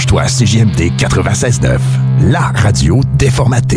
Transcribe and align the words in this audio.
Branche-toi 0.00 0.22
à 0.22 0.26
CJMD 0.28 0.96
96.9, 0.96 1.78
la 2.22 2.40
radio 2.40 3.02
déformatée. 3.18 3.76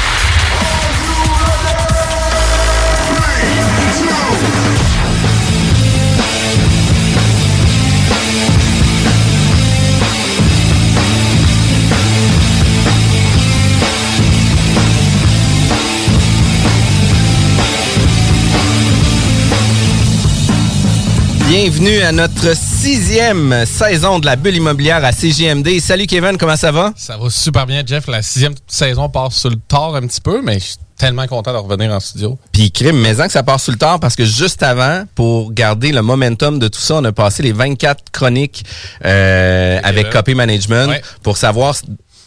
Bienvenue 21.53 21.99
à 22.01 22.13
notre 22.13 22.55
sixième 22.55 23.65
saison 23.65 24.19
de 24.19 24.25
la 24.25 24.37
bulle 24.37 24.55
immobilière 24.55 25.03
à 25.03 25.11
CGMD. 25.11 25.81
Salut 25.81 26.05
Kevin, 26.07 26.37
comment 26.37 26.55
ça 26.55 26.71
va? 26.71 26.93
Ça 26.95 27.17
va 27.17 27.29
super 27.29 27.65
bien, 27.65 27.83
Jeff. 27.85 28.07
La 28.07 28.21
sixième 28.21 28.53
saison 28.67 29.09
passe 29.09 29.35
sur 29.35 29.49
le 29.49 29.57
tard 29.57 29.95
un 29.95 30.07
petit 30.07 30.21
peu, 30.21 30.41
mais 30.41 30.59
je 30.59 30.63
suis 30.63 30.75
tellement 30.97 31.27
content 31.27 31.51
de 31.51 31.57
revenir 31.57 31.91
en 31.91 31.99
studio. 31.99 32.39
Puis 32.53 32.71
crime, 32.71 33.01
mais 33.01 33.13
que 33.15 33.27
ça 33.29 33.43
part 33.43 33.59
sur 33.59 33.73
le 33.73 33.77
tard 33.77 33.99
parce 33.99 34.15
que 34.15 34.23
juste 34.23 34.63
avant, 34.63 35.03
pour 35.13 35.51
garder 35.51 35.91
le 35.91 36.01
momentum 36.01 36.57
de 36.57 36.69
tout 36.69 36.79
ça, 36.79 36.95
on 36.95 37.03
a 37.03 37.11
passé 37.11 37.43
les 37.43 37.51
24 37.51 38.11
chroniques 38.13 38.63
euh, 39.03 39.77
avec 39.83 40.05
là. 40.05 40.11
Copy 40.13 40.35
Management 40.35 40.87
Ouais. 40.87 41.01
pour 41.21 41.35
savoir 41.35 41.75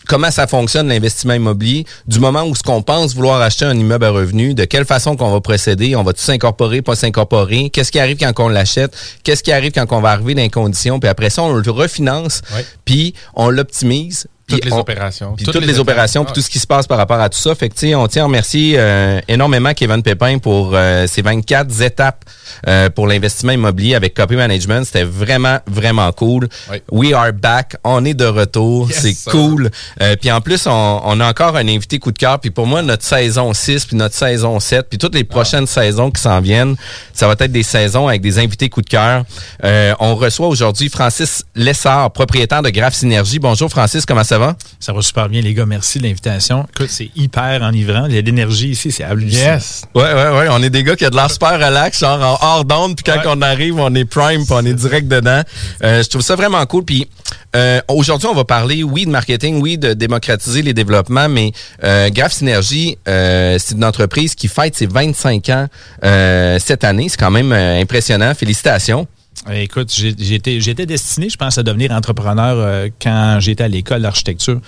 comment 0.07 0.31
ça 0.31 0.47
fonctionne 0.47 0.89
l'investissement 0.89 1.35
immobilier, 1.35 1.85
du 2.07 2.19
moment 2.21 2.43
où 2.45 2.55
ce 2.55 2.63
qu'on 2.63 2.83
pense 2.83 3.15
vouloir 3.15 3.41
acheter 3.41 3.65
un 3.65 3.79
immeuble 3.79 4.05
à 4.05 4.11
revenu, 4.11 4.55
de 4.55 4.65
quelle 4.65 4.85
façon 4.85 5.17
qu'on 5.17 5.31
va 5.31 5.41
procéder, 5.41 5.97
on 5.97 6.03
va 6.03 6.13
tout 6.13 6.21
s'incorporer, 6.23 6.83
pas 6.83 6.95
s'incorporer, 6.97 7.71
qu'est-ce 7.71 7.93
qui 7.93 7.99
arrive 7.99 8.17
quand 8.19 8.33
on 8.45 8.49
l'achète, 8.49 8.97
qu'est-ce 9.23 9.43
qui 9.43 9.53
arrive 9.53 9.73
quand 9.73 9.87
on 9.93 10.01
va 10.01 10.11
arriver 10.11 10.35
dans 10.35 10.43
les 10.43 10.51
conditions, 10.51 11.01
puis 11.01 11.09
après 11.09 11.31
ça, 11.31 11.43
on 11.43 11.53
le 11.55 11.71
refinance, 11.71 12.43
puis 12.85 13.15
on 13.35 13.49
l'optimise. 13.51 14.27
puis 14.47 14.57
Toutes 14.57 14.65
les 14.67 14.73
on- 14.73 14.81
opérations. 14.81 15.35
puis 15.37 15.47
toutes, 15.47 15.65
les, 15.65 15.79
opérations, 15.79 16.25
puis 16.25 16.35
tout 16.35 16.43
ce 16.43 16.51
qui 16.51 16.59
se 16.59 16.67
passe 16.67 16.87
par 16.87 16.99
rapport 16.99 17.19
à 17.19 17.29
tout 17.31 17.39
ça. 17.39 17.55
Fait 17.55 17.71
que, 17.71 17.75
tu 17.75 17.89
sais, 17.89 17.95
on 17.95 18.07
tient 18.09 18.25
à 18.25 18.27
remercier 18.27 18.75
euh, 18.77 19.19
énormément 19.27 19.73
Kevin 19.73 20.03
Pépin 20.03 20.37
pour 20.39 20.73
euh, 20.75 21.07
ces 21.07 21.23
24 21.23 21.81
étapes 21.81 22.25
euh, 22.69 22.91
pour 22.91 23.07
l'investissement 23.07 23.53
immobilier 23.53 23.95
avec 23.95 24.15
Copy 24.15 24.37
Management. 24.37 24.85
C'était 24.85 25.05
vraiment, 25.05 25.59
vraiment 25.67 26.11
cool. 26.13 26.49
Oui. 26.71 26.83
We 26.91 27.13
are 27.13 27.33
back. 27.33 27.77
On 27.85 28.05
est 28.05 28.15
de 28.15 28.27
retour. 28.27 28.89
Yes, 28.89 29.01
C'est 29.01 29.31
cool. 29.31 29.71
Euh, 30.01 30.17
puis 30.21 30.31
en 30.31 30.41
plus, 30.41 30.67
on, 30.67 31.01
on 31.05 31.21
a 31.21 31.29
encore 31.29 31.57
un 31.57 31.69
invité 31.69 31.99
coup 31.99 32.13
de 32.13 32.19
cœur. 32.19 32.39
Puis 32.41 32.51
pour 32.51 32.67
moi, 32.67 32.83
notre 32.83 33.05
saison 33.05 33.53
6, 33.53 33.87
puis 33.87 33.97
notre 33.97 34.15
saison 34.15 34.61
7, 34.61 34.89
puis 34.89 34.99
toutes 34.99 35.15
les 35.15 35.25
prochaines 35.25 35.67
saisons 35.67 36.11
qui 36.11 36.21
s'en 36.21 36.41
viennent, 36.41 36.77
ça 37.13 37.27
va 37.27 37.35
être 37.39 37.53
des 37.53 37.63
saisons 37.63 38.09
avec 38.09 38.21
des 38.23 38.39
invités 38.39 38.69
coup 38.69 38.83
de 38.83 38.89
cœur. 38.89 39.25
Euh, 39.65 39.95
on 40.01 40.15
reçoit 40.15 40.49
aujourd'hui 40.49 40.89
Francis 40.89 41.45
Lessard, 41.55 42.11
propriétaire 42.13 42.63
de 42.63 42.71
Graph 42.71 42.95
Synergie. 42.95 43.39
Bonjour 43.39 43.71
Francis, 43.71 44.05
comment 44.07 44.25
ça 44.25 44.39
va? 44.39 44.57
Ça 44.81 44.93
va 44.93 45.03
super 45.03 45.29
bien, 45.29 45.41
les 45.41 45.55
gars. 45.55 45.67
Merci 45.67 45.99
de 45.99 46.05
l'invitation. 46.05 46.67
Écoute, 46.75 46.91
c'est 46.91 47.11
hyper 47.17 47.63
enivrant. 47.63 48.07
Il 48.07 48.15
y 48.15 48.19
a 48.19 48.23
de 48.23 48.27
l'énergie 48.27 48.71
ici, 48.71 48.91
c'est 48.93 49.05
hallucinant. 49.05 49.55
Yes. 49.55 49.83
Ouais, 49.95 50.03
ouais, 50.03 50.31
ouais. 50.31 50.47
On 50.51 50.63
est 50.63 50.71
des 50.71 50.83
gars 50.83 50.97
qui 50.97 51.05
a 51.05 51.11
de 51.11 51.17
l'air 51.17 51.31
super 51.31 51.55
relax, 51.55 52.01
genre 52.01 52.43
en 52.43 52.44
hors 52.45 52.65
d'onde, 52.65 52.97
puis 52.97 53.05
quand 53.05 53.19
Ouais. 53.19 53.27
on 53.37 53.43
arrive, 53.43 53.79
on 53.79 53.95
est 53.95 54.05
prime, 54.05 54.45
puis 54.45 54.53
on 54.55 54.65
est 54.65 54.75
direct 54.75 55.09
dedans. 55.09 55.43
Euh, 55.83 56.03
je 56.03 56.09
trouve 56.09 56.23
ça 56.23 56.37
vraiment 56.37 56.65
cool. 56.67 56.85
Puis 56.85 57.09
euh, 57.57 57.81
aujourd'hui, 57.89 58.29
on 58.29 58.35
va 58.35 58.45
parler, 58.45 58.83
oui, 58.83 59.07
de 59.07 59.11
marketing, 59.11 59.61
oui, 59.61 59.79
de 59.79 59.95
démocratiser 59.95 60.63
les 60.63 60.75
développements, 60.75 61.29
mais 61.29 61.53
euh, 61.83 62.11
Graph 62.11 62.33
Synergie, 62.33 62.99
euh, 63.09 63.57
c'est 63.59 63.75
une 63.75 63.85
entreprise 63.85 64.35
qui 64.35 64.49
fête 64.49 64.75
ses 64.77 64.87
25 64.87 65.49
ans 65.51 65.67
euh, 66.05 66.59
cette 66.61 66.85
année. 66.85 67.09
C'est 67.09 67.19
quand 67.19 67.31
même 67.31 67.53
euh, 67.53 67.81
impressionnant. 67.81 68.35
Félicitations. 68.35 69.07
Écoute, 69.53 69.93
j'étais 69.93 70.61
j'étais 70.61 70.87
destiné, 70.87 71.29
je 71.29 71.37
pense, 71.37 71.59
à 71.59 71.63
devenir 71.63 71.91
entrepreneur 71.93 72.57
euh, 72.57 72.89
quand 73.03 73.39
j'étais 73.41 73.65
à 73.65 73.69
l'école 73.69 74.03
d'architecture. 74.03 74.61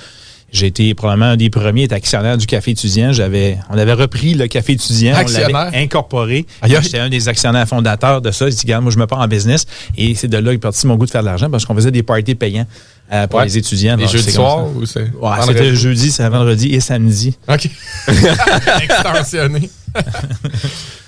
J'ai 0.53 0.67
été 0.67 0.95
probablement 0.95 1.31
un 1.33 1.37
des 1.37 1.51
premiers 1.51 1.93
actionnaire 1.93 2.39
du 2.39 2.47
café 2.47 2.71
étudiant. 2.71 3.13
J'avais, 3.13 3.59
on 3.69 3.77
avait 3.77 3.93
repris 3.93 4.35
le 4.35 4.47
café 4.47 4.75
étudiant, 4.75 5.15
on 5.15 5.19
Actionnaire? 5.19 5.51
l'avait 5.51 5.77
incorporé. 5.83 6.47
Aïe. 6.63 6.77
J'étais 6.83 6.99
un 7.01 7.09
des 7.09 7.29
actionnaires 7.29 7.67
fondateurs 7.69 8.23
de 8.23 8.31
ça. 8.31 8.49
J'ai 8.49 8.55
dit, 8.55 8.63
regarde, 8.65 8.85
moi, 8.85 8.93
je 8.93 8.99
me 8.99 9.07
pars 9.07 9.19
en 9.21 9.27
business. 9.29 9.67
Et 9.99 10.15
c'est 10.15 10.29
de 10.29 10.39
là 10.39 10.53
qu'est 10.53 10.59
parti 10.59 10.87
mon 10.87 10.95
goût 10.97 11.05
de 11.07 11.11
faire 11.11 11.23
de 11.23 11.27
l'argent 11.27 11.51
parce 11.51 11.65
qu'on 11.67 11.75
faisait 11.75 11.91
des 11.91 12.03
parties 12.05 12.35
payants 12.37 12.67
euh, 13.13 13.27
pour 13.27 13.41
Ouais. 13.41 13.47
les 13.47 13.59
étudiants. 13.59 13.97
Les 13.97 14.07
jeudis 14.07 14.31
soirs 14.33 14.67
ou 14.75 14.87
c'est. 14.87 15.11
Ouais, 15.21 15.31
c'était 15.47 15.75
jeudi, 15.75 16.11
c'est 16.11 16.29
vendredi 16.29 16.69
et 16.75 16.81
samedi. 16.81 17.37
OK. 17.49 17.69
Extensionné. 18.83 19.69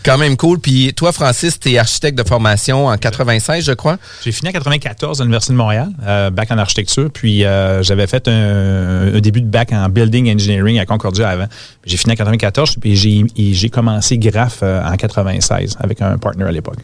Quand 0.04 0.18
même 0.18 0.36
cool. 0.36 0.58
Puis 0.58 0.92
toi, 0.94 1.12
Francis, 1.12 1.58
tu 1.58 1.72
es 1.72 1.78
architecte 1.78 2.16
de 2.16 2.26
formation 2.26 2.86
en 2.86 2.96
96, 2.96 3.64
je 3.64 3.72
crois. 3.72 3.98
J'ai 4.24 4.32
fini 4.32 4.48
en 4.50 4.52
94 4.52 5.20
à 5.20 5.24
l'Université 5.24 5.52
de 5.52 5.58
Montréal, 5.58 5.88
euh, 6.06 6.30
bac 6.30 6.50
en 6.50 6.58
architecture, 6.58 7.10
puis 7.12 7.44
euh, 7.44 7.82
j'avais 7.82 8.06
fait 8.06 8.28
un, 8.28 9.14
un 9.14 9.20
début 9.20 9.40
de 9.40 9.48
bac 9.48 9.72
en 9.72 9.88
building 9.88 10.32
engineering 10.34 10.78
à 10.78 10.86
Concordia 10.86 11.28
avant. 11.28 11.46
J'ai 11.84 11.96
fini 11.96 12.12
en 12.12 12.16
94, 12.16 12.76
puis 12.80 12.96
j'ai 12.96 13.24
et 13.36 13.54
j'ai 13.54 13.68
commencé 13.68 14.18
Graph 14.18 14.60
euh, 14.62 14.82
en 14.82 14.96
96 14.96 15.76
avec 15.80 16.00
un 16.00 16.16
partner 16.18 16.44
à 16.44 16.52
l'époque. 16.52 16.78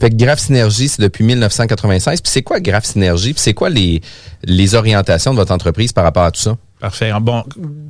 Fait 0.00 0.08
que 0.08 0.16
Graph 0.16 0.38
Synergie, 0.38 0.88
c'est 0.88 1.02
depuis 1.02 1.24
1996. 1.24 2.22
Puis 2.22 2.30
c'est 2.32 2.42
quoi 2.42 2.58
Graph 2.60 2.86
Synergie? 2.86 3.34
Puis 3.34 3.42
c'est 3.42 3.52
quoi 3.52 3.68
les, 3.68 4.00
les 4.44 4.74
orientations 4.74 5.32
de 5.32 5.36
votre 5.36 5.52
entreprise 5.52 5.92
par 5.92 6.04
rapport 6.04 6.24
à 6.24 6.30
tout 6.30 6.40
ça? 6.40 6.56
Parfait. 6.80 7.10
Bon, 7.20 7.42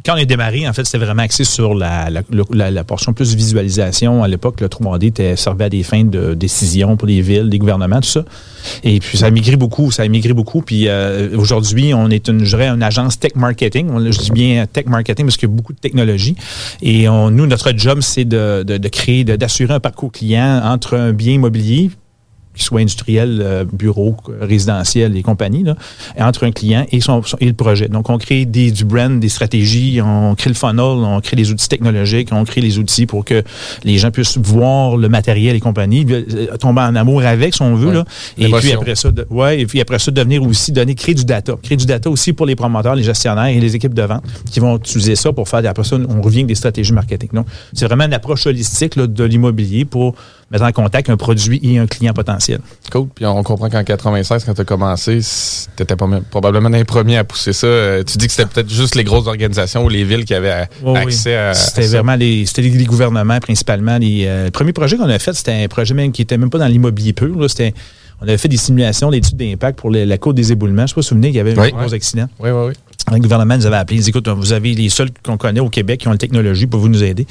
quand 0.04 0.14
on 0.14 0.16
est 0.16 0.26
démarré, 0.26 0.68
en 0.68 0.72
fait, 0.72 0.84
c'était 0.84 1.04
vraiment 1.04 1.22
axé 1.22 1.44
sur 1.44 1.74
la, 1.74 2.10
la, 2.10 2.70
la- 2.72 2.82
portion 2.84 3.12
plus 3.12 3.36
visualisation. 3.36 4.24
À 4.24 4.28
l'époque, 4.28 4.60
le 4.60 4.66
3D 4.66 5.06
était 5.06 5.36
servait 5.36 5.66
à 5.66 5.68
des 5.68 5.84
fins 5.84 6.02
de 6.02 6.34
décision 6.34 6.96
pour 6.96 7.06
les 7.06 7.20
villes, 7.22 7.48
les 7.48 7.58
gouvernements, 7.60 8.00
tout 8.00 8.08
ça. 8.08 8.24
Et 8.82 8.98
puis, 8.98 9.16
ça 9.16 9.26
a 9.26 9.30
migré 9.30 9.54
beaucoup, 9.54 9.92
ça 9.92 10.02
a 10.02 10.08
migré 10.08 10.32
beaucoup. 10.32 10.60
Puis 10.60 10.88
euh, 10.88 11.36
aujourd'hui, 11.36 11.94
on 11.94 12.10
est 12.10 12.26
une, 12.26 12.40
une 12.44 12.82
agence 12.82 13.20
tech 13.20 13.36
marketing. 13.36 13.90
Je 14.10 14.18
dis 14.18 14.32
bien 14.32 14.66
tech 14.66 14.86
marketing 14.86 15.26
parce 15.26 15.36
qu'il 15.36 15.48
y 15.48 15.52
a 15.52 15.54
beaucoup 15.54 15.72
de 15.72 15.78
technologie. 15.78 16.34
Et 16.82 17.08
on, 17.08 17.30
nous, 17.30 17.46
notre 17.46 17.72
job, 17.76 18.00
c'est 18.00 18.24
de, 18.24 18.64
de, 18.66 18.76
de 18.76 18.88
créer, 18.88 19.22
d'assurer 19.22 19.74
un 19.74 19.80
parcours 19.80 20.10
client 20.10 20.62
entre 20.64 20.96
un 20.96 21.12
bien 21.12 21.34
immobilier 21.34 21.90
qu'il 22.54 22.64
soit 22.64 22.80
industriel, 22.80 23.40
euh, 23.42 23.64
bureau, 23.72 24.16
résidentiel 24.40 25.16
et 25.16 25.22
compagnie, 25.22 25.62
là, 25.62 25.76
entre 26.18 26.44
un 26.44 26.50
client 26.52 26.84
et, 26.90 27.00
son, 27.00 27.22
son- 27.22 27.36
et 27.40 27.46
le 27.46 27.52
projet. 27.52 27.88
Donc, 27.88 28.10
on 28.10 28.18
crée 28.18 28.44
des, 28.44 28.70
du 28.70 28.84
brand, 28.84 29.20
des 29.20 29.28
stratégies, 29.28 30.00
on 30.04 30.34
crée 30.34 30.50
le 30.50 30.54
funnel, 30.54 30.80
on 30.80 31.20
crée 31.20 31.36
les 31.36 31.50
outils 31.52 31.68
technologiques, 31.68 32.28
on 32.32 32.44
crée 32.44 32.60
les 32.60 32.78
outils 32.78 33.06
pour 33.06 33.24
que 33.24 33.42
les 33.84 33.98
gens 33.98 34.10
puissent 34.10 34.38
voir 34.38 34.96
le 34.96 35.08
matériel 35.08 35.54
et 35.56 35.60
compagnie, 35.60 36.04
euh, 36.10 36.56
tomber 36.58 36.80
en 36.82 36.96
amour 36.96 37.22
avec, 37.22 37.54
si 37.54 37.62
on 37.62 37.74
veut. 37.76 37.88
Ouais. 37.88 37.94
Là. 37.94 38.04
Et 38.38 38.48
puis 38.50 38.72
après 38.72 38.94
ça, 38.96 39.10
de, 39.10 39.26
ouais, 39.30 39.60
et 39.60 39.66
puis 39.66 39.80
après 39.80 39.98
ça, 39.98 40.10
devenir 40.10 40.42
aussi, 40.42 40.72
donner, 40.72 40.94
créer 40.94 41.14
du 41.14 41.24
data. 41.24 41.54
Créer 41.62 41.76
du 41.76 41.86
data 41.86 42.10
aussi 42.10 42.32
pour 42.32 42.46
les 42.46 42.56
promoteurs, 42.56 42.94
les 42.96 43.02
gestionnaires 43.04 43.46
et 43.46 43.60
les 43.60 43.76
équipes 43.76 43.94
de 43.94 44.02
vente 44.02 44.22
qui 44.50 44.60
vont 44.60 44.76
utiliser 44.76 45.14
ça 45.16 45.32
pour 45.32 45.48
faire, 45.48 45.62
après 45.66 45.84
ça, 45.84 45.96
on 46.08 46.20
revient 46.20 46.38
avec 46.38 46.48
des 46.48 46.54
stratégies 46.56 46.92
marketing. 46.92 47.28
Donc, 47.32 47.46
c'est 47.72 47.86
vraiment 47.86 48.04
une 48.04 48.12
approche 48.14 48.46
holistique 48.46 48.96
là, 48.96 49.06
de 49.06 49.24
l'immobilier 49.24 49.84
pour 49.84 50.14
mettre 50.50 50.64
en 50.64 50.72
contact 50.72 51.08
un 51.10 51.16
produit 51.16 51.60
et 51.62 51.78
un 51.78 51.86
client 51.86 52.12
potentiel. 52.12 52.60
Cool. 52.90 53.06
Puis 53.14 53.24
on 53.24 53.42
comprend 53.42 53.68
qu'en 53.70 53.84
96, 53.84 54.44
quand 54.44 54.54
tu 54.54 54.60
as 54.60 54.64
commencé, 54.64 55.20
tu 55.76 55.82
étais 55.82 55.94
probablement 56.30 56.68
un 56.68 56.72
des 56.72 56.84
premiers 56.84 57.18
à 57.18 57.24
pousser 57.24 57.52
ça. 57.52 57.66
Euh, 57.66 58.02
tu 58.02 58.18
dis 58.18 58.26
que 58.26 58.32
c'était 58.32 58.48
peut-être 58.48 58.68
juste 58.70 58.94
les 58.96 59.04
grosses 59.04 59.26
organisations 59.28 59.84
ou 59.84 59.88
les 59.88 60.04
villes 60.04 60.24
qui 60.24 60.34
avaient 60.34 60.50
a- 60.50 60.68
Oui, 60.82 60.92
oui. 60.92 60.98
accès 60.98 61.36
à. 61.36 61.50
à 61.50 61.54
C'était 61.54 61.82
ça. 61.82 61.96
vraiment 61.98 62.16
les, 62.16 62.46
c'était 62.46 62.62
les, 62.62 62.70
les 62.70 62.84
gouvernements 62.84 63.38
principalement. 63.38 63.98
Les, 63.98 64.24
euh, 64.26 64.44
le 64.46 64.50
premier 64.50 64.72
projet 64.72 64.96
qu'on 64.96 65.08
a 65.08 65.18
fait, 65.18 65.32
c'était 65.34 65.52
un 65.64 65.68
projet 65.68 65.94
même 65.94 66.10
qui 66.12 66.22
était 66.22 66.36
même 66.38 66.50
pas 66.50 66.58
dans 66.58 66.66
l'immobilier 66.66 67.12
pur. 67.12 67.38
là. 67.38 67.48
C'était, 67.48 67.72
on 68.20 68.24
avait 68.24 68.36
fait 68.38 68.48
des 68.48 68.56
simulations 68.56 69.10
d'études 69.10 69.36
d'impact 69.36 69.78
pour 69.78 69.90
les- 69.90 70.04
la 70.04 70.18
côte 70.18 70.34
des 70.36 70.50
éboulements. 70.52 70.78
Je 70.78 70.82
ne 70.82 70.86
sais 70.88 70.94
pas 70.96 71.02
si 71.02 71.08
vous 71.10 71.16
vous 71.16 71.22
souvenez, 71.22 71.28
il 71.28 71.34
y 71.36 71.40
avait 71.40 71.58
Oui. 71.58 71.70
un 71.74 71.78
gros 71.82 71.94
accident. 71.94 72.28
Oui, 72.40 72.50
oui, 72.50 72.66
oui. 72.68 72.72
Le 73.12 73.18
gouvernement 73.18 73.56
nous 73.56 73.66
avait 73.66 73.76
appelé. 73.76 73.98
Il 73.98 74.02
dit, 74.02 74.10
écoute, 74.10 74.28
vous 74.28 74.52
avez 74.52 74.74
les 74.74 74.88
seuls 74.88 75.08
qu'on 75.24 75.36
connaît 75.36 75.58
au 75.60 75.68
Québec 75.70 76.00
qui 76.00 76.08
ont 76.08 76.12
la 76.12 76.18
technologie 76.18 76.66
pour 76.66 76.80
vous 76.80 76.88
nous 76.88 77.02
aider. 77.02 77.26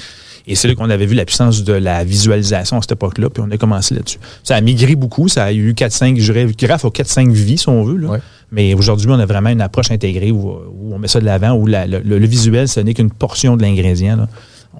Et 0.48 0.56
c'est 0.56 0.68
là 0.68 0.76
qu'on 0.76 0.90
avait 0.90 1.06
vu 1.06 1.16
la 1.16 1.26
puissance 1.26 1.64
de 1.64 1.74
la 1.74 2.04
visualisation 2.04 2.78
à 2.78 2.82
cette 2.82 2.92
époque-là, 2.94 3.30
puis 3.30 3.44
on 3.46 3.52
a 3.52 3.58
commencé 3.58 3.94
là-dessus. 3.96 4.18
Ça 4.44 4.56
a 4.56 4.62
migré 4.62 4.96
beaucoup, 4.96 5.28
ça 5.28 5.46
a 5.46 5.54
eu 5.54 5.74
4-5, 5.74 6.20
je 6.20 6.32
dirais, 6.34 6.48
graphe 6.58 6.86
aux 6.86 6.90
4-5 6.92 7.32
vies, 7.32 7.58
si 7.58 7.70
on 7.70 7.84
veut. 7.84 7.98
Là. 7.98 8.08
Ouais. 8.10 8.20
Mais 8.52 8.74
aujourd'hui, 8.74 9.08
on 9.10 9.20
a 9.20 9.26
vraiment 9.26 9.50
une 9.50 9.62
approche 9.62 9.92
intégrée 9.92 10.32
où, 10.32 10.50
où 10.50 10.94
on 10.94 10.98
met 11.00 11.08
ça 11.08 11.20
de 11.20 11.26
l'avant, 11.26 11.54
où 11.54 11.68
la- 11.68 11.86
le, 11.86 12.00
le 12.02 12.26
visuel, 12.28 12.68
ce 12.68 12.80
n'est 12.80 12.94
qu'une 12.96 13.12
portion 13.12 13.56
de 13.58 13.62
l'ingrédient. 13.62 14.28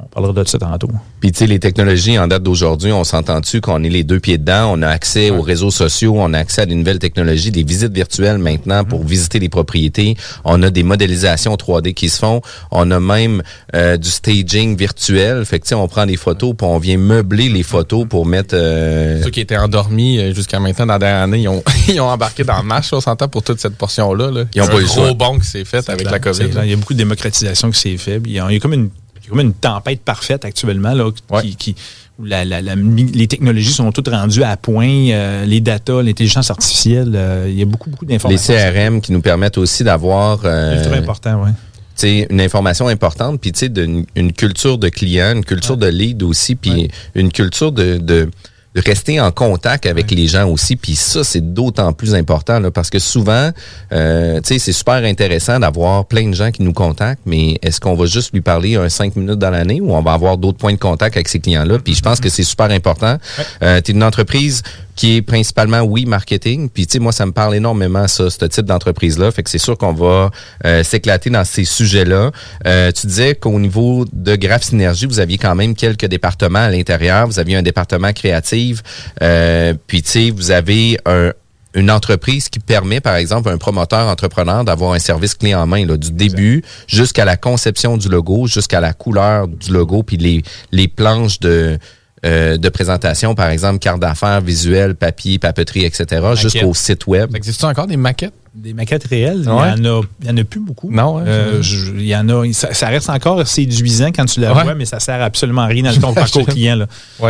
On 0.02 0.08
parlera 0.08 0.32
de 0.44 0.48
ça 0.48 0.58
tantôt. 0.58 0.90
Puis, 1.20 1.32
tu 1.32 1.40
sais, 1.40 1.48
les 1.48 1.60
technologies 1.60 2.18
en 2.18 2.28
date 2.28 2.44
d'aujourd'hui, 2.44 2.92
on 2.94 3.04
s'entend-tu 3.04 3.60
qu'on 3.60 3.84
est 3.84 3.90
les 3.90 4.04
deux 4.04 4.20
pieds 4.20 4.38
dedans, 4.38 4.72
on 4.74 4.82
a 4.82 4.88
accès 4.88 5.30
aux 5.30 5.42
réseaux 5.42 5.72
sociaux, 5.72 6.14
on 6.18 6.34
a 6.34 6.40
accès 6.40 6.62
à 6.62 6.66
des 6.66 6.76
nouvelles 6.76 7.00
technologies, 7.00 7.52
des 7.52 7.64
visites 7.64 7.92
virtuelles 7.94 8.38
maintenant 8.38 8.84
pour 8.86 9.04
visiter 9.04 9.40
les 9.40 9.50
propriétés, 9.50 10.16
on 10.46 10.64
a 10.64 10.70
des 10.70 10.84
modélisations 10.84 11.54
3D 11.56 11.94
qui 11.94 12.08
se 12.10 12.20
font, 12.20 12.42
on 12.72 12.90
a 12.92 13.00
même 13.00 13.44
euh, 13.76 13.98
du 13.98 14.10
staging 14.10 14.78
virtuel, 14.78 15.44
fait 15.46 15.60
que, 15.60 15.66
tu 15.66 15.70
sais, 15.70 15.76
on 15.76 15.88
prend 15.88 16.06
des 16.06 16.16
photos, 16.18 16.54
puis 16.58 16.66
on 16.66 16.78
vient 16.80 16.98
meubler 16.98 17.50
les 17.50 17.64
photos 17.64 18.06
pour 18.08 18.26
mettre... 18.26 18.56
euh, 18.56 19.22
Ceux 19.22 19.30
qui 19.32 19.42
étaient 19.42 19.58
endormis 19.58 20.18
euh, 20.20 20.34
jusqu'à 20.34 20.60
maintenant 20.60 20.86
dans 20.86 20.94
la 20.94 21.00
dernière 21.00 21.24
année, 21.24 21.40
ils 21.42 21.48
ont, 21.50 21.64
ils 21.90 22.00
ont 22.00 22.08
embarqué 22.10 22.44
dans 22.44 22.58
le 22.58 22.64
match, 22.64 22.94
on 22.94 23.02
s'entend, 23.02 23.28
pour 23.28 23.44
toute 23.44 23.60
cette 23.60 23.76
portion-là. 23.76 24.32
Là. 24.32 24.44
Ils 24.56 24.62
ont 24.62 24.66
un 24.66 24.68
pas 24.68 24.78
eu 24.78 24.82
le 24.82 24.88
gros 24.88 25.14
bond 25.16 25.40
qui 25.40 25.48
s'est 25.48 25.66
fait 25.66 25.90
avec 25.90 26.10
la 26.10 26.20
COVID. 26.20 26.50
Il 26.64 26.70
y 26.70 26.74
a 26.74 26.76
beaucoup 26.78 26.94
de 26.94 27.00
démocratisation 27.00 27.70
qui 27.72 27.80
s'est 27.80 27.98
fait. 27.98 28.20
puis 28.20 28.32
Il 28.32 28.36
y 28.36 28.40
a, 28.40 28.46
il 28.50 28.54
y 28.54 28.58
a 28.58 28.60
comme 28.60 28.74
une, 28.74 28.90
y 29.30 29.32
a 29.32 29.38
comme 29.38 29.40
une 29.46 29.54
tempête 29.54 30.02
parfaite 30.02 30.46
actuellement 30.46 30.94
là, 30.94 31.12
qui, 31.12 31.24
Ouais. 31.34 31.50
qui- 31.58 31.76
où 32.20 32.26
la- 32.26 32.44
la- 32.44 32.62
la- 32.62 32.76
les 32.76 33.28
technologies 33.28 33.72
sont 33.72 33.92
toutes 33.92 34.10
rendues 34.10 34.44
à 34.44 34.58
point, 34.58 34.88
euh, 35.12 35.46
les 35.46 35.62
data, 35.62 36.02
l'intelligence 36.02 36.52
artificielle, 36.52 37.14
euh, 37.16 37.46
il 37.50 37.58
y 37.58 37.62
a 37.62 37.66
beaucoup, 37.66 37.90
beaucoup 37.90 38.06
les 38.06 38.16
d'informations. 38.16 38.54
CRM 38.54 39.02
qui 39.02 39.12
nous 39.14 39.22
permettent 39.22 39.58
aussi 39.58 39.84
d'avoir 39.84 40.42
euh, 40.44 40.82
C'est 40.84 40.90
très 40.90 41.00
important, 41.00 41.44
oui. 41.46 41.52
sais, 41.96 42.28
une 42.30 42.42
information 42.42 42.88
importante, 42.88 43.40
puis 43.40 43.52
tu 43.54 43.60
sais, 43.60 43.70
d'une- 43.70 44.06
une 44.16 44.34
culture 44.34 44.78
de 44.78 44.90
client, 44.90 45.34
une 45.36 45.46
culture 45.46 45.78
de 45.78 45.88
lead 45.88 46.24
aussi, 46.24 46.56
puis 46.56 46.90
une 47.16 47.32
culture 47.32 47.72
de, 47.72 47.98
de, 47.98 48.30
de 48.76 48.82
rester 48.82 49.20
en 49.20 49.32
contact 49.32 49.86
avec 49.86 50.12
les 50.12 50.28
gens 50.28 50.48
aussi. 50.48 50.76
Puis 50.76 50.96
ça, 50.96 51.24
c'est 51.24 51.54
d'autant 51.54 51.92
plus 51.92 52.14
important, 52.14 52.60
là, 52.60 52.70
parce 52.70 52.90
que 52.90 53.00
souvent, 53.00 53.50
euh, 53.92 54.40
tu 54.42 54.54
sais, 54.54 54.60
c'est 54.60 54.74
super 54.74 55.04
intéressant 55.04 55.60
d'avoir 55.60 56.06
plein 56.06 56.28
de 56.30 56.36
gens 56.36 56.52
qui 56.52 56.62
nous 56.62 56.74
contactent, 56.74 57.24
mais 57.26 57.58
est-ce 57.64 57.80
qu'on 57.80 57.96
va 57.96 58.06
juste 58.06 58.32
lui 58.34 58.42
parler 58.42 58.76
un 58.76 58.90
cinq 58.90 59.16
minutes 59.16 59.40
dans 59.40 59.50
l'année 59.50 59.82
ou 59.82 59.94
on 59.94 60.02
va 60.02 60.14
avoir 60.14 60.38
d'autres 60.38 60.60
points 60.60 60.74
de 60.74 60.80
contact 60.80 61.16
avec 61.16 61.28
ces 61.28 61.40
clients-là? 61.40 61.80
Puis 61.80 61.96
je 61.96 62.02
pense 62.02 62.20
que 62.20 62.30
c'est 62.30 62.44
super 62.44 62.70
important. 62.70 63.18
Euh, 63.64 63.82
tu 63.82 63.92
es 63.92 63.96
une 63.96 64.04
entreprise 64.04 64.62
qui 65.00 65.16
est 65.16 65.22
principalement, 65.22 65.80
oui, 65.80 66.06
marketing. 66.06 66.70
Puis, 66.70 66.86
tu 66.86 66.92
sais, 66.92 67.00
moi, 67.00 67.14
ça 67.14 67.26
me 67.26 67.32
parle 67.32 67.56
énormément, 67.56 68.06
ça, 68.10 68.30
ce 68.30 68.44
type 68.44 68.66
d'entreprise-là. 68.66 69.32
Fait 69.32 69.44
que 69.44 69.50
c'est 69.50 69.58
sûr 69.58 69.78
qu'on 69.78 69.94
va 69.94 70.30
euh, 70.66 70.84
s'éclater 70.84 71.30
dans 71.30 71.46
ces 71.46 71.64
sujets-là. 71.64 72.32
Euh, 72.68 72.92
tu 72.92 73.08
disais 73.08 73.34
qu'au 73.34 73.58
niveau 73.62 74.04
de 74.12 74.36
Graph 74.36 74.64
Synergie, 74.64 75.06
vous 75.06 75.22
aviez 75.22 75.38
quand 75.38 75.56
même 75.56 75.74
quelques 75.74 76.08
départements 76.08 76.60
à 76.60 76.70
l'intérieur. 76.70 77.28
Vous 77.28 77.40
aviez 77.40 77.56
un 77.56 77.62
département 77.62 78.12
créatif. 78.12 78.84
Euh, 79.24 79.74
puis, 79.88 80.02
tu 80.02 80.10
sais, 80.10 80.32
vous 80.32 80.52
avez 80.52 80.98
un 81.06 81.32
une 81.76 81.92
entreprise 81.92 82.50
qui 82.50 82.58
permet, 82.60 83.00
par 83.00 83.16
exemple, 83.16 83.48
à 83.48 83.52
un 83.52 83.60
promoteur 83.60 84.08
entrepreneur 84.08 84.64
d'avoir 84.64 84.94
un 84.94 85.00
service 85.00 85.36
clé 85.36 85.54
en 85.54 85.68
main, 85.68 85.86
là, 85.86 85.98
du 85.98 86.12
début 86.12 86.64
jusqu'à 86.88 87.26
la 87.26 87.38
conception 87.38 87.96
du 87.96 88.10
logo, 88.10 88.48
jusqu'à 88.48 88.82
la 88.82 88.92
couleur 88.92 89.48
du 89.48 89.72
logo, 89.72 90.02
puis 90.02 90.18
les, 90.18 90.42
les 90.72 90.88
planches 90.88 91.40
de, 91.40 91.78
euh, 92.26 92.58
de 92.58 92.70
présentation, 92.70 93.36
par 93.36 93.50
exemple, 93.50 93.80
carte 93.80 94.00
d'affaires, 94.00 94.42
visuel, 94.42 94.96
papier, 94.96 95.40
papeterie, 95.40 95.86
etc., 95.86 96.22
jusqu'au 96.36 96.74
site 96.74 97.08
web. 97.08 97.32
Ça 97.32 97.38
existe 97.38 97.64
encore 97.64 97.88
des 97.88 97.98
maquettes? 97.98 98.34
Des 98.56 98.74
maquettes 98.74 99.06
réelles, 99.06 99.48
Ouais. 99.48 99.74
il 99.78 99.86
y 99.86 99.90
en 99.90 100.02
en 100.34 100.38
a 100.38 100.44
plus 100.44 100.60
beaucoup. 100.60 100.90
Non, 100.92 101.18
ouais, 101.18 101.24
Euh, 101.28 101.62
je- 101.62 101.92
il 101.94 102.08
y 102.08 102.16
en 102.16 102.28
a, 102.30 102.52
ça, 102.52 102.74
ça 102.74 102.88
reste 102.88 103.10
encore 103.10 103.46
séduisant 103.48 104.08
quand 104.08 104.26
tu 104.26 104.40
la 104.40 104.54
Ouais. 104.54 104.64
vois, 104.64 104.74
mais 104.76 104.86
ça 104.86 105.00
sert 105.00 105.22
absolument 105.22 105.62
à 105.62 105.68
rien 105.68 105.84
dans 105.84 105.92
le 105.92 105.98
ton 105.98 106.14
parcours 106.14 106.46
client. 106.48 106.76
Là. 106.76 106.88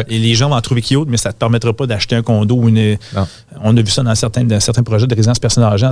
Et 0.08 0.18
les 0.18 0.34
gens 0.34 0.50
vont 0.50 0.56
en 0.56 0.62
trouver 0.62 0.82
cute, 0.82 1.08
mais 1.08 1.18
ça 1.18 1.30
ne 1.30 1.34
te 1.34 1.38
permettra 1.40 1.74
pas 1.74 1.86
d'acheter 1.88 2.16
un 2.16 2.22
condo 2.22 2.56
ou 2.56 2.70
une. 2.70 2.98
Non. 3.16 3.28
On 3.62 3.76
a 3.76 3.82
vu 3.82 3.90
ça 3.92 4.02
dans 4.02 4.16
certains, 4.16 4.44
dans 4.46 4.60
certains 4.62 4.84
projets 4.84 5.08
de 5.08 5.14
résidence 5.16 5.40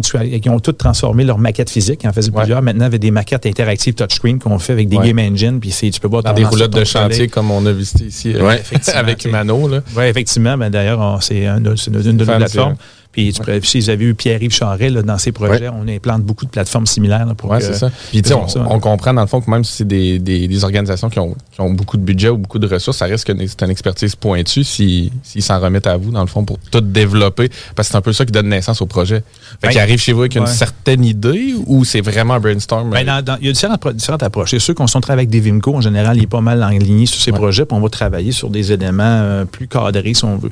tout 0.02 0.18
cas, 0.18 0.24
qui 0.40 0.50
ont 0.50 0.60
tous 0.60 0.72
transformé 0.74 1.24
leur 1.26 1.38
maquette 1.38 1.70
physique. 1.70 2.02
Ils 2.04 2.08
en 2.10 2.14
faisaient 2.14 2.32
plusieurs. 2.32 2.62
Maintenant, 2.62 2.86
avec 2.86 3.02
des 3.02 3.12
maquettes 3.12 3.46
interactives 3.46 3.96
touchscreen 3.96 4.40
qu'on 4.40 4.58
fait 4.60 4.74
avec 4.74 4.88
des 4.88 4.98
game 4.98 5.20
engines, 5.20 5.60
puis 5.60 5.72
tu 5.92 6.00
peux 6.00 6.08
voir 6.08 6.24
Dans 6.24 6.34
des 6.34 6.44
ton 6.44 6.50
de 6.74 6.84
chantier 6.86 7.10
collègue. 7.18 7.30
comme 7.32 7.52
on 7.52 7.66
a 7.66 7.72
visité 7.74 8.06
ici 8.06 8.34
euh, 8.34 8.42
avec. 8.96 9.24
Là. 9.68 9.82
Oui, 9.96 10.06
effectivement. 10.06 10.58
Ben, 10.58 10.70
D'ailleurs, 10.70 11.22
c'est 11.22 11.46
une, 11.46 11.76
une 12.06 12.18
de 12.18 12.26
nos 12.26 12.38
plateformes. 12.38 12.76
Puis, 13.18 13.34
tu 13.34 13.40
pourrais- 13.42 13.60
si 13.64 13.80
vous 13.80 13.90
avez 13.90 14.06
eu 14.06 14.14
Pierre-Yves 14.14 14.54
Charret 14.54 14.92
là, 14.92 15.02
dans 15.02 15.18
ses 15.18 15.32
projets, 15.32 15.70
on 15.70 15.88
implante 15.88 16.22
beaucoup 16.22 16.46
de 16.46 16.52
plateformes 16.52 16.86
similaires 16.86 17.26
là, 17.26 17.34
pour 17.34 17.50
Ouais, 17.50 17.58
que- 17.58 17.64
c'est 17.64 17.74
ça. 17.74 17.90
Puis, 18.12 18.22
on, 18.32 18.48
ça, 18.48 18.64
on 18.70 18.80
comprend 18.80 19.12
dans 19.12 19.22
le 19.22 19.28
fond 19.28 19.42
que 19.42 19.50
même 19.50 19.64
si 19.64 19.74
c'est 19.78 19.88
des, 19.88 20.20
des, 20.20 20.48
des 20.48 20.64
organisations 20.64 21.10
qui 21.10 21.18
ont, 21.18 21.36
qui 21.52 21.60
ont 21.62 21.72
beaucoup 21.72 21.98
de 21.98 22.04
budget 22.04 22.30
ou 22.30 22.38
beaucoup 22.38 22.60
de 22.60 22.68
ressources, 22.68 22.98
ça 22.98 23.06
reste 23.08 23.26
que 23.26 23.34
c'est 23.48 23.64
une 23.64 23.72
expertise 23.72 24.16
pointue 24.16 24.64
s'ils 24.64 25.10
s'ils 25.24 25.42
s'en 25.42 25.60
remettent 25.60 25.88
à 25.88 25.98
vous, 25.98 26.12
dans 26.12 26.22
le 26.22 26.28
fond, 26.28 26.46
pour 26.46 26.60
tout 26.70 26.80
développer. 26.80 27.50
Parce 27.76 27.88
que 27.88 27.94
c'est 27.94 27.98
un 27.98 28.02
peu 28.02 28.14
ça 28.14 28.24
qui 28.24 28.32
donne 28.32 28.50
naissance 28.50 28.84
au 28.84 28.86
projet. 28.86 29.24
Fait 29.24 29.24
Ben, 29.64 29.70
qu'ils 29.70 29.80
arrivent 29.82 30.00
chez 30.00 30.14
vous 30.14 30.20
avec 30.22 30.36
une 30.36 30.44
ouais. 30.44 30.48
certaine 30.48 31.04
idée 31.04 31.56
ou 31.66 31.86
c'est 31.86 32.02
vraiment 32.02 32.36
un 32.36 32.40
brainstorm? 32.40 32.92
Ben, 32.92 33.00
euh, 33.00 33.22
dans- 33.24 33.34
dans- 33.34 33.38
il 33.42 33.48
y 33.48 33.50
a 33.50 33.54
différentes, 33.54 33.80
pro- 33.82 33.94
différentes 33.94 34.22
approches. 34.22 34.52
C'est 34.52 34.60
sûr 34.60 34.76
qu'on 34.76 34.86
se 34.86 34.96
travaille 35.00 35.22
avec 35.26 35.30
des 35.32 35.40
Vimco. 35.40 35.74
En 35.76 35.82
général, 35.82 36.18
il 36.18 36.24
est 36.24 36.28
pas 36.28 36.42
mal 36.42 36.62
aligné 36.62 37.08
sur 37.08 37.20
ces 37.20 37.32
Ouais. 37.32 37.38
projets, 37.40 37.66
puis 37.66 37.76
on 37.76 37.82
va 37.82 37.90
travailler 37.90 38.32
sur 38.32 38.52
des 38.52 38.72
éléments 38.72 39.04
euh, 39.04 39.46
plus 39.46 39.68
cadrés, 39.68 40.14
si 40.14 40.24
on 40.24 40.38
veut. 40.38 40.52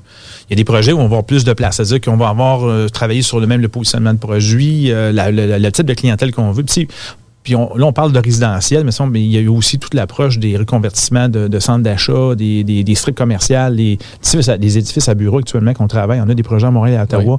Il 0.50 0.54
y 0.54 0.54
a 0.54 0.56
des 0.56 0.64
projets 0.64 0.94
où 0.94 0.98
on 0.98 1.02
va 1.02 1.06
avoir 1.06 1.24
plus 1.26 1.44
de 1.44 1.54
place. 1.54 1.76
C'est-à-dire 1.76 2.02
qu'on 2.02 2.18
va 2.18 2.30
avoir 2.30 2.55
euh, 2.64 2.88
travaillé 2.88 3.22
sur 3.22 3.40
le 3.40 3.48
même 3.48 3.62
le 3.62 3.68
positionnement 3.68 4.14
de 4.14 4.20
produit, 4.20 4.92
euh, 4.92 5.12
le 5.12 5.72
type 5.72 5.86
de 5.86 5.94
clientèle 5.94 6.32
qu'on 6.32 6.52
veut. 6.52 6.64
Puis, 6.64 6.88
puis 7.44 7.54
là, 7.54 7.86
on 7.86 7.94
parle 7.94 8.12
de 8.12 8.20
résidentiel, 8.20 8.84
mais, 8.84 9.22
il 9.22 9.32
y 9.32 9.38
a 9.38 9.42
eu 9.42 9.48
aussi 9.48 9.78
toute 9.78 9.94
l'approche 9.94 10.40
des 10.40 10.58
reconvertissements 10.58 11.30
de, 11.30 11.60
centres 11.60 11.84
d'achat, 11.84 12.34
des, 12.36 12.64
des, 12.64 12.96
strips 12.96 13.16
commerciales, 13.16 13.76
des 13.76 14.00
édifices, 14.24 15.08
à, 15.10 15.14
des 15.14 15.20
bureaux 15.20 15.38
actuellement 15.38 15.74
qu'on 15.74 15.88
travaille. 15.88 16.20
On 16.26 16.30
a 16.30 16.34
des 16.34 16.42
projets 16.42 16.66
à 16.66 16.72
Montréal 16.72 16.96
et 16.96 17.00
à 17.00 17.04
Ottawa 17.04 17.38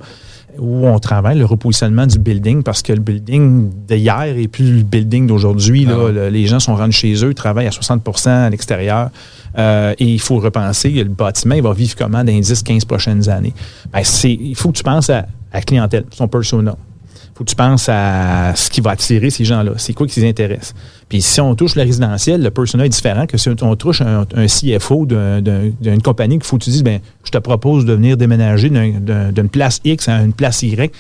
où 0.59 0.87
on 0.87 0.99
travaille 0.99 1.39
le 1.39 1.45
repositionnement 1.45 2.07
du 2.07 2.19
building 2.19 2.63
parce 2.63 2.83
que 2.83 2.93
le 2.93 3.01
building 3.01 3.71
d'hier 3.89 4.23
est 4.39 4.49
plus 4.49 4.79
le 4.79 4.83
building 4.83 5.27
d'aujourd'hui. 5.27 5.85
là. 5.85 5.97
Ah. 6.09 6.13
Le- 6.13 6.29
Les 6.29 6.47
gens 6.47 6.61
sont 6.61 6.75
rendus 6.77 6.97
chez 6.97 7.25
eux, 7.25 7.35
travaillent 7.35 7.67
à 7.67 7.71
60% 7.71 8.29
à 8.47 8.51
l'extérieur 8.51 9.11
euh, 9.59 9.95
et 9.99 10.05
il 10.05 10.21
faut 10.21 10.37
repenser 10.39 10.91
le 10.91 11.05
bâtiment, 11.05 11.55
il 11.55 11.63
va 11.63 11.73
vivre 11.73 11.95
comment 11.97 12.19
dans 12.25 12.33
les 12.33 12.41
10-15 12.43 12.85
prochaines 12.87 13.29
années? 13.29 13.55
Ben, 13.93 14.03
c'est- 14.05 14.33
il 14.33 14.55
faut 14.55 14.71
que 14.71 14.77
tu 14.79 14.83
penses 14.83 15.11
à 15.11 15.27
la 15.53 15.61
clientèle, 15.63 16.05
son 16.11 16.29
persona. 16.29 16.77
Il 17.37 17.41
faut 17.41 17.45
que 17.45 17.51
tu 17.51 17.57
penses 17.57 17.91
à 17.91 18.55
ce 18.57 18.71
qui 18.71 18.81
va 18.81 18.93
attirer 18.93 19.29
ces 19.29 19.45
gens-là. 19.45 19.73
C'est 19.77 19.93
quoi 19.93 20.07
qui 20.07 20.21
les 20.21 20.27
intéresse? 20.31 20.73
Puis 21.07 21.21
si 21.21 21.39
on 21.43 21.55
touche 21.55 21.75
le 21.75 21.83
résidentiel, 21.83 22.43
le 22.43 22.51
persona 22.51 22.87
est 22.87 22.89
différent 22.89 23.27
que 23.27 23.37
si 23.37 23.51
on 23.61 23.77
touche 23.77 24.01
un, 24.01 24.25
CFO 24.47 25.05
d'un- 25.05 25.43
d'un- 25.43 25.71
d'une 25.79 26.01
compagnie 26.01 26.39
qu'il 26.39 26.47
faut 26.47 26.57
que 26.57 26.65
tu 26.65 26.71
dises, 26.71 26.83
ben, 26.83 26.99
je 27.25 27.31
te 27.31 27.37
propose 27.37 27.85
de 27.85 27.93
venir 27.93 28.17
déménager 28.17 28.71
d'un- 28.71 29.01
d'un- 29.01 29.33
d'une 29.33 29.51
place 29.51 29.81
X 29.85 30.09
à 30.09 30.23
une 30.23 30.33
place 30.33 30.63
Y 30.63 30.91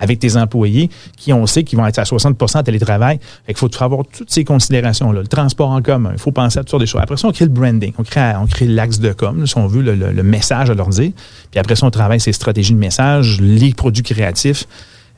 avec 0.00 0.18
tes 0.18 0.34
employés 0.38 0.88
qui, 1.18 1.34
on 1.34 1.44
sait, 1.44 1.62
qui 1.62 1.76
vont 1.76 1.86
être 1.86 1.98
à 1.98 2.04
60% 2.04 2.60
en 2.60 2.62
télétravail. 2.62 3.20
Fait 3.46 3.52
qu'il 3.52 3.58
faut 3.58 3.82
avoir 3.84 4.04
toutes 4.10 4.30
ces 4.30 4.44
considérations-là. 4.44 5.20
Le 5.20 5.28
transport 5.28 5.68
en 5.72 5.82
commun, 5.82 6.12
il 6.14 6.18
faut 6.18 6.32
penser 6.32 6.58
à 6.58 6.62
toutes 6.62 6.70
sortes 6.70 6.80
de 6.80 6.86
choses. 6.86 7.02
Après 7.02 7.18
ça, 7.18 7.28
on 7.28 7.32
crée 7.32 7.44
le 7.44 7.50
branding, 7.50 7.92
on 7.98 8.02
crée, 8.02 8.66
l'axe 8.66 8.98
de 8.98 9.12
com, 9.12 9.46
si 9.46 9.58
on 9.58 9.66
veut, 9.66 9.82
le, 9.82 9.94
le- 9.94 10.12
le 10.12 10.22
message 10.22 10.70
à 10.70 10.74
leur 10.74 10.88
dire. 10.88 11.12
Puis 11.50 11.60
après 11.60 11.76
ça, 11.76 11.84
on 11.84 11.90
travaille 11.90 12.18
ces 12.18 12.32
stratégies 12.32 12.72
de 12.72 12.78
message, 12.78 13.38
les 13.42 13.74
produits 13.74 14.02
créatifs, 14.02 14.66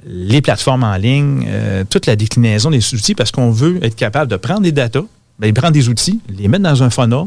les 0.07 0.43
plateformes 0.43 0.85
en 0.85 0.97
ligne, 0.97 1.47
euh, 1.49 1.85
toute 1.89 2.07
la 2.07 2.17
déclinaison 2.17 2.71
des 2.71 2.95
outils, 2.95 3.15
parce 3.15 3.31
qu'on 3.31 3.51
veut 3.51 3.83
être 3.83 3.97
capable 3.97 4.31
de 4.31 4.37
prendre 4.37 4.63
des 4.63 4.73
datas, 4.73 5.05
ben, 5.39 5.53
prendre 5.53 5.73
des 5.73 5.89
outils, 5.89 6.21
les 6.29 6.49
mettre 6.49 6.65
dans 6.65 6.83
un 6.83 6.91
funnel, 6.91 7.27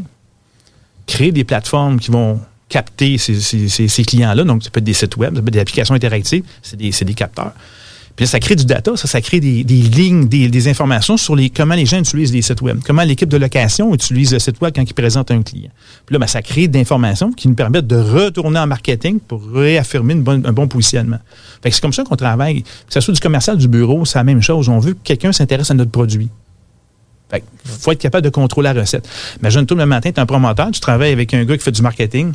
créer 1.06 1.32
des 1.32 1.44
plateformes 1.44 2.00
qui 2.00 2.12
vont 2.12 2.40
capter 2.70 3.18
ces, 3.18 4.04
clients-là. 4.06 4.44
Donc, 4.44 4.64
ça 4.64 4.70
peut 4.70 4.80
être 4.80 4.84
des 4.84 4.94
sites 4.94 5.16
web, 5.18 5.36
ça 5.36 5.42
peut 5.42 5.48
être 5.48 5.54
des 5.54 5.60
applications 5.60 5.96
interactives, 5.96 6.44
c'est 6.62 6.78
des, 6.78 6.92
c'est 6.92 7.06
des 7.06 7.14
capteurs. 7.14 7.54
Puis 8.18 8.26
ça 8.26 8.40
crée 8.40 8.56
du 8.56 8.66
data, 8.66 8.98
ça, 8.98 9.22
crée 9.22 9.40
des, 9.40 9.64
lignes, 9.64 10.28
des, 10.28 10.68
informations 10.68 11.18
sur 11.18 11.36
les, 11.36 11.52
comment 11.52 11.76
les 11.76 11.86
gens 11.86 12.00
utilisent 12.00 12.34
les 12.34 12.42
sites 12.42 12.62
web, 12.62 12.80
comment 12.86 13.04
l'équipe 13.04 13.30
de 13.30 13.38
location 13.38 13.94
utilise 13.94 14.34
le 14.34 14.40
site 14.40 14.60
web 14.60 14.74
quand 14.76 14.82
ils 14.82 14.94
présentent 14.94 15.30
un 15.30 15.44
client. 15.44 15.70
Puis 16.06 16.14
là, 16.14 16.20
ben, 16.20 16.26
ça 16.26 16.42
crée 16.42 16.68
d'informations 16.68 17.32
qui 17.32 17.48
nous 17.48 17.54
permettent 17.54 17.86
de 17.86 17.96
retourner 17.96 18.60
en 18.60 18.66
marketing 18.66 19.20
pour 19.20 19.48
réaffirmer 19.48 20.16
un 20.16 20.52
bon 20.52 20.68
positionnement. 20.68 21.20
Fait 21.62 21.70
que 21.70 21.76
c'est 21.76 21.82
comme 21.82 21.94
ça 21.94 22.04
qu'on 22.04 22.16
travaille. 22.16 22.64
Que 22.64 22.70
ce 22.90 23.02
soit 23.02 23.14
du 23.14 23.20
commercial, 23.20 23.56
du 23.56 23.68
bureau, 23.68 24.04
c'est 24.04 24.18
la 24.18 24.24
même 24.24 24.42
chose. 24.42 24.68
On 24.68 24.80
veut 24.80 24.94
que 24.94 25.04
quelqu'un 25.04 25.32
s'intéresse 25.32 25.70
à 25.70 25.76
notre 25.76 25.92
produit. 25.92 26.30
Fait 27.30 27.44
faut 27.66 27.92
être 27.92 28.00
capable 28.00 28.24
de 28.24 28.30
contrôler 28.30 28.72
la 28.74 28.80
recette. 28.82 29.08
Imagine-toi 29.42 29.78
le 29.78 29.86
matin, 29.86 30.10
tu 30.12 30.16
es 30.16 30.20
un 30.22 30.26
promoteur, 30.26 30.72
tu 30.72 30.80
travailles 30.80 31.12
avec 31.12 31.34
un 31.34 31.44
gars 31.44 31.58
qui 31.58 31.64
fait 31.64 31.72
du 31.72 31.82
marketing, 31.82 32.32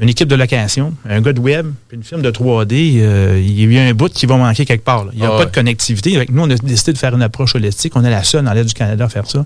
une 0.00 0.08
équipe 0.08 0.26
de 0.28 0.34
location, 0.34 0.94
un 1.08 1.20
gars 1.20 1.32
de 1.34 1.40
web, 1.40 1.66
puis 1.88 1.96
une 1.98 2.02
firme 2.02 2.22
de 2.22 2.30
3D. 2.30 2.98
euh, 3.02 3.38
il 3.44 3.70
y 3.72 3.78
a 3.78 3.82
un 3.82 3.92
bout 3.92 4.10
qui 4.12 4.24
va 4.26 4.36
manquer 4.38 4.64
quelque 4.64 4.84
part. 4.84 5.04
là. 5.04 5.10
Il 5.12 5.20
n'y 5.20 5.26
a 5.26 5.28
Ah 5.28 5.32
pas 5.32 5.38
ouais. 5.40 5.46
de 5.46 5.50
connectivité. 5.54 6.24
Que 6.26 6.32
nous, 6.32 6.42
on 6.42 6.50
a 6.50 6.54
décidé 6.56 6.92
de 6.94 6.98
faire 6.98 7.14
une 7.14 7.22
approche 7.22 7.54
holistique. 7.54 7.94
On 7.94 8.04
est 8.04 8.10
la 8.10 8.24
seule 8.24 8.44
dans 8.44 8.52
l'aide 8.54 8.66
du 8.66 8.74
Canada 8.74 9.04
à 9.04 9.08
faire 9.10 9.28
ça. 9.28 9.44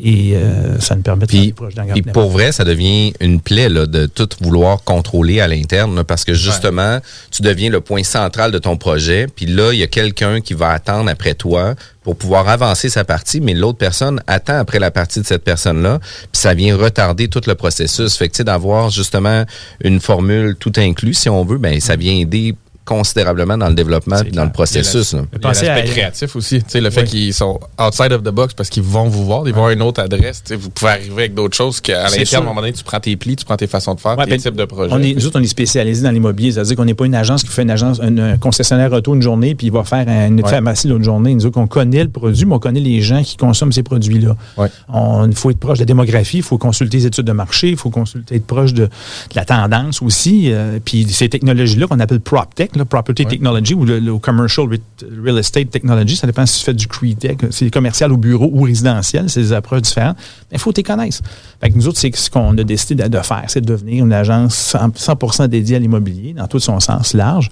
Et 0.00 0.36
euh, 0.36 0.78
ça 0.78 0.94
nous 0.94 1.02
permet 1.02 1.26
de 1.26 1.30
faire 1.30 1.40
Puis, 1.40 1.46
des 1.48 1.52
proches 1.52 1.74
puis 1.92 2.02
pour 2.02 2.30
vrai, 2.30 2.52
ça 2.52 2.64
devient 2.64 3.12
une 3.20 3.40
plaie 3.40 3.68
là, 3.68 3.86
de 3.86 4.06
tout 4.06 4.28
vouloir 4.40 4.84
contrôler 4.84 5.40
à 5.40 5.48
l'interne 5.48 6.04
parce 6.04 6.24
que 6.24 6.34
justement, 6.34 7.00
tu 7.30 7.42
deviens 7.42 7.70
le 7.70 7.80
point 7.80 8.04
central 8.04 8.52
de 8.52 8.58
ton 8.58 8.76
projet. 8.76 9.26
Puis 9.34 9.46
là, 9.46 9.72
il 9.72 9.78
y 9.78 9.82
a 9.82 9.88
quelqu'un 9.88 10.40
qui 10.40 10.54
va 10.54 10.70
attendre 10.70 11.10
après 11.10 11.34
toi 11.34 11.74
pour 12.02 12.16
pouvoir 12.16 12.48
avancer 12.48 12.88
sa 12.88 13.04
partie, 13.04 13.40
mais 13.40 13.54
l'autre 13.54 13.78
personne 13.78 14.22
attend 14.26 14.58
après 14.58 14.78
la 14.78 14.90
partie 14.90 15.20
de 15.20 15.26
cette 15.26 15.44
personne-là. 15.44 15.98
Puis 16.00 16.40
ça 16.40 16.54
vient 16.54 16.76
retarder 16.76 17.28
tout 17.28 17.42
le 17.46 17.54
processus. 17.54 18.16
Fait 18.16 18.28
que 18.28 18.34
tu 18.34 18.38
sais, 18.38 18.44
d'avoir 18.44 18.90
justement 18.90 19.44
une 19.82 20.00
formule 20.00 20.56
tout 20.58 20.72
inclus, 20.76 21.14
si 21.14 21.28
on 21.28 21.44
veut, 21.44 21.58
ben 21.58 21.80
ça 21.80 21.96
vient 21.96 22.14
aider 22.14 22.54
considérablement 22.88 23.58
dans 23.58 23.68
le 23.68 23.74
développement 23.74 24.20
puis 24.22 24.32
dans 24.32 24.44
le 24.44 24.50
processus. 24.50 25.14
Pensez 25.42 25.66
l'aspect 25.66 25.88
à- 25.88 25.92
créatif 25.92 26.34
aussi. 26.36 26.58
Tu 26.62 26.64
sais, 26.70 26.80
le 26.80 26.90
fait 26.90 27.02
Oui. 27.02 27.08
qu'ils 27.08 27.34
sont 27.34 27.60
outside 27.78 28.12
of 28.12 28.22
the 28.22 28.30
box 28.30 28.54
parce 28.54 28.70
qu'ils 28.70 28.82
vont 28.82 29.08
vous 29.08 29.24
voir, 29.24 29.42
ils 29.46 29.52
vont 29.52 29.58
avoir 29.58 29.70
une 29.70 29.82
autre 29.82 30.00
adresse. 30.02 30.42
Tu 30.42 30.48
sais, 30.48 30.56
vous 30.56 30.70
pouvez 30.70 30.90
arriver 30.92 31.12
avec 31.12 31.34
d'autres 31.34 31.56
choses 31.56 31.80
qu'à 31.80 32.08
sûr. 32.08 32.38
à 32.38 32.42
un 32.42 32.44
moment 32.44 32.60
donné, 32.60 32.72
tu 32.72 32.82
prends 32.84 32.98
tes 33.00 33.14
plis, 33.16 33.36
tu 33.36 33.44
prends 33.44 33.56
tes 33.56 33.66
façons 33.66 33.94
de 33.94 34.00
faire, 34.00 34.16
Ouais, 34.18 34.24
tes 34.24 34.30
ben, 34.32 34.40
types 34.40 34.56
de 34.56 34.64
projets. 34.64 34.92
On 34.92 35.02
est, 35.02 35.14
nous 35.14 35.26
autres, 35.26 35.38
on 35.38 35.42
est 35.42 35.46
spécialisés 35.46 36.02
dans 36.02 36.10
l'immobilier. 36.10 36.52
C'est-à-dire 36.52 36.76
qu'on 36.76 36.84
n'est 36.86 36.94
pas 36.94 37.04
une 37.06 37.14
agence 37.14 37.42
qui 37.42 37.50
fait 37.50 37.62
une 37.62 37.70
agence, 37.70 38.00
un, 38.00 38.16
un 38.18 38.36
concessionnaire 38.38 38.92
auto 38.92 39.14
une 39.14 39.22
journée, 39.22 39.54
puis 39.54 39.66
il 39.68 39.72
va 39.72 39.84
faire 39.84 40.08
une 40.08 40.40
Ouais. 40.42 40.48
pharmacie 40.50 40.88
l'autre 40.88 41.04
journée. 41.04 41.34
Nous 41.34 41.44
autres, 41.46 41.58
on 41.58 41.66
connaît 41.66 42.02
le 42.04 42.10
produit, 42.10 42.46
mais 42.46 42.54
on 42.54 42.58
connaît 42.58 42.80
les 42.80 43.00
gens 43.02 43.22
qui 43.22 43.36
consomment 43.36 43.72
ces 43.72 43.82
produits-là. 43.82 44.36
Ouais. 44.56 44.68
On- 44.88 45.26
Il 45.28 45.34
faut 45.36 45.50
être 45.50 45.58
proche 45.58 45.78
de 45.78 45.82
la 45.82 45.86
démographie, 45.86 46.38
il 46.38 46.42
faut 46.42 46.58
consulter 46.58 46.96
les 46.98 47.06
études 47.06 47.26
de 47.26 47.32
marché, 47.32 47.68
il 47.70 47.76
faut 47.76 47.90
consulter, 47.90 48.36
être 48.36 48.46
proche 48.46 48.72
de, 48.72 48.84
de 48.84 48.90
la 49.34 49.44
tendance 49.44 50.00
aussi. 50.02 50.50
euh, 50.52 50.78
puis 50.84 51.06
ces 51.10 51.28
technologies-là 51.28 51.86
qu'on 51.86 52.00
appelle 52.00 52.20
PropTech, 52.20 52.76
là, 52.78 52.84
Property 52.84 53.24
Technology 53.26 53.74
ou 53.74 53.84
le, 53.84 53.98
le 53.98 54.18
Commercial 54.18 54.66
Re- 54.66 54.80
Real 55.24 55.38
Estate 55.38 55.70
Technology, 55.70 56.16
ça 56.16 56.26
dépend 56.26 56.46
si 56.46 56.60
tu 56.60 56.64
fais 56.64 56.74
du 56.74 56.86
CRE-Tech, 56.86 57.36
c'est 57.50 57.70
commercial 57.70 58.12
au 58.12 58.16
bureau 58.16 58.48
ou 58.52 58.62
résidentiel, 58.62 59.28
c'est 59.28 59.40
des 59.40 59.52
approches 59.52 59.82
différentes. 59.82 60.16
Mais 60.50 60.56
il 60.56 60.58
faut 60.58 60.70
que 60.70 60.76
tu 60.76 60.78
les 60.80 60.84
connaisses. 60.84 61.20
Fait 61.60 61.70
que 61.70 61.76
nous 61.76 61.86
autres, 61.88 61.98
c'est 61.98 62.14
ce 62.16 62.30
qu'on 62.30 62.56
a 62.56 62.64
décidé 62.64 63.02
de, 63.02 63.08
de 63.08 63.18
faire, 63.22 63.44
c'est 63.48 63.60
de 63.60 63.66
devenir 63.66 64.04
une 64.04 64.12
agence 64.12 64.74
100%, 64.74 64.96
100% 64.96 65.48
dédiée 65.48 65.76
à 65.76 65.78
l'immobilier, 65.78 66.32
dans 66.32 66.46
tout 66.46 66.60
son 66.60 66.80
sens 66.80 67.12
large, 67.14 67.50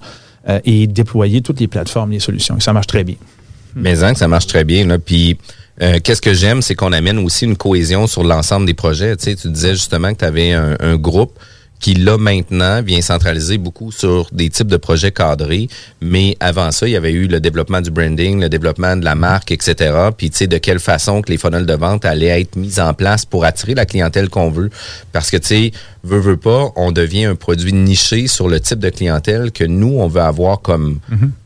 euh, 0.49 0.59
et 0.65 0.87
déployer 0.87 1.41
toutes 1.41 1.59
les 1.59 1.67
plateformes, 1.67 2.11
les 2.11 2.19
solutions. 2.19 2.57
Et 2.57 2.61
ça 2.61 2.73
marche 2.73 2.87
très 2.87 3.03
bien. 3.03 3.15
Mais 3.75 4.03
hein, 4.03 4.13
que 4.13 4.19
ça 4.19 4.27
marche 4.27 4.47
très 4.47 4.63
bien. 4.63 4.87
Là. 4.87 4.97
Puis, 4.97 5.37
euh, 5.81 5.99
qu'est-ce 6.03 6.21
que 6.21 6.33
j'aime, 6.33 6.61
c'est 6.63 6.73
qu'on 6.73 6.91
amène 6.93 7.19
aussi 7.19 7.45
une 7.45 7.55
cohésion 7.57 8.07
sur 8.07 8.23
l'ensemble 8.23 8.65
des 8.65 8.73
projets. 8.73 9.15
Tu 9.17 9.25
sais, 9.25 9.35
tu 9.35 9.49
disais 9.49 9.73
justement 9.73 10.13
que 10.13 10.19
tu 10.19 10.25
avais 10.25 10.53
un, 10.53 10.75
un 10.79 10.95
groupe 10.95 11.37
qui, 11.79 11.93
là, 11.93 12.17
maintenant, 12.17 12.81
vient 12.81 13.01
centraliser 13.01 13.57
beaucoup 13.57 13.91
sur 13.91 14.27
des 14.31 14.49
types 14.49 14.67
de 14.67 14.77
projets 14.77 15.11
cadrés. 15.11 15.67
Mais 16.01 16.35
avant 16.39 16.71
ça, 16.71 16.87
il 16.87 16.91
y 16.91 16.95
avait 16.95 17.11
eu 17.11 17.27
le 17.27 17.39
développement 17.39 17.81
du 17.81 17.91
branding, 17.91 18.39
le 18.39 18.49
développement 18.49 18.95
de 18.95 19.05
la 19.05 19.15
marque, 19.15 19.51
etc. 19.51 19.93
Puis, 20.17 20.29
tu 20.31 20.37
sais, 20.37 20.47
de 20.47 20.57
quelle 20.57 20.79
façon 20.79 21.21
que 21.21 21.31
les 21.31 21.37
funnels 21.37 21.65
de 21.65 21.73
vente 21.73 22.05
allaient 22.05 22.41
être 22.41 22.55
mis 22.55 22.79
en 22.79 22.93
place 22.93 23.25
pour 23.25 23.45
attirer 23.45 23.75
la 23.75 23.85
clientèle 23.85 24.29
qu'on 24.29 24.49
veut. 24.49 24.69
Parce 25.11 25.29
que, 25.29 25.37
tu 25.37 25.47
sais, 25.47 25.71
veut, 26.03 26.19
veut 26.19 26.37
pas, 26.37 26.71
on 26.75 26.91
devient 26.91 27.25
un 27.25 27.35
produit 27.35 27.73
niché 27.73 28.27
sur 28.27 28.47
le 28.47 28.59
type 28.59 28.79
de 28.79 28.89
clientèle 28.89 29.51
que 29.51 29.63
nous, 29.63 29.95
on 29.99 30.07
veut 30.07 30.21
avoir 30.21 30.61
comme, 30.61 30.99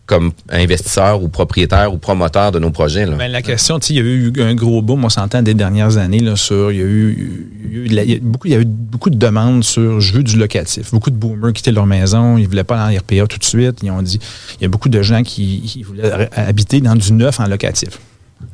comme 0.05 0.31
investisseur 0.49 1.23
ou 1.23 1.29
propriétaire 1.29 1.93
ou 1.93 1.97
promoteur 1.97 2.51
de 2.51 2.59
nos 2.59 2.71
projets. 2.71 3.05
Là. 3.05 3.15
Ben, 3.15 3.31
la 3.31 3.41
question, 3.41 3.79
il 3.79 3.95
y 3.95 3.99
a 3.99 4.01
eu 4.01 4.33
un 4.39 4.55
gros 4.55 4.81
boom, 4.81 5.05
on 5.05 5.09
s'entend, 5.09 5.41
des 5.41 5.53
dernières 5.53 5.97
années, 5.97 6.19
là, 6.19 6.35
sur, 6.35 6.71
il 6.71 6.77
y 6.77 6.81
a 6.81 6.85
eu, 6.85 7.49
il 7.85 7.93
y 7.93 8.15
a 8.15 8.19
beaucoup, 8.21 8.47
il 8.47 8.53
y 8.53 8.55
a 8.55 8.59
eu 8.59 8.65
beaucoup 8.65 9.09
de 9.09 9.17
demandes 9.17 9.63
sur, 9.63 10.01
je 10.01 10.13
veux 10.13 10.23
du 10.23 10.37
locatif. 10.37 10.91
Beaucoup 10.91 11.11
de 11.11 11.15
boomers 11.15 11.53
quittaient 11.53 11.71
leur 11.71 11.85
maison, 11.85 12.37
ils 12.37 12.47
voulaient 12.47 12.63
pas 12.63 12.83
aller 12.83 12.97
en 12.97 12.99
RPA 12.99 13.27
tout 13.27 13.37
de 13.37 13.43
suite. 13.43 13.79
Ils 13.83 13.91
ont 13.91 14.01
dit, 14.01 14.19
il 14.59 14.63
y 14.63 14.65
a 14.65 14.69
beaucoup 14.69 14.89
de 14.89 15.01
gens 15.01 15.23
qui, 15.23 15.61
qui 15.61 15.83
voulaient 15.83 16.29
habiter 16.35 16.81
dans 16.81 16.95
du 16.95 17.13
neuf 17.13 17.39
en 17.39 17.47
locatif. 17.47 17.99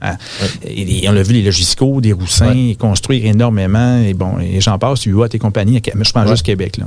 Hein? 0.02 0.18
Et, 0.64 1.04
et 1.04 1.10
on 1.10 1.12
l'a 1.12 1.24
vu, 1.24 1.34
les 1.34 1.42
logisticaux, 1.44 2.02
des 2.02 2.14
roussins, 2.14 2.74
construire 2.80 3.26
énormément, 3.26 3.98
et 4.00 4.14
bon, 4.14 4.40
et 4.40 4.62
j'en 4.62 4.78
passe, 4.78 5.06
UA 5.06 5.28
et 5.34 5.40
compagnie, 5.40 5.82
je 5.84 6.12
pense 6.12 6.26
Ouais. 6.26 6.32
juste 6.32 6.46
Québec, 6.46 6.78
là. 6.78 6.86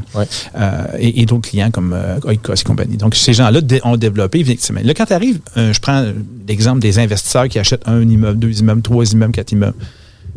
Euh, 0.59 0.87
et, 0.99 1.23
et 1.23 1.27
d'autres 1.27 1.49
clients 1.49 1.71
comme 1.71 1.93
euh, 1.93 2.19
Oikos 2.25 2.55
et 2.55 2.65
compagnie. 2.65 2.97
Donc, 2.97 3.15
ces 3.15 3.33
gens-là 3.33 3.61
ont 3.85 3.97
développé, 3.97 4.41
effectivement. 4.41 4.81
Là, 4.85 4.95
quand 4.95 5.07
tu 5.07 5.13
arrives, 5.13 5.41
je 5.57 5.79
prends 5.81 6.05
l'exemple 6.49 6.81
des 6.81 6.99
investisseurs 6.99 7.49
qui 7.49 7.59
achètent 7.59 7.87
un 7.87 8.03
immeuble, 8.03 8.39
deux 8.39 8.59
immeubles, 8.61 8.83
trois 8.83 9.05
immeubles, 9.13 9.33
quatre 9.33 9.53
immeubles. 9.53 9.77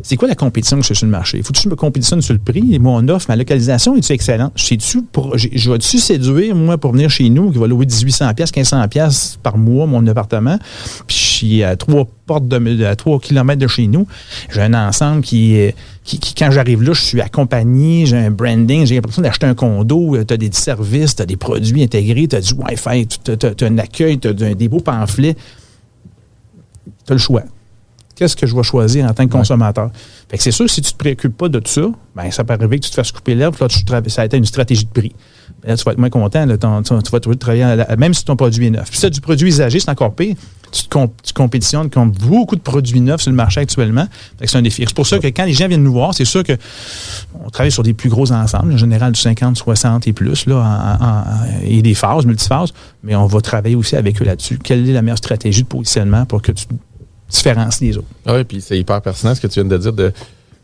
C'est 0.02 0.16
quoi 0.16 0.28
la 0.28 0.34
compétition 0.34 0.76
que 0.76 0.82
je 0.82 0.88
fais 0.88 0.94
sur 0.94 1.06
le 1.06 1.12
marché? 1.12 1.42
Faut-tu 1.42 1.64
que 1.64 1.68
me 1.70 1.76
compétitionne 1.76 2.20
sur 2.20 2.34
le 2.34 2.40
prix? 2.40 2.78
Mon 2.78 3.06
offre, 3.08 3.26
ma 3.28 3.36
localisation 3.36 3.96
est-tu 3.96 4.12
excellente? 4.12 4.52
Je 4.56 5.70
vais-tu 5.70 5.98
séduire, 5.98 6.54
moi, 6.54 6.76
pour 6.78 6.92
venir 6.92 7.08
chez 7.10 7.28
nous, 7.30 7.50
qui 7.50 7.58
va 7.58 7.66
louer 7.66 7.86
1800 7.86 8.34
pièces 8.34 8.50
1500 8.54 8.88
pièces 8.88 9.38
par 9.42 9.56
mois, 9.56 9.86
mon 9.86 10.06
appartement, 10.06 10.58
puis 11.06 11.16
je 11.16 11.22
suis 11.22 11.62
à 11.62 11.76
trois 11.76 12.06
portes 12.26 12.48
de, 12.48 12.84
à 12.84 12.96
trois 12.96 13.18
kilomètres 13.20 13.60
de 13.60 13.66
chez 13.66 13.86
nous. 13.86 14.06
J'ai 14.50 14.62
un 14.62 14.74
ensemble 14.74 15.22
qui, 15.22 15.54
est- 15.54 15.74
qui, 16.04 16.18
qui, 16.18 16.34
quand 16.34 16.50
j'arrive 16.50 16.82
là, 16.82 16.92
je 16.92 17.00
suis 17.00 17.20
accompagné, 17.20 18.04
j'ai 18.06 18.16
un 18.18 18.30
branding, 18.30 18.84
j'ai 18.86 18.96
l'impression 18.96 19.22
d'acheter 19.22 19.46
un 19.46 19.54
condo, 19.54 20.16
tu 20.24 20.34
as 20.34 20.36
des 20.36 20.50
services, 20.52 21.16
tu 21.16 21.22
as 21.22 21.26
des 21.26 21.36
produits 21.36 21.82
intégrés, 21.82 22.28
tu 22.28 22.36
as 22.36 22.40
du 22.40 22.52
Wi-Fi, 22.54 23.06
tu 23.06 23.30
as, 23.32 23.66
un 23.66 23.78
accueil, 23.78 24.18
tu 24.18 24.28
as 24.28 24.32
des 24.32 24.68
beaux 24.68 24.80
pamphlets. 24.80 25.34
Tu 27.06 27.12
as 27.12 27.14
le 27.14 27.18
choix 27.18 27.42
qu'est-ce 28.16 28.36
que 28.36 28.46
je 28.46 28.54
vais 28.54 28.62
choisir 28.62 29.04
en 29.06 29.12
tant 29.12 29.26
que 29.26 29.32
consommateur? 29.32 29.90
Fait 30.28 30.36
que 30.36 30.42
c'est 30.42 30.50
sûr, 30.52 30.68
si 30.70 30.80
tu 30.82 30.88
ne 30.88 30.92
te 30.92 30.96
préoccupes 30.98 31.36
pas 31.36 31.48
de 31.48 31.58
tout 31.58 31.70
ça, 31.70 31.82
ben, 32.16 32.30
ça 32.30 32.44
peut 32.44 32.54
arriver 32.54 32.78
que 32.78 32.84
tu 32.84 32.90
te 32.90 32.94
fasses 32.96 33.12
couper 33.12 33.34
l'herbe, 33.34 33.56
là, 33.60 33.68
tu 33.68 33.78
ça 34.10 34.22
a 34.22 34.24
été 34.24 34.36
une 34.36 34.44
stratégie 34.46 34.84
de 34.84 34.90
prix. 34.90 35.12
Ben 35.62 35.70
là, 35.70 35.76
tu 35.76 35.84
vas 35.84 35.92
être 35.92 35.98
moins 35.98 36.10
content, 36.10 36.46
là, 36.46 36.56
ton- 36.56 36.82
ton- 36.82 37.00
tu 37.02 37.10
vas 37.10 37.20
trouver 37.20 37.36
de 37.36 37.40
travailler, 37.40 37.76
la- 37.76 37.96
même 37.96 38.14
si 38.14 38.24
ton 38.24 38.36
produit 38.36 38.66
est 38.66 38.70
neuf. 38.70 38.90
Puis 38.90 39.04
as 39.04 39.10
du 39.10 39.20
produit 39.20 39.48
usagé, 39.48 39.80
c'est 39.80 39.90
encore 39.90 40.14
pire. 40.14 40.36
Tu, 40.72 40.84
te 40.84 40.88
comp- 40.88 41.12
tu 41.22 41.32
compétitionnes 41.32 41.88
contre 41.88 42.18
beaucoup 42.26 42.56
de 42.56 42.60
produits 42.60 43.00
neufs 43.00 43.20
sur 43.20 43.30
le 43.30 43.36
marché 43.36 43.60
actuellement. 43.60 44.06
C'est 44.42 44.56
un 44.56 44.62
défi. 44.62 44.82
C'est 44.86 44.94
pour 44.94 45.06
ça 45.06 45.18
que 45.20 45.28
quand 45.28 45.44
les 45.44 45.52
gens 45.52 45.68
viennent 45.68 45.84
nous 45.84 45.92
voir, 45.92 46.14
c'est 46.14 46.24
sûr 46.24 46.42
que 46.42 46.54
on 47.44 47.48
travaille 47.50 47.70
sur 47.70 47.84
des 47.84 47.94
plus 47.94 48.08
gros 48.08 48.32
ensembles, 48.32 48.72
en 48.72 48.76
général 48.76 49.12
du 49.12 49.20
50, 49.20 49.56
60 49.56 50.08
et 50.08 50.12
plus, 50.12 50.46
là, 50.46 50.56
en- 51.00 51.04
en- 51.04 51.24
et 51.64 51.80
des 51.82 51.94
phases, 51.94 52.26
multiphases, 52.26 52.72
mais 53.04 53.14
on 53.14 53.26
va 53.26 53.40
travailler 53.40 53.76
aussi 53.76 53.94
avec 53.96 54.20
eux 54.20 54.24
là-dessus. 54.24 54.58
Quelle 54.58 54.88
est 54.88 54.92
la 54.92 55.02
meilleure 55.02 55.18
stratégie 55.18 55.62
de 55.62 55.68
positionnement 55.68 56.26
pour 56.26 56.42
que 56.42 56.50
tu 56.52 56.66
différencies 57.28 57.86
les 57.86 57.96
autres? 57.98 58.06
Ah 58.26 58.34
oui, 58.34 58.44
puis 58.44 58.60
c'est 58.60 58.78
hyper 58.78 59.00
pertinent 59.02 59.34
ce 59.34 59.40
que 59.40 59.46
tu 59.46 59.60
viens 59.60 59.64
de 59.68 59.76
dire. 59.78 59.92
De, 59.92 60.12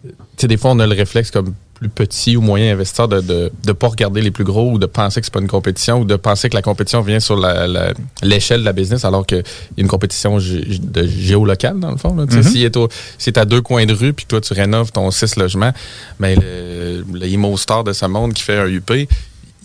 tu 0.05 0.11
sais, 0.37 0.49
des 0.49 0.57
fois, 0.57 0.71
on 0.71 0.79
a 0.79 0.87
le 0.87 0.95
réflexe 0.95 1.31
comme 1.31 1.55
plus 1.75 1.89
petit 1.89 2.37
ou 2.37 2.43
moyen 2.43 2.75
investisseur 2.75 3.09
de 3.09 3.21
de, 3.23 3.51
de 3.65 3.73
pas 3.73 3.89
regarder 3.89 4.21
les 4.21 4.31
plus 4.31 4.45
gros 4.45 4.73
ou 4.73 4.79
de 4.79 4.85
penser 4.85 5.21
que 5.21 5.27
c'est 5.27 5.33
pas 5.33 5.41
une 5.41 5.49
compétition 5.49 6.01
ou 6.01 6.05
de 6.05 6.17
penser 6.17 6.51
que 6.51 6.55
la 6.55 6.61
compétition 6.61 7.01
vient 7.01 7.21
sur 7.21 7.37
la- 7.39 7.67
la- 7.67 7.95
l'échelle 8.23 8.61
de 8.61 8.65
la 8.67 8.75
business 8.75 9.05
alors 9.07 9.25
qu'il 9.27 9.39
y 9.39 9.41
a 9.41 9.45
une 9.79 9.89
compétition 9.89 10.39
gé- 10.39 10.79
de 10.79 11.07
géolocale 11.07 11.81
dans 11.81 11.91
le 11.91 11.97
fond. 11.97 12.15
Tu 12.27 12.33
sais, 12.33 12.39
Mhm. 12.39 12.71
Si 12.71 12.79
au- 12.79 12.89
si 13.17 13.33
t'as 13.33 13.47
deux 13.47 13.63
coins 13.63 13.87
de 13.87 13.95
rue 13.95 14.13
puis 14.13 14.27
toi 14.27 14.41
tu 14.43 14.53
rénoves 14.53 14.93
ton 14.93 15.11
six 15.11 15.37
logements, 15.37 15.73
ben 16.19 16.39
le, 16.39 17.03
le 17.13 17.57
Star 17.57 17.83
de 17.85 17.95
ce 17.95 18.05
monde 18.07 18.35
qui 18.35 18.43
fait 18.43 18.59
un 18.59 18.67
UP, 18.69 18.91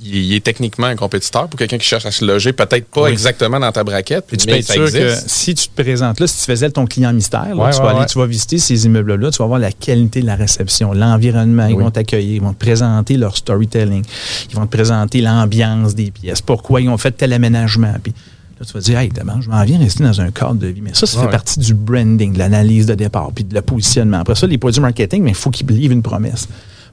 il, 0.04 0.16
il 0.16 0.34
est 0.34 0.40
techniquement 0.44 0.88
un 0.88 0.96
compétiteur 0.96 1.48
pour 1.48 1.58
quelqu'un 1.58 1.78
qui 1.78 1.88
cherche 1.88 2.06
à 2.06 2.12
se 2.12 2.24
loger, 2.26 2.54
peut-être 2.54 2.86
pas 2.88 3.04
Oui. 3.04 3.12
exactement 3.12 3.60
dans 3.60 3.72
ta 3.72 3.84
braquette, 3.84 4.26
Puis 4.28 4.38
tu 4.38 4.46
mais 4.48 4.54
peux 4.54 4.60
être 4.60 4.72
sûr 4.72 4.92
que 4.92 5.14
si 5.28 5.56
tu 5.56 5.68
te 5.70 5.82
présentes 5.82 6.20
là, 6.20 6.28
si 6.28 6.40
tu 6.40 6.44
faisais 6.46 6.70
ton 6.70 6.86
client 6.86 7.14
mystère, 7.14 7.56
là, 7.56 7.56
Ouais, 7.56 7.72
tu, 7.72 7.78
ouais, 7.78 7.84
vas 7.84 7.90
aller, 7.92 8.00
ouais. 8.02 8.06
tu 8.06 8.18
vas 8.20 8.26
visiter 8.26 8.58
ces 8.58 8.86
immeubles-là, 8.86 9.32
tu 9.32 9.38
vas 9.40 9.46
voir 9.46 9.60
la 9.60 9.72
qualité 9.72 10.22
de 10.22 10.26
la 10.28 10.36
réception, 10.36 10.94
l'environnement, 10.94 11.68
ils 11.68 11.76
Oui. 11.76 11.84
vont 11.84 11.92
t'accueillir, 11.92 12.36
ils 12.36 12.42
vont 12.42 12.54
te 12.54 12.60
présenter 12.60 13.18
leur 13.18 13.38
storytelling, 13.38 14.04
ils 14.50 14.56
vont 14.56 14.66
te 14.66 14.72
présenter 14.76 15.22
l'ambiance 15.22 15.96
des 15.96 16.12
pièces, 16.12 16.42
pourquoi 16.42 16.82
ils 16.82 16.90
ont 16.90 16.98
fait 16.98 17.12
tel 17.12 17.32
aménagement. 17.34 17.94
Puis 18.04 18.14
là, 18.60 18.66
tu 18.66 18.74
vas 18.74 18.80
dire, 18.82 19.00
hey, 19.00 19.10
d'abord, 19.10 19.42
je 19.42 19.50
m'en 19.50 19.64
viens 19.64 19.80
rester 19.80 20.04
dans 20.04 20.20
un 20.22 20.32
cadre 20.32 20.56
de 20.56 20.68
vie. 20.68 20.82
Mais 20.82 20.94
ça, 20.94 21.06
ça 21.08 21.22
fait 21.22 21.30
partie 21.30 21.60
du 21.60 21.74
branding, 21.74 22.34
de 22.34 22.40
l'analyse 22.40 22.86
de 22.86 22.94
départ, 22.96 23.32
puis 23.34 23.44
de 23.44 23.54
le 23.54 23.62
positionnement. 23.62 24.20
Après 24.20 24.36
ça, 24.36 24.46
les 24.48 24.58
produits 24.58 24.82
marketing, 24.82 25.24
mais 25.24 25.32
il 25.32 25.36
faut 25.36 25.50
qu'ils 25.52 25.68
livrent 25.68 25.94
une 25.94 26.02
promesse. 26.04 26.48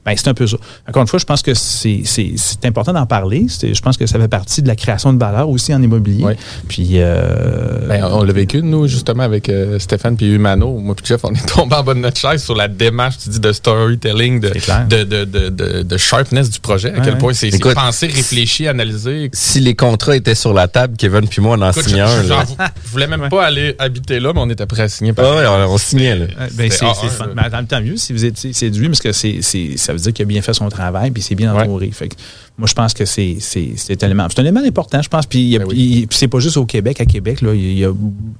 Ben, 0.05 0.13
c'est 0.17 0.27
un 0.27 0.33
peu 0.33 0.47
ça. 0.47 0.57
Encore 0.87 1.01
une 1.01 1.07
fois, 1.07 1.19
je 1.19 1.25
pense 1.25 1.41
que 1.41 1.53
c'est 1.53 2.01
c'est- 2.05 2.33
c'est 2.35 2.65
important 2.65 2.91
d'en 2.93 3.05
parler. 3.05 3.45
Je 3.49 3.79
pense 3.81 3.95
que 3.97 4.05
ça 4.05 4.19
fait 4.19 4.27
partie 4.27 4.61
de 4.61 4.67
la 4.67 4.75
création 4.75 5.13
de 5.13 5.19
valeur 5.19 5.47
aussi 5.49 5.73
en 5.73 5.81
immobilier. 5.81 6.23
Oui. 6.25 6.33
Puis, 6.67 6.87
euh, 6.95 7.87
Ben, 7.87 8.03
on 8.11 8.23
l'a 8.23 8.33
vécu, 8.33 8.61
nous, 8.61 8.87
justement, 8.87 9.23
avec 9.23 9.49
euh, 9.49 9.79
Stéphane 9.79 10.15
puis 10.17 10.31
Humano. 10.33 10.77
Moi 10.79 10.95
puis 10.95 11.05
Jeff, 11.05 11.21
on 11.23 11.33
est 11.33 11.45
tombé 11.47 11.75
en 11.75 11.83
bas 11.83 11.93
de 11.93 11.99
notre 11.99 12.19
chaise 12.19 12.43
sur 12.43 12.55
la 12.55 12.67
démarche, 12.67 13.17
tu 13.23 13.29
dis, 13.29 13.39
de 13.39 13.51
storytelling, 13.51 14.39
de, 14.39 14.49
de, 14.49 15.03
de, 15.03 15.25
de, 15.25 15.49
de, 15.49 15.81
de 15.83 15.97
sharpness 15.97 16.49
du 16.49 16.59
projet. 16.59 16.89
À 16.91 16.97
Ouais, 16.97 17.01
quel 17.05 17.17
point 17.17 17.33
c'est 17.33 17.49
pensé, 17.73 18.07
réfléchi, 18.07 18.67
analysé. 18.67 19.29
Si 19.33 19.59
les 19.59 19.75
contrats 19.75 20.15
étaient 20.15 20.35
sur 20.35 20.53
la 20.53 20.67
table, 20.67 20.95
Kevin 20.97 21.27
puis 21.27 21.41
moi, 21.41 21.55
on 21.57 21.61
en 21.61 21.71
Écoute, 21.71 21.83
signait 21.83 22.01
un. 22.01 22.23
je, 22.23 22.27
là. 22.29 22.43
genre, 22.45 22.57
je 22.85 22.91
voulais 22.91 23.07
même 23.07 23.29
pas 23.29 23.45
aller 23.45 23.75
habiter 23.79 24.19
là, 24.19 24.31
mais 24.33 24.41
on 24.41 24.49
était 24.49 24.65
prêt 24.65 24.83
à 24.83 24.89
signer. 24.89 25.13
Ah 25.17 25.21
ouais, 25.35 25.47
on, 25.47 25.73
on 25.73 25.77
signait. 25.77 26.15
Là. 26.15 26.25
Ben, 26.53 26.69
c'est 26.71 26.85
A1, 26.85 26.93
c'est 27.01 27.07
fun. 27.09 27.25
là. 27.27 27.31
Mais 27.35 27.41
attends, 27.43 27.63
tant 27.65 27.81
mieux 27.81 27.97
si 27.97 28.13
vous 28.13 28.25
êtes 28.25 28.37
séduit, 28.37 28.87
parce 28.87 28.99
que 29.01 29.11
c'est 29.11 29.39
c'est- 29.41 29.77
ça 29.97 30.03
veut 30.05 30.11
dire 30.11 30.13
qu'il 30.13 30.23
a 30.23 30.27
bien 30.27 30.41
fait 30.41 30.53
son 30.53 30.69
travail 30.69 31.11
puis 31.11 31.21
c'est 31.21 31.35
bien 31.35 31.53
Ouais. 31.55 31.61
entouré. 31.63 31.89
Fait 31.91 32.07
que 32.09 32.15
moi, 32.57 32.67
je 32.67 32.73
pense 32.73 32.93
que 32.93 33.05
c'est 33.05 33.37
c'est- 33.39 33.73
c'est 33.77 34.03
un 34.03 34.07
élément. 34.07 34.27
C'est 34.29 34.39
un 34.39 34.43
élément 34.43 34.61
important, 34.65 35.01
je 35.01 35.09
pense. 35.09 35.25
Puis 35.25 35.57
Ben 35.57 35.65
oui. 35.67 36.07
c'est 36.11 36.27
pas 36.27 36.39
juste 36.39 36.57
au 36.57 36.65
Québec. 36.65 36.99
À 37.01 37.05
Québec, 37.05 37.41
là, 37.41 37.53
il 37.53 37.77
y 37.77 37.85
a, 37.85 37.91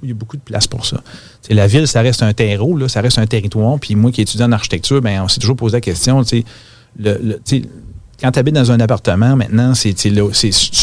il 0.03 0.10
y 0.10 0.12
a 0.12 0.15
beaucoup 0.15 0.38
de 0.38 0.41
place 0.41 0.67
pour 0.67 0.86
ça. 0.86 1.01
La 1.50 1.67
ville, 1.67 1.88
ça 1.88 2.01
reste 2.01 2.24
un 2.24 2.33
terreau, 2.33 2.77
là, 2.77 2.88
ça 2.88 3.01
reste 3.01 3.17
un 3.19 3.25
territoire. 3.27 3.79
Puis 3.79 3.95
moi 3.95 4.12
qui 4.12 4.22
étudie 4.22 4.43
en 4.43 4.51
architecture, 4.51 5.01
ben, 5.01 5.22
on 5.24 5.27
s'est 5.27 5.39
toujours 5.39 5.55
posé 5.55 5.77
la 5.77 5.81
question, 5.81 6.24
tu 6.24 6.39
sais, 6.39 6.45
le, 7.00 7.17
le- 7.24 7.41
tu 7.45 7.57
sais, 7.57 7.62
quand 8.23 8.31
tu 8.31 8.39
habites 8.39 8.55
dans 8.55 8.71
un 8.71 8.79
appartement, 8.79 9.35
maintenant, 9.35 9.73
c'est, 9.75 9.93
tu 9.93 10.09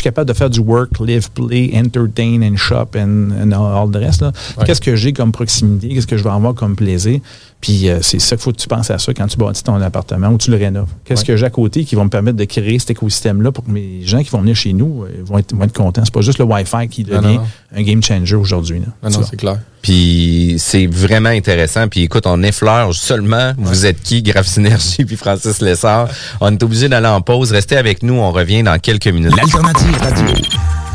capable 0.03 0.29
de 0.29 0.35
faire 0.35 0.51
du 0.51 0.61
work, 0.61 0.91
live, 1.01 1.31
play, 1.31 1.71
entertain 1.75 2.43
and 2.43 2.57
shop 2.59 2.89
and, 2.97 3.31
and 3.43 3.53
all 3.53 3.91
the 3.91 3.97
rest. 3.97 4.21
Ouais. 4.23 4.65
Qu'est-ce 4.67 4.81
que 4.83 4.95
j'ai 4.95 5.15
comme 5.15 5.33
proximité? 5.33 5.89
Qu'est-ce 5.89 6.07
que 6.07 6.19
je 6.19 6.23
vais 6.23 6.29
avoir 6.31 6.55
comme 6.55 6.77
plaisir? 6.77 7.21
Puis 7.63 7.89
euh, 7.89 7.99
c'est 8.03 8.19
ça 8.19 8.37
qu'il 8.37 8.43
faut 8.43 8.53
que 8.53 8.57
tu 8.59 8.69
penses 8.69 8.91
à 8.91 8.99
ça 8.99 9.13
quand 9.15 9.27
tu 9.27 9.37
bâtis 9.39 9.63
ton 9.63 9.75
appartement 9.81 10.29
ou 10.29 10.39
tu 10.39 10.51
le 10.51 10.57
rénoves. 10.59 10.89
Qu'est-ce 11.05 11.23
Ouais. 11.23 11.27
que 11.29 11.37
j'ai 11.37 11.47
à 11.47 11.51
côté 11.51 11.85
qui 11.85 11.95
va 11.95 12.05
me 12.05 12.09
permettre 12.11 12.37
de 12.39 12.45
créer 12.45 12.79
cet 12.79 12.91
écosystème-là 12.91 13.53
pour 13.53 13.65
que 13.65 13.71
mes 13.71 14.01
gens 14.05 14.23
qui 14.23 14.31
vont 14.31 14.41
venir 14.41 14.57
chez 14.57 14.73
nous 14.73 15.05
euh, 15.05 15.09
vont, 15.25 15.39
être, 15.39 15.55
vont 15.55 15.65
être 15.65 15.73
contents? 15.75 16.03
C'est 16.05 16.13
pas 16.15 16.21
juste 16.23 16.39
le 16.39 16.45
Wi-Fi 16.47 16.89
qui 16.89 17.05
devient 17.05 17.21
non, 17.23 17.35
non. 17.35 17.47
un 17.77 17.83
game 17.83 18.03
changer 18.03 18.37
aujourd'hui. 18.37 18.81
là. 18.81 18.87
Non, 19.03 19.11
non, 19.19 19.27
c'est 19.29 19.37
clair. 19.37 19.59
Puis 19.83 20.57
c'est 20.59 20.87
vraiment 20.87 21.31
intéressant. 21.31 21.89
Puis 21.89 22.03
écoute, 22.03 22.27
on 22.27 22.43
effleure 22.43 22.95
seulement. 22.95 23.53
Vous 23.57 23.87
êtes 23.87 24.03
qui, 24.03 24.23
Graph 24.23 24.47
Synergie 24.47 25.05
puis 25.07 25.17
Francis 25.17 25.61
Lessard. 25.61 26.09
On 26.41 26.53
est 26.53 26.63
obligé 26.63 26.89
d'aller 26.89 27.09
en 27.09 27.21
pause. 27.21 27.53
Restez 27.53 27.77
avec 27.77 28.03
nous. 28.03 28.15
On 28.15 28.33
revient 28.33 28.63
dans 28.63 28.79
quelques 28.79 29.09
minutes. 29.09 29.37
L'alternative 29.37 29.97
radio. 30.01 30.80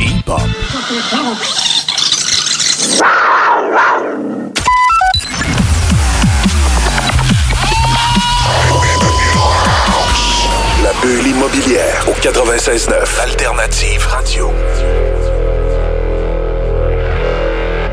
Hip-Hop. 0.00 0.40
La 10.82 10.92
bulle 11.02 11.26
immobilière 11.26 12.06
au 12.08 12.12
96.9 12.12 13.20
Alternative 13.20 14.06
Radio. 14.06 14.50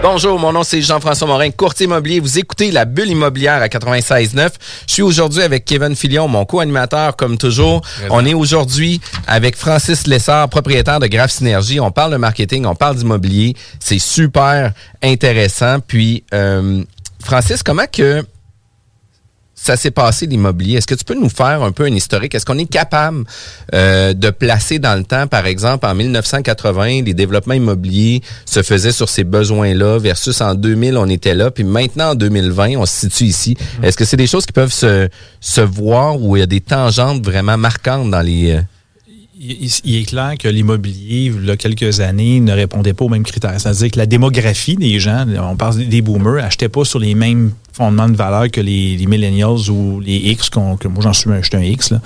Bonjour, 0.03 0.39
mon 0.39 0.51
nom 0.51 0.63
c'est 0.63 0.81
Jean-François 0.81 1.27
Morin, 1.27 1.51
courtier 1.51 1.85
immobilier. 1.85 2.19
Vous 2.19 2.39
écoutez 2.39 2.71
la 2.71 2.85
bulle 2.85 3.09
immobilière 3.09 3.61
à 3.61 3.67
96.9. 3.67 4.49
Je 4.87 4.93
suis 4.93 5.03
aujourd'hui 5.03 5.43
avec 5.43 5.63
Kevin 5.63 5.95
Filion, 5.95 6.27
mon 6.27 6.43
co-animateur 6.43 7.15
comme 7.15 7.37
toujours. 7.37 7.81
On 8.09 8.25
est 8.25 8.33
aujourd'hui 8.33 8.99
avec 9.27 9.55
Francis 9.55 10.07
Lessard, 10.07 10.49
propriétaire 10.49 10.99
de 10.99 11.05
Graph 11.05 11.29
Synergie. 11.29 11.79
On 11.79 11.91
parle 11.91 12.13
de 12.13 12.17
marketing, 12.17 12.65
on 12.65 12.73
parle 12.73 12.95
d'immobilier. 12.95 13.55
C'est 13.79 13.99
super 13.99 14.73
intéressant. 15.03 15.79
Puis, 15.79 16.23
euh, 16.33 16.83
Francis, 17.23 17.61
comment 17.61 17.85
que 17.85 18.25
ça 19.61 19.77
s'est 19.77 19.91
passé 19.91 20.25
l'immobilier. 20.25 20.77
Est-ce 20.77 20.87
que 20.87 20.95
tu 20.95 21.05
peux 21.05 21.13
nous 21.13 21.29
faire 21.29 21.61
un 21.61 21.71
peu 21.71 21.85
un 21.85 21.93
historique? 21.93 22.33
Est-ce 22.33 22.45
qu'on 22.45 22.57
est 22.57 22.69
capable 22.69 23.25
euh, 23.75 24.13
de 24.13 24.31
placer 24.31 24.79
dans 24.79 24.97
le 24.97 25.03
temps, 25.03 25.27
par 25.27 25.45
exemple, 25.45 25.85
en 25.85 25.93
1980, 25.93 27.03
les 27.03 27.13
développements 27.13 27.53
immobiliers 27.53 28.21
se 28.45 28.63
faisaient 28.63 28.91
sur 28.91 29.07
ces 29.07 29.23
besoins-là 29.23 29.99
versus 29.99 30.41
en 30.41 30.55
2000, 30.55 30.97
on 30.97 31.07
était 31.07 31.35
là, 31.35 31.51
puis 31.51 31.63
maintenant 31.63 32.11
en 32.11 32.15
2020, 32.15 32.77
on 32.77 32.87
se 32.87 33.07
situe 33.07 33.25
ici. 33.25 33.55
Est-ce 33.83 33.97
que 33.97 34.05
c'est 34.05 34.17
des 34.17 34.27
choses 34.27 34.47
qui 34.47 34.53
peuvent 34.53 34.73
se, 34.73 35.09
se 35.39 35.61
voir 35.61 36.19
où 36.19 36.35
il 36.35 36.39
y 36.39 36.43
a 36.43 36.47
des 36.47 36.61
tangentes 36.61 37.23
vraiment 37.23 37.57
marquantes 37.57 38.09
dans 38.09 38.21
les... 38.21 38.59
il, 39.43 39.95
est 39.95 40.05
clair 40.05 40.33
que 40.37 40.47
l'immobilier, 40.47 41.31
il 41.35 41.45
y 41.45 41.49
a 41.49 41.57
quelques 41.57 41.99
années, 41.99 42.39
ne 42.39 42.53
répondait 42.53 42.93
pas 42.93 43.05
aux 43.05 43.09
mêmes 43.09 43.23
critères. 43.23 43.59
C'est-à-dire 43.59 43.91
que 43.91 43.97
la 43.97 44.05
démographie 44.05 44.75
des 44.75 44.99
gens, 44.99 45.25
on 45.39 45.55
parle 45.55 45.77
des 45.77 46.01
boomers, 46.01 46.43
n'achetaient 46.43 46.69
pas 46.69 46.85
sur 46.85 46.99
les 46.99 47.15
mêmes 47.15 47.51
fondements 47.73 48.09
de 48.09 48.15
valeur 48.15 48.51
que 48.51 48.61
les, 48.61 49.03
millennials 49.07 49.69
ou 49.69 49.99
les 49.99 50.17
X, 50.17 50.49
que 50.49 50.87
moi 50.87 51.01
j'en 51.01 51.13
suis 51.13 51.29
un, 51.31 51.41
un 51.53 51.63
X. 51.63 51.91
Là. 51.91 52.01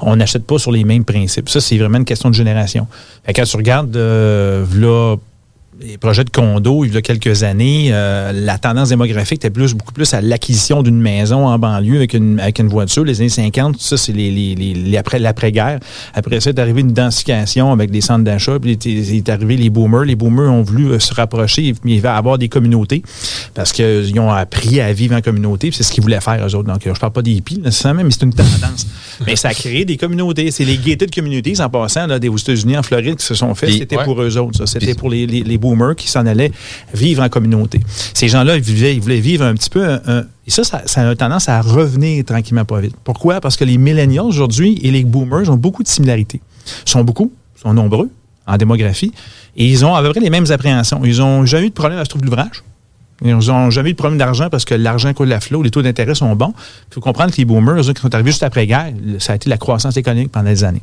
On 0.00 0.16
n'achète 0.16 0.46
pas 0.46 0.58
sur 0.58 0.72
les 0.72 0.84
mêmes 0.84 1.04
principes. 1.04 1.48
Ça, 1.48 1.60
c'est 1.60 1.78
vraiment 1.78 1.98
une 1.98 2.04
question 2.04 2.30
de 2.30 2.34
génération. 2.34 2.88
Fait 3.24 3.32
quand 3.32 3.44
tu 3.44 3.56
regardes 3.56 3.96
euh, 3.96 4.64
là, 4.74 5.16
les 5.80 5.98
projets 5.98 6.24
de 6.24 6.30
condos, 6.30 6.84
il 6.84 6.94
y 6.94 6.96
a 6.96 7.02
quelques 7.02 7.42
années, 7.42 7.88
euh, 7.90 8.32
la 8.32 8.58
tendance 8.58 8.90
démographique 8.90 9.38
était 9.38 9.50
plus, 9.50 9.74
beaucoup 9.74 9.92
plus 9.92 10.14
à 10.14 10.20
l'acquisition 10.20 10.82
d'une 10.82 11.00
maison 11.00 11.46
en 11.48 11.58
banlieue 11.58 11.96
avec 11.96 12.14
une, 12.14 12.38
avec 12.38 12.58
une 12.60 12.68
voiture. 12.68 13.04
Les 13.04 13.20
années 13.20 13.28
50, 13.28 13.80
ça, 13.80 13.96
c'est 13.96 14.12
les, 14.12 14.30
les, 14.30 14.54
les, 14.54 14.72
les 14.74 14.96
après, 14.96 15.18
l'après-guerre. 15.18 15.80
Après 16.14 16.38
ça, 16.40 16.50
est 16.50 16.58
arrivé 16.60 16.80
une 16.82 16.92
densification 16.92 17.72
avec 17.72 17.90
des 17.90 18.00
centres 18.00 18.22
d'achat. 18.24 18.58
Puis 18.60 18.72
il 18.84 18.98
est- 18.98 19.16
est 19.16 19.28
arrivé 19.28 19.56
les 19.56 19.68
boomers. 19.68 20.04
Les 20.04 20.14
boomers 20.14 20.50
ont 20.52 20.62
voulu 20.62 20.86
euh, 20.92 20.98
se 21.00 21.12
rapprocher, 21.12 21.74
mais 21.84 21.94
il 21.94 22.00
va 22.00 22.16
avoir 22.16 22.38
des 22.38 22.48
communautés 22.48 23.02
parce 23.54 23.72
qu'ils 23.72 24.18
ont 24.20 24.30
appris 24.30 24.80
à 24.80 24.92
vivre 24.92 25.16
en 25.16 25.20
communauté. 25.22 25.68
puis 25.68 25.76
C'est 25.76 25.82
ce 25.82 25.92
qu'ils 25.92 26.02
voulaient 26.04 26.20
faire, 26.20 26.46
eux 26.46 26.54
autres. 26.54 26.72
Donc, 26.72 26.86
euh, 26.86 26.94
je 26.94 27.00
parle 27.00 27.12
pas 27.12 27.22
des 27.22 27.32
hippies, 27.32 27.58
nécessairement, 27.58 28.04
mais 28.04 28.10
c'est 28.12 28.22
une 28.22 28.32
tendance. 28.34 28.86
mais 29.26 29.34
ça 29.36 29.48
a 29.48 29.54
créé 29.54 29.84
des 29.84 29.96
communautés. 29.96 30.50
C'est 30.52 30.64
les 30.64 30.78
gated 30.78 31.12
communities, 31.12 31.60
en 31.60 31.68
passant, 31.68 32.06
là, 32.06 32.18
des, 32.20 32.28
aux 32.28 32.36
États-Unis, 32.38 32.78
en 32.78 32.82
Floride, 32.84 33.16
qui 33.16 33.26
se 33.26 33.34
sont 33.34 33.54
fait. 33.56 33.66
Puis- 33.66 33.78
C'était 33.78 33.96
ouais. 33.96 34.04
pour 34.04 34.22
eux 34.22 34.36
autres. 34.38 34.58
ça. 34.58 34.66
C'était 34.66 34.94
pour 34.94 35.10
les, 35.10 35.26
les, 35.26 35.42
les 35.42 35.58
boomers 35.64 35.96
qui 35.96 36.08
s'en 36.08 36.24
allaient 36.26 36.52
vivre 36.92 37.22
en 37.22 37.28
communauté. 37.28 37.80
Ces 38.14 38.28
gens-là, 38.28 38.56
ils, 38.56 38.62
vivaient- 38.62 38.94
ils 38.94 39.00
voulaient 39.00 39.20
vivre 39.20 39.44
un 39.44 39.54
petit 39.54 39.70
peu 39.70 39.98
et 40.46 40.50
ça, 40.50 40.62
ça, 40.64 41.08
a 41.08 41.14
tendance 41.16 41.48
à 41.48 41.60
revenir 41.62 42.24
tranquillement 42.24 42.64
pas 42.66 42.80
vite. 42.80 42.94
Pourquoi? 43.02 43.40
Parce 43.40 43.56
que 43.56 43.64
les 43.64 43.78
millennials 43.78 44.26
aujourd'hui 44.26 44.78
et 44.82 44.90
les 44.90 45.04
boomers 45.04 45.48
ont 45.50 45.56
beaucoup 45.56 45.82
de 45.82 45.88
similarités. 45.88 46.40
Ils 46.86 46.90
sont 46.90 47.02
beaucoup, 47.02 47.32
ils 47.56 47.60
sont 47.62 47.72
nombreux 47.74 48.10
en 48.46 48.56
démographie, 48.58 49.12
et 49.56 49.66
ils 49.66 49.86
ont 49.86 49.94
à 49.94 50.02
peu 50.02 50.10
près 50.10 50.20
les 50.20 50.28
mêmes 50.28 50.50
appréhensions. 50.50 51.00
Ils 51.02 51.22
ont 51.22 51.46
jamais 51.46 51.66
eu 51.66 51.70
de 51.70 51.74
problème 51.74 51.98
à 51.98 52.04
se 52.04 52.10
trouver 52.10 52.26
l'ouvrage. 52.26 52.62
Ils 53.24 53.34
n'ont 53.34 53.70
jamais 53.70 53.90
eu 53.90 53.92
de 53.92 53.96
problème 53.96 54.18
d'argent 54.18 54.48
parce 54.50 54.66
que 54.66 54.74
l'argent 54.74 55.14
coule 55.14 55.32
à 55.32 55.40
flot, 55.40 55.62
les 55.62 55.70
taux 55.70 55.80
d'intérêt 55.80 56.14
sont 56.14 56.34
bons. 56.36 56.52
Il 56.90 56.94
faut 56.94 57.00
comprendre 57.00 57.30
que 57.32 57.38
les 57.38 57.46
boomers, 57.46 57.78
eux 57.88 57.92
qui 57.94 58.02
sont 58.02 58.12
arrivés 58.14 58.32
juste 58.32 58.42
après-guerre, 58.42 58.92
ça 59.18 59.32
a 59.32 59.36
été 59.36 59.48
la 59.48 59.56
croissance 59.56 59.96
économique 59.96 60.30
pendant 60.30 60.50
des 60.50 60.62
années. 60.62 60.82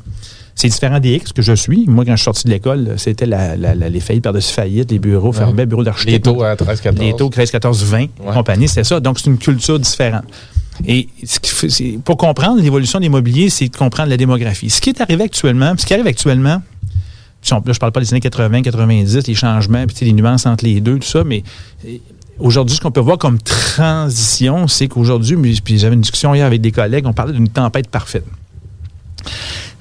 C'est 0.55 0.67
différent 0.67 0.99
des 0.99 1.15
X 1.15 1.31
que 1.33 1.41
je 1.41 1.53
suis. 1.53 1.85
Moi, 1.87 2.05
quand 2.05 2.11
je 2.11 2.17
suis 2.17 2.25
sorti 2.25 2.43
de 2.45 2.49
l'école, 2.51 2.95
c'était 2.97 3.25
la, 3.25 3.55
la- 3.57 3.73
la- 3.73 3.89
les 3.89 3.99
faillites 3.99 4.23
par-dessus 4.23 4.53
les 4.61 4.99
bureaux 4.99 5.31
fermés, 5.31 5.65
bureaux 5.65 5.83
d'architecte. 5.83 6.27
Les 6.27 6.33
taux 6.33 6.43
à 6.43 6.55
13, 6.55 6.81
14. 6.81 7.05
Les 7.07 7.15
taux 7.15 7.29
13, 7.29 7.51
14, 7.51 7.83
20, 7.83 7.99
Ouais. 8.01 8.07
compagnie, 8.33 8.67
c'est 8.67 8.83
ça. 8.83 8.99
Donc, 8.99 9.19
c'est 9.19 9.27
une 9.29 9.37
culture 9.37 9.79
différente. 9.79 10.23
Et 10.87 11.07
ce 11.23 11.97
pour 11.99 12.17
comprendre 12.17 12.61
l'évolution 12.61 12.99
de 12.99 13.03
l'immobilier, 13.03 13.49
c'est 13.49 13.67
de 13.69 13.75
comprendre 13.75 14.09
la 14.09 14.17
démographie. 14.17 14.69
Ce 14.69 14.81
qui 14.81 14.89
est 14.89 15.01
arrivé 15.01 15.23
actuellement, 15.23 15.73
ce 15.77 15.85
qui 15.85 15.93
arrive 15.93 16.07
actuellement, 16.07 16.61
puis 17.41 17.53
on- 17.53 17.57
là, 17.65 17.73
je 17.73 17.79
parle 17.79 17.91
pas 17.91 17.99
des 18.01 18.11
années 18.13 18.19
80, 18.21 18.61
90, 18.61 19.27
les 19.27 19.35
changements, 19.35 19.85
puis 19.85 20.05
les 20.05 20.13
nuances 20.13 20.45
entre 20.45 20.65
les 20.65 20.81
deux, 20.81 20.97
tout 20.99 21.07
ça, 21.07 21.23
mais 21.23 21.43
euh, 21.85 21.97
aujourd'hui, 22.39 22.75
ce 22.75 22.81
qu'on 22.81 22.91
peut 22.91 22.99
voir 23.01 23.17
comme 23.17 23.37
transition, 23.39 24.67
c'est 24.67 24.87
qu'aujourd'hui, 24.87 25.37
puis 25.63 25.77
j'avais 25.77 25.95
une 25.95 26.01
discussion 26.01 26.33
hier 26.33 26.45
avec 26.45 26.61
des 26.61 26.71
collègues, 26.71 27.05
on 27.05 27.13
parlait 27.13 27.33
d'une 27.33 27.49
tempête 27.49 27.87
parfaite. 27.89 28.25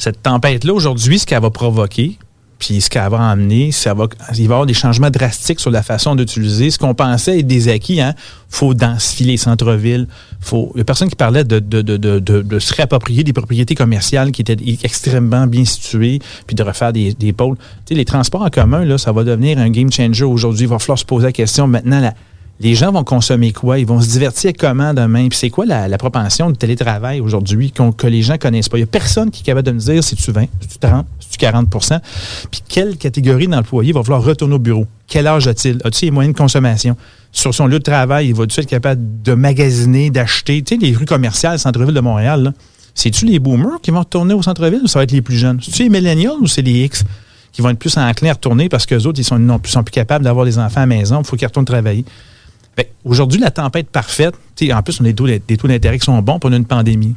Cette 0.00 0.22
tempête-là, 0.22 0.72
aujourd'hui, 0.72 1.18
ce 1.18 1.26
qu'elle 1.26 1.42
va 1.42 1.50
provoquer, 1.50 2.16
puis 2.58 2.80
ce 2.80 2.88
qu'elle 2.88 3.08
va 3.10 3.18
emmener, 3.18 3.70
ça 3.70 3.92
va, 3.92 4.06
il 4.32 4.36
va 4.36 4.40
y 4.40 4.44
avoir 4.44 4.64
des 4.64 4.72
changements 4.72 5.10
drastiques 5.10 5.60
sur 5.60 5.70
la 5.70 5.82
façon 5.82 6.14
d'utiliser. 6.14 6.70
Ce 6.70 6.78
qu'on 6.78 6.94
pensait 6.94 7.40
être 7.40 7.46
des 7.46 7.68
acquis, 7.68 8.00
hein, 8.00 8.14
faut 8.48 8.72
densifier 8.72 9.26
les 9.26 9.36
centres-villes. 9.36 10.08
Faut, 10.40 10.72
il 10.74 10.78
y 10.78 10.80
a 10.80 10.84
personne 10.84 11.10
qui 11.10 11.16
parlait 11.16 11.44
de, 11.44 11.58
de, 11.58 11.82
de, 11.82 11.98
de, 11.98 12.18
de- 12.18 12.58
se 12.58 12.72
réapproprier 12.74 13.24
des 13.24 13.34
propriétés 13.34 13.74
commerciales 13.74 14.32
qui 14.32 14.40
étaient 14.40 14.56
extrêmement 14.82 15.46
bien 15.46 15.66
situées, 15.66 16.18
puis 16.46 16.56
de 16.56 16.62
refaire 16.62 16.94
des, 16.94 17.12
des 17.12 17.34
pôles. 17.34 17.56
Tu 17.56 17.62
sais, 17.88 17.94
les 17.94 18.06
transports 18.06 18.42
en 18.42 18.48
commun, 18.50 18.86
là, 18.86 18.96
ça 18.96 19.12
va 19.12 19.22
devenir 19.22 19.58
un 19.58 19.68
game 19.68 19.92
changer 19.92 20.24
aujourd'hui. 20.24 20.64
Il 20.64 20.68
va 20.70 20.78
falloir 20.78 20.98
se 20.98 21.04
poser 21.04 21.26
la 21.26 21.32
question 21.32 21.66
maintenant, 21.66 22.00
la, 22.00 22.14
Les 22.62 22.74
gens 22.74 22.92
vont 22.92 23.04
consommer 23.04 23.52
quoi? 23.52 23.78
Ils 23.78 23.86
vont 23.86 24.02
se 24.02 24.08
divertir 24.10 24.52
comment 24.58 24.92
demain? 24.92 25.28
Puis 25.28 25.38
c'est 25.38 25.48
quoi 25.48 25.64
la, 25.64 25.96
propension 25.96 26.50
de 26.50 26.56
télétravail 26.56 27.18
aujourd'hui 27.20 27.72
que 27.72 28.06
les 28.06 28.20
gens 28.20 28.36
connaissent 28.36 28.68
pas? 28.68 28.76
Il 28.76 28.80
n'y 28.80 28.84
a 28.84 28.86
personne 28.86 29.30
qui 29.30 29.40
est 29.40 29.46
capable 29.46 29.66
de 29.66 29.72
me 29.72 29.78
dire 29.78 30.04
si 30.04 30.14
tu 30.14 30.30
20, 30.30 30.44
si 30.60 30.68
tu 30.68 30.78
30, 30.78 31.06
si 31.20 31.38
tu 31.38 31.46
40% 31.46 32.00
Puis 32.50 32.60
quelle 32.68 32.98
catégorie 32.98 33.48
d'employés 33.48 33.92
va 33.92 34.02
vouloir 34.02 34.22
retourner 34.22 34.56
au 34.56 34.58
bureau? 34.58 34.86
Quel 35.08 35.26
âge 35.26 35.48
a-t-il? 35.48 35.78
A-t-il 35.84 36.08
les 36.08 36.10
moyens 36.10 36.34
de 36.34 36.38
consommation? 36.38 36.98
Sur 37.32 37.54
son 37.54 37.66
lieu 37.66 37.78
de 37.78 37.84
travail, 37.84 38.28
il 38.28 38.34
va-tu 38.34 38.60
être 38.60 38.66
capable 38.66 39.22
de 39.22 39.32
magasiner, 39.32 40.10
d'acheter? 40.10 40.60
Tu 40.60 40.74
sais, 40.74 40.80
les 40.80 40.94
rues 40.94 41.06
commerciales, 41.06 41.58
centre-ville 41.58 41.94
de 41.94 42.00
Montréal, 42.00 42.52
c'est-tu 42.94 43.24
les 43.24 43.38
boomers 43.38 43.80
qui 43.80 43.90
vont 43.90 44.00
retourner 44.00 44.34
au 44.34 44.42
centre-ville 44.42 44.82
ou 44.82 44.86
ça 44.86 44.98
va 44.98 45.04
être 45.04 45.12
les 45.12 45.22
plus 45.22 45.36
jeunes? 45.36 45.60
C'est-tu 45.62 45.84
les 45.84 45.88
millennials 45.88 46.36
ou 46.38 46.46
c'est 46.46 46.60
les 46.60 46.84
X 46.84 47.04
qui 47.52 47.62
vont 47.62 47.70
être 47.70 47.78
plus 47.78 47.96
enclins 47.96 48.30
à 48.30 48.32
retourner 48.34 48.68
parce 48.68 48.84
qu'eux 48.84 49.06
autres, 49.06 49.18
ils 49.18 49.24
sont, 49.24 49.38
non, 49.38 49.58
sont 49.64 49.82
plus 49.82 49.92
capables 49.92 50.26
d'avoir 50.26 50.44
des 50.44 50.58
enfants 50.58 50.82
à 50.82 50.86
maison, 50.86 51.22
il 51.22 51.26
faut 51.26 51.36
qu'ils 51.36 51.48
retournent 51.48 51.64
travailler? 51.64 52.04
Que 52.82 52.88
Aujourd'hui, 53.04 53.40
la 53.40 53.50
tempête 53.50 53.88
parfaite, 53.88 54.34
en 54.72 54.82
plus, 54.82 55.00
on 55.00 55.04
a 55.04 55.12
des 55.12 55.56
taux, 55.56 55.68
d'intérêt 55.68 55.98
qui 55.98 56.04
sont 56.04 56.20
bons, 56.20 56.38
puis 56.38 56.50
on 56.50 56.52
a 56.52 56.56
une 56.56 56.66
pandémie. 56.66 57.14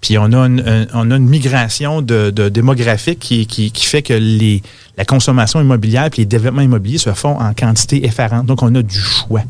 Puis 0.00 0.16
on 0.16 0.32
a 0.32 0.46
une, 0.46 1.18
migration 1.18 2.00
démographique 2.02 3.18
qui, 3.18 3.72
fait 3.74 4.02
que 4.02 4.14
la 4.96 5.04
consommation 5.04 5.60
immobilière 5.60 6.06
et 6.06 6.10
les 6.18 6.26
développements 6.26 6.62
immobiliers 6.62 6.98
se 6.98 7.12
font 7.12 7.38
en 7.38 7.52
quantité 7.52 8.04
effarante. 8.06 8.46
Donc, 8.46 8.62
on 8.62 8.74
a 8.74 8.82
du 8.82 8.98
choix. 8.98 9.42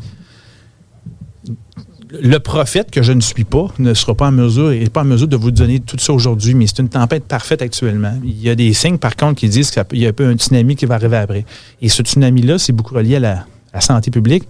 Le 2.21 2.39
prophète 2.39 2.91
que 2.91 3.01
je 3.01 3.13
ne 3.13 3.21
suis 3.21 3.45
pas 3.45 3.67
ne 3.79 3.93
sera 3.93 4.13
pas 4.15 4.27
en 4.27 4.33
mesure, 4.33 4.71
n'est 4.71 4.89
pas 4.89 5.01
en 5.01 5.05
mesure 5.05 5.29
de 5.29 5.37
vous 5.37 5.51
donner 5.51 5.79
tout 5.79 5.97
ça 5.97 6.11
aujourd'hui, 6.11 6.55
mais 6.55 6.67
c'est 6.67 6.79
une 6.79 6.89
tempête 6.89 7.23
parfaite 7.23 7.61
actuellement. 7.61 8.19
Il 8.25 8.41
y 8.41 8.49
a 8.49 8.55
des 8.55 8.73
signes, 8.73 8.97
par 8.97 9.15
contre, 9.15 9.39
qui 9.39 9.47
disent 9.47 9.71
qu'il 9.71 9.99
y 9.99 10.05
a 10.05 10.09
un 10.09 10.13
peu 10.13 10.27
un 10.27 10.33
tsunami 10.33 10.75
qui 10.75 10.85
va 10.85 10.95
arriver 10.95 11.15
après. 11.15 11.45
Et 11.81 11.87
ce 11.87 12.03
tsunami-là, 12.03 12.57
c'est 12.57 12.73
beaucoup 12.73 12.95
relié 12.95 13.15
à 13.15 13.45
la 13.73 13.81
santé 13.81 14.11
publique 14.11 14.43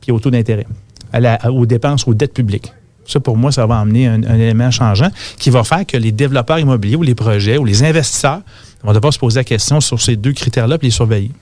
puis 0.00 0.12
au 0.12 0.18
taux 0.20 0.30
d'intérêt, 0.30 0.66
aux 1.50 1.66
dépenses, 1.66 2.06
aux 2.06 2.14
dettes 2.14 2.34
publiques. 2.34 2.72
Ça, 3.06 3.18
pour 3.18 3.36
moi, 3.36 3.50
ça 3.50 3.66
va 3.66 3.78
amener 3.80 4.06
un, 4.06 4.22
un 4.22 4.34
élément 4.36 4.70
changeant 4.70 5.10
qui 5.38 5.50
va 5.50 5.64
faire 5.64 5.84
que 5.84 5.96
les 5.96 6.12
développeurs 6.12 6.58
immobiliers 6.60 6.96
ou 6.96 7.02
les 7.02 7.14
projets 7.16 7.58
ou 7.58 7.64
les 7.64 7.82
investisseurs 7.82 8.40
vont 8.84 8.92
devoir 8.92 9.12
se 9.12 9.18
poser 9.18 9.40
la 9.40 9.44
question 9.44 9.80
sur 9.80 10.00
ces 10.00 10.16
deux 10.16 10.32
critères-là 10.32 10.76
et 10.80 10.84
les 10.84 10.90
surveiller. 10.90 11.32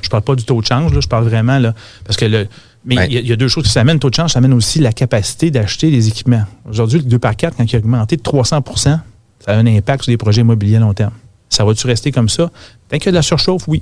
Je 0.00 0.08
parle 0.08 0.22
pas 0.22 0.34
du 0.36 0.44
taux 0.44 0.60
de 0.60 0.66
change, 0.66 0.92
là, 0.94 1.00
je 1.00 1.08
parle 1.08 1.24
vraiment, 1.24 1.58
là, 1.58 1.74
parce 2.04 2.16
que 2.16 2.24
le. 2.24 2.46
Mais 2.84 2.96
il 3.06 3.12
y, 3.12 3.16
a- 3.18 3.20
il 3.20 3.26
y 3.28 3.32
a 3.32 3.36
deux 3.36 3.46
choses 3.48 3.64
qui 3.64 3.70
s'amènent. 3.70 3.96
Le 3.96 4.00
taux 4.00 4.10
de 4.10 4.14
change, 4.14 4.32
ça 4.32 4.38
amène 4.38 4.54
aussi 4.54 4.78
la 4.80 4.92
capacité 4.92 5.50
d'acheter 5.50 5.90
des 5.90 6.08
équipements. 6.08 6.44
Aujourd'hui, 6.68 6.98
le 6.98 7.04
2 7.04 7.18
par 7.18 7.36
4, 7.36 7.56
quand 7.56 7.64
il 7.70 7.76
a 7.76 7.78
augmenté 7.78 8.16
de 8.16 8.22
300% 8.22 8.62
ça 8.84 9.00
a 9.46 9.54
un 9.56 9.66
impact 9.66 10.04
sur 10.04 10.10
les 10.12 10.16
projets 10.16 10.40
immobiliers 10.42 10.76
à 10.76 10.80
long 10.80 10.94
terme. 10.94 11.12
Ça 11.48 11.64
va-tu 11.64 11.86
rester 11.86 12.10
comme 12.12 12.28
ça? 12.28 12.50
Tant 12.88 12.96
qu'il 12.98 13.06
y 13.06 13.08
a 13.08 13.12
de 13.12 13.16
la 13.16 13.22
surchauffe, 13.22 13.66
oui. 13.68 13.80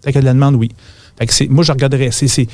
Tant 0.00 0.06
qu'il 0.10 0.14
y 0.14 0.18
a 0.18 0.20
de 0.22 0.26
la 0.26 0.32
demande, 0.32 0.54
oui. 0.54 0.70
Fait 1.18 1.26
que 1.26 1.48
moi, 1.52 1.62
je 1.64 1.72
regarderais. 1.72 2.10
c'est- 2.12 2.46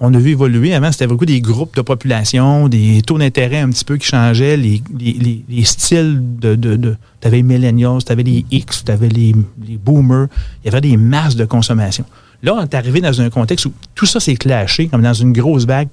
on, 0.00 0.14
a 0.14 0.18
vu 0.18 0.30
évoluer. 0.30 0.74
Avant, 0.74 0.90
c'était 0.92 1.06
beaucoup 1.06 1.26
des 1.26 1.40
groupes 1.40 1.76
de 1.76 1.82
population, 1.82 2.68
des 2.68 3.02
taux 3.02 3.18
d'intérêt 3.18 3.58
un 3.58 3.70
petit 3.70 3.84
peu 3.84 3.96
qui 3.96 4.06
changeaient, 4.06 4.56
les, 4.56 4.82
les- 4.98 5.12
les- 5.12 5.44
les 5.48 5.64
styles 5.64 6.20
de. 6.40 6.56
tu 7.20 7.26
avais 7.26 7.38
les 7.38 7.42
millennials, 7.42 8.02
tu 8.04 8.12
avais 8.12 8.22
les 8.22 8.44
X, 8.50 8.84
tu 8.84 8.92
avais 8.92 9.08
les 9.08 9.34
boomers. 9.84 10.28
Il 10.64 10.66
y 10.66 10.68
avait 10.68 10.80
des 10.80 10.96
masses 10.96 11.36
de 11.36 11.44
consommation. 11.44 12.04
Là, 12.42 12.54
on 12.54 12.62
est 12.62 12.74
arrivé 12.74 13.00
dans 13.00 13.20
un 13.20 13.30
contexte 13.30 13.66
où 13.66 13.72
tout 13.96 14.06
ça 14.06 14.20
s'est 14.20 14.36
clashé, 14.36 14.86
comme 14.86 15.02
dans 15.02 15.12
une 15.12 15.32
grosse 15.32 15.66
vague. 15.66 15.88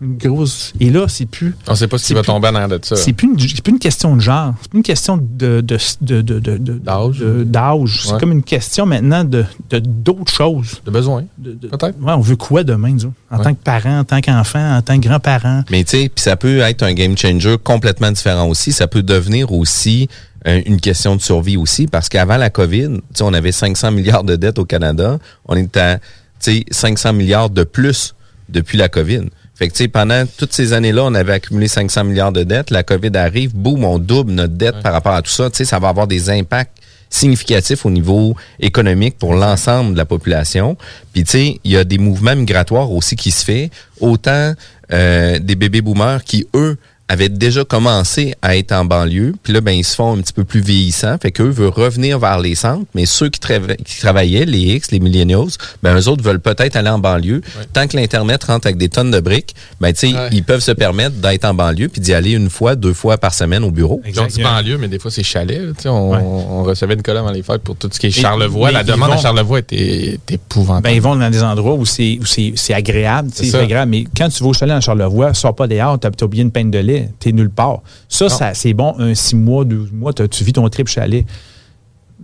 Une 0.00 0.16
grosse. 0.16 0.72
Et 0.80 0.88
là, 0.90 1.06
c'est 1.08 1.26
plus. 1.26 1.54
On 1.68 1.74
sait 1.74 1.88
pas 1.88 1.98
ce 1.98 2.06
qui 2.06 2.14
va 2.14 2.22
plus- 2.22 2.28
tomber 2.28 2.48
en 2.48 2.54
arrière 2.54 2.68
de 2.68 2.80
ça. 2.82 2.96
C'est 2.96 3.12
plus, 3.12 3.28
une- 3.28 3.38
c'est 3.38 3.60
plus 3.62 3.72
une 3.72 3.78
question 3.78 4.16
de 4.16 4.20
genre. 4.20 4.54
C'est 4.62 4.70
plus 4.70 4.78
une 4.78 4.82
question 4.82 5.18
de, 5.18 5.60
de, 5.60 5.78
de, 6.00 6.22
de- 6.22 6.38
de- 6.40 6.56
de- 6.56 6.72
D'âge. 6.78 7.18
de- 7.18 7.44
d'âge. 7.44 8.00
C'est 8.06 8.12
Ouais. 8.14 8.18
comme 8.20 8.32
une 8.32 8.42
question 8.42 8.86
maintenant 8.86 9.24
de 9.24 9.44
de- 9.70 9.78
d'autres 9.78 10.32
choses. 10.32 10.80
De 10.86 10.90
besoin. 10.90 11.24
De- 11.36 11.52
de- 11.52 11.68
Peut-être. 11.68 12.00
Ouais, 12.00 12.12
on 12.14 12.20
veut 12.20 12.36
quoi 12.36 12.64
demain, 12.64 12.94
autres? 12.96 13.08
En 13.30 13.36
Ouais. 13.38 13.44
tant 13.44 13.54
que 13.54 13.62
parent, 13.62 13.98
en 14.00 14.04
tant 14.04 14.20
qu'enfant, 14.22 14.76
en 14.78 14.80
tant 14.82 14.98
que 14.98 15.06
grand-parent? 15.06 15.64
Mais 15.70 15.84
tu 15.84 15.90
sais, 15.98 16.08
puis 16.08 16.22
ça 16.22 16.36
peut 16.36 16.60
être 16.60 16.82
un 16.82 16.94
game 16.94 17.16
changer 17.16 17.56
complètement 17.62 18.10
différent 18.10 18.48
aussi. 18.48 18.72
Ça 18.72 18.86
peut 18.88 19.02
devenir 19.02 19.52
aussi 19.52 20.08
une 20.44 20.80
question 20.80 21.16
de 21.16 21.22
survie 21.22 21.56
aussi, 21.56 21.86
parce 21.86 22.08
qu'avant 22.08 22.36
la 22.36 22.50
COVID, 22.50 23.00
on 23.20 23.32
avait 23.32 23.52
500 23.52 23.92
milliards 23.92 24.24
de 24.24 24.36
dettes 24.36 24.58
au 24.58 24.64
Canada. 24.64 25.18
On 25.46 25.56
est 25.56 25.76
à, 25.76 25.98
tu 26.40 26.58
sais, 26.58 26.64
500 26.70 27.14
milliards 27.14 27.50
de 27.50 27.64
plus 27.64 28.14
depuis 28.48 28.76
la 28.76 28.88
COVID. 28.88 29.22
Fait 29.54 29.68
que, 29.68 29.86
pendant 29.86 30.24
toutes 30.36 30.52
ces 30.52 30.72
années-là, 30.72 31.04
on 31.04 31.14
avait 31.14 31.34
accumulé 31.34 31.68
500 31.68 32.04
milliards 32.04 32.32
de 32.32 32.42
dettes. 32.42 32.70
La 32.70 32.82
COVID 32.82 33.16
arrive, 33.16 33.54
boum, 33.54 33.84
on 33.84 33.98
double 33.98 34.32
notre 34.32 34.54
dette 34.54 34.80
par 34.82 34.92
rapport 34.92 35.14
à 35.14 35.22
tout 35.22 35.30
ça. 35.30 35.48
Ça 35.52 35.78
va 35.78 35.88
avoir 35.88 36.06
des 36.06 36.28
impacts 36.28 36.78
significatifs 37.08 37.86
au 37.86 37.90
niveau 37.90 38.34
économique 38.58 39.16
pour 39.16 39.34
l'ensemble 39.34 39.92
de 39.92 39.98
la 39.98 40.04
population. 40.04 40.76
Puis, 41.12 41.22
tu 41.22 41.30
sais, 41.30 41.60
il 41.62 41.70
y 41.70 41.76
a 41.76 41.84
des 41.84 41.98
mouvements 41.98 42.34
migratoires 42.34 42.90
aussi 42.90 43.14
qui 43.14 43.30
se 43.30 43.44
fait. 43.44 43.70
Autant 44.00 44.54
euh, 44.92 45.38
des 45.38 45.54
bébés 45.54 45.80
boomers 45.80 46.24
qui, 46.24 46.48
eux, 46.54 46.76
avaient 47.08 47.28
déjà 47.28 47.64
commencé 47.64 48.34
à 48.40 48.56
être 48.56 48.72
en 48.72 48.84
banlieue, 48.86 49.34
puis 49.42 49.52
là, 49.52 49.60
ben, 49.60 49.72
ils 49.72 49.84
se 49.84 49.94
font 49.94 50.16
un 50.16 50.22
petit 50.22 50.32
peu 50.32 50.44
plus 50.44 50.60
vieillissants, 50.60 51.16
fait 51.20 51.32
qu'eux 51.32 51.50
veulent 51.50 51.68
revenir 51.68 52.18
vers 52.18 52.38
les 52.38 52.54
centres, 52.54 52.86
mais 52.94 53.04
ceux 53.04 53.28
qui, 53.28 53.38
trava- 53.40 53.76
qui 53.76 53.98
travaillaient, 54.00 54.46
les 54.46 54.74
X, 54.76 54.90
les 54.90 55.00
millennials, 55.00 55.48
ben, 55.82 55.98
eux 55.98 56.08
autres 56.08 56.22
veulent 56.22 56.40
peut-être 56.40 56.76
aller 56.76 56.88
en 56.88 56.98
banlieue. 56.98 57.42
Tant 57.74 57.86
que 57.86 57.96
l'Internet 57.96 58.42
rentre 58.44 58.66
avec 58.66 58.78
des 58.78 58.88
tonnes 58.88 59.10
de 59.10 59.20
briques, 59.20 59.54
ben, 59.80 59.92
tu 59.92 60.08
sais, 60.10 60.14
Ouais. 60.16 60.28
ils 60.32 60.42
peuvent 60.42 60.60
se 60.62 60.70
permettre 60.72 61.16
d'être 61.16 61.44
en 61.44 61.52
banlieue, 61.52 61.88
puis 61.88 62.00
d'y 62.00 62.14
aller 62.14 62.32
une 62.32 62.48
fois, 62.48 62.74
deux 62.74 62.94
fois 62.94 63.18
par 63.18 63.34
semaine 63.34 63.64
au 63.64 63.70
bureau. 63.70 64.00
Ils 64.08 64.18
ont 64.20 64.26
dit 64.26 64.42
banlieue, 64.42 64.78
mais 64.78 64.88
des 64.88 64.98
fois, 64.98 65.10
c'est 65.10 65.22
chalet. 65.22 65.60
là, 65.60 65.72
tu 65.76 65.82
sais, 65.82 65.88
on, 65.90 66.10
Ouais. 66.12 66.18
on 66.22 66.62
recevait 66.64 66.96
Nicolas 66.96 67.20
avant 67.20 67.30
les 67.32 67.42
fêtes 67.42 67.62
pour 67.62 67.76
tout 67.76 67.88
ce 67.92 67.98
qui 68.00 68.06
est 68.06 68.10
Charlevoix. 68.10 68.70
La 68.70 68.82
demande 68.82 69.10
vont- 69.10 69.14
à 69.16 69.18
Charlevoix 69.18 69.58
était, 69.58 70.14
était 70.14 70.34
épouvantable. 70.36 70.84
Ben, 70.84 70.94
ils 70.94 71.02
vont 71.02 71.16
dans 71.16 71.30
des 71.30 71.42
endroits 71.42 71.74
où 71.74 71.84
c'est 71.84 72.18
où 72.20 72.24
c'est 72.24 72.52
c'est 72.56 72.72
agréable, 72.74 73.30
tu 73.30 73.44
sais, 73.44 73.50
C'est 73.50 73.58
agréable. 73.58 73.90
Mais 73.90 74.04
quand 74.16 74.28
tu 74.30 74.42
vas 74.42 74.48
au 74.50 74.52
chalet 74.54 74.74
en 74.74 74.80
Charlevoix, 74.80 75.34
sors 75.34 75.54
pas 75.54 75.66
dehors, 75.66 75.98
t'as 75.98 76.08
as 76.08 76.24
oublié 76.24 76.42
une 76.42 76.50
peine 76.50 76.70
de 76.70 76.78
lait, 76.78 76.93
t'es 77.18 77.32
nulle 77.32 77.50
part. 77.50 77.82
Ça, 78.08 78.28
ça 78.28 78.54
c'est 78.54 78.74
bon, 78.74 78.94
un 78.98 79.14
six 79.14 79.36
mois, 79.36 79.64
12 79.64 79.92
mois, 79.92 80.12
tu 80.12 80.44
vis 80.44 80.52
ton 80.52 80.68
trip 80.68 80.88
chalet. 80.88 81.24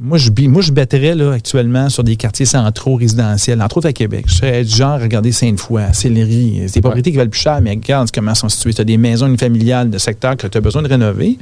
Moi, 0.03 0.17
je, 0.17 0.31
moi, 0.49 0.63
je 0.63 0.73
battrais 0.73 1.15
là, 1.15 1.33
actuellement 1.33 1.91
sur 1.91 2.05
des 2.05 2.17
quartiers 2.17 2.47
centraux 2.47 2.95
résidentiels, 2.95 3.61
entre 3.61 3.79
autres 3.79 3.89
à 3.89 3.93
Québec. 3.93 4.25
Je 4.29 4.35
serais 4.35 4.65
du 4.65 4.75
genre 4.75 4.93
à 4.93 4.99
regarder 4.99 5.31
Sainte-Foy, 5.31 5.83
Sillery. 5.93 6.63
C'est 6.69 6.77
des 6.77 6.81
propriétés 6.81 7.11
qui 7.11 7.19
valent 7.19 7.29
plus 7.29 7.41
cher, 7.41 7.61
mais 7.61 7.71
regarde 7.71 8.09
comment 8.15 8.31
elles 8.31 8.37
sont 8.37 8.49
situées. 8.49 8.73
Tu 8.73 8.81
as 8.81 8.85
des 8.85 8.97
maisons 8.97 9.37
familiales 9.37 9.91
de 9.91 9.99
secteurs 9.99 10.37
que 10.37 10.47
tu 10.47 10.57
as 10.57 10.61
besoin 10.61 10.81
de 10.83 10.89
rénover. 10.89 11.39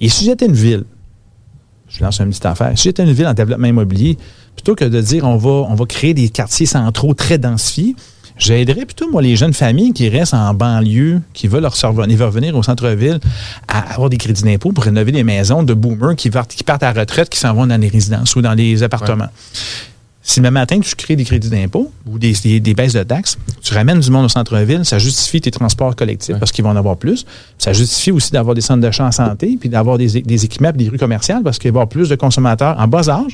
Et 0.00 0.08
si 0.08 0.24
j'étais 0.24 0.46
une 0.46 0.54
ville, 0.54 0.84
je 1.88 2.04
lance 2.04 2.20
une 2.20 2.28
petite 2.28 2.46
affaire. 2.46 2.72
Si 2.76 2.84
j'étais 2.84 3.02
une 3.02 3.12
ville 3.12 3.26
en 3.26 3.34
développement 3.34 3.66
immobilier, 3.66 4.16
plutôt 4.54 4.74
que 4.74 4.84
de 4.84 5.00
dire 5.00 5.24
on 5.24 5.36
va, 5.36 5.66
on 5.68 5.74
va 5.74 5.86
créer 5.86 6.14
des 6.14 6.28
quartiers 6.28 6.66
centraux 6.66 7.14
très 7.14 7.38
densifiés, 7.38 7.96
j'aiderais 8.40 8.84
plutôt, 8.86 9.08
moi, 9.10 9.22
les 9.22 9.36
jeunes 9.36 9.52
familles 9.52 9.92
qui 9.92 10.08
restent 10.08 10.34
en 10.34 10.52
banlieue, 10.54 11.20
qui 11.32 11.46
veulent 11.46 11.62
leur 11.62 11.74
revenir, 11.80 12.16
veulent 12.18 12.26
revenir 12.28 12.56
au 12.56 12.62
centre-ville, 12.62 13.20
à 13.68 13.92
avoir 13.94 14.10
des 14.10 14.16
crédits 14.16 14.42
d'impôt 14.42 14.72
pour 14.72 14.82
rénover 14.84 15.12
des 15.12 15.22
maisons 15.22 15.62
de 15.62 15.74
boomers 15.74 16.16
qui 16.16 16.30
partent, 16.30 16.52
qui 16.54 16.64
partent 16.64 16.82
à 16.82 16.92
la 16.92 17.00
retraite, 17.02 17.28
qui 17.28 17.38
s'en 17.38 17.54
vont 17.54 17.66
dans 17.66 17.80
les 17.80 17.88
résidences 17.88 18.34
ou 18.34 18.42
dans 18.42 18.54
les 18.54 18.82
appartements. 18.82 19.28
Si 20.22 20.40
le 20.40 20.50
matin, 20.50 20.78
tu 20.80 20.94
crées 20.94 21.16
des 21.16 21.24
crédits 21.24 21.48
d'impôt 21.48 21.90
ou 22.06 22.18
des, 22.18 22.32
des- 22.42 22.60
des 22.60 22.74
baisses 22.74 22.92
de 22.92 23.02
taxes, 23.02 23.36
tu 23.62 23.72
ramènes 23.74 24.00
du 24.00 24.10
monde 24.10 24.26
au 24.26 24.28
centre-ville, 24.28 24.84
ça 24.84 24.98
justifie 24.98 25.40
tes 25.40 25.50
transports 25.50 25.96
collectifs 25.96 26.36
parce 26.38 26.52
qu'ils 26.52 26.62
vont 26.62 26.70
en 26.70 26.76
avoir 26.76 26.96
plus. 26.96 27.24
Ça 27.58 27.72
justifie 27.72 28.12
aussi 28.12 28.30
d'avoir 28.30 28.54
des 28.54 28.60
centres 28.60 28.80
d'achat 28.82 29.04
en 29.06 29.12
santé, 29.12 29.56
puis 29.58 29.68
d'avoir 29.70 29.96
des, 29.98 30.20
des 30.22 30.44
équipements, 30.44 30.72
des 30.72 30.88
rues 30.88 30.98
commerciales 30.98 31.42
parce 31.42 31.58
qu'il 31.58 31.70
va 31.72 31.76
y 31.76 31.78
avoir 31.78 31.88
plus 31.88 32.08
de 32.08 32.14
consommateurs 32.16 32.76
en 32.78 32.86
bas 32.86 33.08
âge, 33.08 33.32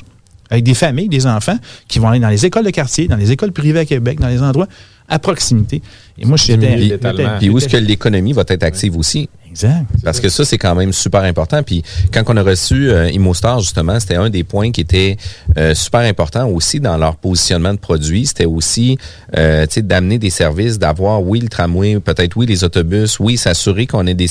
avec 0.49 0.63
des 0.63 0.73
familles, 0.73 1.09
des 1.09 1.27
enfants, 1.27 1.57
qui 1.89 1.99
vont 1.99 2.07
aller 2.07 2.21
dans 2.21 2.29
les 2.29 2.45
écoles 2.45 2.63
de 2.63 2.69
quartier, 2.69 3.09
dans 3.09 3.17
les 3.17 3.31
écoles 3.33 3.51
privées 3.51 3.79
à 3.79 3.85
Québec, 3.85 4.19
dans 4.21 4.29
les 4.29 4.41
endroits 4.41 4.67
à 5.07 5.19
proximité. 5.19 5.81
Et 6.17 6.25
moi, 6.25 6.37
je 6.37 6.53
l'étalement. 6.53 7.37
puis 7.37 7.49
où 7.49 7.57
est-ce 7.57 7.67
que 7.67 7.77
l'économie 7.77 8.33
va 8.33 8.43
être 8.47 8.63
active 8.63 8.97
aussi? 8.97 9.29
Exact. 9.65 9.85
Parce 10.03 10.19
que 10.19 10.29
ça, 10.29 10.45
c'est 10.45 10.57
quand 10.57 10.75
même 10.75 10.93
super 10.93 11.23
important. 11.23 11.63
Puis 11.63 11.83
quand 12.13 12.23
on 12.27 12.37
a 12.37 12.43
reçu 12.43 12.91
euh, 12.91 13.09
ImmoStar, 13.09 13.59
justement, 13.59 13.99
c'était 13.99 14.15
un 14.15 14.29
des 14.29 14.43
points 14.43 14.71
qui 14.71 14.81
était 14.81 15.17
euh, 15.57 15.73
super 15.73 16.01
important 16.01 16.47
aussi 16.47 16.79
dans 16.79 16.97
leur 16.97 17.15
positionnement 17.15 17.73
de 17.73 17.79
produits. 17.79 18.27
C'était 18.27 18.45
aussi 18.45 18.97
euh, 19.35 19.65
tu 19.65 19.75
sais, 19.75 19.81
d'amener 19.81 20.19
des 20.19 20.29
services, 20.29 20.77
d'avoir, 20.77 21.23
oui, 21.23 21.39
le 21.39 21.49
tramway, 21.49 21.99
peut-être 21.99 22.35
oui, 22.35 22.45
les 22.45 22.63
autobus, 22.63 23.19
oui, 23.19 23.37
s'assurer 23.37 23.87
qu'on 23.87 24.05
ait 24.05 24.13
des, 24.13 24.29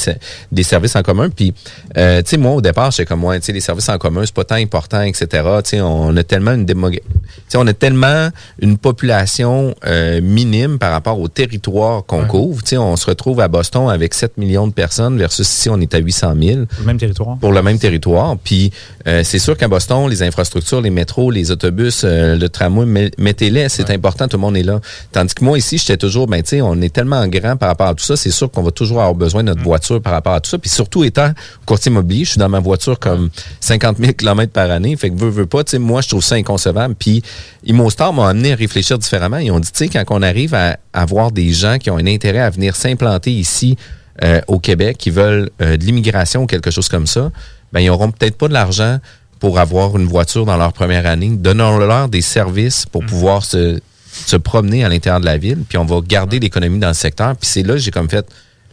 des 0.53 0.63
services 0.63 0.95
en 0.95 1.03
commun. 1.03 1.29
Puis, 1.29 1.53
euh, 1.97 2.23
tu 2.23 2.31
sais, 2.31 2.37
moi, 2.37 2.53
au 2.53 2.61
départ, 2.61 2.93
j'étais 2.93 3.07
comme, 3.07 3.25
ouais, 3.25 3.41
tu 3.41 3.47
sais, 3.47 3.53
les 3.53 3.61
services 3.61 3.89
en 3.89 3.99
commun, 3.99 4.23
c'est 4.25 4.35
pas 4.35 4.45
tant 4.45 4.55
important, 4.57 5.03
etc. 5.03 5.27
Tu 5.65 5.71
sais, 5.71 5.81
on 5.81 6.17
a 6.17 6.23
tellement 6.23 6.53
une 6.53 6.65
démogra- 6.65 7.01
tu 7.01 7.33
sais, 7.49 7.59
on 7.59 7.67
a 7.67 7.73
tellement 7.75 8.29
une 8.61 8.79
population 8.79 9.75
euh, 9.87 10.21
minime 10.21 10.79
par 10.79 10.93
rapport 10.93 11.19
au 11.19 11.29
territoire 11.29 12.05
qu'on 12.05 12.25
couvre. 12.27 12.63
Tu 12.63 12.71
sais, 12.71 12.77
on 12.79 12.95
se 12.97 13.07
retrouve 13.07 13.41
à 13.41 13.49
Boston 13.49 13.89
avec 13.89 14.15
7 14.15 14.39
millions 14.39 14.67
de 14.67 14.73
personnes 14.73 15.16
personnes 15.17 15.47
versus 15.47 15.49
ici, 15.49 15.69
on 15.69 15.81
est 15.81 15.95
à 15.95 15.99
800 15.99 16.35
000 16.41 16.61
Le 16.81 16.85
même 16.85 16.99
territoire. 16.99 17.37
pour 17.39 17.53
le 17.53 17.63
même 17.63 17.79
territoire. 17.79 18.37
Puis 18.43 18.71
euh, 19.07 19.23
c'est 19.25 19.39
sûr 19.39 19.57
qu'à 19.57 19.69
Boston, 19.69 20.09
les 20.09 20.23
infrastructures, 20.23 20.81
les 20.81 20.91
métros, 20.91 21.31
les 21.31 21.51
autobus, 21.51 22.03
euh, 22.05 22.37
le 22.37 22.49
tramway, 22.49 22.87
met- 22.87 23.11
mettez-les, 23.19 23.69
c'est 23.69 23.91
important, 23.91 24.29
tout 24.29 24.37
le 24.37 24.41
monde 24.43 24.57
est 24.57 24.63
là. 24.63 24.81
Tandis 25.13 25.35
que 25.35 25.45
moi 25.45 25.59
ici, 25.59 25.79
j'étais 25.79 25.97
toujours, 25.97 26.27
ben 26.27 26.43
tu 26.43 26.51
sais, 26.51 26.61
on 26.61 26.81
est 26.81 26.93
tellement 26.95 27.27
grand 27.29 27.57
par 27.57 27.69
rapport 27.69 27.89
à 27.89 27.95
tout 27.95 28.05
ça, 28.05 28.17
c'est 28.17 28.31
sûr 28.31 28.51
qu'on 28.51 28.63
va 28.63 28.71
toujours 28.71 28.99
avoir 29.01 29.15
besoin 29.15 29.43
de 29.43 29.49
notre 29.49 29.63
voiture 29.63 30.01
par 30.01 30.13
rapport 30.13 30.35
à 30.35 30.41
tout 30.41 30.51
ça. 30.51 30.59
Puis 30.59 30.71
surtout 30.71 31.05
étant 31.05 31.33
courtier 31.65 31.91
immobilier, 31.91 32.25
je 32.25 32.31
suis 32.31 32.39
dans 32.39 32.49
ma 32.49 32.61
voiture 32.61 32.99
comme 32.99 33.31
50 33.61 33.99
000 33.99 34.13
km 34.13 34.53
par 34.53 34.71
année, 34.71 34.97
fait 34.97 35.11
que 35.11 35.17
veux, 35.17 35.31
veux 35.31 35.47
pas, 35.47 35.65
tu 35.65 35.73
sais, 35.73 35.79
moi 35.79 36.01
je 36.01 36.09
trouve 36.09 36.23
ça 36.23 36.35
inconcevable. 36.37 36.95
Puis 36.99 37.23
ImmoStar 37.67 38.13
m'a 38.13 38.29
amené 38.29 38.53
à 38.53 38.57
réfléchir 38.57 38.99
différemment. 38.99 39.39
Ils 39.39 39.51
ont 39.51 39.61
dit, 39.61 39.71
tu 39.73 39.79
sais, 39.85 39.89
quand 39.89 40.05
on 40.11 40.23
arrive 40.23 40.55
à 40.55 40.79
avoir 40.93 41.31
des 41.33 41.53
gens 41.53 41.79
qui 41.79 41.91
ont 41.91 41.97
un 41.99 42.07
intérêt 42.07 42.41
à 42.41 42.51
venir 42.51 42.75
s'implanter 42.77 43.33
ici 43.33 43.77
euh, 44.23 44.41
au 44.47 44.59
Québec, 44.59 44.97
qui 44.99 45.11
veulent 45.11 45.51
euh, 45.61 45.77
de 45.77 45.85
l'immigration 45.85 46.43
ou 46.43 46.47
quelque 46.47 46.71
chose 46.71 46.89
comme 46.89 47.07
ça, 47.07 47.31
ben 47.73 47.81
ils 47.81 47.91
auront 47.91 48.11
peut-être 48.11 48.37
pas 48.37 48.49
de 48.49 48.53
l'argent 48.53 48.99
pour 49.39 49.59
avoir 49.59 49.97
une 49.99 50.07
voiture 50.07 50.47
dans 50.47 50.57
leur 50.57 50.73
première 50.73 51.07
année. 51.07 51.31
Donnons-leur 51.31 52.09
des 52.09 52.23
services 52.23 52.87
pour 52.87 53.05
pouvoir 53.05 53.45
se, 53.45 53.79
se 54.11 54.37
promener 54.37 54.85
à 54.85 54.89
l'intérieur 54.89 55.21
de 55.21 55.27
la 55.27 55.37
ville, 55.37 55.63
puis 55.69 55.77
on 55.79 55.85
va 55.85 56.01
garder 56.01 56.41
l'économie 56.41 56.79
dans 56.79 56.89
le 56.89 56.95
secteur. 56.95 57.37
Puis 57.37 57.49
c'est 57.49 57.63
là 57.63 57.75
que 57.75 57.81
j'ai 57.81 57.91
comme 57.91 58.09
fait, 58.09 58.27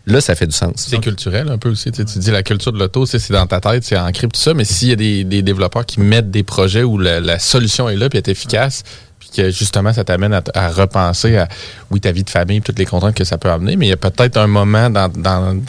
là, 0.06 0.21
ça 0.21 0.36
fait 0.36 0.47
du 0.47 0.56
sens. 0.56 0.73
C'est 0.77 0.99
culturel 0.99 1.49
un 1.49 1.58
peu 1.58 1.69
aussi. 1.69 1.91
Tu, 1.91 1.97
sais, 1.97 2.06
tu 2.06 2.19
dis 2.19 2.32
la 2.32 2.43
culture 2.43 2.71
de 2.71 2.79
l'auto, 2.79 3.06
c'est 3.06 3.19
c'est 3.19 3.34
dans 3.34 3.47
ta 3.47 3.60
tête, 3.60 3.84
c'est 3.84 3.97
ancré 3.97 4.27
tout 4.27 4.39
ça. 4.39 4.53
Mais 4.53 4.63
s'il 4.63 4.89
y 4.89 4.93
a 4.93 4.95
des, 4.95 5.23
des 5.23 5.41
développeurs 5.41 5.86
qui 5.86 5.99
mettent 5.99 6.32
des 6.32 6.43
projets 6.43 6.84
où 6.84 6.97
la, 6.97 7.19
la 7.19 7.39
solution 7.39 7.89
est 7.89 7.97
là 7.97 8.10
puis 8.10 8.17
est 8.17 8.27
efficace, 8.29 8.84
puis 9.24 9.42
que 9.44 9.50
justement 9.52 9.94
ça 9.94 10.04
t'amène 10.04 10.34
à, 10.34 10.70
repenser 10.70 11.38
à 11.38 11.48
oui 11.92 12.02
ta 12.02 12.12
vie 12.12 12.24
de 12.24 12.30
famille, 12.30 12.62
toutes 12.62 12.80
les 12.80 12.86
contraintes 12.86 13.16
que 13.16 13.24
ça 13.24 13.38
peut 13.38 13.50
amener, 13.50 13.76
mais 13.76 13.88
il 13.88 13.90
y 13.90 13.94
a 13.94 13.98
peut-être 13.98 14.38
un 14.38 14.48
moment 14.48 14.90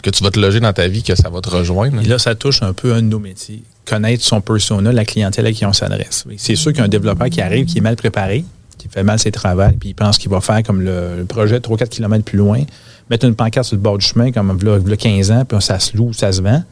que 0.01 0.09
tu 0.09 0.23
vas 0.23 0.31
te 0.31 0.39
loger 0.39 0.59
dans 0.59 0.73
ta 0.73 0.87
vie 0.87 1.03
que 1.03 1.15
ça 1.15 1.29
va 1.29 1.41
te 1.41 1.49
rejoindre. 1.49 2.01
Et 2.01 2.05
là, 2.05 2.19
ça 2.19 2.35
touche 2.35 2.61
un 2.63 2.73
peu 2.73 2.93
un 2.93 3.01
de 3.01 3.07
nos 3.07 3.19
métiers. 3.19 3.63
Connaître 3.85 4.23
son 4.23 4.41
persona, 4.41 4.91
la 4.91 5.05
clientèle 5.05 5.45
à 5.45 5.51
qui 5.51 5.65
on 5.65 5.73
s'adresse. 5.73 6.25
C'est 6.37 6.55
sûr 6.55 6.73
qu'un 6.73 6.87
développeur 6.87 7.29
qui 7.29 7.41
arrive, 7.41 7.65
qui 7.65 7.77
est 7.77 7.81
mal 7.81 7.95
préparé, 7.95 8.43
qui 8.77 8.89
fait 8.89 9.03
mal 9.03 9.19
ses 9.19 9.31
travaux, 9.31 9.63
puis 9.79 9.89
il 9.89 9.93
pense 9.93 10.17
qu'il 10.17 10.31
va 10.31 10.41
faire 10.41 10.63
comme 10.63 10.81
le, 10.81 11.25
projet 11.27 11.59
3-4 11.59 11.87
km 11.89 12.23
plus 12.23 12.37
loin, 12.37 12.61
mettre 13.09 13.25
une 13.25 13.35
pancarte 13.35 13.67
sur 13.67 13.75
le 13.75 13.81
bord 13.81 13.97
du 13.97 14.05
chemin, 14.05 14.31
comme 14.31 14.57
il 14.61 14.67
y 14.67 14.93
a 14.93 14.97
15 14.97 15.31
ans, 15.31 15.45
puis 15.45 15.61
ça 15.61 15.79
se 15.79 15.95
loue, 15.95 16.13
ça 16.13 16.31
se 16.31 16.41
vend. 16.41 16.63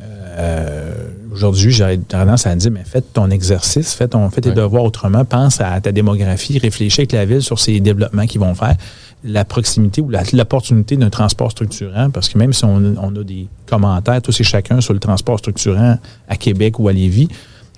Euh, 0.00 0.92
Aujourd'hui, 1.38 1.70
j'aurais 1.70 1.98
tendance 1.98 2.46
à 2.48 2.56
dire, 2.56 2.72
mais 2.72 2.82
fais 2.84 3.00
ton 3.00 3.30
exercice, 3.30 3.94
fais, 3.94 4.08
ton, 4.08 4.28
fais 4.28 4.40
tes 4.40 4.48
Ouais. 4.48 4.54
devoirs 4.56 4.82
autrement, 4.82 5.24
pense 5.24 5.60
à 5.60 5.80
ta 5.80 5.92
démographie, 5.92 6.58
réfléchis 6.58 7.02
avec 7.02 7.12
la 7.12 7.24
ville 7.24 7.42
sur 7.42 7.60
ces 7.60 7.78
développements 7.78 8.26
qu'ils 8.26 8.40
vont 8.40 8.56
faire, 8.56 8.74
la 9.22 9.44
proximité 9.44 10.00
ou 10.00 10.10
l'opportunité 10.32 10.96
d'un 10.96 11.10
transport 11.10 11.52
structurant, 11.52 12.10
parce 12.10 12.28
que 12.28 12.38
même 12.38 12.52
si 12.52 12.64
on, 12.64 12.94
on 13.00 13.14
a 13.14 13.22
des 13.22 13.46
commentaires, 13.66 14.20
tous 14.20 14.40
et 14.40 14.44
chacun, 14.44 14.80
sur 14.80 14.92
le 14.94 14.98
transport 14.98 15.38
structurant 15.38 15.98
à 16.28 16.36
Québec 16.36 16.80
ou 16.80 16.88
à 16.88 16.92
Lévis, 16.92 17.28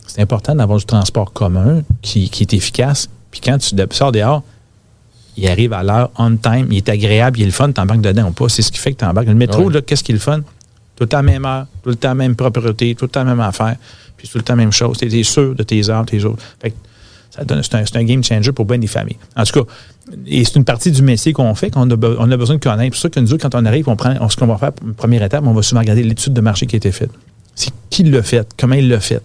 c'est 0.07 0.23
important 0.23 0.55
d'avoir 0.55 0.79
du 0.79 0.87
transport 0.87 1.31
commun 1.35 1.83
qui, 2.01 2.31
qui 2.31 2.45
est 2.45 2.55
efficace. 2.55 3.11
Puis 3.31 3.43
quand 3.43 3.59
tu 3.59 3.77
sors 3.91 4.11
dehors, 4.11 4.43
il 5.37 5.47
arrive 5.49 5.75
à 5.75 5.83
l'heure, 5.83 6.11
on 6.17 6.35
time, 6.37 6.69
il 6.71 6.79
est 6.79 6.89
agréable, 6.89 7.39
il 7.39 7.43
est 7.43 7.47
le 7.47 7.53
fun, 7.53 7.71
t'embarques 7.73 8.01
dedans 8.01 8.29
ou 8.29 8.33
pas. 8.33 8.49
C'est 8.49 8.63
ce 8.63 8.73
qui 8.73 8.79
fait 8.79 8.93
que 8.93 8.99
t'embarques. 8.99 9.29
Le 9.29 9.35
métro, 9.35 9.65
Ouais. 9.67 9.75
là, 9.75 9.81
qu'est-ce 9.83 10.03
qui 10.03 10.13
est 10.13 10.15
le 10.15 10.21
fun? 10.21 10.41
Tout 11.01 11.05
le 11.05 11.09
temps 11.09 11.23
même 11.23 11.47
heure, 11.47 11.67
tout 11.83 11.89
le 11.89 11.97
temps 11.97 12.15
même 12.15 12.37
propreté, 12.37 12.95
tout 12.95 13.07
le 13.07 13.11
temps 13.11 13.25
même 13.25 13.41
affaire, 13.41 13.77
puis 14.19 14.29
tout 14.29 14.37
le 14.37 14.45
temps 14.45 14.55
même 14.55 14.71
chose. 14.71 14.99
T'es 14.99 15.09
t'es 15.09 15.23
sûr 15.23 15.55
de 15.55 15.63
tes 15.63 15.89
heures, 15.89 16.05
tes 16.05 16.23
autres. 16.27 16.43
Ça 17.31 17.43
donne- 17.43 17.63
c'est 17.63 17.75
un, 17.77 17.87
c'est 17.87 17.97
un 17.97 18.05
game 18.05 18.23
changer 18.23 18.53
pour 18.53 18.67
bien 18.67 18.77
des 18.77 18.87
familles. 18.87 19.17
En 19.35 19.45
tout 19.45 19.65
cas, 19.65 19.73
et 20.27 20.45
c'est 20.45 20.57
une 20.57 20.65
partie 20.67 20.91
du 20.91 21.01
métier 21.01 21.33
qu'on 21.33 21.55
fait, 21.55 21.71
qu'on 21.71 21.89
a, 21.91 21.95
on 22.19 22.31
a 22.31 22.37
besoin 22.37 22.57
de 22.57 22.61
connaître. 22.61 22.83
C'est 22.83 22.91
pour 22.91 22.99
ça 22.99 23.09
que 23.09 23.21
nous, 23.21 23.33
autres, 23.33 23.49
quand 23.49 23.59
on 23.59 23.65
arrive, 23.65 23.89
on 23.89 23.97
prend, 23.97 24.29
ce 24.29 24.37
qu'on 24.37 24.47
va 24.47 24.59
faire, 24.59 24.73
première 24.99 25.23
étape, 25.23 25.43
on 25.47 25.55
va 25.55 25.63
souvent 25.63 25.81
regarder 25.81 26.03
l'étude 26.03 26.35
de 26.35 26.41
marché 26.43 26.67
qui 26.67 26.77
a 26.77 26.79
été 26.79 26.93
faite. 26.93 27.11
C'est 27.55 27.71
qui 27.89 28.03
l'a 28.03 28.23
fait, 28.23 28.47
comment 28.59 28.75
il 28.75 28.89
l'a 28.91 29.01
fait? 29.01 29.23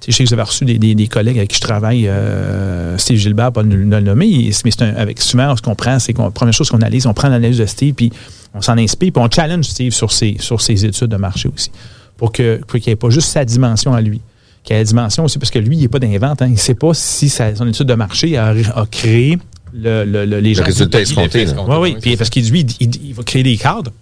Tu 0.00 0.06
sais, 0.06 0.12
je 0.12 0.16
sais 0.16 0.24
que 0.24 0.28
vous 0.30 0.32
avez 0.34 0.42
reçu 0.42 0.64
des, 0.64 0.78
des- 0.78 0.94
des 0.94 1.06
collègues 1.08 1.36
avec 1.38 1.50
qui 1.50 1.56
je 1.56 1.60
travaille, 1.60 2.08
euh, 2.08 2.96
Steve 2.96 3.18
Gilbert, 3.18 3.52
pas 3.52 3.62
de 3.62 3.68
le 3.68 3.84
le 3.84 4.00
nommer, 4.00 4.50
mais 4.64 4.70
c'est 4.70 4.82
un, 4.82 4.94
avec 4.96 5.20
souvent, 5.20 5.54
ce 5.56 5.60
qu'on 5.62 5.74
prend, 5.74 5.98
c'est 5.98 6.12
qu'on, 6.14 6.30
première 6.30 6.54
chose 6.54 6.70
qu'on 6.70 6.78
analyse, 6.78 7.06
on 7.06 7.12
prend 7.12 7.28
l'analyse 7.28 7.58
de 7.58 7.66
Steve, 7.66 7.92
puis 7.94 8.10
on 8.54 8.62
s'en 8.62 8.78
inspire, 8.78 9.12
puis 9.12 9.22
on 9.22 9.30
challenge 9.30 9.64
Steve 9.66 9.92
sur 9.92 10.10
ses, 10.10 10.36
sur 10.40 10.60
ses 10.62 10.84
études 10.86 11.08
de 11.08 11.16
marché 11.16 11.50
aussi, 11.54 11.70
pour 12.16 12.32
que 12.32 12.56
pour 12.66 12.78
qu'il 12.80 12.88
n'y 12.90 12.92
ait 12.92 12.96
pas 12.96 13.10
juste 13.10 13.28
sa 13.28 13.44
dimension 13.44 13.92
à 13.92 14.00
lui, 14.00 14.22
qu'il 14.64 14.74
y 14.74 14.78
ait 14.78 14.82
la 14.82 14.84
dimension 14.86 15.24
aussi, 15.24 15.38
parce 15.38 15.50
que 15.50 15.58
lui, 15.58 15.76
il 15.76 15.80
n'est 15.82 15.88
pas 15.88 15.98
d'invente, 15.98 16.40
hein, 16.40 16.46
il 16.46 16.52
ne 16.52 16.56
sait 16.58 16.74
pas 16.74 16.94
si 16.94 17.28
sa- 17.28 17.54
son 17.54 17.68
étude 17.68 17.86
de 17.86 17.94
marché 17.94 18.36
a, 18.38 18.48
a 18.48 18.86
créé 18.90 19.38
le, 19.74 20.04
le- 20.04 20.24
le- 20.24 20.40
les 20.40 20.54
gens. 20.54 20.64
résultat 20.64 21.00
escompté, 21.02 21.44
là. 21.44 21.52
oui, 21.68 21.76
oui. 21.78 21.96
Puis 22.00 22.16
parce 22.16 22.30
qu'il 22.30 22.48
lui, 22.50 22.60
il, 22.60 22.86
il- 22.88 23.08
il 23.08 23.14
va 23.14 23.22
créer 23.22 23.42
des 23.42 23.56
cadres. 23.58 23.92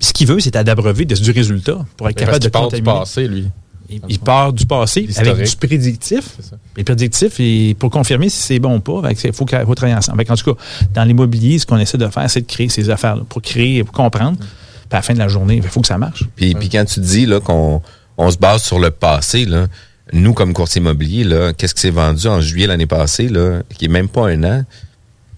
Ce 0.00 0.12
qu'il 0.12 0.28
veut, 0.28 0.38
c'est 0.38 0.54
à 0.54 0.62
d'abreuver 0.62 1.04
de- 1.06 1.16
du 1.16 1.30
résultat 1.32 1.84
pour 1.96 2.08
être 2.08 2.14
Parce 2.16 2.26
capable 2.38 2.44
de 2.44 2.48
part 2.50 2.62
du 2.68 2.76
contaminer. 2.82 3.00
passé, 3.00 3.26
lui. 3.26 3.46
Il, 3.90 4.00
il 4.08 4.18
part 4.18 4.52
du 4.52 4.66
passé 4.66 5.02
Historique. 5.02 5.32
avec 5.32 5.48
du 5.48 5.56
prédictif. 5.56 6.36
Et 6.76 6.84
prédictif, 6.84 7.40
et 7.40 7.74
pour 7.78 7.90
confirmer 7.90 8.28
si 8.28 8.38
c'est 8.38 8.58
bon 8.58 8.76
ou 8.76 8.80
pas, 8.80 9.10
il 9.10 9.32
faut, 9.32 9.44
qu'il 9.44 9.58
faut 9.64 9.74
travailler 9.74 9.96
ensemble. 9.96 10.24
En 10.28 10.36
tout 10.36 10.54
cas, 10.54 10.60
dans 10.94 11.04
l'immobilier, 11.04 11.58
ce 11.58 11.66
qu'on 11.66 11.78
essaie 11.78 11.98
de 11.98 12.06
faire, 12.08 12.28
c'est 12.28 12.42
de 12.42 12.46
créer 12.46 12.68
ces 12.68 12.90
affaires-là 12.90 13.22
pour 13.28 13.40
créer, 13.40 13.82
pour 13.84 13.94
comprendre. 13.94 14.36
Puis 14.38 14.46
à 14.92 14.96
la 14.96 15.02
fin 15.02 15.14
de 15.14 15.18
la 15.18 15.28
journée, 15.28 15.56
il 15.56 15.62
faut 15.62 15.80
que 15.80 15.86
ça 15.86 15.98
marche. 15.98 16.24
Puis, 16.36 16.54
puis 16.54 16.68
quand 16.68 16.84
tu 16.84 17.00
dis 17.00 17.26
là 17.26 17.40
qu'on 17.40 17.82
on 18.16 18.30
se 18.30 18.36
base 18.36 18.62
sur 18.62 18.78
le 18.78 18.90
passé, 18.90 19.44
là, 19.44 19.66
nous, 20.12 20.32
comme 20.32 20.52
courtier 20.52 20.80
immobilier, 20.80 21.24
là, 21.24 21.52
qu'est-ce 21.52 21.74
qui 21.74 21.82
s'est 21.82 21.90
vendu 21.90 22.26
en 22.26 22.40
juillet 22.40 22.66
l'année 22.66 22.86
passée, 22.86 23.28
là, 23.28 23.62
qui 23.76 23.86
est 23.86 23.88
même 23.88 24.08
pas 24.08 24.28
un 24.28 24.42
an, 24.44 24.64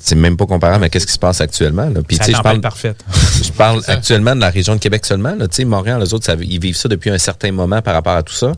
c'est 0.01 0.15
même 0.15 0.37
pas 0.37 0.47
comparable 0.47 0.85
à 0.85 0.89
qu'est-ce 0.89 1.07
qui 1.07 1.13
se 1.13 1.19
passe 1.19 1.41
actuellement. 1.41 1.89
Là? 1.89 2.01
Puis, 2.07 2.19
je 2.27 2.33
parle, 2.43 2.61
parfaite. 2.61 3.05
je 3.43 3.51
parle 3.53 3.83
actuellement 3.87 4.35
de 4.35 4.41
la 4.41 4.51
région 4.51 4.75
de 4.75 4.81
Québec 4.81 5.05
seulement. 5.07 5.35
Là. 5.35 5.47
Tu 5.49 5.57
sais, 5.57 5.65
Montréal, 5.65 6.01
les 6.03 6.13
autres, 6.15 6.25
ça- 6.25 6.37
ils 6.41 6.61
vivent 6.61 6.77
ça 6.77 6.89
depuis 6.89 7.11
un 7.11 7.19
certain 7.19 7.53
moment 7.53 7.83
par 7.83 7.95
rapport 7.95 8.15
à 8.17 8.23
tout 8.23 8.35
ça. 8.35 8.53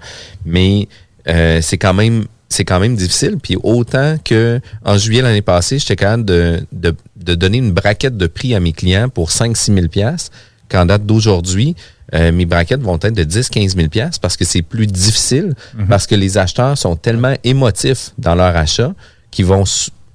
Mais 0.45 0.89
euh, 1.29 1.61
c'est 1.63 1.79
quand 1.79 1.95
même 1.95 2.25
c'est 2.49 2.65
quand 2.67 2.81
même 2.81 2.97
difficile. 2.97 3.39
Puis 3.43 3.57
autant 3.63 4.17
que 4.23 4.61
en 4.85 4.99
juillet 4.99 5.23
l'année 5.23 5.41
passée, 5.43 5.79
j'étais 5.79 5.97
capable 5.97 6.25
de, 6.27 6.61
de, 6.73 6.95
de 7.17 7.35
donner 7.35 7.59
une 7.59 7.73
braquette 7.73 8.19
de 8.19 8.27
prix 8.27 8.55
à 8.55 8.61
mes 8.61 8.73
clients 8.75 9.09
pour 9.09 9.31
5-6 9.31 9.75
000 9.75 9.89
piastres, 9.89 10.31
qu'en 10.69 10.85
date 10.85 11.07
d'aujourd'hui, 11.07 11.75
euh, 12.15 12.31
mes 12.31 12.45
braquettes 12.45 12.83
vont 12.83 12.97
être 12.97 13.15
de 13.15 13.25
10-15 13.25 13.75
000 13.75 13.89
piastres 13.89 14.21
parce 14.21 14.37
que 14.37 14.45
c'est 14.45 14.61
plus 14.61 14.87
difficile, 14.87 15.55
parce 15.89 16.07
que 16.07 16.15
les 16.15 16.37
acheteurs 16.37 16.77
sont 16.77 16.95
tellement 16.95 17.35
émotifs 17.43 18.11
dans 18.19 18.35
leur 18.35 18.55
achat 18.55 18.93
qu'ils 19.31 19.47
vont 19.47 19.65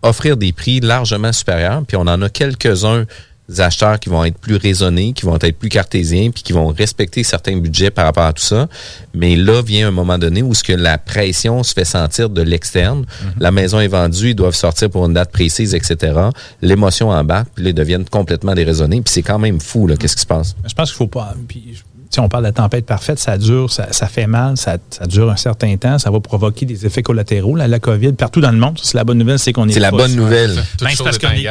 offrir 0.02 0.38
des 0.38 0.54
prix 0.54 0.80
largement 0.80 1.34
supérieurs. 1.34 1.84
Puis 1.88 1.98
on 1.98 2.02
en 2.02 2.22
a 2.22 2.30
quelques-uns 2.30 3.06
des 3.50 3.62
acheteurs 3.62 4.00
qui 4.00 4.10
vont 4.10 4.26
être 4.26 4.38
plus 4.38 4.58
raisonnés, 4.58 5.14
qui 5.14 5.26
vont 5.26 5.38
être 5.40 5.58
plus 5.58 5.70
cartésiens, 5.70 6.32
puis 6.32 6.44
qui 6.44 6.54
vont 6.54 6.68
respecter 6.68 7.24
certains 7.24 7.58
budgets 7.58 7.92
par 7.92 8.06
rapport 8.06 8.26
à 8.26 8.34
tout 8.34 8.44
ça. 8.44 8.68
Mais 9.14 9.36
là 9.36 9.62
vient 9.62 9.88
un 9.88 9.92
moment 9.92 10.18
donné 10.18 10.42
où 10.42 10.54
ce 10.54 10.64
que 10.64 10.74
la 10.74 10.98
pression 10.98 11.64
se 11.64 11.74
fait 11.74 11.86
sentir 11.86 12.30
de 12.30 12.42
l'externe. 12.42 13.06
La 13.40 13.52
maison 13.52 13.80
est 13.80 13.88
vendue, 13.88 14.32
ils 14.32 14.36
doivent 14.36 14.56
sortir 14.56 14.90
pour 14.90 15.06
une 15.06 15.14
date 15.14 15.32
précise, 15.32 15.74
etc. 15.74 16.20
L'émotion 16.62 17.10
embarque, 17.10 17.50
puis 17.56 17.66
ils 17.66 17.74
deviennent 17.74 18.06
complètement 18.06 18.54
déraisonnés. 18.54 19.02
Puis 19.02 19.14
c'est 19.14 19.24
quand 19.24 19.40
même 19.40 19.62
fou, 19.62 19.88
là, 19.88 19.96
qu'est-ce 19.96 20.16
qui 20.16 20.24
se 20.24 20.28
passe? 20.28 20.56
Je 20.68 20.74
pense 20.74 20.90
qu'il 20.90 20.98
faut 20.98 21.08
pas. 21.08 21.34
Puis, 21.48 21.82
on 22.18 22.30
parle 22.30 22.44
de 22.44 22.48
la 22.50 22.54
tempête 22.54 22.86
parfaite, 22.86 23.20
ça 23.20 23.38
dure, 23.38 23.72
ça, 23.72 23.92
ça 23.92 24.08
fait 24.08 24.28
mal, 24.28 24.58
ça, 24.58 24.78
ça 24.90 25.06
dure 25.06 25.30
un 25.30 25.36
certain 25.36 25.76
temps, 25.78 26.00
ça 26.00 26.10
va 26.10 26.20
provoquer 26.20 26.66
des 26.66 26.86
effets 26.86 27.04
collatéraux. 27.04 27.56
La, 27.56 27.68
la 27.68 27.80
COVID, 27.80 28.14
partout 28.14 28.42
dans 28.42 28.52
le 28.52 28.58
monde, 28.58 28.80
c'est 28.82 28.96
la 28.96 29.04
bonne 29.04 29.18
nouvelle, 29.18 29.40
c'est 29.40 29.54
qu'on 29.54 29.68
est. 29.70 29.74
C'est 29.74 29.80
la 29.80 29.92
bonne 29.92 30.16
nouvelle. 30.16 30.56
Parce 30.80 30.98
qu'on 31.18 31.30
est- 31.30 31.48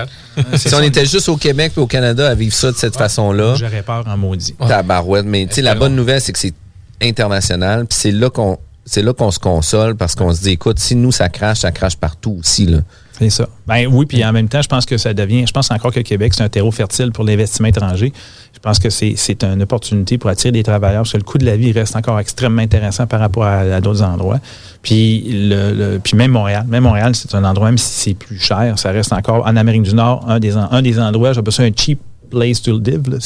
Si 0.57 0.75
on 0.75 0.83
était 0.83 1.07
juste 1.07 1.29
au 1.29 1.37
Québec 1.37 1.73
et 1.77 1.81
au 1.81 1.87
Canada 1.87 2.29
à 2.29 2.35
vivre 2.35 2.55
ça 2.55 2.73
de 2.73 2.77
cette 2.77 2.97
façon-là, 2.97 3.55
J'aurais 3.57 3.83
peur 3.83 4.05
en 4.07 4.17
maudit. 4.17 4.55
tabarouette. 4.55 5.25
Mais 5.27 5.47
tu 5.47 5.55
sais, 5.55 5.63
la 5.63 5.75
bonne 5.75 5.95
nouvelle, 5.95 6.21
c'est 6.21 6.33
que 6.33 6.39
c'est 6.39 6.55
international. 7.03 7.87
Puis 7.87 7.99
c'est 8.01 8.13
là 8.13 8.31
qu'on 8.31 8.59
c'est 8.89 9.03
là 9.03 9.13
qu'on 9.13 9.33
se 9.33 9.41
console 9.41 9.97
parce 9.97 10.15
qu'on 10.15 10.33
se 10.33 10.43
dit, 10.43 10.51
écoute, 10.51 10.79
si 10.79 10.95
nous, 10.95 11.11
ça 11.11 11.29
crache, 11.29 11.59
ça 11.59 11.73
crache 11.73 11.97
partout 11.97 12.37
aussi. 12.39 12.67
Là. 12.67 12.79
C'est 13.19 13.31
ça. 13.31 13.49
Ben 13.67 13.89
oui, 13.91 14.07
puis 14.07 14.25
en 14.25 14.31
même 14.33 14.49
temps, 14.49 14.63
je 14.63 14.69
pense 14.69 14.87
que 14.87 14.97
ça 14.97 15.13
devient. 15.13 15.45
Je 15.45 15.53
pense 15.53 15.71
encore 15.73 15.93
que 15.93 15.99
Québec, 16.01 16.35
c'est 16.35 16.45
un 16.45 16.49
terreau 16.49 16.71
fertile 16.71 17.11
pour 17.11 17.25
l'investissement 17.25 17.67
étranger. 17.67 18.13
Je 18.57 18.61
pense 18.61 18.79
que 18.79 18.91
c'est 18.91 19.45
une 19.45 19.63
opportunité 19.63 20.19
pour 20.19 20.29
attirer 20.31 20.51
des 20.51 20.63
travailleurs 20.65 21.03
parce 21.03 21.13
que 21.13 21.19
le 21.19 21.23
coût 21.23 21.39
de 21.39 21.45
la 21.47 21.57
vie 21.57 21.71
reste 21.73 21.95
encore 21.95 22.19
extrêmement 22.19 22.63
intéressant 22.63 23.07
par 23.07 23.21
rapport 23.21 23.45
à, 23.45 23.59
à 23.61 23.81
d'autres 23.81 24.03
endroits. 24.03 24.41
Puis, 24.83 25.21
le, 25.31 25.73
le- 25.73 25.99
puis 26.03 26.17
même 26.17 26.33
Montréal. 26.33 26.65
Même 26.69 26.83
Montréal, 26.85 27.15
c'est 27.15 27.33
un 27.35 27.45
endroit, 27.45 27.67
même 27.69 27.79
si 27.79 27.87
c'est 28.11 28.15
plus 28.15 28.39
cher, 28.39 28.79
ça 28.79 28.91
reste 28.91 29.13
encore 29.13 29.47
en 29.47 29.57
Amérique 29.57 29.83
du 29.83 29.95
Nord, 29.95 30.25
un 30.29 30.41
des, 30.41 30.57
un 30.57 30.83
des 30.83 30.99
endroits, 30.99 31.33
j'appelle 31.33 31.53
ça 31.53 31.63
un 31.63 31.71
cheap 31.77 32.01
place 32.31 32.61
to 32.61 32.79
live. 32.79 33.09
là. 33.09 33.19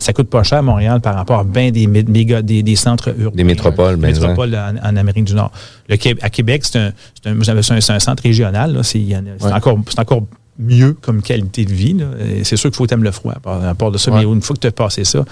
Ça 0.00 0.12
coûte 0.12 0.28
pas 0.28 0.42
cher 0.42 0.62
Montréal 0.62 1.00
par 1.00 1.14
rapport 1.14 1.40
à 1.40 1.44
bien 1.44 1.70
des, 1.70 1.86
méga, 1.86 2.42
des, 2.42 2.62
des 2.62 2.76
centres 2.76 3.14
urbains. 3.18 3.36
Des 3.36 3.44
métropoles, 3.44 3.96
Des 3.96 4.02
ben, 4.02 4.12
métropoles 4.12 4.54
en, 4.56 4.88
en 4.88 4.96
Amérique 4.96 5.24
du 5.24 5.34
Nord. 5.34 5.52
Le 5.88 5.96
à 6.22 6.30
Québec, 6.30 6.62
c'est 6.64 6.78
un, 6.78 6.92
c'est 7.22 7.28
un, 7.28 7.94
un, 7.94 8.00
centre 8.00 8.22
régional. 8.22 8.76
Ouais. 8.76 9.52
encore, 9.52 9.78
c'est 9.88 10.00
encore 10.00 10.22
mieux 10.58 10.94
comme 11.00 11.22
qualité 11.22 11.64
de 11.64 11.72
vie. 11.72 11.96
C'est 12.44 12.56
sûr 12.56 12.70
qu'il 12.70 12.76
faut 12.76 12.86
aimer 12.86 13.04
le 13.04 13.12
froid, 13.12 13.34
à 13.44 13.74
part, 13.74 13.90
de 13.90 13.98
ça. 13.98 14.10
Ouais. 14.10 14.18
Mais 14.18 14.32
une 14.32 14.42
fois 14.42 14.54
que 14.56 14.60
tu 14.60 14.66
as 14.66 14.72
passé 14.72 15.04
ça, 15.04 15.24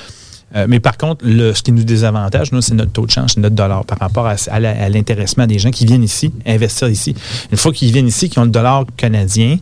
euh, 0.55 0.67
mais 0.69 0.79
par 0.79 0.97
contre, 0.97 1.25
le, 1.27 1.53
ce 1.53 1.63
qui 1.63 1.73
nous 1.73 1.83
désavantage, 1.83 2.53
nous, 2.53 2.61
c'est 2.61 2.75
notre 2.75 2.93
taux 2.93 3.05
de 3.07 3.11
change, 3.11 3.33
c'est 3.35 3.41
notre 3.41 3.57
dollar 3.57 3.85
par 3.85 3.99
rapport 3.99 4.27
à, 4.29 4.89
l'intéressement 4.89 5.47
des 5.47 5.59
gens 5.59 5.71
qui 5.73 5.85
viennent 5.87 6.05
ici, 6.05 6.33
investir 6.47 6.89
ici. 6.89 7.15
Une 7.51 7.57
fois 7.59 7.73
qu'ils 7.73 7.91
viennent 7.93 8.07
ici, 8.07 8.29
qui 8.29 8.39
ont 8.39 8.45
le 8.45 8.51
dollar 8.51 8.85
canadien, 8.97 9.59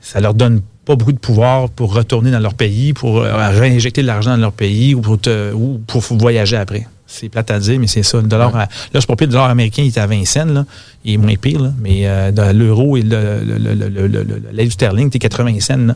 ça 0.00 0.20
leur 0.20 0.34
donne 0.34 0.60
pas 0.84 0.94
beaucoup 0.96 1.12
de 1.12 1.18
pouvoir 1.18 1.68
pour 1.70 1.94
retourner 1.94 2.30
dans 2.30 2.38
leur 2.38 2.54
pays, 2.54 2.92
pour 2.92 3.18
euh, 3.18 3.48
réinjecter 3.50 4.02
de 4.02 4.06
l'argent 4.06 4.30
dans 4.30 4.36
leur 4.40 4.52
pays 4.52 4.94
ou 4.94 5.00
pour, 5.00 5.18
te- 5.18 5.52
ou 5.52 5.80
pour 5.86 6.02
voyager 6.02 6.56
après. 6.56 6.86
C'est 7.20 7.28
plate 7.28 7.50
à 7.50 7.58
dire, 7.58 7.78
mais 7.78 7.86
c'est 7.86 8.02
ça. 8.02 8.18
Le 8.18 8.24
dollar, 8.28 8.54
à- 8.56 8.60
là, 8.60 8.66
c'est 8.94 9.06
pas 9.06 9.16
pire, 9.16 9.28
le 9.28 9.32
dollar 9.32 9.50
américain, 9.50 9.82
il 9.82 9.88
est 9.88 9.98
à 9.98 10.06
20 10.06 10.24
cents, 10.24 10.44
là. 10.46 10.64
Il 11.04 11.14
est 11.14 11.16
moins 11.18 11.34
pire, 11.36 11.60
là. 11.60 11.70
Mais 11.80 12.06
euh, 12.06 12.52
l'euro 12.52 12.96
et 12.96 13.02
le, 13.02 13.40
le, 13.44 13.58
le, 13.98 14.42
l'aide 14.52 14.72
sterling, 14.72 15.10
c'est 15.12 15.18
80 15.18 15.60
cents, 15.60 15.76
là. 15.76 15.94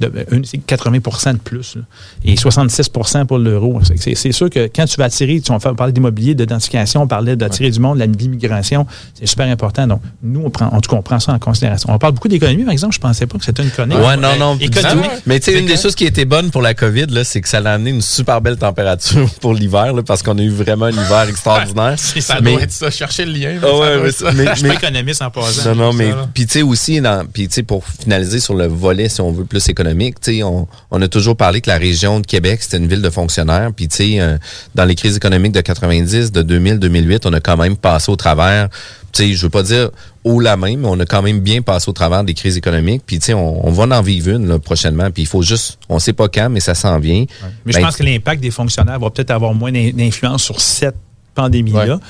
De- 0.00 0.12
une- 0.32 0.44
c'est 0.44 0.58
80 0.58 1.32
de 1.32 1.38
plus, 1.38 1.76
là. 1.76 1.82
Et 2.24 2.36
66 2.36 2.88
pour 3.26 3.38
l'euro. 3.38 3.80
C'est- 3.96 4.32
sûr 4.32 4.48
que 4.50 4.68
quand 4.74 4.84
tu 4.84 4.96
vas 4.96 5.04
attirer, 5.04 5.40
tu, 5.40 5.50
on 5.50 5.58
parlait 5.58 5.92
d'immobilier, 5.92 6.34
d'identification, 6.34 7.02
on 7.02 7.06
parlait 7.06 7.36
d'attirer 7.36 7.70
du 7.70 7.80
monde, 7.80 7.98
l'immigration, 7.98 8.86
c'est 9.14 9.26
super 9.26 9.48
important. 9.48 9.86
Donc, 9.86 10.02
nous, 10.22 10.42
on 10.44 10.50
prend, 10.50 10.66
en 10.66 10.80
tout 10.80 10.90
cas, 10.90 10.96
on 10.96 11.02
prend 11.02 11.18
ça 11.18 11.32
en 11.32 11.38
considération. 11.38 11.90
On 11.92 11.98
parle 11.98 12.12
beaucoup 12.14 12.28
d'économie, 12.28 12.62
par 12.64 12.72
exemple. 12.72 12.94
Je 12.94 13.00
pensais 13.00 13.26
pas 13.26 13.38
que 13.38 13.44
c'était 13.44 13.62
une 13.62 13.70
chronique. 13.70 13.98
Ouais, 13.98 14.16
non, 14.16 14.36
non. 14.38 14.56
Économique. 14.58 15.10
Mais 15.26 15.40
tu 15.40 15.50
sais, 15.52 15.58
une 15.58 15.66
des 15.66 15.76
choses 15.76 15.94
qui 15.94 16.04
était 16.04 16.24
bonne 16.26 16.50
pour 16.50 16.62
la 16.62 16.74
COVID, 16.74 17.06
là, 17.06 17.24
c'est 17.24 17.40
que 17.40 17.48
ça 17.48 17.58
a 17.58 17.70
amené 17.72 17.90
une 17.90 18.00
super 18.02 18.40
belle 18.40 18.56
température 18.56 19.28
pour 19.40 19.54
l'hiver, 19.54 19.92
là, 19.92 20.02
parce 20.02 20.22
qu'on 20.22 20.38
a 20.38 20.42
eu 20.42 20.50
vraiment 20.62 20.86
un 20.86 20.92
hiver 20.92 21.26
extraordinaire. 21.28 21.98
Ça 22.20 22.40
mais, 22.40 22.52
doit 22.52 22.62
être 22.62 22.72
ça. 22.72 22.90
Chercher 22.90 23.24
le 23.24 23.32
lien. 23.32 23.58
Ah 23.62 23.76
ouais, 23.76 23.98
mais- 23.98 24.08
être 24.08 24.16
ça. 24.16 24.32
mais- 24.32 24.46
Je 24.46 24.54
suis 24.58 24.68
pas 24.68 24.74
économiste 24.74 25.22
en 25.22 25.30
passant. 25.30 25.74
Non, 25.74 25.86
non, 25.86 25.92
mais 25.92 26.12
puis 26.34 26.46
tu 26.46 26.52
sais 26.52 26.62
aussi, 26.62 27.00
dans, 27.00 27.26
puis 27.26 27.48
tu 27.48 27.54
sais 27.54 27.62
pour 27.62 27.84
finaliser 27.84 28.40
sur 28.40 28.54
le 28.54 28.66
volet, 28.66 29.08
si 29.08 29.20
on 29.20 29.32
veut 29.32 29.44
plus 29.44 29.68
économique, 29.68 30.20
tu 30.20 30.36
sais, 30.38 30.42
on, 30.42 30.66
on 30.90 31.02
a 31.02 31.08
toujours 31.08 31.36
parlé 31.36 31.60
que 31.60 31.70
la 31.70 31.78
région 31.78 32.20
de 32.20 32.26
Québec 32.26 32.60
c'était 32.62 32.76
une 32.78 32.88
ville 32.88 33.02
de 33.02 33.10
fonctionnaires, 33.10 33.70
puis 33.74 33.88
tu 33.88 33.96
sais, 33.96 34.20
euh, 34.20 34.36
dans 34.74 34.84
les 34.84 34.94
crises 34.94 35.16
économiques 35.16 35.52
de 35.52 35.60
90, 35.60 36.32
de 36.32 36.42
2000, 36.42 36.78
2008, 36.78 37.26
on 37.26 37.32
a 37.32 37.40
quand 37.40 37.56
même 37.56 37.76
passé 37.76 38.10
au 38.10 38.16
travers. 38.16 38.68
Tu 39.12 39.22
sais, 39.24 39.32
je 39.34 39.42
veux 39.42 39.50
pas 39.50 39.62
dire 39.62 39.90
haut 40.24 40.40
la 40.40 40.56
main, 40.56 40.76
mais 40.76 40.86
on 40.88 40.98
a 41.00 41.04
quand 41.06 41.22
même 41.22 41.40
bien 41.40 41.62
passé 41.62 41.88
au 41.88 41.92
travers 41.92 42.22
des 42.24 42.34
crises 42.34 42.56
économiques. 42.56 43.02
Puis 43.06 43.18
tu 43.18 43.26
sais, 43.26 43.34
on, 43.34 43.66
on 43.66 43.70
va 43.72 43.96
en 43.98 44.02
vivre 44.02 44.28
une 44.30 44.46
là, 44.46 44.58
prochainement. 44.58 45.10
Puis 45.10 45.22
il 45.24 45.26
faut 45.26 45.42
juste, 45.42 45.78
on 45.88 45.98
sait 45.98 46.12
pas 46.12 46.28
quand, 46.28 46.48
mais 46.50 46.60
ça 46.60 46.74
s'en 46.74 46.98
vient. 46.98 47.24
Mais 47.64 47.72
je 47.72 47.78
Ben, 47.78 47.84
pense 47.84 47.96
que 47.96 48.02
l'impact 48.02 48.40
des 48.42 48.50
fonctionnaires 48.50 48.98
va 49.00 49.10
peut-être 49.10 49.30
avoir 49.30 49.54
moins 49.54 49.72
d'in- 49.72 49.90
d'influence 49.92 50.42
sur 50.44 50.60
cette 50.60 50.96
pandémie-là. 51.34 51.94
Ouais. 51.96 52.00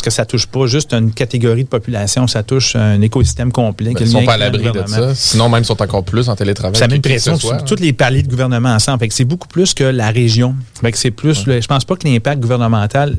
Parce 0.00 0.14
que 0.14 0.16
ça 0.16 0.24
touche 0.24 0.46
pas 0.46 0.64
juste 0.66 0.94
une 0.94 1.12
catégorie 1.12 1.64
de 1.64 1.68
population, 1.68 2.26
ça 2.26 2.42
touche 2.42 2.74
un 2.74 3.02
écosystème 3.02 3.52
complet. 3.52 3.92
Ben, 3.92 4.00
Ils 4.00 4.08
sont 4.08 4.24
pas 4.24 4.32
à 4.32 4.38
l'abri 4.38 4.64
de 4.64 4.82
ça. 4.86 5.14
Sinon, 5.14 5.50
même, 5.50 5.62
ils 5.62 5.66
sont 5.66 5.82
encore 5.82 6.04
plus 6.04 6.26
en 6.30 6.36
télétravail. 6.36 6.74
Ça 6.78 6.88
met 6.88 6.96
une 6.96 7.02
pression 7.02 7.36
sur 7.36 7.52
hein. 7.52 7.58
tous 7.66 7.78
les 7.78 7.92
paliers 7.92 8.22
de 8.22 8.28
gouvernement 8.30 8.70
ensemble. 8.70 9.06
C'est 9.10 9.26
beaucoup 9.26 9.46
plus 9.48 9.74
que 9.74 9.84
la 9.84 10.08
région. 10.10 10.54
Fait 10.80 10.90
que 10.90 10.96
c'est 10.96 11.10
plus. 11.10 11.44
le- 11.44 11.60
je 11.60 11.66
pense 11.66 11.84
pas 11.84 11.96
que 11.96 12.08
l'impact 12.08 12.40
gouvernemental. 12.40 13.18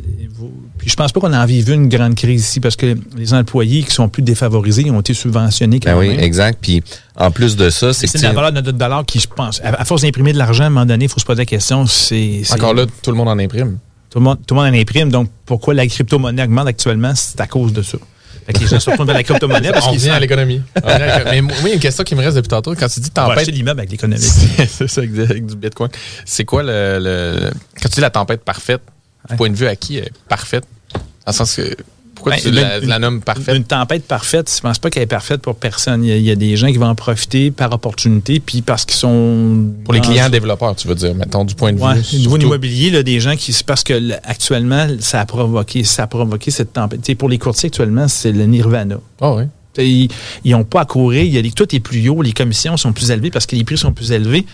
Puis 0.79 0.89
je 0.89 0.95
pense 0.95 1.11
pas 1.11 1.19
qu'on 1.19 1.33
en 1.33 1.45
vive 1.45 1.69
une 1.69 1.87
grande 1.87 2.15
crise 2.15 2.41
ici 2.41 2.59
parce 2.59 2.75
que 2.75 2.97
les 3.15 3.31
employés 3.35 3.83
qui 3.83 3.91
sont 3.91 4.09
plus 4.09 4.23
défavorisés 4.23 4.89
ont 4.89 5.01
été 5.01 5.13
subventionnés 5.13 5.79
quand 5.79 5.91
Ben 5.91 5.99
oui, 5.99 6.15
exact. 6.17 6.57
Puis 6.59 6.81
en 7.15 7.29
plus 7.29 7.55
de 7.57 7.69
ça, 7.69 7.93
c'est 7.93 8.07
C'est 8.07 8.17
que 8.17 8.23
de 8.23 8.27
la 8.27 8.33
valeur 8.33 8.51
de 8.53 8.61
notre 8.61 8.71
dollar 8.75 9.05
qui, 9.05 9.19
je 9.19 9.27
pense, 9.27 9.61
à, 9.63 9.79
à 9.79 9.85
force 9.85 10.01
d'imprimer 10.01 10.33
de 10.33 10.39
l'argent, 10.39 10.63
à 10.63 10.67
un 10.67 10.69
moment 10.71 10.87
donné, 10.87 11.05
il 11.05 11.09
faut 11.11 11.19
se 11.19 11.25
poser 11.25 11.41
la 11.41 11.45
question. 11.45 11.85
C'est 11.85 12.41
c'est- 12.43 12.55
Encore 12.55 12.73
là, 12.73 12.87
tout 13.03 13.11
le 13.11 13.17
monde 13.17 13.27
en 13.29 13.37
imprime. 13.37 13.77
Tout 14.11 14.19
le 14.19 14.25
monde, 14.25 14.39
tout 14.45 14.53
le 14.53 14.61
monde 14.61 14.73
en 14.75 14.77
imprime. 14.77 15.09
Donc, 15.09 15.29
pourquoi 15.45 15.73
la 15.73 15.87
crypto-monnaie 15.87 16.43
augmente 16.43 16.67
actuellement? 16.67 17.13
C'est 17.15 17.39
à 17.41 17.47
cause 17.47 17.73
de 17.73 17.81
ça. 17.81 17.97
Fait 18.45 18.53
que 18.53 18.59
les 18.59 18.67
gens 18.67 18.79
se 18.79 18.89
retournent 18.89 19.07
vers 19.07 19.15
la 19.15 19.23
crypto-monnaie 19.23 19.71
parce 19.71 19.85
On 19.87 19.91
qu'ils 19.91 19.99
revient 19.99 20.09
à 20.11 20.19
l'économie. 20.19 20.61
On. 20.83 20.87
Mais 20.87 21.41
moi, 21.41 21.53
il 21.61 21.67
y 21.67 21.71
a 21.71 21.73
une 21.75 21.79
question 21.79 22.03
qui 22.03 22.15
me 22.15 22.21
reste 22.21 22.35
depuis 22.35 22.49
tantôt. 22.49 22.75
Quand 22.75 22.87
tu 22.89 22.99
dis 22.99 23.09
On 23.11 23.21
tempête, 23.21 23.37
acheter 23.39 23.51
l'immeuble 23.51 23.79
avec 23.79 23.91
l'économie. 23.91 24.21
c'est 24.67 24.87
ça, 24.89 25.01
avec, 25.01 25.45
du 25.45 25.55
bitcoin. 25.55 25.89
C'est 26.25 26.43
quoi 26.43 26.61
le, 26.63 26.99
le- 26.99 27.51
Quand 27.81 27.87
tu 27.89 27.95
dis 27.95 28.01
la 28.01 28.09
tempête 28.09 28.43
parfaite, 28.43 28.81
du 29.27 29.31
Ouais. 29.33 29.37
point 29.37 29.49
de 29.49 29.55
vue 29.55 29.67
à 29.67 29.75
qui 29.75 29.97
est 29.99 30.11
parfaite? 30.27 30.65
Dans 30.93 30.99
le 31.27 31.33
sens 31.33 31.55
que. 31.55 31.75
Pourquoi 32.21 32.33
Ben, 32.35 32.41
tu 32.41 32.49
une- 32.49 32.55
la, 32.55 32.77
une- 32.77 32.87
la 32.87 32.99
nommes 32.99 33.21
parfaite? 33.21 33.55
Une 33.57 33.63
tempête 33.63 34.05
parfaite, 34.05 34.53
je 34.55 34.61
pense 34.61 34.77
pas 34.77 34.91
qu'elle 34.91 35.01
est 35.03 35.07
parfaite 35.07 35.41
pour 35.41 35.55
personne. 35.55 36.03
Il 36.03 36.09
y, 36.09 36.11
a, 36.11 36.17
il 36.17 36.23
y 36.23 36.29
a 36.29 36.35
des 36.35 36.55
gens 36.55 36.67
qui 36.67 36.77
vont 36.77 36.85
en 36.85 36.93
profiter 36.95 37.49
par 37.49 37.71
opportunité, 37.73 38.39
puis 38.39 38.61
parce 38.61 38.85
qu'ils 38.85 38.97
sont... 38.97 39.71
Pour 39.83 39.93
les 39.95 40.01
clients 40.01 40.29
développeurs, 40.29 40.75
tu 40.75 40.87
veux 40.87 40.93
dire, 40.93 41.15
mettons, 41.15 41.43
du 41.45 41.55
point 41.55 41.73
de 41.73 41.79
Ouais, 41.79 41.95
vue. 41.95 42.27
au 42.27 42.37
niveau 42.37 42.37
immobilier, 42.37 42.91
là, 42.91 43.01
des 43.01 43.19
gens 43.19 43.35
qui... 43.35 43.55
Parce 43.65 43.83
que 43.83 43.93
là, 43.93 44.19
actuellement, 44.23 44.87
ça 44.99 45.21
a 45.21 45.25
provoqué, 45.25 45.83
ça 45.83 46.03
a 46.03 46.07
provoqué 46.07 46.51
cette 46.51 46.73
tempête. 46.73 47.15
Pour 47.17 47.27
les 47.29 47.39
courtiers, 47.39 47.67
actuellement, 47.67 48.07
c'est 48.07 48.31
le 48.31 48.45
nirvana. 48.45 48.97
Ah 49.19 49.33
oui. 49.33 49.43
Tu 49.73 49.81
sais, 49.81 50.15
Ils 50.43 50.51
n'ont 50.51 50.63
pas 50.63 50.81
à 50.81 50.85
courir. 50.85 51.23
Il 51.23 51.31
y 51.33 51.37
a 51.37 51.41
les- 51.41 51.51
tout 51.51 51.73
est 51.75 51.79
plus 51.79 52.07
haut. 52.09 52.21
Les 52.21 52.33
commissions 52.33 52.77
sont 52.77 52.91
plus 52.93 53.09
élevées 53.09 53.31
parce 53.31 53.45
que 53.45 53.55
les 53.55 53.63
prix 53.63 53.77
sont 53.77 53.93
plus 53.93 54.11
élevés. 54.11 54.45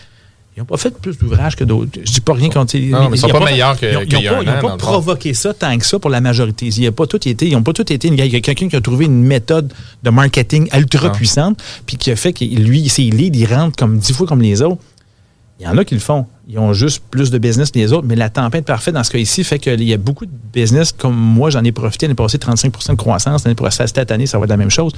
Ils 0.58 0.62
n'ont 0.62 0.66
pas 0.66 0.78
fait 0.78 0.90
plus 1.00 1.16
d'ouvrages 1.20 1.56
que 1.56 1.64
d'autres. 1.64 2.00
Je 2.04 2.12
dis 2.12 2.20
pas 2.20 2.34
rien 2.34 2.50
contre. 2.50 2.76
Non, 2.80 3.10
mais 3.12 3.18
ils 3.18 3.20
sont 3.20 3.28
ont 3.28 3.32
pas 3.32 3.46
meilleurs 3.52 3.80
que- 3.80 3.86
Ils 3.86 3.94
n'ont 4.16 4.20
pas, 4.38 4.42
ils 4.42 4.50
ont 4.66 4.78
provoqué 4.78 5.34
ça 5.36 5.54
tant 5.54 5.78
que 5.78 5.86
ça 5.86 6.00
pour 6.00 6.10
la 6.10 6.20
majorité. 6.20 6.66
Il 6.66 6.84
y 6.84 6.88
a 6.88 6.92
pas 6.92 7.06
tout 7.06 7.30
été, 7.30 7.46
ils 7.48 7.54
n'ont 7.54 7.62
pas 7.62 7.74
tout 7.74 7.94
été. 7.94 8.08
Il 8.08 8.16
y 8.16 8.36
a 8.36 8.40
quelqu'un 8.42 8.68
qui 8.68 8.76
a 8.76 8.82
trouvé 8.82 9.06
une 9.06 9.22
méthode 9.24 9.72
de 10.02 10.10
marketing 10.10 10.68
ultra 10.76 11.10
puissante, 11.12 11.64
puis 11.86 11.98
qui 11.98 12.10
a 12.10 12.16
fait 12.16 12.34
que 12.34 12.44
lui, 12.44 12.90
ses 12.90 13.04
leads, 13.04 13.38
ils 13.38 13.46
rentrent 13.46 13.76
comme 13.76 14.00
dix 14.00 14.14
fois 14.14 14.26
comme 14.26 14.42
les 14.42 14.64
autres. 14.64 14.82
Il 15.60 15.66
y 15.66 15.68
en 15.68 15.78
a 15.78 15.84
qui 15.84 15.96
le 15.96 16.00
font. 16.00 16.26
Ils 16.48 16.60
ont 16.60 16.72
juste 16.72 17.02
plus 17.10 17.32
de 17.32 17.38
business 17.40 17.72
que 17.72 17.80
les 17.80 17.92
autres, 17.92 18.08
mais 18.08 18.16
la 18.16 18.30
tempête 18.30 18.64
parfaite 18.64 18.94
dans 18.94 19.04
ce 19.04 19.12
cas 19.12 19.18
ici 19.18 19.44
fait 19.44 19.60
qu'il 19.60 19.84
y 19.84 19.94
a 19.94 19.98
beaucoup 19.98 20.26
de 20.26 20.32
business 20.54 20.92
comme 20.92 21.16
moi, 21.16 21.50
j'en 21.50 21.64
ai 21.64 21.72
profité 21.72 22.06
l'année 22.06 22.16
passée, 22.16 22.38
35% 22.38 22.92
de 22.92 22.96
croissance. 22.96 23.44
L'année 23.44 23.56
prochaine, 23.56 23.88
cette 23.88 24.12
année, 24.12 24.28
ça 24.28 24.38
va 24.38 24.46
être 24.46 24.52
la 24.52 24.58
même 24.58 24.70
chose. 24.70 24.94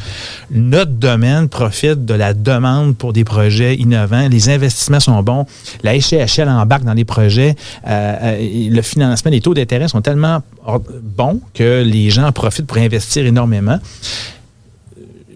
Notre 0.52 0.92
domaine 0.92 1.48
profite 1.48 2.06
de 2.06 2.14
la 2.14 2.34
demande 2.34 2.96
pour 2.98 3.14
des 3.14 3.24
projets 3.24 3.76
innovants. 3.76 4.28
Les 4.30 4.50
investissements 4.50 5.00
sont 5.00 5.24
bons. 5.24 5.46
La 5.82 5.98
HCHL 5.98 6.50
embarque 6.50 6.84
dans 6.84 6.94
les 6.94 7.06
projets. 7.06 7.56
Euh, 7.88 8.16
euh, 8.22 8.70
le 8.70 8.82
financement, 8.82 9.32
les 9.32 9.42
taux 9.42 9.54
d'intérêt 9.54 9.88
sont 9.88 10.02
tellement 10.02 10.44
bons 11.02 11.42
que 11.54 11.84
les 11.84 12.10
gens 12.12 12.28
en 12.28 12.32
profitent 12.32 12.68
pour 12.68 12.78
investir 12.78 13.26
énormément 13.26 13.80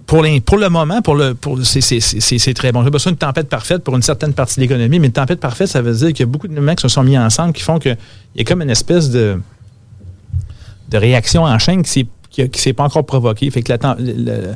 pour, 0.06 0.26
pour 0.46 0.58
le 0.58 0.70
moment, 0.70 1.02
pour 1.02 1.16
le, 1.16 1.34
pour, 1.34 1.60
c'est, 1.64 2.54
très 2.54 2.72
bon. 2.72 2.84
J'ai 2.84 2.90
besoin 2.90 3.12
d'une 3.14 3.18
tempête 3.20 3.48
parfaite 3.50 3.84
pour 3.84 3.96
une 3.96 4.02
certaine 4.02 4.34
partie 4.34 4.56
de 4.58 4.62
l'économie, 4.62 5.00
mais 5.00 5.08
une 5.08 5.14
tempête 5.14 5.40
parfaite, 5.40 5.68
ça 5.68 5.82
veut 5.82 5.94
dire 5.94 6.08
qu'il 6.10 6.20
y 6.20 6.24
a 6.24 6.26
beaucoup 6.28 6.48
de 6.48 6.60
mecs 6.60 6.78
qui 6.78 6.82
se 6.84 6.88
sont 6.90 7.04
mis 7.04 7.18
ensemble 7.18 7.54
qui 7.54 7.62
font 7.64 7.80
qu'il 7.80 7.98
y 8.36 8.42
a 8.42 8.44
comme 8.44 8.62
une 8.62 8.70
espèce 8.70 9.10
de, 9.10 9.40
de 10.90 10.98
réaction 10.98 11.44
en 11.44 11.60
chaîne 11.60 11.84
qui 11.84 12.08
qui 12.30 12.50
s'est 12.60 12.74
pas 12.74 12.84
encore 12.84 13.06
provoquée. 13.06 13.50
Fait 13.52 13.62
que 13.62 13.72
la 13.72 13.78
tem- 13.78 13.96
le- 14.00 14.14
le- 14.14 14.56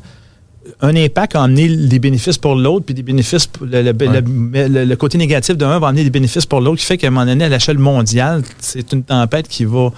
un 0.81 0.95
impact 0.95 1.35
a 1.35 1.43
amené 1.43 1.69
des 1.87 1.99
bénéfices 1.99 2.37
pour 2.39 2.55
l'autre, 2.55 2.85
puis 2.87 2.95
des 2.95 3.03
bénéfices, 3.03 3.45
pour- 3.47 3.67
le, 3.67 3.83
le- 3.83 3.93
le- 3.93 4.67
le- 4.67 4.83
le 4.85 4.95
côté 4.95 5.17
négatif 5.19 5.55
d'un 5.55 5.77
va 5.79 5.87
amener 5.89 6.03
des 6.03 6.09
bénéfices 6.09 6.45
pour 6.47 6.59
l'autre, 6.59 6.79
qui 6.79 6.85
fait 6.85 6.97
qu'à 6.97 7.07
un 7.07 7.11
moment 7.11 7.25
donné, 7.27 7.45
à 7.45 7.49
l'échelle 7.49 7.77
mondiale, 7.77 8.41
c'est 8.59 8.91
une 8.93 9.03
tempête 9.03 9.47
qui 9.47 9.63
va. 9.65 9.91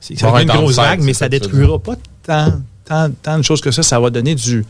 C'est, 0.00 0.14
une 0.42 0.48
grosse 0.60 0.76
vague, 0.76 1.00
mais 1.02 1.12
ça 1.12 1.26
veux 1.26 1.30
détruira 1.30 1.78
pas 1.78 1.96
tant, 2.22 2.52
tant, 2.84 3.10
tant 3.22 3.36
de 3.38 3.42
choses 3.42 3.60
que 3.60 3.70
ça. 3.72 3.82
Ça 3.82 3.98
va 4.00 4.10
donner 4.10 4.34
du. 4.36 4.64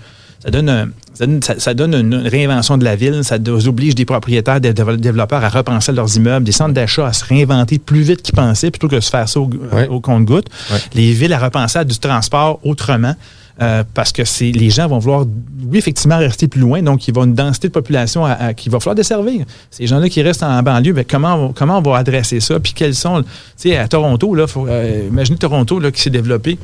Ça 0.44 0.50
donne, 0.50 0.68
un- 0.68 0.88
ça 1.14 1.26
donne, 1.26 1.42
ça- 1.42 1.58
ça 1.58 1.72
donne 1.74 1.94
une 1.94 2.14
réinvention 2.16 2.76
de 2.76 2.84
la 2.84 2.96
ville. 2.96 3.24
Ça 3.24 3.38
oblige 3.66 3.94
des 3.94 4.04
propriétaires, 4.04 4.60
des 4.60 4.74
développeurs 4.74 5.42
à 5.42 5.48
repenser 5.48 5.92
leurs 5.92 6.14
immeubles, 6.16 6.44
des 6.44 6.52
centres 6.52 6.74
d'achat 6.74 7.06
à 7.06 7.12
se 7.14 7.24
réinventer 7.24 7.78
plus 7.78 8.02
vite 8.02 8.20
qu'ils 8.22 8.34
pensaient 8.34 8.70
plutôt 8.70 8.88
que 8.88 8.96
de 8.96 9.00
se 9.00 9.10
faire 9.10 9.26
ça 9.28 9.40
au, 9.40 9.48
Ouais. 9.72 9.88
au 9.88 10.00
compte-goutte. 10.00 10.48
Ouais. 10.70 10.78
Les 10.94 11.12
villes 11.12 11.32
à 11.32 11.38
repenser 11.38 11.78
à 11.78 11.84
du 11.84 11.98
transport 11.98 12.60
autrement. 12.62 13.14
euh, 13.62 13.84
parce 13.94 14.10
que 14.10 14.24
c'est 14.24 14.50
les 14.50 14.68
gens 14.68 14.88
vont 14.88 14.98
vouloir, 14.98 15.26
oui, 15.70 15.78
effectivement, 15.78 16.18
rester 16.18 16.48
plus 16.48 16.60
loin. 16.60 16.82
Donc, 16.82 17.06
il 17.06 17.14
va 17.14 17.22
une 17.22 17.34
densité 17.34 17.68
de 17.68 17.72
population 17.72 18.24
à- 18.26 18.32
à- 18.32 18.52
qu'il 18.52 18.72
va 18.72 18.80
falloir 18.80 18.96
desservir. 18.96 19.46
Ces 19.70 19.86
gens-là 19.86 20.08
qui 20.08 20.20
restent 20.22 20.42
en 20.42 20.60
banlieue, 20.60 20.92
ben, 20.92 21.04
comment, 21.08 21.34
on- 21.36 21.52
comment 21.52 21.78
on 21.78 21.80
va 21.80 21.98
adresser 21.98 22.40
ça? 22.40 22.58
Puis, 22.58 22.72
quels 22.72 22.96
sont. 22.96 23.22
Tu 23.22 23.28
sais, 23.56 23.76
à 23.76 23.86
Toronto, 23.86 24.34
là, 24.34 24.48
faut, 24.48 24.66
euh, 24.66 25.06
imaginez 25.08 25.38
Toronto 25.38 25.78
là, 25.78 25.92
qui 25.92 26.02
s'est 26.02 26.10
développé 26.10 26.58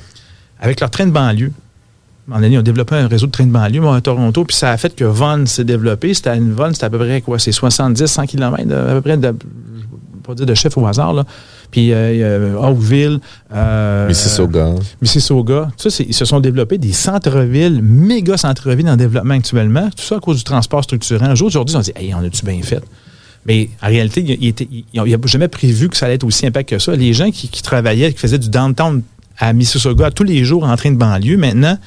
avec 0.60 0.80
leur 0.80 0.90
train 0.90 1.06
de 1.06 1.12
banlieue. 1.12 1.52
Donné, 2.36 2.54
ils 2.54 2.58
ont 2.58 2.62
développé 2.62 2.94
un 2.96 3.08
réseau 3.08 3.26
de 3.26 3.32
trains 3.32 3.46
de 3.46 3.52
banlieue 3.52 3.86
à 3.88 4.00
Toronto, 4.00 4.44
puis 4.44 4.56
ça 4.56 4.70
a 4.70 4.76
fait 4.76 4.94
que 4.94 5.04
Vaughan 5.04 5.46
s'est 5.46 5.64
développé. 5.64 6.14
C'était 6.14 6.36
une 6.36 6.52
Vaughan, 6.52 6.72
c'était 6.72 6.84
à 6.84 6.90
peu 6.90 6.98
près 6.98 7.20
quoi? 7.20 7.38
C'est 7.38 7.52
70, 7.52 8.06
100 8.06 8.26
km, 8.26 8.72
à 8.72 8.92
peu 8.94 9.00
près, 9.00 9.16
de, 9.16 9.28
je 9.28 9.32
vais 9.32 10.22
pas 10.24 10.34
dire 10.34 10.46
de 10.46 10.54
chef 10.54 10.76
au 10.78 10.86
hasard, 10.86 11.12
là. 11.12 11.24
Puis 11.70 11.92
euh, 11.92 11.96
euh, 11.96 12.54
Oakville, 12.56 13.20
euh, 13.52 14.08
Mississauga. 14.08 14.74
Mississauga, 15.00 15.68
tout 15.76 15.88
ça, 15.88 16.02
ils 16.06 16.14
se 16.14 16.24
sont 16.24 16.40
développés 16.40 16.78
des 16.78 16.92
centres-villes, 16.92 17.80
méga 17.82 18.36
centres-villes 18.36 18.88
en 18.88 18.96
développement 18.96 19.34
actuellement. 19.34 19.88
Tout 19.90 20.02
ça 20.02 20.16
à 20.16 20.20
cause 20.20 20.38
du 20.38 20.44
transport 20.44 20.82
structurant. 20.82 21.32
Aujourd'hui, 21.32 21.76
on 21.76 21.80
dit, 21.80 21.92
hey, 21.94 22.12
on 22.14 22.24
a-tu 22.24 22.44
bien 22.44 22.60
fait? 22.62 22.82
Mais 23.46 23.70
en 23.82 23.86
réalité, 23.86 24.20
il 24.20 24.84
n'y 24.92 25.14
a 25.14 25.18
jamais 25.24 25.48
prévu 25.48 25.88
que 25.88 25.96
ça 25.96 26.06
allait 26.06 26.16
être 26.16 26.24
aussi 26.24 26.46
impact 26.46 26.70
que 26.70 26.78
ça. 26.78 26.94
Les 26.94 27.12
gens 27.12 27.30
qui, 27.30 27.48
qui 27.48 27.62
travaillaient, 27.62 28.12
qui 28.12 28.18
faisaient 28.18 28.38
du 28.38 28.50
downtown 28.50 29.02
à 29.38 29.52
Mississauga 29.52 30.10
tous 30.10 30.24
les 30.24 30.44
jours 30.44 30.64
en 30.64 30.76
train 30.76 30.90
de 30.90 30.96
banlieue, 30.96 31.38
maintenant, 31.38 31.78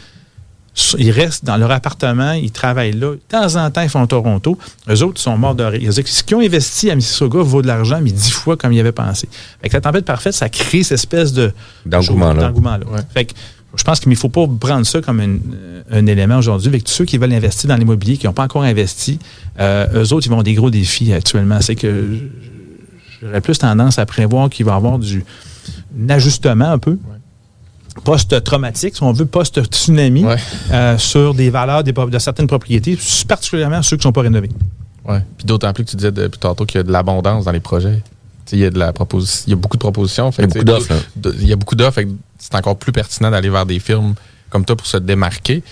ils 0.98 1.12
restent 1.12 1.46
dans 1.46 1.58
leur 1.58 1.72
appartement, 1.72 2.32
ils 2.32 2.52
travaillent 2.52 2.94
là. 2.94 3.12
De 3.12 3.20
temps 3.30 3.56
en 3.56 3.70
temps, 3.70 3.82
ils 3.82 3.90
font 3.90 4.06
Toronto. 4.08 4.58
Eux 4.90 5.04
autres, 5.04 5.20
ils 5.20 5.24
sont 5.24 5.38
morts 5.38 5.56
de 5.56 5.64
rire. 5.64 5.94
Ce 5.94 6.02
qu'ils 6.24 6.36
ont 6.36 6.42
investi 6.42 6.90
à 6.90 6.96
Mississauga 6.96 7.42
vaut 7.42 7.62
de 7.62 7.68
l'argent, 7.68 8.00
mais 8.02 8.12
dix 8.12 8.32
fois 8.32 8.58
comme 8.58 8.74
ils 8.74 8.80
avaient 8.80 8.92
pensé. 8.92 9.30
Fait 9.62 9.70
que 9.70 9.76
la 9.76 9.82
tempête 9.82 10.06
parfaite, 10.06 10.34
ça 10.34 10.50
crée 10.50 10.84
cette 10.84 10.94
espèce 11.00 11.34
de 11.34 11.52
D'engouement-là. 11.86 12.42
d'engouement-là. 12.42 12.86
Fait 13.14 13.26
que 13.26 13.34
je 13.76 13.84
pense 13.84 14.00
qu'il 14.00 14.10
ne 14.10 14.16
faut 14.16 14.30
pas 14.30 14.48
prendre 14.60 14.86
ça 14.86 15.02
comme 15.02 15.20
un, 15.20 15.38
un 15.92 16.06
élément 16.06 16.38
aujourd'hui. 16.38 16.70
Avec 16.70 16.84
tous 16.84 16.92
ceux 16.94 17.06
qui 17.06 17.18
veulent 17.18 17.34
investir 17.34 17.68
dans 17.68 17.76
l'immobilier, 17.76 18.18
qui 18.18 18.26
n'ont 18.28 18.34
pas 18.34 18.44
encore 18.44 18.64
investi, 18.64 19.20
euh, 19.60 20.04
eux 20.04 20.14
autres, 20.14 20.26
ils 20.26 20.30
vont 20.30 20.36
avoir 20.36 20.44
des 20.44 20.54
gros 20.54 20.70
défis 20.70 21.12
actuellement. 21.14 21.60
C'est 21.62 21.76
que 21.76 22.20
j'aurais 23.22 23.42
plus 23.42 23.58
tendance 23.58 24.00
à 24.00 24.06
prévoir 24.06 24.50
qu'il 24.50 24.66
va 24.66 24.74
y 24.74 24.76
avoir 24.76 25.00
du 25.00 25.24
un 26.00 26.10
ajustement 26.10 26.72
un 26.72 26.78
peu. 26.80 26.98
Post-traumatique, 28.04 28.96
si 28.96 29.04
on 29.04 29.12
veut, 29.14 29.26
post-tsunami, 29.26 30.26
Ouais. 30.26 30.36
euh, 30.72 30.98
sur 30.98 31.34
des 31.34 31.50
valeurs 31.50 31.84
des 31.84 31.92
de 31.94 32.20
certaines 32.20 32.48
propriétés, 32.48 32.98
particulièrement 33.28 33.82
ceux 33.84 33.98
qui 33.98 34.02
ne 34.02 34.04
sont 34.04 34.12
pas 34.12 34.22
rénovés. 34.22 34.50
Ouais. 35.06 35.20
Puis 35.38 35.46
d'autant 35.46 35.72
plus 35.74 35.84
que 35.86 35.92
tu 35.92 35.98
disais 35.98 36.12
depuis 36.12 36.40
tantôt 36.40 36.66
qu'il 36.66 36.78
y 36.78 36.82
a 36.82 36.84
de 36.84 36.92
l'abondance 36.92 37.46
dans 37.46 37.52
les 37.52 37.60
projets. 37.60 38.02
Il 38.52 38.60
y, 38.60 38.66
a 38.66 38.70
de 38.70 38.78
la 38.78 38.94
proposition, 38.94 39.44
il 39.48 39.50
y 39.52 39.54
a 39.54 39.56
beaucoup 39.56 39.78
de 39.78 39.80
propositions. 39.80 40.32
Fait 40.32 40.44
Il 40.44 40.50
y 40.56 40.60
a 40.60 40.64
beaucoup 40.64 40.66
d'offres, 40.66 40.94
Il 41.40 41.48
y 41.48 41.54
a 41.54 41.56
beaucoup 41.56 41.76
d'offres. 41.76 42.02
C'est 42.38 42.54
encore 42.56 42.78
plus 42.78 42.92
pertinent 42.92 43.32
d'aller 43.32 43.50
vers 43.50 43.66
des 43.66 43.80
firmes 43.80 44.16
comme 44.50 44.66
toi 44.66 44.76
pour 44.76 44.86
se 44.86 44.98
démarquer. 44.98 45.64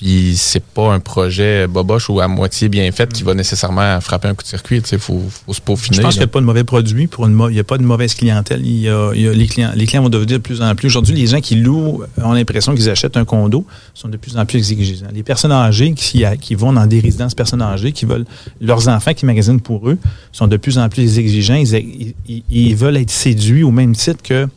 Puis 0.00 0.32
c'est 0.34 0.62
pas 0.64 0.94
un 0.94 0.98
projet 1.00 1.66
boboche 1.66 2.08
ou 2.08 2.20
à 2.20 2.26
moitié 2.28 2.70
bien 2.70 2.90
fait 2.90 3.12
qui 3.12 3.22
va 3.22 3.34
nécessairement 3.34 4.00
frapper 4.00 4.28
un 4.28 4.34
coup 4.34 4.42
de 4.42 4.48
circuit. 4.48 4.80
Il 4.92 4.98
faut, 4.98 5.22
faut 5.28 5.52
se 5.52 5.60
peaufiner. 5.60 5.98
Je 5.98 6.00
pense 6.00 6.14
qu'il 6.14 6.20
n'y 6.20 6.24
a 6.24 6.28
pas 6.28 6.40
de 6.40 6.46
mauvais 6.46 6.64
produit, 6.64 7.06
pour 7.06 7.26
une 7.26 7.38
il 7.50 7.52
n'y 7.52 7.58
a 7.60 7.64
pas 7.64 7.76
de 7.76 7.82
mauvaise 7.82 8.14
clientèle. 8.14 8.62
Il 8.64 8.78
y 8.80 8.88
a, 8.88 9.10
il 9.14 9.20
y 9.20 9.28
a 9.28 9.32
les, 9.32 9.46
clients, 9.46 9.72
les 9.74 9.84
clients 9.86 10.02
vont 10.02 10.08
devenir 10.08 10.38
de 10.38 10.42
plus 10.42 10.62
en 10.62 10.74
plus. 10.74 10.86
Aujourd'hui, 10.88 11.14
les 11.14 11.26
gens 11.26 11.40
qui 11.42 11.56
louent 11.56 12.02
ont 12.22 12.32
l'impression 12.32 12.74
qu'ils 12.74 12.88
achètent 12.88 13.18
un 13.18 13.26
condo, 13.26 13.66
sont 13.92 14.08
de 14.08 14.16
plus 14.16 14.38
en 14.38 14.46
plus 14.46 14.72
exigeants. 14.72 15.08
Les 15.12 15.22
personnes 15.22 15.52
âgées 15.52 15.92
qui, 15.92 16.24
qui 16.40 16.54
vont 16.54 16.72
dans 16.72 16.86
des 16.86 17.00
résidences 17.00 17.34
personnes 17.34 17.60
âgées, 17.60 17.92
qui 17.92 18.06
veulent 18.06 18.24
leurs 18.62 18.88
enfants 18.88 19.12
qui 19.12 19.26
magasinent 19.26 19.60
pour 19.60 19.86
eux, 19.90 19.98
sont 20.32 20.46
de 20.46 20.56
plus 20.56 20.78
en 20.78 20.88
plus 20.88 21.18
exigeants. 21.18 21.56
Ils- 21.56 22.14
ils- 22.26 22.42
ils 22.50 22.74
veulent 22.74 22.96
être 22.96 23.10
séduits 23.10 23.64
au 23.64 23.70
même 23.70 23.94
titre 23.94 24.22
que 24.22 24.48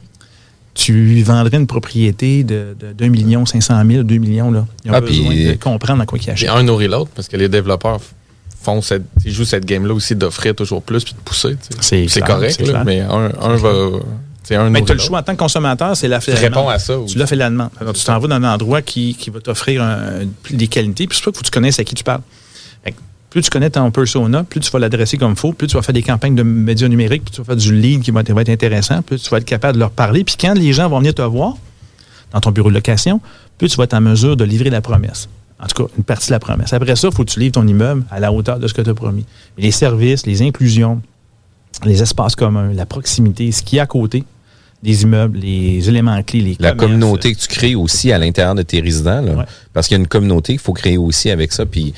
tu 0.74 0.94
lui 0.94 1.24
vendrais 1.24 1.58
une 1.58 1.68
propriété 1.68 2.44
de, 2.44 2.76
de 2.80 2.94
2 2.94 3.08
millions 3.08 3.46
500 3.46 3.82
000, 3.88 4.04
2 4.04 4.16
millions. 4.18 4.52
Là. 4.52 4.66
Ils 4.86 4.92
ont 4.92 4.94
Ah, 4.96 5.02
besoin 5.02 5.30
puis- 5.30 5.46
de 5.46 5.54
comprendre 5.54 6.02
à 6.02 6.06
quoi 6.06 6.18
ils 6.22 6.30
achètent. 6.30 6.50
un 6.50 6.64
nourrit 6.64 6.88
l'autre 6.88 7.12
parce 7.16 7.28
que 7.28 7.38
les 7.38 7.48
développeurs 7.50 8.00
font 8.62 8.82
cette, 8.82 9.04
ils 9.26 9.32
jouent 9.32 9.46
cette 9.46 9.66
game-là 9.66 9.94
aussi 9.94 10.16
d'offrir 10.16 10.56
toujours 10.56 10.82
plus 10.82 11.04
puis 11.04 11.14
de 11.14 11.20
pousser. 11.20 11.56
C'est 11.82 12.22
correct, 12.22 12.60
là, 12.68 12.84
mais 12.84 13.02
un, 13.02 13.32
un 13.42 13.56
va. 13.56 13.70
Un 14.52 14.70
Mais 14.70 14.82
tu 14.84 14.92
as 14.92 14.96
le 14.96 15.00
choix 15.00 15.20
en 15.20 15.24
tant 15.24 15.34
que 15.34 15.40
consommateur, 15.40 15.96
c'est 15.96 16.10
la 16.10 16.20
Tu 16.20 16.32
réponds 16.32 16.68
à 16.68 16.78
ça. 16.78 16.96
Tu 17.08 17.18
l'as 17.18 17.28
fait 17.28 17.38
la 17.38 17.50
demande. 17.50 17.70
Alors, 17.80 17.94
tu 17.94 18.04
t'en 18.04 18.20
vas 18.20 18.28
dans 18.28 18.36
un 18.36 18.44
endroit 18.44 18.82
qui, 18.82 19.16
qui 19.16 19.30
va 19.30 19.40
t'offrir 19.40 19.82
des 20.52 20.68
qualités. 20.68 21.08
Puis 21.08 21.18
c'est 21.18 21.24
pour 21.24 21.28
ça 21.28 21.32
qu'il 21.32 21.38
faut 21.38 21.42
que 21.44 21.46
tu 21.48 21.52
connaisses 21.52 21.80
à 21.80 21.84
qui 21.86 21.96
tu 21.96 22.04
parles. 22.04 22.20
Plus 23.34 23.42
tu 23.42 23.50
connais 23.50 23.72
ton 23.72 23.90
persona, 23.90 24.44
plus 24.44 24.60
tu 24.60 24.70
vas 24.70 24.78
l'adresser 24.78 25.18
comme 25.18 25.32
il 25.32 25.36
faut, 25.36 25.54
plus 25.54 25.66
tu 25.66 25.76
vas 25.76 25.82
faire 25.82 25.94
des 25.94 26.04
campagnes 26.04 26.36
de 26.36 26.44
médias 26.44 26.88
numériques, 26.88 27.24
plus 27.24 27.32
tu 27.32 27.42
vas 27.42 27.46
faire 27.46 27.56
du 27.56 27.74
lead 27.74 28.04
qui 28.04 28.12
va 28.12 28.22
être, 28.22 28.32
va 28.32 28.42
être 28.42 28.50
intéressant, 28.50 29.02
plus 29.02 29.20
tu 29.24 29.28
vas 29.32 29.38
être 29.38 29.46
capable 29.46 29.74
de 29.74 29.80
leur 29.80 29.90
parler. 29.90 30.24
Puis 30.24 30.36
quand 30.40 30.54
les 30.54 30.72
gens 30.72 30.88
vont 30.88 31.00
venir 31.00 31.16
te 31.16 31.24
voir 31.24 31.58
dans 32.32 32.40
ton 32.42 32.52
bureau 32.52 32.70
de 32.70 32.76
location, 32.76 33.22
plus 33.58 33.70
tu 33.70 33.78
vas 33.78 33.86
être 33.86 33.96
en 33.96 34.02
mesure 34.02 34.38
de 34.38 34.44
livrer 34.44 34.70
la 34.70 34.82
promesse. 34.82 35.30
En 35.60 35.66
tout 35.66 35.84
cas, 35.84 35.92
une 35.98 36.04
partie 36.04 36.28
de 36.28 36.34
la 36.34 36.40
promesse. 36.40 36.74
Après 36.74 36.96
ça, 36.96 37.08
il 37.08 37.16
faut 37.16 37.24
que 37.26 37.32
tu 37.32 37.40
livres 37.40 37.54
ton 37.54 37.66
immeuble 37.66 38.04
à 38.12 38.20
la 38.20 38.32
hauteur 38.32 38.60
de 38.60 38.68
ce 38.68 38.74
que 38.76 38.84
tu 38.84 38.90
as 38.92 38.94
promis. 38.94 39.26
Les 39.58 39.72
services, 39.72 40.28
les 40.28 40.44
inclusions, 40.44 41.02
les 41.86 42.04
espaces 42.04 42.36
communs, 42.36 42.72
la 42.72 42.86
proximité, 42.86 43.52
ce 43.52 43.64
qui 43.64 43.78
est 43.78 43.80
à 43.80 43.88
côté 43.88 44.26
des 44.84 45.02
immeubles, 45.02 45.40
les 45.40 45.90
éléments 45.90 46.22
clés, 46.22 46.42
les 46.42 46.58
La 46.60 46.74
communauté 46.74 47.34
que 47.34 47.40
tu 47.40 47.48
crées 47.48 47.74
aussi 47.74 48.12
à 48.12 48.20
l'intérieur 48.20 48.54
de 48.54 48.62
tes 48.62 48.80
résidents. 48.80 49.22
là. 49.22 49.34
Ouais. 49.34 49.46
Parce 49.74 49.88
qu'il 49.88 49.96
y 49.96 49.98
a 49.98 50.02
une 50.02 50.08
communauté 50.08 50.54
qu'il 50.54 50.60
faut 50.60 50.74
créer 50.74 50.98
aussi 50.98 51.32
avec 51.32 51.52
ça. 51.52 51.66
Puis, 51.66 51.96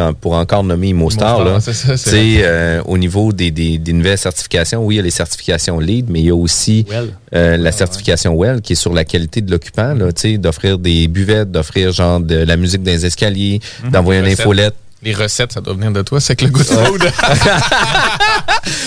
en- 0.00 0.12
pour 0.12 0.34
encore 0.34 0.62
nommer 0.64 0.88
ImoStar, 0.88 1.38
là, 1.44 1.60
c'est 1.60 1.72
ça, 1.72 1.96
euh, 2.42 2.82
au 2.84 2.98
niveau 2.98 3.32
des, 3.32 3.50
des, 3.50 3.78
des 3.78 3.92
nouvelles 3.92 4.18
certifications, 4.18 4.84
oui, 4.84 4.94
il 4.94 4.98
y 4.98 5.00
a 5.00 5.02
les 5.04 5.10
certifications 5.10 5.78
LEED, 5.80 6.06
mais 6.10 6.20
il 6.20 6.26
y 6.26 6.30
a 6.30 6.34
aussi 6.34 6.84
Well. 6.88 7.10
euh, 7.34 7.56
la 7.56 7.72
certification 7.72 8.34
WELL 8.34 8.60
qui 8.60 8.74
est 8.74 8.76
sur 8.76 8.92
la 8.92 9.04
qualité 9.04 9.40
de 9.40 9.50
l'occupant, 9.50 9.94
sais, 10.16 10.38
d'offrir 10.38 10.78
des 10.78 11.08
buvettes, 11.08 11.50
d'offrir 11.50 11.92
genre 11.92 12.20
de 12.20 12.36
la 12.36 12.56
musique 12.56 12.82
dans 12.82 12.90
les 12.92 13.06
escaliers, 13.06 13.60
d'envoyer 13.90 14.20
une 14.20 14.26
infolette. 14.42 14.74
Les 15.02 15.14
recettes, 15.14 15.52
ça 15.52 15.60
doit 15.62 15.72
venir 15.74 15.92
de 15.92 16.02
toi, 16.02 16.20
c'est 16.20 16.36
que 16.36 16.44
le 16.44 16.50
good 16.50 16.64
food. 16.66 17.02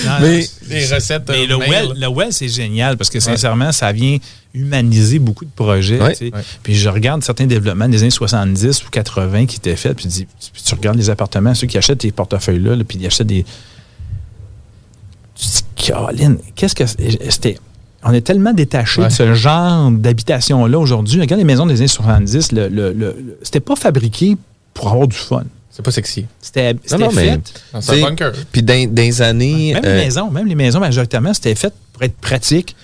Non, 0.05 0.11
Mais- 0.21 0.45
Les 0.69 0.85
recettes. 0.85 1.23
Mais 1.29 1.43
euh, 1.43 1.47
le 1.47 1.57
mail. 1.57 1.69
well, 1.69 1.93
le 1.95 2.07
well, 2.07 2.27
c'est 2.31 2.47
génial 2.47 2.97
parce 2.97 3.09
que 3.09 3.19
sincèrement, 3.19 3.71
ça 3.71 3.91
vient 3.91 4.17
humaniser 4.53 5.17
beaucoup 5.19 5.45
de 5.45 5.49
projets. 5.55 5.99
Ouais. 5.99 6.15
Ouais. 6.21 6.31
Puis 6.61 6.75
je 6.75 6.87
regarde 6.89 7.23
certains 7.23 7.47
développements 7.47 7.89
des 7.89 8.01
années 8.01 8.11
70 8.11 8.83
ou 8.85 8.89
80 8.91 9.45
qui 9.47 9.57
étaient 9.57 9.75
faits, 9.75 9.95
puis, 9.97 10.05
dis- 10.07 10.27
puis 10.53 10.61
tu 10.63 10.75
regardes 10.75 10.97
les 10.97 11.09
appartements, 11.09 11.55
ceux 11.55 11.67
qui 11.67 11.77
achètent 11.77 11.99
tes 11.99 12.11
portefeuilles-là, 12.11 12.75
là, 12.75 12.83
puis 12.83 12.97
ils 12.99 13.07
achètent 13.07 13.27
des. 13.27 13.43
Tu 15.35 15.45
te 15.47 15.51
dis, 15.51 15.63
Caroline, 15.75 16.37
qu'est-ce 16.55 16.75
que 16.75 16.85
c'était. 16.85 17.57
On 18.03 18.13
est 18.13 18.21
tellement 18.21 18.53
détaché 18.53 19.01
Ouais. 19.01 19.07
de 19.07 19.13
ce 19.13 19.33
genre 19.33 19.89
d'habitation-là 19.89 20.77
aujourd'hui. 20.77 21.19
Regarde 21.21 21.39
les 21.39 21.45
maisons 21.45 21.65
des 21.65 21.77
années 21.77 21.87
70, 21.87 22.51
le, 22.51 22.67
le- 22.67 22.91
le- 22.93 23.15
le- 23.17 23.37
c'était 23.41 23.59
pas 23.61 23.75
fabriqué 23.75 24.37
pour 24.73 24.89
avoir 24.91 25.07
du 25.07 25.15
fun. 25.15 25.43
C'est 25.75 25.81
pas 25.83 25.91
sexy. 25.91 26.25
C'était 26.39 26.75
fait. 26.83 26.97
Non, 27.73 27.81
C'est 27.81 28.03
un 28.03 28.05
bunker. 28.09 28.31
Puis 28.51 28.61
dans, 28.61 28.93
dans 28.93 29.01
les 29.01 29.21
années... 29.23 29.73
Même 29.73 29.83
euh, 29.85 29.97
les 29.97 30.05
maisons, 30.05 30.29
même 30.29 30.45
les 30.47 30.55
maisons 30.55 30.79
majoritairement, 30.79 31.33
c'était 31.33 31.55
fait 31.55 31.73
pour 31.91 32.03
être 32.03 32.15
pratique. 32.17 32.75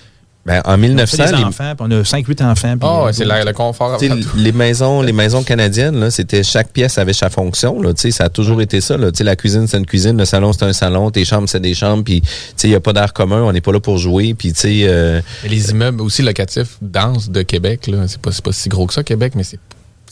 ben, 0.44 0.60
en 0.64 0.74
On 0.74 0.76
1900, 0.76 1.16
fait 1.24 1.30
des 1.30 1.36
les- 1.38 1.44
enfants, 1.44 1.74
puis 1.76 1.86
on 1.88 1.90
a 1.92 2.02
5-8 2.02 2.42
enfants. 2.44 2.76
puis, 2.76 2.78
Ah, 2.82 2.86
euh, 3.02 3.04
ouais, 3.04 3.12
c'est 3.12 3.24
le 3.24 3.52
confort. 3.52 3.96
Les 4.34 4.50
maisons, 4.50 5.02
les 5.02 5.12
maisons 5.12 5.44
canadiennes, 5.44 6.00
là, 6.00 6.10
c'était 6.10 6.42
chaque 6.42 6.72
pièce 6.72 6.98
avait 6.98 7.12
sa 7.12 7.30
fonction. 7.30 7.80
Là, 7.80 7.94
tu 7.94 8.00
sais, 8.00 8.10
ça 8.10 8.24
a 8.24 8.28
toujours 8.28 8.60
été 8.60 8.80
ça. 8.80 8.96
Là, 8.96 9.12
Tu 9.12 9.18
sais, 9.18 9.24
la 9.24 9.36
cuisine, 9.36 9.68
c'est 9.68 9.78
une 9.78 9.86
cuisine, 9.86 10.16
le 10.16 10.24
salon, 10.24 10.52
c'est 10.52 10.64
un 10.64 10.72
salon, 10.72 11.12
tes 11.12 11.24
chambres, 11.24 11.48
c'est 11.48 11.60
des 11.60 11.74
chambres. 11.74 12.02
Puis, 12.02 12.22
tu 12.22 12.28
sais, 12.56 12.66
il 12.66 12.70
n'y 12.70 12.76
a 12.76 12.80
pas 12.80 12.92
d'air 12.92 13.12
commun. 13.12 13.42
On 13.42 13.52
n'est 13.52 13.60
pas 13.60 13.70
là 13.72 13.78
pour 13.78 13.98
jouer. 13.98 14.34
Puis, 14.34 14.52
tu 14.52 14.60
sais, 14.62 14.80
euh, 14.88 15.20
Mais 15.44 15.48
les 15.50 15.70
immeubles 15.70 16.00
aussi 16.02 16.22
locatifs 16.22 16.76
denses 16.82 17.30
de 17.30 17.42
Québec, 17.42 17.86
là, 17.86 17.98
c'est 18.08 18.20
pas, 18.20 18.32
c'est 18.32 18.42
pas 18.44 18.52
si 18.52 18.68
gros 18.68 18.88
que 18.88 18.94
ça, 18.94 19.04
Québec, 19.04 19.34
mais 19.36 19.44
c'est, 19.44 19.60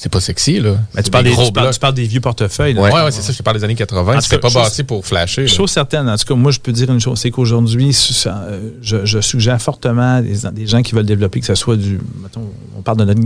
c'est 0.01 0.09
pas 0.13 0.21
sexy, 0.21 0.61
là. 0.61 0.77
Mais 0.95 1.03
tu, 1.03 1.11
parles 1.11 1.25
des, 1.25 1.31
tu, 1.31 1.37
parles, 1.37 1.51
blocs. 1.67 1.73
tu 1.75 1.81
parles 1.81 1.95
des 1.95 2.05
vieux 2.07 2.21
portefeuilles. 2.21 2.73
là. 2.75 2.83
Ouais, 2.83 2.93
ouais, 2.93 3.11
c'est 3.11 3.21
ça, 3.21 3.33
je 3.33 3.39
te 3.39 3.43
parle 3.43 3.57
des 3.59 3.65
années 3.65 3.75
80. 3.75 4.13
En 4.13 4.15
tout 4.17 4.21
C'était 4.23 4.39
pas 4.39 4.49
bâti 4.51 4.85
pour 4.85 5.05
flasher. 5.05 5.47
Chose 5.49 5.71
certaine, 5.73 6.09
en 6.09 6.17
tout 6.17 6.25
cas, 6.25 6.35
moi, 6.35 6.53
je 6.53 6.61
peux 6.61 6.71
dire 6.73 6.89
une 6.93 7.01
chose, 7.01 7.19
c'est 7.19 7.31
qu'aujourd'hui, 7.33 7.91
euh, 8.27 8.71
je, 8.81 9.05
je 9.05 9.21
suggère 9.21 9.61
fortement 9.61 10.21
des, 10.23 10.39
des 10.53 10.67
gens 10.69 10.83
qui 10.83 10.95
veulent 10.95 11.05
développer, 11.05 11.41
que 11.41 11.47
ce 11.47 11.57
soit 11.57 11.77
du, 11.77 11.99
mettons, 12.23 12.49
on 12.77 12.83
parle 12.83 12.99
de 12.99 13.05
notre, 13.07 13.21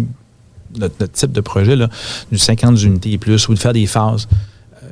notre- 0.78 0.94
notre 0.98 1.12
type 1.12 1.32
de 1.32 1.40
projet, 1.42 1.76
là, 1.76 1.88
du 2.32 2.38
50 2.38 2.82
unités 2.82 3.12
et 3.12 3.18
plus, 3.18 3.46
ou 3.48 3.54
de 3.54 3.58
faire 3.58 3.74
des 3.74 3.86
phases. 3.86 4.26
Euh, 4.82 4.86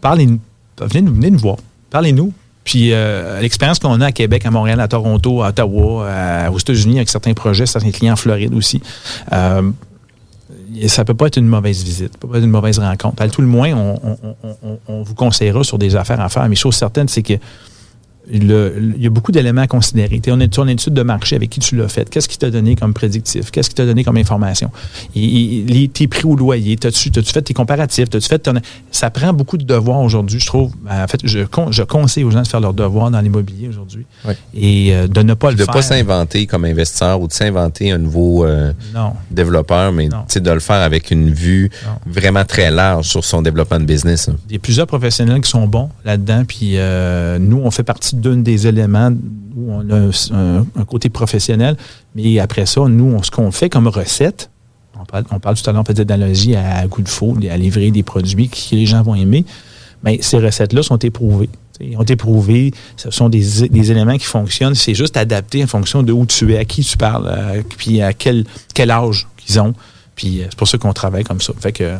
parlez-nous, 0.00 0.38
venez, 0.80 1.02
nous- 1.02 1.14
venez 1.14 1.30
nous 1.30 1.38
voir, 1.38 1.56
parlez-nous. 1.90 2.32
Puis 2.64 2.92
euh, 2.92 3.40
l'expérience 3.40 3.78
qu'on 3.78 4.00
a 4.00 4.06
à 4.06 4.12
Québec, 4.12 4.44
à 4.44 4.50
Montréal, 4.50 4.80
à 4.80 4.88
Toronto, 4.88 5.42
à 5.42 5.48
Ottawa, 5.50 6.10
à- 6.10 6.50
aux 6.50 6.58
États-Unis, 6.58 6.96
avec 6.96 7.08
certains 7.08 7.32
projets, 7.32 7.64
certains 7.64 7.92
clients 7.92 8.14
en 8.14 8.16
Floride 8.16 8.52
aussi, 8.54 8.82
euh, 9.32 9.62
ça 10.88 11.04
peut 11.04 11.14
pas 11.14 11.26
être 11.26 11.36
une 11.38 11.46
mauvaise 11.46 11.82
visite, 11.82 12.16
ça 12.18 12.28
pas 12.28 12.38
une 12.38 12.50
mauvaise 12.50 12.78
rencontre. 12.78 13.22
À 13.22 13.28
tout 13.28 13.40
le 13.40 13.46
moins, 13.46 13.72
on 14.88 15.02
vous 15.02 15.14
conseillera 15.14 15.64
sur 15.64 15.78
des 15.78 15.96
affaires 15.96 16.20
à 16.20 16.28
faire. 16.28 16.48
Mais 16.48 16.56
chose 16.56 16.74
certaine, 16.74 17.08
c'est 17.08 17.22
que 17.22 17.34
le- 18.32 18.92
il 18.96 19.02
y 19.02 19.06
a 19.06 19.10
beaucoup 19.10 19.32
d'éléments 19.32 19.62
à 19.62 19.66
considérer. 19.66 20.20
Tu 20.20 20.30
es 20.30 20.32
en 20.32 20.40
étude 20.40 20.60
en 20.62 20.66
étude 20.68 20.94
de 20.94 21.02
marché 21.02 21.36
avec 21.36 21.50
qui 21.50 21.60
tu 21.60 21.76
l'as 21.76 21.88
fait. 21.88 22.08
Qu'est-ce 22.10 22.28
qui 22.28 22.38
t'a 22.38 22.50
donné 22.50 22.74
comme 22.76 22.92
prédictif? 22.94 23.50
Qu'est-ce 23.50 23.68
qui 23.68 23.74
t'a 23.74 23.86
donné 23.86 24.04
comme 24.04 24.16
information? 24.16 24.70
Tes 25.92 26.08
prix 26.08 26.24
au 26.24 26.36
loyer, 26.36 26.76
t'as-tu 26.76 27.10
fait 27.12 27.42
tes 27.42 27.54
comparatifs? 27.54 28.08
T'as-tu 28.10 28.28
fait 28.28 28.38
ton- 28.38 28.54
Ça 28.90 29.10
prend 29.10 29.32
beaucoup 29.32 29.56
de 29.56 29.64
devoirs 29.64 30.00
aujourd'hui, 30.00 30.40
je 30.40 30.46
trouve. 30.46 30.72
En 30.90 31.06
fait, 31.06 31.20
je, 31.24 31.40
con- 31.44 31.70
je 31.72 31.82
conseille 31.82 32.24
aux 32.24 32.30
gens 32.30 32.42
de 32.42 32.48
faire 32.48 32.60
leurs 32.60 32.74
devoirs 32.74 33.10
dans 33.10 33.20
l'immobilier 33.20 33.68
aujourd'hui 33.68 34.04
Oui. 34.26 34.34
et 34.54 34.94
euh, 34.94 35.06
de 35.08 35.22
ne 35.22 35.34
pas 35.34 35.48
de 35.52 35.56
le 35.56 35.60
ne 35.60 35.64
faire. 35.64 35.74
pas 35.74 35.82
s'inventer 35.82 36.46
comme 36.46 36.64
investisseur 36.64 37.20
ou 37.20 37.28
de 37.28 37.32
s'inventer 37.32 37.90
un 37.92 37.98
nouveau 37.98 38.44
euh, 38.44 38.72
non. 38.94 39.12
développeur, 39.30 39.92
mais 39.92 40.08
de 40.08 40.50
le 40.50 40.60
faire 40.60 40.82
avec 40.82 41.10
une 41.10 41.30
vue 41.30 41.70
Non. 41.84 42.12
vraiment 42.12 42.44
très 42.44 42.70
large 42.70 43.06
sur 43.08 43.24
son 43.24 43.42
développement 43.42 43.78
de 43.80 43.84
business. 43.84 44.28
Il 44.48 44.54
y 44.54 44.56
a 44.56 44.58
plusieurs 44.58 44.86
professionnels 44.86 45.40
qui 45.40 45.50
sont 45.50 45.66
bons 45.66 45.88
là-dedans. 46.04 46.44
Puis 46.46 46.72
euh, 46.76 47.38
nous, 47.38 47.60
on 47.62 47.70
fait 47.70 47.82
partie 47.82 48.15
d'un 48.16 48.36
des 48.36 48.66
éléments 48.66 49.10
où 49.56 49.72
on 49.72 49.90
a 49.90 50.10
un, 50.34 50.84
côté 50.84 51.08
professionnel. 51.08 51.76
Mais 52.14 52.38
après 52.38 52.66
ça, 52.66 52.82
nous, 52.88 53.04
on- 53.16 53.22
ce 53.22 53.30
qu'on 53.30 53.50
fait 53.50 53.68
comme 53.70 53.86
recette, 53.88 54.50
on 55.00 55.04
parle, 55.04 55.24
on 55.30 55.38
parle 55.40 55.56
tout 55.56 55.68
à 55.68 55.72
l'heure 55.72 55.84
peut-être 55.84 56.06
d'analogie 56.08 56.56
à 56.56 56.86
goût 56.86 57.02
de 57.02 57.08
faux, 57.08 57.36
à 57.50 57.56
livrer 57.56 57.90
des 57.90 58.02
produits 58.02 58.48
que 58.48 58.56
les 58.74 58.86
gens 58.86 59.02
vont 59.02 59.14
aimer. 59.14 59.44
Mais 60.02 60.18
ces 60.22 60.38
recettes-là 60.38 60.82
sont 60.82 60.98
éprouvées. 60.98 61.50
Ils 61.80 61.96
ont 61.96 62.02
été 62.02 62.14
éprouvées. 62.14 62.72
Ce 62.96 63.10
sont 63.10 63.28
des, 63.28 63.68
des 63.68 63.90
éléments 63.90 64.16
qui 64.16 64.24
fonctionnent. 64.24 64.74
C'est 64.74 64.94
juste 64.94 65.16
adapté 65.16 65.62
en 65.62 65.66
fonction 65.66 66.02
de 66.02 66.12
où 66.12 66.24
tu 66.26 66.54
es, 66.54 66.58
à 66.58 66.64
qui 66.64 66.82
tu 66.82 66.96
parles, 66.96 67.26
euh, 67.28 67.62
puis 67.76 68.00
à 68.00 68.12
quel, 68.14 68.44
quel 68.74 68.90
âge 68.90 69.26
qu'ils 69.36 69.60
ont. 69.60 69.74
Puis 70.14 70.40
euh, 70.40 70.44
c'est 70.48 70.56
pour 70.56 70.68
ça 70.68 70.78
qu'on 70.78 70.92
travaille 70.94 71.24
comme 71.24 71.40
ça. 71.42 71.52
Fait 71.60 71.72
que 71.72 71.96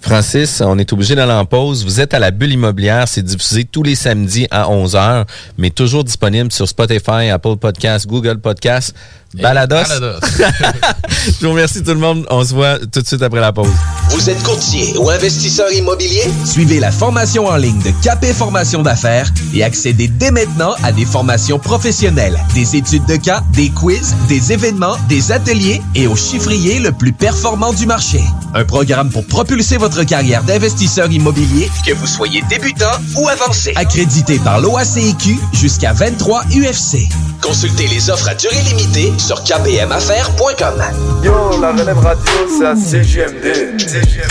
Francis, 0.00 0.62
on 0.64 0.78
est 0.78 0.92
obligé 0.92 1.14
d'aller 1.14 1.32
en 1.32 1.44
pause. 1.44 1.84
Vous 1.84 2.00
êtes 2.00 2.14
à 2.14 2.18
la 2.18 2.30
bulle 2.30 2.52
immobilière. 2.52 3.06
C'est 3.06 3.22
diffusé 3.22 3.64
tous 3.64 3.82
les 3.82 3.94
samedis 3.94 4.46
à 4.50 4.64
11h, 4.64 5.26
mais 5.58 5.70
toujours 5.70 6.04
disponible 6.04 6.50
sur 6.52 6.68
Spotify, 6.68 7.30
Apple 7.30 7.56
Podcasts, 7.56 8.06
Google 8.06 8.38
Podcasts, 8.38 8.94
Balados. 9.34 9.76
Balados. 9.88 10.20
Je 11.40 11.46
vous 11.46 11.52
remercie 11.52 11.82
tout 11.82 11.92
le 11.92 12.00
monde. 12.00 12.26
On 12.30 12.44
se 12.44 12.52
voit 12.52 12.78
tout 12.78 13.00
de 13.00 13.06
suite 13.06 13.22
après 13.22 13.40
la 13.40 13.52
pause. 13.52 13.70
Vous 14.10 14.28
êtes 14.28 14.42
courtier 14.42 14.96
ou 14.98 15.08
investisseur 15.08 15.70
immobilier? 15.72 16.24
Suivez 16.44 16.80
la 16.80 16.90
formation 16.90 17.46
en 17.46 17.56
ligne 17.56 17.80
de 17.80 17.92
Capé 18.02 18.32
Formation 18.32 18.82
d'affaires 18.82 19.30
et 19.54 19.62
accédez 19.62 20.08
dès 20.08 20.32
maintenant 20.32 20.74
à 20.82 20.90
des 20.90 21.04
formations 21.04 21.60
professionnelles, 21.60 22.36
des 22.54 22.74
études 22.74 23.06
de 23.06 23.16
cas, 23.16 23.42
des 23.52 23.70
quiz, 23.70 24.16
des 24.28 24.52
événements, 24.52 24.96
des 25.08 25.30
ateliers 25.30 25.80
et 25.94 26.08
au 26.08 26.16
chiffrier 26.16 26.80
le 26.80 26.90
plus 26.90 27.12
performant 27.12 27.72
du 27.72 27.86
marché. 27.86 28.20
Un 28.54 28.64
programme 28.64 29.10
pour 29.10 29.24
propulser 29.60 29.76
votre 29.76 30.04
carrière 30.04 30.42
d'investisseur 30.42 31.10
immobilier, 31.12 31.70
que 31.86 31.92
vous 31.92 32.06
soyez 32.06 32.42
débutant 32.48 32.96
ou 33.18 33.28
avancé. 33.28 33.74
Accrédité 33.76 34.38
par 34.38 34.58
l'OACIQ 34.58 35.38
jusqu'à 35.52 35.92
23 35.92 36.44
UFC. 36.44 37.10
Consultez 37.42 37.86
les 37.88 38.08
offres 38.08 38.30
à 38.30 38.34
durée 38.34 38.62
limitée 38.70 39.12
sur 39.18 39.44
kpmaffaires.com. 39.44 40.82
Yo, 41.22 41.60
la 41.60 41.72
relève 41.72 41.98
radio, 41.98 42.32
c'est 42.48 42.64
à 42.64 42.74
CGMD. 42.74 43.78
CGMD. 43.78 44.30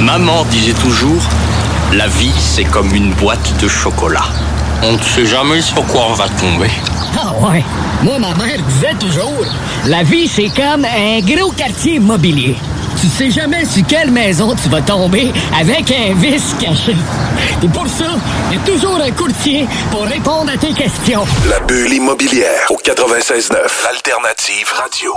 Maman 0.00 0.44
disait 0.52 0.74
toujours, 0.74 1.22
la 1.94 2.06
vie 2.06 2.32
c'est 2.38 2.62
comme 2.62 2.94
une 2.94 3.12
boîte 3.14 3.60
de 3.60 3.66
chocolat. 3.66 4.26
On 4.84 4.92
ne 4.92 5.02
sait 5.02 5.26
jamais 5.26 5.62
sur 5.62 5.84
quoi 5.86 6.06
on 6.10 6.14
va 6.14 6.28
tomber. 6.28 6.70
Ah 7.18 7.32
ouais. 7.40 7.64
Moi, 8.02 8.18
ma 8.18 8.34
mère 8.34 8.60
disait 8.68 8.94
toujours, 8.98 9.44
la 9.86 10.02
vie, 10.02 10.28
c'est 10.28 10.48
comme 10.48 10.84
un 10.84 11.20
gros 11.20 11.50
quartier 11.52 11.94
immobilier. 11.96 12.56
Tu 13.00 13.06
sais 13.06 13.30
jamais 13.30 13.64
sur 13.64 13.86
quelle 13.86 14.10
maison 14.10 14.54
tu 14.62 14.68
vas 14.68 14.82
tomber 14.82 15.32
avec 15.58 15.90
un 15.90 16.14
vice 16.14 16.54
caché. 16.60 16.94
Et 17.62 17.68
pour 17.68 17.86
ça, 17.88 18.16
il 18.50 18.58
y 18.58 18.60
a 18.60 18.64
toujours 18.64 19.00
un 19.00 19.10
courtier 19.10 19.66
pour 19.90 20.02
répondre 20.02 20.50
à 20.52 20.56
tes 20.56 20.72
questions. 20.72 21.24
La 21.48 21.60
bulle 21.60 21.94
immobilière 21.94 22.70
au 22.70 22.76
96.9, 22.76 23.54
Alternative 23.88 24.66
Radio. 24.74 25.14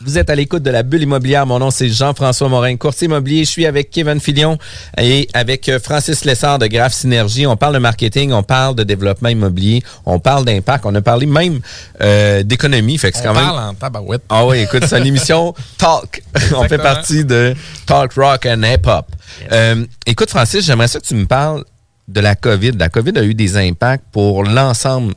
Vous 0.00 0.16
êtes 0.16 0.30
à 0.30 0.36
l'écoute 0.36 0.62
de 0.62 0.70
la 0.70 0.84
bulle 0.84 1.02
immobilière. 1.02 1.44
Mon 1.44 1.58
nom, 1.58 1.72
c'est 1.72 1.88
Jean-François 1.88 2.48
Morin, 2.48 2.76
courtier 2.76 3.06
immobilier. 3.06 3.44
Je 3.44 3.50
suis 3.50 3.66
avec 3.66 3.90
Kevin 3.90 4.20
Filion 4.20 4.56
et 4.96 5.28
avec 5.34 5.68
euh, 5.68 5.80
Francis 5.80 6.24
Lessard 6.24 6.60
de 6.60 6.68
Graph 6.68 6.94
Synergie. 6.94 7.48
On 7.48 7.56
parle 7.56 7.74
de 7.74 7.80
marketing, 7.80 8.30
on 8.30 8.44
parle 8.44 8.76
de 8.76 8.84
développement 8.84 9.28
immobilier, 9.28 9.82
on 10.06 10.20
parle 10.20 10.44
d'impact, 10.44 10.86
on 10.86 10.94
a 10.94 11.02
parlé 11.02 11.26
même 11.26 11.58
euh, 12.00 12.44
d'économie. 12.44 12.96
Fait 12.96 13.10
que 13.10 13.16
c'est 13.18 13.24
quand 13.24 13.34
même... 13.34 13.42
parle 13.42 13.70
en 13.70 13.74
tabarouette. 13.74 14.22
Ah 14.28 14.46
oui, 14.46 14.60
écoute, 14.60 14.84
c'est 14.86 15.00
une 15.00 15.06
émission 15.06 15.52
Talk. 15.78 16.22
on 16.54 16.62
fait 16.68 16.78
partie 16.78 17.24
de 17.24 17.56
Talk 17.84 18.12
Rock 18.12 18.46
and 18.46 18.62
Hip 18.62 18.86
Hop. 18.86 19.06
Euh, 19.50 19.84
écoute, 20.06 20.30
Francis, 20.30 20.64
j'aimerais 20.64 20.86
ça 20.86 21.00
que 21.00 21.06
tu 21.06 21.16
me 21.16 21.26
parles 21.26 21.64
de 22.06 22.20
la 22.20 22.36
COVID. 22.36 22.72
La 22.78 22.88
COVID 22.88 23.18
a 23.18 23.24
eu 23.24 23.34
des 23.34 23.56
impacts 23.56 24.04
pour 24.12 24.44
l'ensemble 24.44 25.14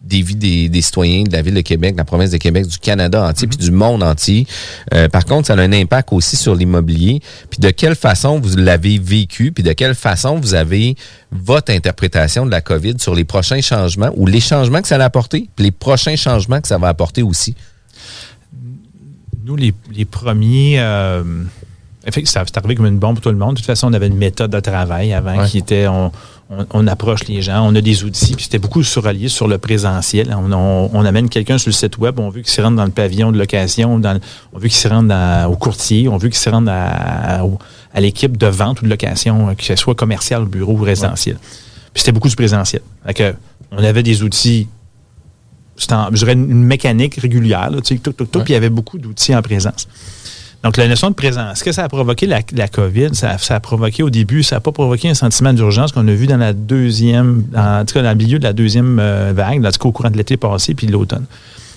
des 0.00 0.20
vies 0.20 0.34
des, 0.34 0.68
des 0.68 0.82
citoyens 0.82 1.22
de 1.22 1.32
la 1.32 1.42
ville 1.42 1.54
de 1.54 1.60
Québec, 1.60 1.92
de 1.92 1.98
la 1.98 2.04
province 2.04 2.30
de 2.30 2.36
Québec, 2.36 2.66
du 2.66 2.78
Canada 2.78 3.22
entier, 3.28 3.46
puis 3.46 3.56
du 3.56 3.70
monde 3.70 4.02
entier. 4.02 4.46
Euh, 4.92 5.08
par 5.08 5.24
contre, 5.24 5.46
ça 5.46 5.54
a 5.54 5.60
un 5.60 5.72
impact 5.72 6.08
aussi 6.12 6.36
sur 6.36 6.54
l'immobilier. 6.54 7.20
Puis 7.50 7.60
de 7.60 7.70
quelle 7.70 7.94
façon 7.94 8.40
vous 8.40 8.56
l'avez 8.56 8.98
vécu, 8.98 9.52
puis 9.52 9.62
de 9.62 9.72
quelle 9.72 9.94
façon 9.94 10.38
vous 10.40 10.54
avez 10.54 10.96
votre 11.30 11.72
interprétation 11.72 12.44
de 12.44 12.50
la 12.50 12.60
COVID 12.60 12.96
sur 12.98 13.14
les 13.14 13.24
prochains 13.24 13.60
changements 13.60 14.10
ou 14.16 14.26
les 14.26 14.40
changements 14.40 14.82
que 14.82 14.88
ça 14.88 14.98
va 14.98 15.04
apporter, 15.04 15.48
puis 15.54 15.64
les 15.66 15.70
prochains 15.70 16.16
changements 16.16 16.60
que 16.60 16.68
ça 16.68 16.78
va 16.78 16.88
apporter 16.88 17.22
aussi? 17.22 17.54
Nous, 19.44 19.56
les, 19.56 19.74
les 19.92 20.04
premiers. 20.04 20.76
Euh, 20.78 21.22
effectivement, 22.06 22.44
c'est 22.46 22.56
arrivé 22.58 22.74
comme 22.76 22.86
une 22.86 22.98
bombe 22.98 23.14
pour 23.16 23.22
tout 23.22 23.30
le 23.30 23.36
monde. 23.36 23.54
De 23.54 23.56
toute 23.60 23.66
façon, 23.66 23.88
on 23.88 23.92
avait 23.92 24.06
une 24.06 24.16
méthode 24.16 24.50
de 24.50 24.60
travail 24.60 25.12
avant 25.12 25.38
Ouais. 25.38 25.48
qui 25.48 25.58
était 25.58 25.86
on, 25.88 26.12
on- 26.58 26.66
on 26.72 26.86
approche 26.86 27.24
les 27.28 27.40
gens, 27.42 27.66
on 27.66 27.74
a 27.74 27.80
des 27.80 28.04
outils, 28.04 28.34
puis 28.34 28.44
c'était 28.44 28.58
beaucoup 28.58 28.82
surallié 28.82 29.28
sur 29.28 29.48
le 29.48 29.58
présentiel. 29.58 30.34
On, 30.38 30.52
on- 30.52 30.90
on 30.92 31.04
amène 31.04 31.28
quelqu'un 31.28 31.56
sur 31.58 31.68
le 31.70 31.72
site 31.74 31.98
web, 31.98 32.18
on 32.18 32.28
veut 32.28 32.42
qu'il 32.42 32.50
se 32.52 32.60
rende 32.60 32.76
dans 32.76 32.84
le 32.84 32.90
pavillon 32.90 33.32
de 33.32 33.38
location, 33.38 33.98
dans 33.98 34.18
on 34.52 34.58
veut 34.58 34.68
qu'il 34.68 34.76
se 34.76 34.88
rende 34.88 35.12
au 35.50 35.56
courtier, 35.56 36.08
on 36.08 36.16
veut 36.18 36.28
qu'il 36.28 36.38
se 36.38 36.50
rende 36.50 36.68
à, 36.68 37.42
l'équipe 38.00 38.36
de 38.36 38.46
vente 38.46 38.80
ou 38.82 38.84
de 38.84 38.90
location, 38.90 39.48
euh, 39.50 39.54
que 39.54 39.64
ce 39.64 39.76
soit 39.76 39.94
commercial, 39.94 40.44
bureau 40.46 40.72
ou 40.72 40.82
résidentiel. 40.82 41.36
Puis 41.92 42.00
c'était 42.02 42.12
beaucoup 42.12 42.28
du 42.28 42.36
présentiel. 42.36 42.82
Fait 43.06 43.14
que, 43.14 43.34
on 43.70 43.82
avait 43.82 44.02
des 44.02 44.22
outils 44.22 44.68
c'était 45.76 45.94
une 46.34 46.62
mécanique 46.64 47.16
régulière, 47.16 47.70
là, 47.70 47.80
tu 47.80 47.94
sais, 47.94 48.00
tout, 48.00 48.12
tout, 48.12 48.26
tout, 48.26 48.40
puis 48.40 48.52
il 48.52 48.54
y 48.54 48.56
avait 48.56 48.68
beaucoup 48.68 48.98
d'outils 48.98 49.34
en 49.34 49.42
présence. 49.42 49.88
Donc, 50.62 50.76
la 50.76 50.86
notion 50.86 51.10
de 51.10 51.14
présence, 51.14 51.58
ce 51.58 51.64
que 51.64 51.72
ça 51.72 51.84
a 51.84 51.88
provoqué 51.88 52.26
la, 52.26 52.68
COVID, 52.68 53.14
ça, 53.14 53.36
a 53.48 53.60
provoqué 53.60 54.04
au 54.04 54.10
début, 54.10 54.44
ça 54.44 54.56
n'a 54.56 54.60
pas 54.60 54.70
provoqué 54.70 55.08
un 55.08 55.14
sentiment 55.14 55.52
d'urgence 55.52 55.90
qu'on 55.90 56.06
a 56.06 56.12
vu 56.12 56.28
dans 56.28 56.36
la 56.36 56.52
deuxième, 56.52 57.44
en 57.56 57.84
tout 57.84 57.94
cas 57.94 58.02
dans 58.02 58.10
le 58.10 58.16
milieu 58.16 58.38
de 58.38 58.44
la 58.44 58.52
deuxième 58.52 59.00
euh, 59.00 59.32
vague, 59.34 59.64
en 59.64 59.70
tout 59.70 59.78
cas 59.80 59.88
au 59.88 59.92
courant 59.92 60.10
de 60.10 60.16
l'été 60.16 60.36
passé 60.36 60.74
puis 60.74 60.86
de 60.86 60.92
l'automne. 60.92 61.24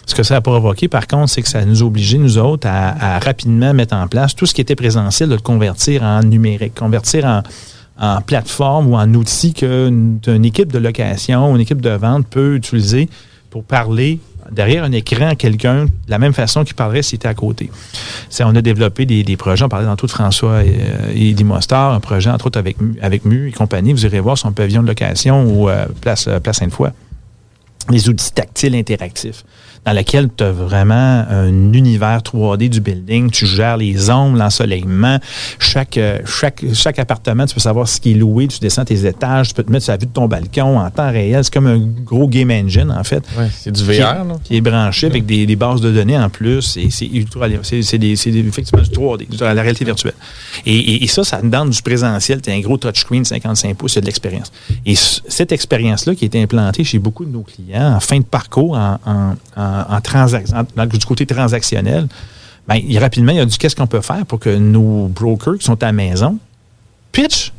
Ce 0.05 0.13
que 0.13 0.21
ça 0.21 0.35
a 0.35 0.41
provoqué, 0.41 0.87
par 0.87 1.07
contre, 1.07 1.29
c'est 1.29 1.41
que 1.41 1.47
ça 1.49 1.65
nous 1.65 1.81
a 1.81 1.85
obligés, 1.85 2.19
nous 2.19 2.37
autres, 2.37 2.67
à, 2.67 3.17
rapidement 3.17 3.73
mettre 3.73 3.95
en 3.95 4.07
place 4.07 4.35
tout 4.35 4.45
ce 4.45 4.53
qui 4.53 4.61
était 4.61 4.75
présentiel, 4.75 5.29
de 5.29 5.33
le 5.33 5.41
convertir 5.41 6.03
en 6.03 6.21
numérique, 6.21 6.75
convertir 6.75 7.25
en, 7.25 7.41
en 7.99 8.21
plateforme 8.21 8.87
ou 8.89 8.95
en 8.97 9.11
outil 9.15 9.55
qu'une 9.55 10.19
une 10.27 10.45
équipe 10.45 10.71
de 10.71 10.77
location, 10.77 11.55
une 11.55 11.61
équipe 11.61 11.81
de 11.81 11.89
vente 11.89 12.27
peut 12.27 12.55
utiliser 12.55 13.09
pour 13.49 13.63
parler 13.63 14.19
derrière 14.51 14.83
un 14.83 14.91
écran 14.91 15.27
à 15.27 15.35
quelqu'un 15.35 15.85
de 15.85 15.91
la 16.07 16.19
même 16.19 16.33
façon 16.33 16.63
qu'il 16.63 16.75
parlerait 16.75 17.01
s'il 17.01 17.17
était 17.17 17.27
à 17.27 17.33
côté. 17.33 17.69
On 18.39 18.55
a 18.55 18.61
développé 18.61 19.05
des, 19.05 19.23
des 19.23 19.37
projets, 19.37 19.65
on 19.65 19.69
parlait 19.69 19.85
tantôt 19.85 20.07
de 20.07 20.11
François 20.11 20.63
et, 20.63 20.77
euh, 20.79 21.13
et 21.13 21.33
Dimostar, 21.33 21.93
un 21.93 21.99
projet 21.99 22.29
entre 22.29 22.47
autres 22.47 22.59
avec, 22.59 22.77
avec 23.01 23.25
Mu 23.25 23.49
et 23.49 23.51
compagnie. 23.51 23.93
Vous 23.93 24.05
irez 24.05 24.19
voir 24.19 24.37
son 24.37 24.51
pavillon 24.51 24.83
de 24.83 24.87
location 24.87 25.45
ou 25.45 25.69
euh, 25.69 25.85
Place, 26.01 26.27
euh, 26.27 26.39
Place 26.39 26.57
Sainte-Foy. 26.57 26.91
Des 27.89 28.09
outils 28.09 28.31
tactiles 28.31 28.75
interactifs 28.75 29.43
dans 29.85 29.91
lesquels 29.93 30.29
tu 30.35 30.43
as 30.43 30.51
vraiment 30.51 31.25
un 31.29 31.73
univers 31.73 32.19
3D 32.21 32.69
du 32.69 32.79
building. 32.81 33.29
Tu 33.29 33.45
gères 33.45 33.77
les 33.77 34.09
ombres, 34.09 34.37
l'ensoleillement. 34.37 35.19
Chaque, 35.59 35.97
euh, 35.97 36.19
chaque, 36.25 36.63
chaque 36.73 36.97
appartement, 36.99 37.45
tu 37.45 37.53
peux 37.53 37.59
savoir 37.61 37.87
ce 37.87 37.99
qui 37.99 38.11
est 38.11 38.15
loué. 38.15 38.47
Tu 38.47 38.59
descends 38.59 38.85
tes 38.85 39.05
étages, 39.05 39.49
tu 39.49 39.53
peux 39.53 39.63
te 39.63 39.71
mettre 39.71 39.85
sur 39.85 39.93
la 39.93 39.97
vue 39.97 40.07
de 40.07 40.11
ton 40.11 40.27
balcon 40.27 40.79
en 40.79 40.89
temps 40.89 41.11
réel. 41.11 41.43
C'est 41.43 41.53
comme 41.53 41.67
un 41.67 41.77
gros 42.03 42.27
game 42.27 42.49
engine, 42.51 42.91
en 42.91 43.03
fait. 43.03 43.23
Ouais, 43.37 43.47
c'est 43.55 43.71
du 43.71 43.83
Qui 43.83 43.91
est- 43.91 43.99
VR, 44.01 44.23
là. 44.25 44.35
Qui 44.43 44.57
est 44.57 44.61
branché 44.61 45.07
avec 45.07 45.25
des, 45.25 45.45
des 45.45 45.55
bases 45.55 45.81
de 45.81 45.91
données 45.91 46.17
en 46.17 46.29
plus. 46.29 46.61
C'est 46.89 47.05
ultra- 47.05 47.47
c'est 47.63 47.81
c'est 47.83 48.15
c'est 48.15 48.29
effectivement 48.31 48.81
du 48.83 48.89
3D, 48.89 49.27
de 49.37 49.43
la 49.45 49.61
réalité 49.61 49.85
virtuelle. 49.85 50.13
Et, 50.65 50.75
et- 50.75 51.03
et 51.03 51.07
ça, 51.07 51.23
ça 51.23 51.37
te 51.37 51.45
donne 51.45 51.69
du 51.69 51.81
présentiel. 51.81 52.41
Tu 52.41 52.49
as 52.49 52.53
un 52.53 52.59
gros 52.59 52.77
touchscreen 52.77 53.23
55 53.23 53.75
pouces, 53.75 53.97
a 53.97 54.01
de 54.01 54.05
l'expérience. 54.05 54.51
Et 54.85 54.95
cette 54.95 55.51
expérience-là 55.51 56.15
qui 56.15 56.25
a 56.25 56.27
été 56.27 56.41
implantée 56.41 56.83
chez 56.83 56.97
beaucoup 56.99 57.25
de 57.25 57.31
nos 57.31 57.41
clients 57.43 57.93
en 57.95 57.99
fin 57.99 58.17
de 58.17 58.23
parcours, 58.23 58.75
en, 58.77 58.97
en, 59.05 59.35
en- 59.55 59.74
en 59.89 59.99
en- 60.79 60.85
du 60.85 61.05
côté 61.05 61.25
transactionnel, 61.25 62.07
ben, 62.67 62.75
il- 62.75 62.97
rapidement, 62.99 63.31
il 63.31 63.39
a 63.39 63.45
du 63.45 63.57
qu'est-ce 63.57 63.75
qu'on 63.75 63.87
peut 63.87 64.01
faire 64.01 64.25
pour 64.25 64.39
que 64.39 64.55
nos 64.55 65.07
brokers 65.07 65.57
qui 65.59 65.65
sont 65.65 65.81
à 65.83 65.87
la 65.87 65.91
maison 65.91 66.37
pitch 67.11 67.51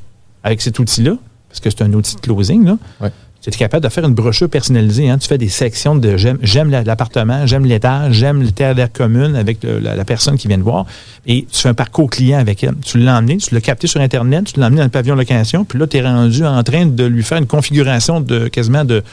avec 0.43 0.61
cet 0.61 0.79
outil-là, 0.79 1.13
parce 1.49 1.61
que 1.61 1.71
c'est 1.71 1.83
un 1.83 1.93
outil 1.93 2.17
de 2.17 2.21
closing, 2.21 2.65
là. 2.65 2.77
Ouais. 3.01 3.11
Tu 3.43 3.51
es 3.51 3.53
capable 3.53 3.85
de 3.85 3.89
faire 3.89 4.05
une 4.05 4.15
brochure 4.15 4.49
personnalisée. 4.49 5.09
Hein? 5.09 5.19
Tu 5.19 5.29
fais 5.29 5.39
des 5.39 5.49
sections 5.49 5.95
de 5.95 6.17
j'aime, 6.17 6.39
j'aime 6.43 6.69
la- 6.69 6.83
l'appartement, 6.83 7.47
j'aime 7.47 7.65
l'étage, 7.65 8.15
j'aime 8.15 8.43
le 8.43 8.51
terre 8.51 8.75
d'air 8.75 8.91
commune 8.93 9.37
avec 9.37 9.63
le- 9.63 9.79
la, 9.79 9.95
la 9.95 10.05
personne 10.05 10.37
qui 10.37 10.49
vient 10.49 10.59
de 10.59 10.65
voir. 10.65 10.85
Et 11.27 11.47
tu 11.53 11.61
fais 11.61 11.69
un 11.69 11.75
parcours 11.75 12.11
client 12.11 12.41
avec 12.41 12.65
elle. 12.65 12.75
Tu 12.85 12.99
l'as 12.99 13.17
emmené, 13.17 13.37
tu 13.37 13.55
l'as 13.55 13.61
capté 13.61 13.87
sur 13.87 14.01
Internet, 14.01 14.53
tu 14.53 14.59
l'as 14.59 14.67
emmené 14.67 14.79
dans 14.79 14.85
le 14.85 14.91
pavillon 14.91 15.15
location, 15.15 15.65
puis 15.65 15.79
là, 15.79 15.87
tu 15.87 15.97
es 15.99 16.03
rendu 16.03 16.45
en 16.45 16.61
train 16.65 16.87
de 16.87 17.05
lui 17.05 17.23
faire 17.23 17.39
une 17.39 17.47
configuration 17.47 18.21
de 18.21 18.49
quasiment 18.49 18.85
de, 18.85 19.05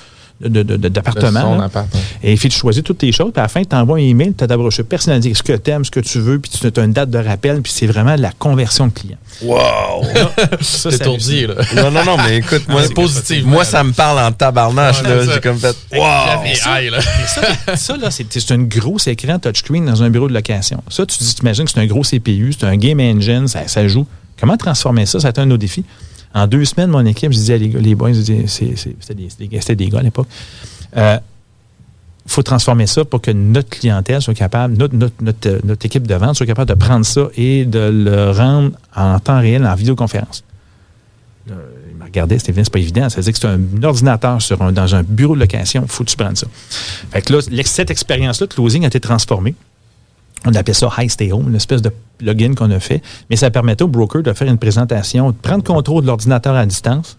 de, 0.43 0.49
de- 0.49 0.63
de- 0.63 0.77
De 0.77 0.87
d'appartement. 0.89 1.67
Et 2.23 2.33
il 2.33 2.37
fait 2.37 2.49
tu 2.49 2.57
choisis 2.57 2.83
toutes 2.83 2.99
tes 2.99 3.11
choses, 3.11 3.31
puis 3.31 3.39
à 3.39 3.43
la 3.43 3.47
fin, 3.47 3.63
tu 3.63 3.75
envoies 3.75 3.97
un 3.97 4.01
email, 4.01 4.33
tu 4.37 4.43
as 4.43 4.47
ta 4.47 4.57
brochure 4.57 4.85
personnalisée, 4.85 5.33
ce 5.33 5.43
que 5.43 5.53
tu 5.53 5.71
aimes, 5.71 5.85
ce 5.85 5.91
que 5.91 5.99
tu 5.99 6.19
veux, 6.19 6.39
puis 6.39 6.51
tu 6.51 6.79
as 6.79 6.83
une 6.83 6.93
date 6.93 7.09
de 7.09 7.17
rappel, 7.17 7.61
puis 7.61 7.71
c'est 7.73 7.87
vraiment 7.87 8.15
la 8.17 8.31
conversion 8.31 8.87
de 8.87 8.91
client. 8.93 9.17
Wow! 9.41 10.03
C'est 10.61 10.93
étourdi, 10.93 11.47
là. 11.47 11.55
non, 11.75 11.91
non, 11.91 12.03
non, 12.05 12.17
mais 12.17 12.37
écoute, 12.37 12.63
moi, 12.67 12.83
C'est 12.83 12.93
positif, 12.93 13.43
moi 13.45 13.65
ça 13.65 13.83
me 13.83 13.91
parle 13.91 14.19
en 14.19 14.31
tabarnache, 14.31 15.01
Ouais, 15.01 15.25
là. 15.25 15.33
J'ai 15.33 15.39
comme 15.41 15.57
fait, 15.57 15.75
wow! 15.93 16.43
Et. 16.45 16.51
Et 16.51 16.55
ça, 17.27 17.75
ça, 17.75 17.97
là, 17.97 18.11
c'est 18.11 18.25
c'est 18.31 18.53
un 18.53 18.59
gros 18.63 18.97
écran 19.05 19.39
touchscreen 19.39 19.85
dans 19.85 20.03
un 20.03 20.09
bureau 20.09 20.27
de 20.27 20.33
location. 20.33 20.83
Ça, 20.89 21.05
tu 21.05 21.17
t'imagines 21.17 21.65
que 21.65 21.71
c'est 21.71 21.79
un 21.79 21.85
gros 21.87 22.03
CPU, 22.03 22.53
c'est 22.57 22.65
un 22.65 22.77
game 22.77 22.99
engine, 22.99 23.47
ça, 23.47 23.67
ça 23.67 23.87
joue. 23.87 24.05
Comment 24.39 24.57
transformer 24.57 25.05
ça? 25.05 25.19
Ça 25.19 25.27
a 25.27 25.29
été 25.31 25.41
un 25.41 25.45
de 25.45 25.49
nos 25.51 25.57
défis. 25.57 25.83
En 26.33 26.47
deux 26.47 26.65
semaines, 26.65 26.89
mon 26.89 27.05
équipe, 27.05 27.31
je 27.31 27.37
disais 27.37 27.53
à 27.55 27.57
les, 27.57 27.67
les 27.67 27.95
boys, 27.95 28.13
c'était 28.13 29.13
des, 29.13 29.27
des- 29.75 29.87
gars 29.89 29.99
à 29.99 30.03
l'époque. 30.03 30.27
Il 30.95 32.31
faut 32.31 32.41
transformer 32.43 32.87
ça 32.87 33.03
pour 33.03 33.21
que 33.21 33.31
notre 33.31 33.69
clientèle 33.69 34.21
soit 34.21 34.33
capable, 34.33 34.77
notre, 34.77 34.95
notre, 34.95 35.21
notre, 35.21 35.49
euh, 35.49 35.59
notre 35.65 35.85
équipe 35.85 36.07
de 36.07 36.15
vente 36.15 36.35
soit 36.37 36.45
capable 36.45 36.69
de 36.69 36.75
prendre 36.75 37.05
ça 37.05 37.27
et 37.35 37.65
de 37.65 37.79
le 37.79 38.31
rendre 38.31 38.71
en 38.95 39.19
temps 39.19 39.39
réel 39.41 39.65
en 39.67 39.75
vidéoconférence. 39.75 40.43
Là, 41.49 41.55
il 41.91 41.97
me 41.97 42.05
regardait, 42.05 42.39
c'était 42.39 42.53
c'est 42.63 42.71
pas 42.71 42.79
évident. 42.79 43.09
Ça 43.09 43.17
veut 43.17 43.23
dire 43.23 43.33
que 43.33 43.39
c'est 43.39 43.47
un 43.47 43.83
ordinateur 43.83 44.41
sur 44.41 44.61
un- 44.61 44.71
dans 44.71 44.95
un 44.95 45.03
bureau 45.03 45.35
de 45.35 45.41
location. 45.41 45.83
faut 45.87 46.05
que 46.05 46.09
tu 46.11 46.15
prennes 46.15 46.37
ça. 46.37 46.47
Fait 47.11 47.21
que 47.21 47.33
là, 47.33 47.39
cette 47.65 47.91
expérience-là 47.91 48.47
closing 48.47 48.85
a 48.85 48.87
été 48.87 49.01
transformée. 49.01 49.53
On 50.45 50.53
appelait 50.53 50.73
ça 50.73 50.89
High 50.97 51.09
Stay 51.09 51.31
Home, 51.31 51.49
une 51.49 51.55
espèce 51.55 51.81
de 51.81 51.91
plugin 52.17 52.53
qu'on 52.53 52.71
a 52.71 52.79
fait. 52.79 53.01
Mais 53.29 53.35
ça 53.35 53.49
permettait 53.49 53.83
au 53.83 53.87
broker 53.87 54.23
de 54.23 54.33
faire 54.33 54.47
une 54.47 54.57
présentation, 54.57 55.31
de 55.31 55.35
prendre 55.35 55.63
contrôle 55.63 56.01
de 56.01 56.07
l'ordinateur 56.07 56.55
à 56.55 56.65
distance, 56.65 57.17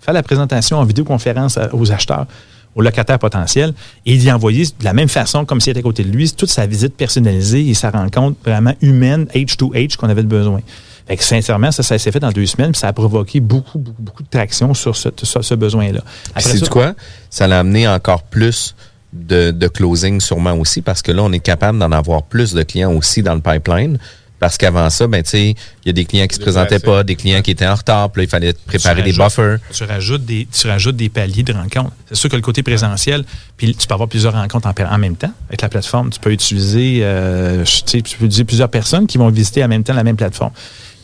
faire 0.00 0.14
la 0.14 0.22
présentation 0.22 0.78
en 0.78 0.84
vidéoconférence 0.84 1.58
aux 1.72 1.92
acheteurs, 1.92 2.26
aux 2.74 2.82
locataires 2.82 3.18
potentiels, 3.18 3.74
et 4.06 4.16
d'y 4.16 4.30
envoyer 4.30 4.64
de 4.64 4.84
la 4.84 4.92
même 4.92 5.08
façon, 5.08 5.44
comme 5.44 5.60
s'il 5.60 5.72
était 5.72 5.80
à 5.80 5.82
côté 5.82 6.04
de 6.04 6.10
lui, 6.10 6.30
toute 6.30 6.50
sa 6.50 6.66
visite 6.66 6.94
personnalisée 6.94 7.68
et 7.68 7.74
sa 7.74 7.90
rencontre 7.90 8.36
vraiment 8.44 8.74
humaine, 8.80 9.26
H2H, 9.34 9.96
qu'on 9.96 10.08
avait 10.08 10.22
besoin. 10.22 10.60
Fait 11.06 11.16
que 11.16 11.24
sincèrement, 11.24 11.72
ça, 11.72 11.82
ça 11.82 11.98
s'est 11.98 12.12
fait 12.12 12.20
dans 12.20 12.32
deux 12.32 12.44
semaines, 12.44 12.72
puis 12.72 12.80
ça 12.80 12.88
a 12.88 12.92
provoqué 12.92 13.40
beaucoup, 13.40 13.78
beaucoup, 13.78 14.02
beaucoup 14.02 14.22
de 14.22 14.28
traction 14.28 14.74
sur 14.74 14.94
ce, 14.94 15.08
sur 15.22 15.42
ce 15.42 15.54
besoin-là. 15.54 16.00
C'est 16.36 16.68
quoi? 16.68 16.94
Ça 17.30 17.46
l'a 17.46 17.60
amené 17.60 17.88
encore 17.88 18.22
plus 18.22 18.74
de, 19.12 19.50
de 19.50 19.68
closing 19.68 20.20
sûrement 20.20 20.54
aussi 20.54 20.82
parce 20.82 21.02
que 21.02 21.12
là, 21.12 21.22
on 21.22 21.32
est 21.32 21.40
capable 21.40 21.78
d'en 21.78 21.92
avoir 21.92 22.22
plus 22.24 22.54
de 22.54 22.62
clients 22.62 22.92
aussi 22.92 23.22
dans 23.22 23.34
le 23.34 23.40
pipeline. 23.40 23.98
Parce 24.38 24.56
qu'avant 24.56 24.88
ça, 24.88 25.06
ben, 25.06 25.22
tu 25.22 25.30
sais, 25.30 25.48
il 25.50 25.86
y 25.86 25.90
a 25.90 25.92
des 25.92 26.04
clients 26.04 26.26
qui 26.26 26.36
se 26.36 26.40
présentaient 26.40 26.78
pas, 26.78 27.02
des 27.02 27.16
clients 27.16 27.42
qui 27.42 27.50
étaient 27.50 27.66
en 27.66 27.74
retard, 27.74 28.10
puis 28.10 28.20
là, 28.20 28.24
il 28.24 28.30
fallait 28.30 28.52
préparer 28.52 29.02
des 29.02 29.12
buffers. 29.12 29.58
Tu 29.72 29.84
rajoutes 29.84 30.24
des, 30.24 30.46
tu 30.52 30.68
rajoutes 30.68 30.96
des 30.96 31.08
paliers 31.08 31.42
de 31.42 31.52
rencontres. 31.52 31.92
C'est 32.08 32.14
sûr 32.14 32.30
que 32.30 32.36
le 32.36 32.42
côté 32.42 32.62
présentiel, 32.62 33.24
puis 33.56 33.74
tu 33.74 33.86
peux 33.86 33.94
avoir 33.94 34.08
plusieurs 34.08 34.34
rencontres 34.34 34.68
en, 34.68 34.98
même 34.98 35.16
temps 35.16 35.32
avec 35.48 35.60
la 35.60 35.68
plateforme. 35.68 36.10
Tu 36.10 36.20
peux 36.20 36.30
utiliser, 36.30 37.00
euh, 37.02 37.64
tu 37.64 37.82
sais, 37.84 38.02
tu 38.02 38.16
peux 38.16 38.26
utiliser 38.26 38.44
plusieurs 38.44 38.70
personnes 38.70 39.08
qui 39.08 39.18
vont 39.18 39.28
visiter 39.28 39.64
en 39.64 39.68
même 39.68 39.82
temps 39.82 39.94
la 39.94 40.04
même 40.04 40.16
plateforme. 40.16 40.52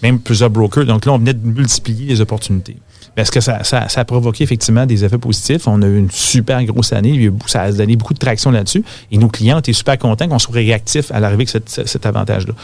même 0.01 0.21
plusieurs 0.21 0.51
brokers. 0.51 0.87
Donc 0.87 1.05
là, 1.05 1.13
on 1.13 1.19
venait 1.19 1.35
de 1.35 1.45
multiplier 1.45 2.07
les 2.07 2.21
opportunités. 2.21 2.77
Est-ce 3.17 3.31
que 3.31 3.41
ça, 3.41 3.63
ça, 3.63 3.87
a 3.95 4.05
provoqué 4.05 4.43
effectivement 4.43 4.87
des 4.87 5.05
effets 5.05 5.19
positifs? 5.19 5.69
On 5.69 5.81
a 5.83 5.87
eu 5.87 5.99
une 5.99 6.11
super 6.11 6.63
grosse 6.65 6.93
année. 6.93 7.31
Ça 7.47 7.63
a 7.63 7.73
donné 7.73 7.97
beaucoup 7.97 8.15
de 8.15 8.19
traction 8.19 8.51
là-dessus. 8.51 8.85
Et 9.13 9.19
nos 9.19 9.29
clients 9.29 9.59
étaient 9.59 9.73
super 9.73 9.99
contents 9.99 10.29
qu'on 10.29 10.39
soit 10.39 10.55
réactifs 10.55 11.13
à 11.13 11.21
l'arrivée 11.21 11.45
de 11.45 11.51
cet, 11.51 11.69
cet 11.69 12.07
avantage-là. 12.07 12.55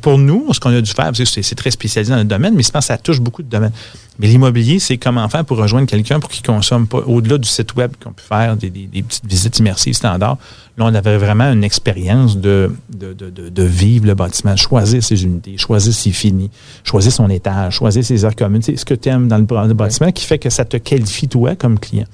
Pour 0.00 0.18
nous, 0.18 0.52
ce 0.52 0.60
qu'on 0.60 0.74
a 0.74 0.80
dû 0.80 0.90
faire, 0.90 1.10
c'est 1.14 1.54
très 1.54 1.70
spécialisé 1.70 2.10
dans 2.12 2.18
notre 2.18 2.28
domaine, 2.28 2.54
mais 2.54 2.62
je 2.62 2.70
pense 2.70 2.84
que 2.84 2.88
ça 2.88 2.98
touche 2.98 3.20
beaucoup 3.20 3.42
de 3.42 3.48
domaines. 3.48 3.72
Mais 4.18 4.26
l'immobilier, 4.26 4.80
c'est 4.80 4.98
comment 4.98 5.28
faire 5.28 5.44
pour 5.44 5.58
rejoindre 5.58 5.86
quelqu'un 5.86 6.18
pour 6.18 6.28
qu'il 6.28 6.44
consomme 6.44 6.88
pas, 6.88 6.98
au-delà 7.06 7.38
du 7.38 7.48
site 7.48 7.76
web 7.76 7.92
qu'on 8.02 8.12
peut 8.12 8.22
faire, 8.22 8.56
des, 8.56 8.70
petites 8.70 9.26
visites 9.26 9.58
immersives 9.60 9.94
standards. 9.94 10.38
Là, 10.76 10.84
on 10.86 10.94
avait 10.94 11.18
vraiment 11.18 11.52
une 11.52 11.62
expérience 11.62 12.36
de, 12.36 12.72
de, 12.88 13.12
de, 13.12 13.30
de, 13.30 13.62
vivre 13.62 14.06
le 14.06 14.14
bâtiment, 14.14 14.56
choisir 14.56 15.02
ses 15.04 15.22
unités, 15.22 15.56
choisir 15.56 15.92
ses 15.92 16.10
finis, 16.10 16.50
choisir 16.82 17.12
son 17.12 17.30
étage, 17.30 17.74
choisir 17.74 18.04
ses 18.04 18.24
heures 18.24 18.34
communes. 18.34 18.62
C'est 18.62 18.76
ce 18.76 18.84
que 18.84 18.94
tu 18.94 19.08
aimes 19.08 19.28
dans 19.28 19.38
le, 19.38 19.74
bâtiment 19.74 20.10
qui 20.10 20.24
fait 20.24 20.38
que 20.38 20.50
ça 20.50 20.64
te 20.64 20.76
qualifie 20.76 21.28
toi 21.28 21.54
comme 21.54 21.78
client. 21.78 22.06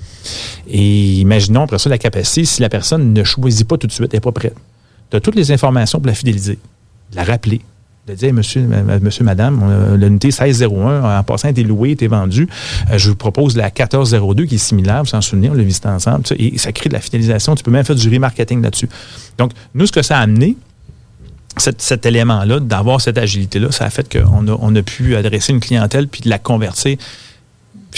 Et 0.68 1.14
imaginons 1.20 1.62
après 1.62 1.78
ça 1.78 1.88
la 1.88 1.98
capacité, 1.98 2.44
si 2.44 2.60
la 2.60 2.68
personne 2.68 3.14
ne 3.14 3.24
choisit 3.24 3.66
pas 3.66 3.78
tout 3.78 3.86
de 3.86 3.92
suite, 3.92 4.10
elle 4.12 4.18
n'est 4.18 4.20
pas 4.20 4.32
prête. 4.32 4.56
Tu 5.10 5.16
as 5.16 5.20
toutes 5.20 5.36
les 5.36 5.52
informations 5.52 6.00
pour 6.00 6.08
la 6.08 6.14
fidéliser, 6.14 6.58
la 7.14 7.24
rappeler, 7.24 7.60
de 8.06 8.14
dire, 8.14 8.34
monsieur, 8.34 8.68
monsieur, 9.00 9.24
madame, 9.24 9.96
l'unité 9.96 10.28
1601, 10.28 11.18
en 11.18 11.22
passant, 11.22 11.48
été 11.48 11.62
louée, 11.62 11.92
été 11.92 12.06
vendue. 12.06 12.48
Euh, 12.90 12.98
je 12.98 13.08
vous 13.08 13.16
propose 13.16 13.56
la 13.56 13.64
1402 13.64 14.44
qui 14.44 14.56
est 14.56 14.58
similaire, 14.58 15.04
vous 15.04 15.08
s'en 15.08 15.22
souvenez, 15.22 15.48
on 15.48 15.54
l'a 15.54 15.62
visité 15.62 15.88
ensemble. 15.88 16.24
Et 16.38 16.58
ça 16.58 16.70
crée 16.72 16.90
de 16.90 16.94
la 16.94 17.00
fidélisation. 17.00 17.54
Tu 17.54 17.62
peux 17.62 17.70
même 17.70 17.84
faire 17.84 17.96
du 17.96 18.08
remarketing 18.10 18.62
là-dessus. 18.62 18.90
Donc, 19.38 19.52
nous, 19.74 19.86
ce 19.86 19.92
que 19.92 20.02
ça 20.02 20.18
a 20.18 20.20
amené, 20.20 20.56
cet, 21.56 22.04
élément-là, 22.04 22.60
d'avoir 22.60 23.00
cette 23.00 23.16
agilité-là, 23.16 23.72
ça 23.72 23.86
a 23.86 23.90
fait 23.90 24.12
qu'on 24.12 24.48
a, 24.48 24.56
on 24.60 24.74
a 24.76 24.82
pu 24.82 25.16
adresser 25.16 25.52
une 25.52 25.60
clientèle 25.60 26.08
puis 26.08 26.20
de 26.20 26.28
la 26.28 26.38
convertir, 26.38 26.98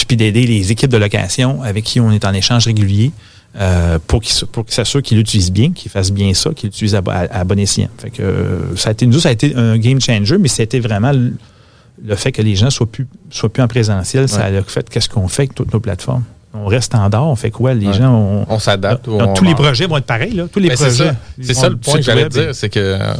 puis 0.07 0.17
d'aider 0.17 0.47
les 0.47 0.71
équipes 0.71 0.91
de 0.91 0.99
location 0.99 1.63
avec 1.63 1.85
qui 1.85 1.99
on 1.99 2.13
est 2.13 2.25
en 2.25 2.33
échange 2.33 2.67
régulier. 2.67 3.11
Euh, 3.59 3.99
pour 4.07 4.21
qu'il 4.21 4.47
pour 4.49 4.65
s'assure 4.69 5.01
qu'il 5.01 5.17
l'utilise 5.17 5.51
bien, 5.51 5.73
qu'il 5.73 5.91
fasse 5.91 6.13
bien 6.13 6.35
ça, 6.35 6.51
qu'il 6.53 6.69
l'utilise 6.69 6.95
à, 6.95 7.03
à, 7.09 7.45
bon 7.45 7.59
escient. 7.59 7.89
Fait 7.97 8.11
que, 8.11 8.23
euh, 8.23 8.77
ça 8.77 8.91
a 8.91 8.93
été, 8.93 9.07
nous, 9.07 9.19
ça 9.19 9.31
a 9.31 9.33
été 9.33 9.55
un 9.55 9.79
game 9.79 9.99
changer, 9.99 10.37
mais 10.37 10.49
c'était 10.49 10.79
vraiment 10.79 11.13
le, 11.13 12.17
fait 12.17 12.33
que 12.33 12.43
les 12.43 12.55
gens 12.55 12.69
soient 12.69 12.91
plus, 12.91 13.07
soient 13.31 13.49
plus 13.49 13.63
en 13.63 13.69
présentiel, 13.69 14.29
ça 14.29 14.45
a 14.45 14.63
fait 14.63 14.91
qu'est-ce 14.91 15.09
qu'on 15.09 15.27
fait 15.29 15.43
avec 15.43 15.55
toutes 15.55 15.73
nos 15.73 15.81
plateformes? 15.81 16.25
On 16.53 16.67
reste 16.67 16.95
en 16.95 17.09
dehors, 17.09 17.29
on 17.29 17.37
fait 17.37 17.51
quoi? 17.51 17.73
Les 17.73 17.93
gens, 17.95 18.15
on, 18.15 18.47
on 18.47 18.59
s'adapte. 18.59 19.07
tous 19.35 19.45
les 19.45 19.55
projets 19.55 19.87
vont 19.87 19.97
être 19.97 20.05
pareils, 20.05 20.35
là. 20.35 20.47
Tous 20.53 20.61
les 20.61 20.71
projets. 20.71 21.13
C'est 21.41 21.55
ça, 21.55 21.71
le 21.71 21.77
point 21.77 21.97
que 21.97 22.03
j'allais 22.03 22.29
dire, 22.29 22.55
c'est 22.55 22.69
que 22.69 22.79
euh, 22.79 23.15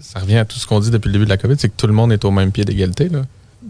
ça 0.00 0.18
revient 0.18 0.38
à 0.38 0.44
tout 0.44 0.58
ce 0.58 0.66
qu'on 0.66 0.80
dit 0.80 0.90
depuis 0.90 1.08
le 1.08 1.12
début 1.12 1.24
de 1.24 1.30
la 1.30 1.36
COVID, 1.36 1.54
c'est 1.56 1.68
que 1.68 1.76
tout 1.76 1.86
le 1.86 1.92
monde 1.92 2.12
est 2.12 2.24
au 2.24 2.32
même 2.32 2.50
pied 2.50 2.64
d'égalité, 2.64 3.08
là 3.08 3.20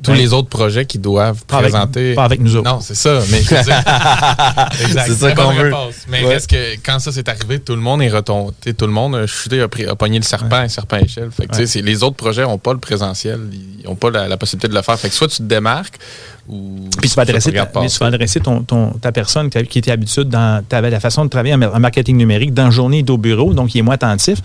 tous 0.03 0.11
ben, 0.11 0.16
les 0.16 0.32
autres 0.32 0.49
projets 0.49 0.86
qui 0.86 0.99
doivent 0.99 1.45
présenter. 1.45 2.14
pas 2.14 2.24
avec 2.24 2.40
nous 2.40 2.57
autres. 2.57 2.68
Non, 2.68 2.80
c'est 2.80 2.95
ça. 2.95 3.20
Mais 3.30 3.43
c'est 5.07 5.14
ça 5.14 5.32
qu'on 5.32 5.53
veut. 5.53 5.72
Mais 6.09 6.22
est-ce 6.24 6.49
que 6.49 6.76
quand 6.82 6.99
ça 6.99 7.12
s'est 7.12 7.28
arrivé, 7.28 7.61
tout 7.61 7.74
le 7.74 7.80
monde 7.80 8.03
est 8.03 8.09
retombé. 8.09 8.53
Tout 8.76 8.86
le 8.86 8.93
monde 8.93 9.14
a 9.14 9.26
chuté, 9.26 9.61
a, 9.61 9.68
pris, 9.68 9.86
a 9.86 9.95
pogné 9.95 10.18
le 10.18 10.24
serpent, 10.24 10.57
un 10.57 10.68
serpent 10.68 10.97
à 10.97 11.03
échelle. 11.03 11.30
Fait 11.30 11.47
que, 11.47 11.78
les 11.80 12.03
autres 12.03 12.16
projets 12.16 12.43
n'ont 12.43 12.59
pas 12.59 12.72
le 12.72 12.78
présentiel. 12.78 13.40
Ils 13.53 13.84
n'ont 13.86 13.95
pas 13.95 14.11
la, 14.11 14.36
possibilité 14.36 14.68
de 14.68 14.74
le 14.74 14.82
faire. 14.82 14.99
Fait 14.99 15.09
que 15.09 15.14
soit 15.14 15.28
tu 15.28 15.38
te 15.38 15.43
démarques 15.43 15.99
ou. 16.49 16.88
Puis 17.01 17.11
tu 17.11 17.14
vas 17.14 17.22
adresser, 17.22 17.53
ta, 17.53 17.66
tu 17.66 17.99
vas 17.99 18.07
adresser 18.07 18.40
ton, 18.40 18.64
ta 19.01 19.12
personne 19.12 19.51
qui 19.51 19.78
était 19.78 19.90
habituée 19.90 20.24
dans 20.24 20.64
la 20.70 21.01
façon 21.01 21.24
de 21.24 21.30
travailler 21.30 21.55
en 21.55 21.80
marketing 21.80 22.16
numérique 22.16 22.55
dans 22.55 22.64
la 22.64 22.70
journée 22.70 23.05
et 23.07 23.11
au 23.11 23.18
bureau, 23.18 23.53
donc 23.53 23.74
il 23.74 23.78
est 23.78 23.82
moins 23.82 23.95
attentif 23.95 24.38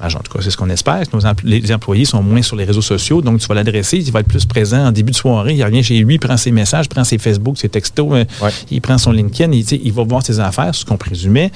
en 0.00 0.08
tout 0.08 0.32
cas, 0.32 0.38
c'est 0.42 0.50
ce 0.50 0.56
qu'on 0.56 0.70
espère. 0.70 1.02
Nos 1.12 1.20
les 1.42 1.72
employés 1.72 2.04
sont 2.04 2.22
moins 2.22 2.42
sur 2.42 2.56
les 2.56 2.64
réseaux 2.64 2.82
sociaux, 2.82 3.20
donc 3.20 3.40
tu 3.40 3.46
vas 3.46 3.54
l'adresser, 3.54 3.98
il 3.98 4.12
va 4.12 4.20
être 4.20 4.28
plus 4.28 4.46
présent 4.46 4.86
en 4.86 4.92
début 4.92 5.10
de 5.10 5.16
soirée. 5.16 5.54
Il 5.54 5.64
revient 5.64 5.82
chez 5.82 5.98
lui, 5.98 6.14
il 6.14 6.20
prend 6.20 6.36
ses 6.36 6.52
messages, 6.52 6.88
prend 6.88 7.04
ses 7.04 7.18
Facebook, 7.18 7.58
ses 7.58 7.68
textos, 7.68 8.08
euh, 8.12 8.24
il 8.70 8.80
prend 8.80 8.96
son 8.96 9.10
LinkedIn, 9.10 9.52
il, 9.52 9.64
il 9.72 9.92
va 9.92 10.04
voir 10.04 10.24
ses 10.24 10.38
affaires, 10.38 10.74
ce 10.74 10.84
qu'on 10.84 10.96
présumait. 10.96 11.50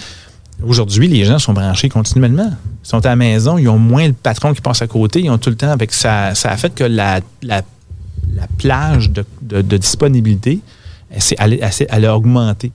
Aujourd'hui, 0.64 1.08
les 1.08 1.24
gens 1.24 1.38
sont 1.38 1.52
branchés 1.52 1.88
continuellement. 1.88 2.50
Ils 2.84 2.88
sont 2.88 3.04
à 3.04 3.10
la 3.10 3.16
maison, 3.16 3.58
ils 3.58 3.68
ont 3.68 3.78
moins 3.78 4.08
le 4.08 4.12
patron 4.12 4.52
qui 4.52 4.60
passe 4.60 4.82
à 4.82 4.86
côté, 4.86 5.20
ils 5.20 5.30
ont 5.30 5.38
tout 5.38 5.50
le 5.50 5.56
temps 5.56 5.70
avec 5.70 5.92
ça. 5.92 6.34
Ça 6.34 6.50
a 6.50 6.56
fait 6.56 6.74
que 6.74 6.84
la, 6.84 7.20
la, 7.42 7.62
plage 8.58 9.10
de, 9.10 9.24
de, 9.40 9.76
disponibilité, 9.76 10.60
elle, 11.38 11.60
elle 11.88 12.04
a 12.04 12.16
augmenté 12.16 12.72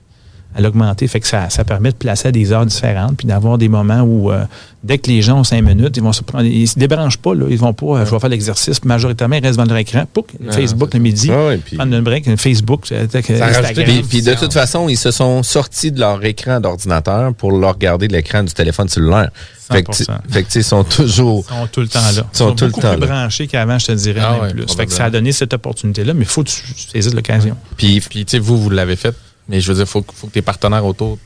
à 0.54 0.60
l'augmenter. 0.60 1.06
Fait 1.06 1.20
que 1.20 1.26
ça, 1.26 1.50
ça, 1.50 1.64
permet 1.64 1.90
de 1.90 1.96
placer 1.96 2.28
à 2.28 2.32
des 2.32 2.52
heures 2.52 2.66
différentes, 2.66 3.16
puis 3.16 3.26
d'avoir 3.26 3.58
des 3.58 3.68
moments 3.68 4.00
où, 4.00 4.32
euh, 4.32 4.44
dès 4.82 4.98
que 4.98 5.08
les 5.08 5.22
gens 5.22 5.40
ont 5.40 5.44
cinq 5.44 5.62
minutes, 5.62 5.96
ils 5.96 6.02
vont 6.02 6.12
se 6.12 6.22
prendre, 6.22 6.44
ils 6.44 6.66
se 6.66 6.78
débranchent 6.78 7.18
pas, 7.18 7.34
là. 7.34 7.46
Ils 7.48 7.58
vont 7.58 7.74
pas, 7.74 7.86
euh, 7.86 8.06
je 8.06 8.10
vais 8.10 8.18
faire 8.18 8.28
l'exercice, 8.30 8.82
majoritairement, 8.84 9.36
ils 9.36 9.44
restent 9.44 9.58
devant 9.58 9.68
leur 9.68 9.78
écran. 9.78 10.04
Pouc, 10.12 10.26
Facebook 10.50 10.94
le 10.94 11.00
midi, 11.00 11.30
ah 11.30 11.50
puis, 11.64 11.76
prendre 11.76 11.94
une 11.94 12.02
break, 12.02 12.34
Facebook, 12.36 12.90
euh, 12.92 13.04
Instagram. 13.04 14.02
Puis, 14.08 14.22
de 14.22 14.34
toute 14.34 14.52
façon, 14.52 14.88
ils 14.88 14.96
se 14.96 15.10
sont 15.10 15.42
sortis 15.42 15.92
de 15.92 16.00
leur 16.00 16.24
écran 16.24 16.60
d'ordinateur 16.60 17.34
pour 17.34 17.52
leur 17.52 17.74
regarder 17.74 18.08
l'écran 18.08 18.42
du 18.42 18.52
téléphone 18.52 18.88
cellulaire. 18.88 19.30
Fait 19.70 19.82
que, 19.82 19.94
fait 19.94 20.44
que 20.44 20.58
ils 20.58 20.64
sont 20.64 20.82
toujours. 20.82 21.44
Ils 21.50 21.54
sont 21.54 21.66
tout 21.66 21.80
le 21.82 21.88
temps 21.88 22.00
là. 22.00 22.24
Ils 22.32 22.36
sont, 22.36 22.54
tout 22.54 22.66
beaucoup 22.68 22.80
le 22.80 22.86
temps 22.86 22.96
plus 22.96 23.06
branchés 23.06 23.46
qu'avant, 23.46 23.78
je 23.78 23.86
te 23.88 23.92
dirais, 23.92 24.22
ah 24.24 24.38
même 24.40 24.52
plus. 24.52 24.74
Fait 24.74 24.86
que 24.86 24.92
ça 24.92 25.04
a 25.04 25.10
donné 25.10 25.30
cette 25.30 25.52
opportunité-là, 25.52 26.14
mais 26.14 26.22
il 26.22 26.26
faut 26.26 26.42
que 26.42 26.48
tu 26.48 26.62
saisisses 26.74 27.14
l'occasion. 27.14 27.54
Puis, 27.76 28.00
puis 28.00 28.24
tu 28.24 28.30
sais, 28.30 28.38
vous, 28.38 28.56
vous 28.56 28.70
l'avez 28.70 28.96
fait 28.96 29.14
mais 29.48 29.60
je 29.60 29.68
veux 29.68 29.74
dire, 29.74 29.84
il 29.84 29.90
faut, 29.90 30.04
faut, 30.14 30.26
que 30.26 30.32
tes 30.32 30.42
partenaires 30.42 30.84
autour 30.84 31.18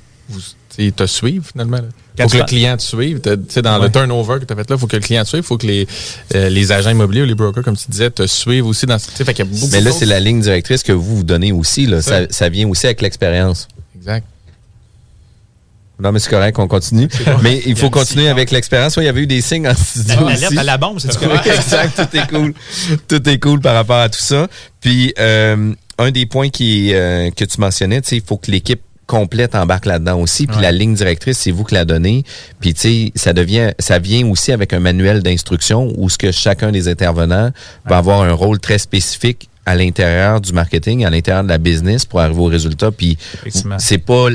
te 0.97 1.07
suivent 1.07 1.49
finalement. 1.53 1.79
Il 2.19 2.23
faut 2.23 2.29
que 2.29 2.37
le 2.39 2.45
client 2.45 2.77
te 2.77 2.83
suive. 2.83 3.21
Dans 3.21 3.79
le 3.79 3.91
turnover 3.91 4.41
que 4.41 4.45
tu 4.45 4.53
as 4.53 4.57
fait 4.57 4.71
là, 4.71 4.77
il 4.77 4.79
faut 4.79 4.87
que 4.87 4.97
le 4.97 5.03
client 5.03 5.23
te 5.23 5.29
suive. 5.29 5.43
Il 5.43 5.47
faut 5.47 5.59
que 5.59 5.67
les, 5.67 5.87
euh, 6.35 6.49
les 6.49 6.73
agents 6.73 6.91
immobiliers 6.91 7.23
ou 7.23 7.27
les 7.27 7.35
brokers, 7.35 7.65
comme 7.65 7.77
tu 7.77 7.91
disais, 7.91 8.11
te 8.11 8.27
suivent 8.27 8.67
aussi. 8.67 8.87
Dans, 8.87 8.99
fait 8.99 9.39
y 9.39 9.43
a 9.43 9.45
beaucoup 9.45 9.69
Mais 9.73 9.81
là, 9.81 9.93
c'est 9.93 10.07
la 10.07 10.21
ligne 10.21 10.41
directrice 10.41 10.83
que 10.83 10.93
vous 10.93 11.17
vous 11.17 11.25
donnez 11.25 11.53
aussi. 11.53 11.87
Là. 11.87 12.03
Ça. 12.03 12.31
Ça, 12.31 12.49
vient 12.49 12.69
aussi 12.69 12.87
avec 12.87 13.01
l'expérience. 13.01 13.69
Exact. 13.97 14.27
Non, 16.03 16.11
mais 16.11 16.19
c'est 16.19 16.31
correct, 16.31 16.59
on 16.59 16.67
continue. 16.67 17.09
Mais 17.43 17.63
il 17.65 17.77
faut 17.77 17.89
continuer 17.89 18.29
avec 18.29 18.51
l'expérience. 18.51 18.97
il 18.97 19.05
y 19.05 19.09
avait 19.09 19.21
eu 19.21 19.27
des 19.27 19.41
signes 19.41 19.69
en 19.69 19.75
studio. 19.75 20.27
La 20.27 20.35
aussi. 20.35 20.59
à 20.59 20.63
la 20.65 20.77
bombe, 20.77 20.99
c'est 20.99 21.17
correct. 21.19 21.47
exact, 21.47 21.97
tout 21.97 22.17
est 22.17 22.29
cool. 22.29 22.55
Tout 23.07 23.29
est 23.29 23.39
cool 23.39 23.61
par 23.61 23.75
rapport 23.75 23.99
à 23.99 24.09
tout 24.09 24.21
ça. 24.21 24.49
Puis, 24.81 25.15
euh, 25.19 25.73
un 25.99 26.11
des 26.11 26.27
points 26.27 26.49
qui, 26.49 26.95
euh, 26.95 27.31
que 27.31 27.45
tu 27.45 27.61
mentionnais, 27.61 28.01
il 28.11 28.23
faut 28.23 28.37
que 28.37 28.51
l'équipe 28.51 28.81
complète 29.07 29.55
embarque 29.55 29.87
là-dedans 29.87 30.19
aussi. 30.21 30.47
Puis 30.47 30.61
la 30.61 30.73
ligne 30.73 30.95
directrice, 30.95 31.39
c'est 31.39 31.51
vous 31.51 31.65
qui 31.65 31.75
la 31.75 31.85
donnez. 31.85 32.25
Puis 32.61 32.73
tu 32.73 32.81
sais, 32.81 33.13
ça 33.15 33.33
devient, 33.33 33.73
ça 33.79 33.99
vient 33.99 34.27
aussi 34.29 34.53
avec 34.53 34.73
un 34.73 34.81
manuel 34.81 35.23
d'instruction 35.23 35.93
où 35.99 36.09
ce 36.09 36.17
que 36.17 36.33
chacun 36.33 36.71
des 36.71 36.89
intervenants 36.89 37.51
va 37.85 37.99
avoir 37.99 38.23
un 38.23 38.33
rôle 38.33 38.59
très 38.59 38.79
spécifique 38.79 39.49
à 39.67 39.75
l'intérieur 39.75 40.41
du 40.41 40.53
marketing, 40.53 41.05
à 41.05 41.11
l'intérieur 41.11 41.45
de 41.45 41.49
la 41.49 41.59
business 41.59 42.07
pour 42.07 42.21
arriver 42.21 42.41
au 42.41 42.47
résultat. 42.47 42.91
Puis 42.91 43.19
c'est 43.79 43.99
pas 43.99 44.29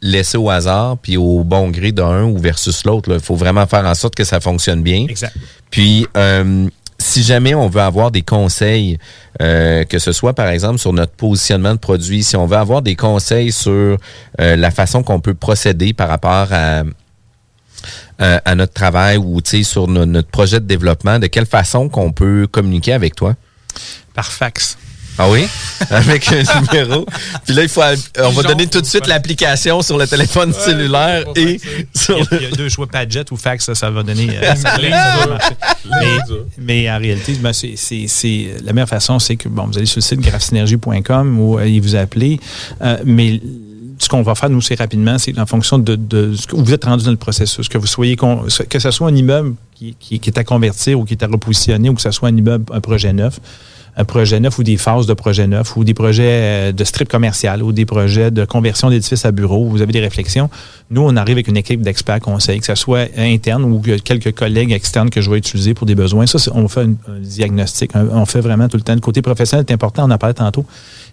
laissé 0.00 0.36
au 0.36 0.50
hasard 0.50 0.98
puis 0.98 1.16
au 1.16 1.44
bon 1.44 1.70
gré 1.70 1.92
d'un 1.92 2.24
ou 2.24 2.38
versus 2.38 2.84
l'autre. 2.84 3.12
Il 3.12 3.20
faut 3.20 3.36
vraiment 3.36 3.66
faire 3.66 3.84
en 3.84 3.94
sorte 3.94 4.14
que 4.14 4.24
ça 4.24 4.40
fonctionne 4.40 4.82
bien. 4.82 5.06
Exact. 5.08 5.36
Puis 5.70 6.06
euh, 6.16 6.68
si 7.02 7.22
jamais 7.22 7.54
on 7.54 7.68
veut 7.68 7.80
avoir 7.80 8.10
des 8.10 8.22
conseils, 8.22 8.98
euh, 9.40 9.84
que 9.84 9.98
ce 9.98 10.12
soit 10.12 10.32
par 10.32 10.48
exemple 10.48 10.78
sur 10.78 10.92
notre 10.92 11.12
positionnement 11.12 11.72
de 11.72 11.78
produit, 11.78 12.22
si 12.22 12.36
on 12.36 12.46
veut 12.46 12.56
avoir 12.56 12.82
des 12.82 12.96
conseils 12.96 13.52
sur 13.52 13.72
euh, 13.72 13.96
la 14.56 14.70
façon 14.70 15.02
qu'on 15.02 15.20
peut 15.20 15.34
procéder 15.34 15.92
par 15.92 16.08
rapport 16.08 16.48
à, 16.52 16.84
à, 18.18 18.54
notre 18.54 18.72
travail 18.72 19.16
ou 19.16 19.40
sur 19.44 19.88
notre 19.88 20.28
projet 20.28 20.60
de 20.60 20.66
développement, 20.66 21.18
de 21.18 21.26
quelle 21.26 21.46
façon 21.46 21.88
qu'on 21.88 22.12
peut 22.12 22.46
communiquer 22.50 22.92
avec 22.92 23.16
toi? 23.16 23.34
Par 24.14 24.30
fax. 24.30 24.76
Ah 25.18 25.28
oui? 25.28 25.46
Avec 25.90 26.26
un 26.32 26.42
numéro. 26.60 27.06
Puis 27.44 27.54
là, 27.54 27.62
il 27.62 27.68
faut, 27.68 27.82
on 28.18 28.30
va 28.30 28.42
donner 28.44 28.66
tout 28.66 28.80
de 28.80 28.86
suite 28.86 29.06
l'application 29.06 29.82
sur 29.82 29.98
le 29.98 30.06
téléphone 30.06 30.54
cellulaire 30.54 31.24
et 31.36 31.60
sur 31.94 32.18
il, 32.18 32.24
y 32.24 32.34
a, 32.34 32.38
il 32.38 32.42
y 32.42 32.46
a 32.46 32.56
deux 32.56 32.68
choix, 32.68 32.86
Padjet 32.86 33.24
ou 33.30 33.36
fax, 33.36 33.72
ça, 33.74 33.90
va 33.90 34.02
donner. 34.02 34.38
Euh, 34.42 34.54
mais, 36.00 36.11
mais, 36.58 36.90
en 36.90 36.98
réalité, 36.98 37.34
ben, 37.40 37.52
c'est, 37.52 37.76
la 38.62 38.72
meilleure 38.72 38.88
façon, 38.88 39.18
c'est 39.18 39.36
que 39.36 39.48
bon, 39.48 39.66
vous 39.66 39.78
allez 39.78 39.86
sur 39.86 39.98
le 39.98 40.02
site 40.02 40.20
graphsynergie.com 40.20 41.40
ou 41.40 41.58
euh, 41.58 41.80
vous 41.80 41.96
appelez. 41.96 42.38
Euh, 42.82 42.98
mais 43.04 43.40
ce 43.98 44.08
qu'on 44.08 44.22
va 44.22 44.34
faire, 44.34 44.50
nous, 44.50 44.60
c'est 44.60 44.74
rapidement, 44.74 45.18
c'est 45.18 45.38
en 45.38 45.46
fonction 45.46 45.78
de, 45.78 45.96
de, 45.96 46.34
ce 46.34 46.46
que 46.46 46.56
vous 46.56 46.72
êtes 46.72 46.84
rendu 46.84 47.04
dans 47.04 47.10
le 47.10 47.16
processus, 47.16 47.68
que 47.68 47.78
vous 47.78 47.86
soyez, 47.86 48.16
que 48.16 48.78
ce 48.78 48.90
soit 48.90 49.08
un 49.08 49.14
immeuble 49.14 49.54
qui, 49.74 49.96
qui, 49.98 50.18
qui 50.18 50.30
est 50.30 50.38
à 50.38 50.44
convertir 50.44 50.98
ou 50.98 51.04
qui 51.04 51.14
est 51.14 51.22
à 51.22 51.26
repositionner 51.26 51.88
ou 51.88 51.94
que 51.94 52.02
ce 52.02 52.10
soit 52.10 52.28
un 52.28 52.36
immeuble, 52.36 52.64
un 52.72 52.80
projet 52.80 53.12
neuf 53.12 53.40
un 53.96 54.04
projet 54.04 54.40
neuf 54.40 54.58
ou 54.58 54.62
des 54.62 54.76
phases 54.78 55.06
de 55.06 55.12
projet 55.12 55.46
neuf 55.46 55.76
ou 55.76 55.84
des 55.84 55.92
projets 55.92 56.22
euh, 56.24 56.72
de 56.72 56.84
strip 56.84 57.08
commercial 57.08 57.62
ou 57.62 57.72
des 57.72 57.84
projets 57.84 58.30
de 58.30 58.44
conversion 58.44 58.88
d'édifices 58.88 59.26
à 59.26 59.32
bureau, 59.32 59.66
vous 59.66 59.82
avez 59.82 59.92
des 59.92 60.00
réflexions. 60.00 60.48
Nous, 60.90 61.02
on 61.02 61.14
arrive 61.16 61.36
avec 61.36 61.48
une 61.48 61.58
équipe 61.58 61.82
d'experts 61.82 62.20
conseils, 62.20 62.60
que 62.60 62.66
ce 62.66 62.74
soit 62.74 63.08
interne 63.16 63.64
ou 63.64 63.82
quelques 64.04 64.32
collègues 64.34 64.72
externes 64.72 65.10
que 65.10 65.20
je 65.20 65.30
vais 65.30 65.38
utiliser 65.38 65.74
pour 65.74 65.86
des 65.86 65.94
besoins. 65.94 66.26
Ça, 66.26 66.38
on 66.54 66.68
fait 66.68 66.82
un, 66.82 66.94
diagnostic. 67.20 67.92
on 67.94 68.24
fait 68.24 68.40
vraiment 68.40 68.68
tout 68.68 68.78
le 68.78 68.82
temps. 68.82 68.94
Le 68.94 69.00
côté 69.00 69.20
professionnel 69.20 69.66
est 69.68 69.72
important, 69.72 70.08
on 70.08 70.10
en 70.10 70.18
parlait 70.18 70.34
tantôt. 70.34 70.64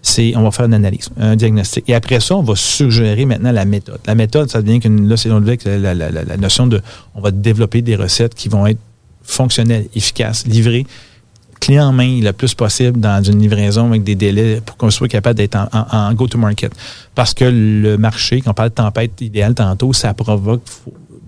C'est, 0.02 0.34
on 0.36 0.42
va 0.42 0.50
faire 0.50 0.66
une 0.66 0.74
analyse, 0.74 1.10
un 1.18 1.36
diagnostic. 1.36 1.84
Et 1.88 1.94
après 1.94 2.20
ça, 2.20 2.36
on 2.36 2.42
va 2.42 2.56
suggérer 2.56 3.26
maintenant 3.26 3.52
la 3.52 3.66
méthode. 3.66 4.00
La 4.06 4.14
méthode, 4.14 4.50
ça 4.50 4.62
devient 4.62 4.80
qu'une, 4.80 5.06
là, 5.06 5.16
c'est 5.18 5.28
la, 5.28 5.94
la, 5.94 6.10
la 6.10 6.36
notion 6.38 6.66
de, 6.66 6.80
on 7.14 7.20
va 7.20 7.30
développer 7.30 7.82
des 7.82 7.96
recettes 7.96 8.34
qui 8.34 8.48
vont 8.48 8.66
être 8.66 8.80
fonctionnelles, 9.22 9.86
efficaces, 9.94 10.46
livrées 10.46 10.86
clé 11.60 11.78
en 11.78 11.92
main 11.92 12.20
le 12.20 12.32
plus 12.32 12.54
possible 12.54 12.98
dans 12.98 13.22
une 13.22 13.38
livraison 13.38 13.88
avec 13.88 14.02
des 14.02 14.14
délais 14.14 14.60
pour 14.64 14.76
qu'on 14.76 14.90
soit 14.90 15.08
capable 15.08 15.36
d'être 15.36 15.56
en, 15.72 16.12
go-to-market. 16.14 16.72
Parce 17.14 17.34
que 17.34 17.44
le 17.44 17.96
marché, 17.98 18.40
quand 18.40 18.50
on 18.50 18.54
parle 18.54 18.70
de 18.70 18.74
tempête 18.74 19.20
idéale 19.20 19.54
tantôt, 19.54 19.92
ça 19.92 20.14
provoque 20.14 20.62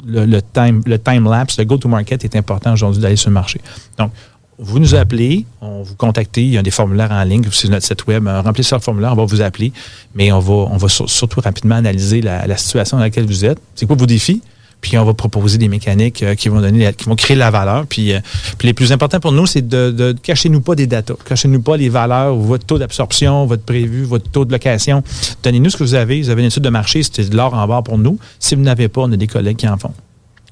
le, 0.07 0.41
time, 0.41 0.83
le 0.87 0.99
time 0.99 1.30
lapse, 1.30 1.59
le 1.59 1.64
go-to-market 1.64 2.24
est 2.24 2.35
important 2.35 2.72
aujourd'hui 2.72 3.03
d'aller 3.03 3.16
sur 3.16 3.30
le 3.30 3.35
marché. 3.35 3.61
Donc, 3.99 4.11
vous 4.59 4.78
nous 4.78 4.95
appelez, 4.95 5.45
on 5.61 5.83
vous 5.83 5.97
contacte, 5.97 6.37
il 6.37 6.51
y 6.51 6.59
a 6.59 6.62
des 6.62 6.70
formulaires 6.70 7.11
en 7.11 7.24
ligne 7.24 7.45
sur 7.51 7.70
notre 7.70 7.87
site 7.87 8.07
web. 8.07 8.26
Remplissez 8.26 8.74
le 8.74 8.80
formulaire, 8.80 9.12
on 9.12 9.16
va 9.16 9.24
vous 9.24 9.41
appeler, 9.41 9.72
mais 10.14 10.30
on 10.33 10.39
va, 10.39 10.53
on 10.53 10.76
va 10.76 10.89
sur- 10.89 11.09
surtout 11.11 11.41
rapidement 11.41 11.76
analyser 11.76 12.20
la 12.22 12.57
situation 12.57 12.97
dans 12.97 13.03
laquelle 13.03 13.26
vous 13.26 13.45
êtes. 13.45 13.59
C'est 13.74 13.87
quoi 13.87 13.97
vos 13.97 14.07
défis? 14.07 14.41
Puis 14.83 14.99
on 14.99 15.05
va 15.05 15.14
proposer 15.14 15.57
des 15.57 15.68
mécaniques 15.68 16.22
euh, 16.22 16.35
qui 16.35 16.49
vont 16.51 16.61
donner, 16.61 16.85
la- 16.85 16.93
qui 16.93 17.05
vont 17.07 17.16
créer 17.16 17.37
la 17.37 17.51
valeur. 17.51 17.87
Puis, 17.87 18.12
euh, 18.12 18.20
puis 18.59 18.66
les 18.68 18.74
plus 18.74 18.93
importants 18.93 19.20
pour 19.20 19.33
nous, 19.33 19.47
c'est 19.47 19.66
de, 19.66 19.91
de 19.91 20.12
cachez-nous 20.22 20.61
pas 20.61 20.74
des 20.74 20.87
datas, 20.87 21.14
cachez-nous 21.24 21.62
pas 21.62 21.76
les 21.78 21.89
valeurs, 21.89 22.35
votre 22.35 22.66
taux 22.66 22.78
d'absorption, 22.78 23.47
votre 23.47 23.62
prévu, 23.62 24.03
votre 24.03 24.28
taux 24.30 24.45
de 24.45 24.53
location. 24.53 25.03
Donnez-nous 25.43 25.70
ce 25.70 25.76
que 25.78 25.85
vous 25.85 25.95
avez. 25.95 26.20
Vous 26.20 26.28
avez 26.30 26.43
une 26.43 26.49
étude 26.49 26.64
de 26.64 26.68
marché, 26.68 27.03
c'est 27.03 27.30
de 27.30 27.37
l'or 27.37 27.55
en 27.55 27.66
barre 27.66 27.83
pour 27.85 27.97
nous. 27.97 28.18
Si 28.39 28.55
vous 28.57 28.62
n'avez 28.62 28.89
pas, 28.89 29.03
on 29.03 29.12
a 29.12 29.16
des 29.16 29.28
collègues 29.28 29.57
qui 29.57 29.68
en 29.68 29.78
font. 29.78 29.95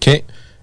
OK. 0.07 0.23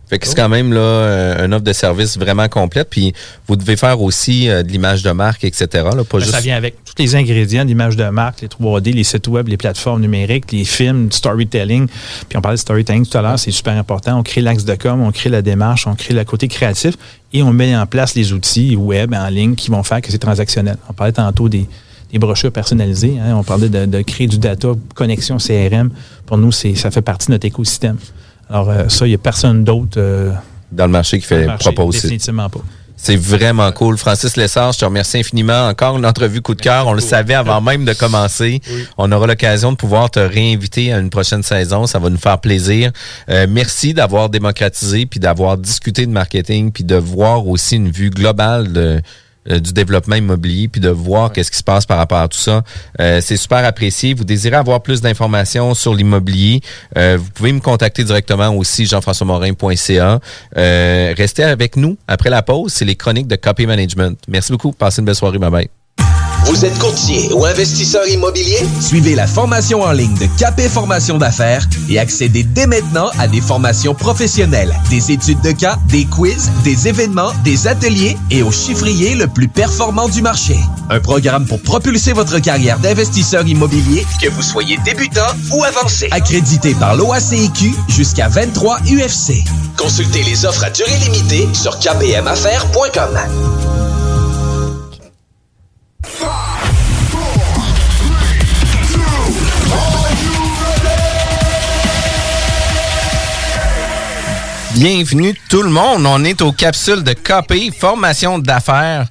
Fait 0.10 0.20
que 0.20 0.26
c'est 0.28 0.36
quand 0.36 0.48
même 0.48 0.72
là 0.72 0.80
euh, 0.80 1.46
une 1.46 1.54
offre 1.54 1.66
de 1.66 1.74
service 1.74 2.18
vraiment 2.18 2.48
complète. 2.48 2.88
Puis 2.90 3.14
vous 3.48 3.58
devez 3.58 3.76
faire 3.76 4.02
aussi 4.02 4.50
euh, 4.50 4.64
de 4.64 4.70
l'image 4.70 5.04
de 5.04 5.12
marque, 5.12 5.44
etc. 5.44 5.68
Là, 5.74 6.04
pas 6.06 6.18
Ben, 6.18 6.20
juste... 6.20 6.32
Ça 6.32 6.40
vient 6.40 6.56
avec 6.56 6.76
tous 6.86 6.94
les 6.98 7.16
ingrédients, 7.16 7.66
l'image 7.66 7.98
de 7.98 8.06
marque, 8.10 8.40
les 8.42 8.48
3D, 8.48 8.94
les 8.94 9.04
sites 9.04 9.28
web, 9.28 9.50
les 9.50 9.58
plateformes 9.58 10.00
numériques, 10.02 10.50
les 10.54 10.64
films, 10.64 11.12
storytelling. 11.12 11.88
Puis 12.30 12.38
on 12.38 12.42
parlait 12.42 12.56
de 12.56 12.62
storytelling 12.62 13.06
tout 13.06 13.18
à 13.18 13.22
l'heure, 13.22 13.38
c'est 13.38 13.52
super 13.52 13.74
important. 13.76 14.18
On 14.18 14.24
crée 14.24 14.40
l'axe 14.42 14.64
de 14.64 14.76
com, 14.76 15.02
on 15.02 15.12
crée 15.12 15.30
la 15.30 15.42
démarche, 15.42 15.88
on 15.88 15.96
crée 15.96 16.14
le 16.14 16.24
côté 16.24 16.48
créatif 16.48 16.96
et 17.34 17.44
on 17.44 17.52
met 17.52 17.76
en 17.76 17.86
place 17.86 18.16
les 18.16 18.32
outils 18.32 18.78
web 18.78 19.14
en 19.14 19.28
ligne 19.28 19.56
qui 19.56 19.70
vont 19.70 19.84
faire 19.84 20.00
que 20.00 20.10
c'est 20.10 20.18
transactionnel. 20.20 20.78
On 20.90 20.94
parlait 20.94 21.12
tantôt 21.12 21.50
des, 21.50 21.66
des 22.14 22.18
brochures 22.20 22.54
personnalisées. 22.54 23.18
hein. 23.22 23.36
On 23.36 23.44
parlait 23.44 23.68
de, 23.68 23.86
de 23.86 24.02
créer 24.04 24.28
du 24.28 24.38
data, 24.38 24.70
connexion 24.96 25.36
CRM. 25.36 25.90
Pour 26.26 26.38
nous, 26.38 26.54
ça 26.54 26.92
fait 26.92 27.02
partie 27.02 27.28
de 27.28 27.34
notre 27.34 27.46
écosystème. 27.46 27.98
Alors 28.50 28.70
euh, 28.70 28.90
ça, 28.90 29.06
il 29.06 29.10
n'y 29.10 29.16
a 29.16 29.20
personne 29.20 29.64
d'autre 29.64 29.98
euh, 29.98 30.32
dans 30.72 30.86
le 30.86 30.92
marché 30.92 31.20
qui 31.20 31.26
fait 31.26 31.46
marché. 31.46 31.72
propose. 31.72 31.96
Définitivement 31.96 32.50
pas. 32.50 32.62
C'est 33.00 33.16
vraiment 33.16 33.72
cool. 33.72 33.96
Francis 33.96 34.36
Lessard, 34.38 34.72
je 34.72 34.80
te 34.80 34.86
remercie 34.86 35.20
infiniment. 35.20 35.68
Encore 35.68 35.98
une 35.98 36.06
entrevue 36.06 36.42
coup 36.42 36.56
de 36.56 36.62
cœur. 36.62 36.88
On 36.88 36.94
le 36.94 37.00
savait 37.00 37.36
avant 37.36 37.62
même 37.62 37.86
de 37.86 37.94
commencer. 37.94 38.60
On 38.98 39.12
aura 39.12 39.28
l'occasion 39.28 39.72
de 39.72 39.78
pouvoir 39.78 40.10
te 40.10 40.20
réinviter 40.20 40.92
à 40.92 40.98
une 40.98 41.12
prochaine 41.12 41.44
saison. 41.44 41.86
Ça 41.86 42.00
va 42.00 42.10
nous 42.10 42.18
faire 42.18 42.40
plaisir. 42.40 42.92
Euh, 43.30 43.46
merci 43.48 43.94
d'avoir 43.94 44.30
démocratisé 44.30 45.06
puis 45.06 45.20
d'avoir 45.20 45.60
discuté 45.60 46.08
de 46.08 46.12
marketing 46.12 46.72
puis 46.72 46.84
de 46.84 46.96
voir 46.96 47.48
aussi 47.48 47.76
une 47.76 47.92
vue 47.92 48.10
globale 48.10 48.74
de 48.74 49.00
euh, 49.50 49.60
du 49.60 49.74
développement 49.74 50.16
immobilier 50.16 50.68
puis 50.68 50.82
de 50.82 50.90
voir 50.90 51.32
qu'est-ce 51.32 51.52
qui 51.52 51.58
se 51.58 51.64
passe 51.64 51.86
par 51.86 51.98
rapport 51.98 52.20
à 52.20 52.28
tout 52.28 52.38
ça. 52.38 52.64
Euh, 53.00 53.22
c'est 53.22 53.38
super 53.38 53.64
apprécié. 53.66 54.14
Vous 54.14 54.24
désirez 54.24 54.56
avoir 54.56 54.82
plus 54.82 55.02
d'informations 55.02 55.74
sur 55.74 55.94
l'immobilier, 55.94 56.62
euh, 56.98 57.18
vous 57.20 57.30
pouvez 57.32 57.52
me 57.52 57.60
contacter 57.60 58.04
directement 58.04 58.54
aussi 58.56 58.86
jean-françois-morin.ca. 58.86 60.20
Euh, 60.58 61.14
restez 61.18 61.44
avec 61.44 61.76
nous 61.76 61.98
après 62.08 62.30
la 62.30 62.42
pause, 62.42 62.74
c'est 62.74 62.86
les 62.86 62.96
chroniques 62.96 63.28
de 63.28 63.36
Copy 63.36 63.66
Management. 63.66 64.18
Merci 64.28 64.52
beaucoup, 64.52 64.72
passez 64.72 65.00
une 65.00 65.06
belle 65.06 65.16
soirée, 65.16 65.40
bye 65.40 65.52
bye. 65.52 65.77
Vous 66.48 66.64
êtes 66.64 66.80
courtier 66.80 67.30
ou 67.34 67.44
investisseur 67.44 68.08
immobilier? 68.08 68.66
Suivez 68.80 69.16
la 69.16 69.28
formation 69.28 69.82
en 69.82 69.92
ligne 69.92 70.16
de 70.16 70.28
Capé 70.40 70.70
Formation 70.70 71.18
d'affaires 71.18 71.68
et 71.90 72.00
accédez 72.00 72.44
dès 72.44 72.68
maintenant 72.68 73.10
à 73.20 73.28
des 73.28 73.42
formations 73.42 73.94
professionnelles, 73.94 74.74
des 74.90 75.12
études 75.12 75.42
de 75.42 75.52
cas, 75.52 75.78
des 75.90 76.06
quiz, 76.06 76.50
des 76.64 76.88
événements, 76.88 77.34
des 77.44 77.68
ateliers 77.68 78.18
et 78.32 78.44
au 78.44 78.52
chiffrier 78.52 79.14
le 79.16 79.28
plus 79.28 79.50
performant 79.50 80.08
du 80.08 80.22
marché. 80.22 80.56
Un 80.90 81.02
programme 81.02 81.46
pour 81.46 81.62
propulser 81.62 82.14
votre 82.14 82.40
carrière 82.40 82.80
d'investisseur 82.80 83.46
immobilier, 83.46 84.06
que 84.22 84.30
vous 84.30 84.42
soyez 84.42 84.78
débutant 84.86 85.28
ou 85.52 85.66
avancé. 85.66 86.08
Accrédité 86.12 86.74
par 86.76 86.96
l'OACIQ 86.96 87.74
jusqu'à 87.90 88.30
23 88.30 88.80
UFC. 88.84 89.44
Consultez 89.76 90.24
les 90.24 90.46
offres 90.46 90.64
à 90.64 90.70
durée 90.70 90.98
limitée 91.04 91.50
sur 91.54 91.78
kpmaffaires.com. 91.78 93.20
Bienvenue 104.80 105.34
tout 105.50 105.64
le 105.64 105.72
monde. 105.72 106.06
On 106.06 106.24
est 106.24 106.40
aux 106.44 106.52
capsules 106.52 107.04
de 107.04 107.14
KPI, 107.14 107.72
formation 107.72 108.38
d'affaires. 108.38 109.08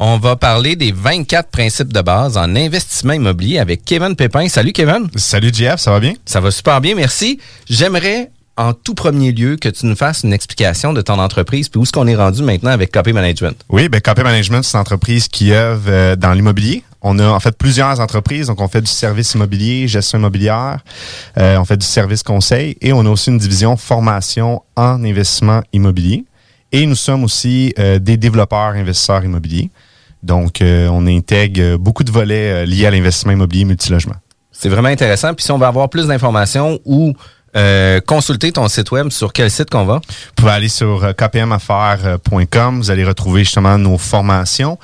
On 0.00 0.18
va 0.18 0.34
parler 0.34 0.74
des 0.74 0.90
24 0.90 1.50
principes 1.50 1.92
de 1.92 2.00
base 2.00 2.36
en 2.36 2.56
investissement 2.56 3.12
immobilier 3.12 3.60
avec 3.60 3.84
Kevin 3.84 4.16
Pépin. 4.16 4.48
Salut 4.48 4.72
Kevin. 4.72 5.08
Salut 5.14 5.52
JF, 5.54 5.76
ça 5.76 5.92
va 5.92 6.00
bien? 6.00 6.14
Ça 6.24 6.40
va 6.40 6.50
super 6.50 6.80
bien, 6.80 6.96
merci. 6.96 7.38
J'aimerais 7.70 8.32
en 8.56 8.72
tout 8.72 8.94
premier 8.94 9.32
lieu 9.32 9.56
que 9.56 9.68
tu 9.68 9.86
nous 9.86 9.96
fasses 9.96 10.22
une 10.22 10.32
explication 10.32 10.92
de 10.92 11.00
ton 11.00 11.18
entreprise 11.18 11.68
puis 11.68 11.80
où 11.80 11.82
est-ce 11.82 11.92
qu'on 11.92 12.06
est 12.06 12.16
rendu 12.16 12.42
maintenant 12.42 12.70
avec 12.70 12.92
KP 12.92 13.08
Management? 13.08 13.56
Oui, 13.68 13.88
ben 13.88 14.00
KP 14.00 14.22
Management, 14.22 14.62
c'est 14.62 14.76
une 14.76 14.80
entreprise 14.80 15.28
qui 15.28 15.52
œuvre 15.52 15.84
euh, 15.88 16.16
dans 16.16 16.32
l'immobilier. 16.32 16.84
On 17.02 17.18
a 17.18 17.28
en 17.28 17.40
fait 17.40 17.56
plusieurs 17.56 18.00
entreprises, 18.00 18.46
donc 18.46 18.60
on 18.60 18.68
fait 18.68 18.80
du 18.80 18.90
service 18.90 19.34
immobilier, 19.34 19.88
gestion 19.88 20.18
immobilière, 20.18 20.80
euh, 21.38 21.58
on 21.58 21.64
fait 21.64 21.76
du 21.76 21.86
service 21.86 22.22
conseil 22.22 22.76
et 22.80 22.92
on 22.92 23.00
a 23.00 23.10
aussi 23.10 23.30
une 23.30 23.38
division 23.38 23.76
formation 23.76 24.62
en 24.76 25.04
investissement 25.04 25.62
immobilier. 25.72 26.24
Et 26.72 26.86
nous 26.86 26.96
sommes 26.96 27.24
aussi 27.24 27.72
euh, 27.78 27.98
des 27.98 28.16
développeurs 28.16 28.72
investisseurs 28.74 29.24
immobiliers. 29.24 29.70
Donc, 30.24 30.62
euh, 30.62 30.88
on 30.90 31.06
intègre 31.06 31.60
euh, 31.60 31.78
beaucoup 31.78 32.02
de 32.02 32.10
volets 32.10 32.62
euh, 32.62 32.64
liés 32.64 32.86
à 32.86 32.90
l'investissement 32.90 33.32
immobilier 33.32 33.66
multilogement. 33.66 34.14
C'est 34.50 34.70
vraiment 34.70 34.88
intéressant. 34.88 35.34
Puis 35.34 35.44
si 35.44 35.52
on 35.52 35.58
veut 35.58 35.66
avoir 35.66 35.90
plus 35.90 36.06
d'informations 36.06 36.80
ou 36.86 37.12
euh, 37.56 38.00
consulter 38.00 38.52
ton 38.52 38.68
site 38.68 38.90
web, 38.90 39.10
sur 39.10 39.32
quel 39.32 39.50
site 39.50 39.70
qu'on 39.70 39.84
va? 39.84 39.96
Vous 39.96 40.34
pouvez 40.36 40.52
aller 40.52 40.68
sur 40.68 41.04
euh, 41.04 41.12
kpmaffaires.com. 41.12 42.78
Vous 42.78 42.90
allez 42.90 43.04
retrouver 43.04 43.44
justement 43.44 43.78
nos 43.78 43.98
formations. 43.98 44.78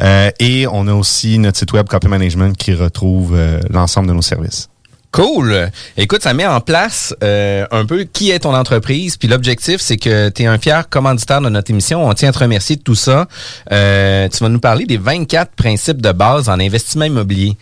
Euh, 0.00 0.30
et 0.38 0.66
on 0.66 0.86
a 0.86 0.94
aussi 0.94 1.38
notre 1.38 1.58
site 1.58 1.72
web 1.72 1.88
KP 1.88 2.06
Management 2.06 2.56
qui 2.56 2.74
retrouve 2.74 3.34
euh, 3.34 3.60
l'ensemble 3.70 4.08
de 4.08 4.12
nos 4.12 4.22
services. 4.22 4.68
Cool. 5.12 5.70
Écoute, 5.96 6.22
ça 6.22 6.34
met 6.34 6.46
en 6.46 6.60
place 6.60 7.14
euh, 7.24 7.66
un 7.72 7.84
peu 7.84 8.04
qui 8.04 8.30
est 8.30 8.40
ton 8.40 8.54
entreprise. 8.54 9.16
Puis 9.16 9.26
l'objectif, 9.26 9.80
c'est 9.80 9.96
que 9.96 10.28
tu 10.28 10.42
es 10.42 10.46
un 10.46 10.58
fier 10.58 10.88
commanditaire 10.88 11.40
de 11.40 11.48
notre 11.48 11.70
émission. 11.70 12.06
On 12.06 12.14
tient 12.14 12.28
à 12.28 12.32
te 12.32 12.38
remercier 12.38 12.76
de 12.76 12.82
tout 12.82 12.94
ça. 12.94 13.26
Euh, 13.72 14.28
tu 14.28 14.38
vas 14.38 14.48
nous 14.48 14.60
parler 14.60 14.86
des 14.86 14.98
24 14.98 15.52
principes 15.56 16.00
de 16.00 16.12
base 16.12 16.48
en 16.48 16.60
investissement 16.60 17.06
immobilier. 17.06 17.56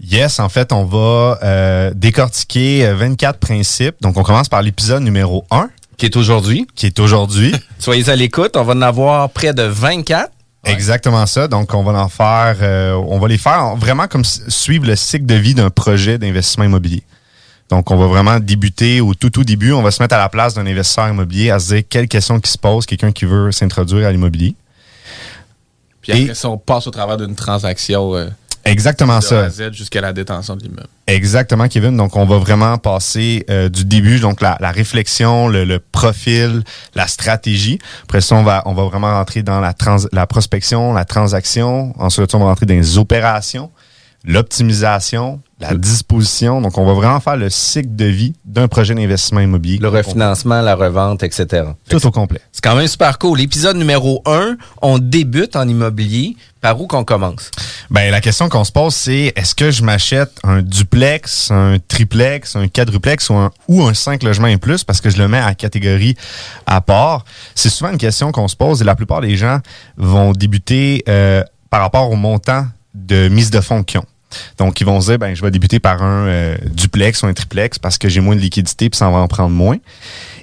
Yes, 0.00 0.38
en 0.40 0.48
fait, 0.48 0.72
on 0.72 0.84
va 0.84 1.38
euh, 1.42 1.90
décortiquer 1.94 2.86
euh, 2.86 2.94
24 2.96 3.38
principes. 3.38 3.96
Donc, 4.02 4.16
on 4.18 4.22
commence 4.22 4.48
par 4.48 4.60
l'épisode 4.62 5.02
numéro 5.02 5.44
1. 5.50 5.70
Qui 5.96 6.06
est 6.06 6.16
aujourd'hui. 6.16 6.66
Qui 6.74 6.86
est 6.86 6.98
aujourd'hui. 7.00 7.54
Soyez 7.78 8.08
à 8.10 8.16
l'écoute. 8.16 8.56
On 8.56 8.62
va 8.64 8.74
en 8.74 8.82
avoir 8.82 9.30
près 9.30 9.54
de 9.54 9.62
24. 9.62 10.30
Exactement 10.64 11.24
ça. 11.26 11.48
Donc, 11.48 11.72
on 11.72 11.82
va 11.82 11.92
en 11.98 12.08
faire, 12.08 12.56
euh, 12.60 12.92
on 13.08 13.18
va 13.18 13.28
les 13.28 13.38
faire 13.38 13.62
en- 13.62 13.76
vraiment 13.76 14.06
comme 14.08 14.24
suivre 14.24 14.86
le 14.86 14.96
cycle 14.96 15.24
de 15.24 15.34
vie 15.36 15.54
d'un 15.54 15.70
projet 15.70 16.18
d'investissement 16.18 16.64
immobilier. 16.64 17.02
Donc, 17.70 17.90
on 17.90 17.96
va 17.96 18.06
vraiment 18.06 18.38
débuter 18.38 19.00
au 19.00 19.14
tout, 19.14 19.30
tout 19.30 19.44
début. 19.44 19.72
On 19.72 19.82
va 19.82 19.90
se 19.90 20.02
mettre 20.02 20.14
à 20.14 20.18
la 20.18 20.28
place 20.28 20.54
d'un 20.54 20.66
investisseur 20.66 21.08
immobilier 21.08 21.50
à 21.50 21.58
se 21.58 21.74
dire 21.74 21.82
quelles 21.88 22.08
questions 22.08 22.38
qui 22.40 22.50
se 22.50 22.58
posent, 22.58 22.84
quelqu'un 22.84 23.12
qui 23.12 23.24
veut 23.24 23.50
s'introduire 23.50 24.06
à 24.08 24.12
l'immobilier. 24.12 24.54
Puis 26.02 26.12
après 26.12 26.34
ça, 26.34 26.48
on 26.50 26.58
passe 26.58 26.86
au 26.86 26.90
travers 26.90 27.16
d'une 27.16 27.34
transaction. 27.34 28.14
euh, 28.14 28.28
Exactement 28.66 29.18
de 29.18 29.24
ça. 29.24 29.48
Jusqu'à 29.70 30.00
la 30.00 30.12
détention 30.12 30.56
de 30.56 30.62
l'immeuble. 30.62 30.88
Exactement, 31.06 31.68
Kevin. 31.68 31.96
Donc, 31.96 32.16
on 32.16 32.26
va 32.26 32.38
vraiment 32.38 32.78
passer 32.78 33.44
euh, 33.48 33.68
du 33.68 33.84
début, 33.84 34.18
donc 34.18 34.40
la, 34.40 34.56
la 34.60 34.72
réflexion, 34.72 35.48
le, 35.48 35.64
le 35.64 35.78
profil, 35.78 36.62
la 36.94 37.06
stratégie. 37.06 37.78
Après 38.02 38.20
ça, 38.20 38.34
on 38.34 38.42
va, 38.42 38.62
on 38.66 38.74
va 38.74 38.84
vraiment 38.84 39.12
rentrer 39.12 39.42
dans 39.42 39.60
la, 39.60 39.72
trans, 39.72 39.98
la 40.12 40.26
prospection, 40.26 40.92
la 40.92 41.04
transaction. 41.04 41.94
Ensuite, 41.98 42.34
on 42.34 42.40
va 42.40 42.46
rentrer 42.46 42.66
dans 42.66 42.74
les 42.74 42.98
opérations, 42.98 43.70
l'optimisation, 44.24 45.40
la 45.58 45.74
disposition. 45.74 46.60
Donc, 46.60 46.76
on 46.76 46.84
va 46.84 46.92
vraiment 46.92 47.20
faire 47.20 47.36
le 47.36 47.48
cycle 47.48 47.94
de 47.96 48.04
vie 48.04 48.34
d'un 48.44 48.68
projet 48.68 48.94
d'investissement 48.94 49.40
immobilier. 49.40 49.78
Le 49.78 49.88
refinancement, 49.88 50.60
la 50.60 50.74
revente, 50.74 51.22
etc. 51.22 51.64
Tout 51.88 52.04
au 52.06 52.10
complet. 52.10 52.40
C'est 52.52 52.62
quand 52.62 52.76
même 52.76 52.86
super 52.88 53.18
cool. 53.18 53.38
L'épisode 53.38 53.76
numéro 53.76 54.22
1, 54.26 54.56
on 54.82 54.98
débute 54.98 55.56
en 55.56 55.66
immobilier. 55.66 56.36
Par 56.60 56.80
où 56.80 56.86
qu'on 56.86 57.04
commence? 57.04 57.50
Ben, 57.90 58.10
la 58.10 58.20
question 58.20 58.48
qu'on 58.48 58.64
se 58.64 58.72
pose, 58.72 58.94
c'est 58.94 59.32
est-ce 59.36 59.54
que 59.54 59.70
je 59.70 59.84
m'achète 59.84 60.32
un 60.42 60.62
duplex, 60.62 61.50
un 61.50 61.76
triplex, 61.86 62.56
un 62.56 62.66
quadruplex 62.66 63.30
ou 63.30 63.34
un, 63.34 63.50
ou 63.68 63.84
un 63.84 63.94
5 63.94 64.22
logements 64.24 64.48
et 64.48 64.56
plus 64.56 64.82
parce 64.82 65.00
que 65.00 65.08
je 65.08 65.18
le 65.18 65.28
mets 65.28 65.38
à 65.38 65.54
catégorie 65.54 66.16
à 66.66 66.80
part? 66.80 67.24
C'est 67.54 67.68
souvent 67.68 67.90
une 67.92 67.98
question 67.98 68.32
qu'on 68.32 68.48
se 68.48 68.56
pose 68.56 68.82
et 68.82 68.84
la 68.84 68.96
plupart 68.96 69.20
des 69.20 69.36
gens 69.36 69.60
vont 69.96 70.32
débuter 70.32 71.04
euh, 71.08 71.44
par 71.70 71.82
rapport 71.82 72.10
au 72.10 72.16
montant 72.16 72.66
de 72.94 73.28
mise 73.28 73.50
de 73.50 73.60
fonds 73.60 73.84
qu'ils 73.84 74.00
ont. 74.00 74.06
Donc, 74.58 74.80
ils 74.80 74.84
vont 74.84 75.00
se 75.00 75.10
dire, 75.10 75.18
ben, 75.18 75.34
je 75.34 75.42
vais 75.42 75.50
débuter 75.50 75.80
par 75.80 76.02
un 76.02 76.26
euh, 76.26 76.56
duplex 76.66 77.22
ou 77.22 77.26
un 77.26 77.32
triplex 77.32 77.78
parce 77.78 77.98
que 77.98 78.08
j'ai 78.08 78.20
moins 78.20 78.36
de 78.36 78.40
liquidité 78.40 78.90
puis 78.90 78.98
ça 78.98 79.10
va 79.10 79.18
en 79.18 79.28
prendre 79.28 79.50
moins. 79.50 79.76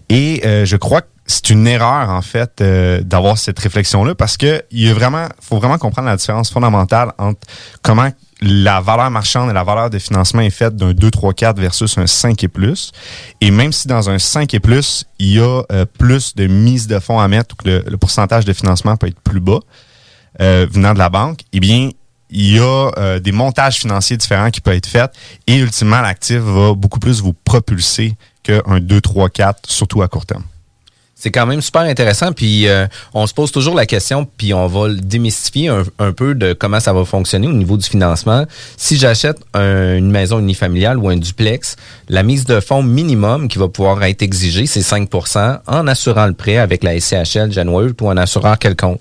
Et 0.09 0.41
euh, 0.45 0.65
je 0.65 0.77
crois 0.77 1.01
c'est 1.25 1.49
une 1.49 1.67
erreur 1.67 2.09
en 2.09 2.21
fait 2.21 2.59
euh, 2.59 3.01
d'avoir 3.01 3.37
cette 3.37 3.57
réflexion 3.59 4.03
là 4.03 4.13
parce 4.13 4.35
que 4.35 4.61
il 4.71 4.85
y 4.85 4.89
a 4.89 4.93
vraiment 4.93 5.27
faut 5.39 5.57
vraiment 5.57 5.77
comprendre 5.77 6.09
la 6.09 6.17
différence 6.17 6.51
fondamentale 6.51 7.13
entre 7.17 7.39
comment 7.81 8.09
la 8.41 8.81
valeur 8.81 9.09
marchande 9.09 9.49
et 9.49 9.53
la 9.53 9.63
valeur 9.63 9.89
de 9.89 9.99
financement 9.99 10.41
est 10.41 10.49
faite 10.49 10.75
d'un 10.75 10.91
2 10.91 11.11
3 11.11 11.33
4 11.33 11.59
versus 11.59 11.97
un 11.97 12.07
5 12.07 12.43
et 12.43 12.47
plus 12.49 12.91
et 13.39 13.51
même 13.51 13.71
si 13.71 13.87
dans 13.87 14.09
un 14.09 14.19
5 14.19 14.53
et 14.53 14.59
plus 14.59 15.05
il 15.17 15.33
y 15.35 15.39
a 15.39 15.63
euh, 15.71 15.85
plus 15.85 16.35
de 16.35 16.47
mise 16.47 16.87
de 16.87 16.99
fonds 16.99 17.19
à 17.19 17.27
mettre 17.29 17.55
ou 17.55 17.63
que 17.63 17.69
le, 17.69 17.83
le 17.87 17.97
pourcentage 17.97 18.43
de 18.43 18.51
financement 18.51 18.97
peut 18.97 19.07
être 19.07 19.19
plus 19.21 19.39
bas 19.39 19.59
euh, 20.41 20.67
venant 20.69 20.93
de 20.93 20.99
la 20.99 21.09
banque 21.09 21.39
eh 21.53 21.61
bien 21.61 21.89
il 22.33 22.55
y 22.55 22.59
a 22.59 22.91
euh, 22.97 23.19
des 23.19 23.31
montages 23.31 23.77
financiers 23.77 24.17
différents 24.17 24.49
qui 24.49 24.59
peuvent 24.59 24.73
être 24.73 24.87
faits 24.87 25.11
et 25.47 25.57
ultimement 25.57 26.01
l'actif 26.01 26.39
va 26.39 26.73
beaucoup 26.73 26.99
plus 26.99 27.21
vous 27.21 27.33
propulser 27.33 28.15
qu'un 28.41 28.79
2 28.81 28.99
3 29.01 29.29
4 29.29 29.59
surtout 29.69 30.01
à 30.01 30.07
court 30.07 30.25
terme 30.25 30.43
C'est 31.15 31.31
quand 31.31 31.45
même 31.45 31.61
super 31.61 31.83
intéressant. 31.83 32.33
Puis 32.33 32.67
euh, 32.67 32.87
on 33.13 33.25
se 33.27 33.33
pose 33.33 33.51
toujours 33.51 33.75
la 33.75 33.85
question, 33.85 34.25
puis 34.25 34.53
on 34.53 34.67
va 34.67 34.89
le 34.89 34.95
démystifier 34.95 35.69
un, 35.69 36.11
peu 36.11 36.35
de 36.35 36.51
comment 36.51 36.81
ça 36.81 36.91
va 36.91 37.05
fonctionner 37.05 37.47
au 37.47 37.53
niveau 37.53 37.77
du 37.77 37.87
financement. 37.87 38.45
Si 38.75 38.97
j'achète 38.97 39.37
un- 39.53 39.95
une 39.95 40.11
maison 40.11 40.39
unifamiliale 40.39 40.97
ou 40.97 41.07
un 41.07 41.15
duplex, 41.15 41.77
la 42.09 42.23
mise 42.23 42.43
de 42.45 42.59
fonds 42.59 42.83
minimum 42.83 43.47
qui 43.47 43.59
va 43.59 43.69
pouvoir 43.69 44.03
être 44.03 44.21
exigée, 44.23 44.65
c'est 44.65 44.81
5% 44.81 45.59
en 45.67 45.87
assurant 45.87 46.25
le 46.25 46.33
prêt 46.33 46.57
avec 46.57 46.83
la 46.83 46.99
SCHL, 46.99 47.53
Genworth 47.53 48.01
ou 48.01 48.09
un 48.09 48.17
assureur 48.17 48.57
quelconque. 48.59 48.99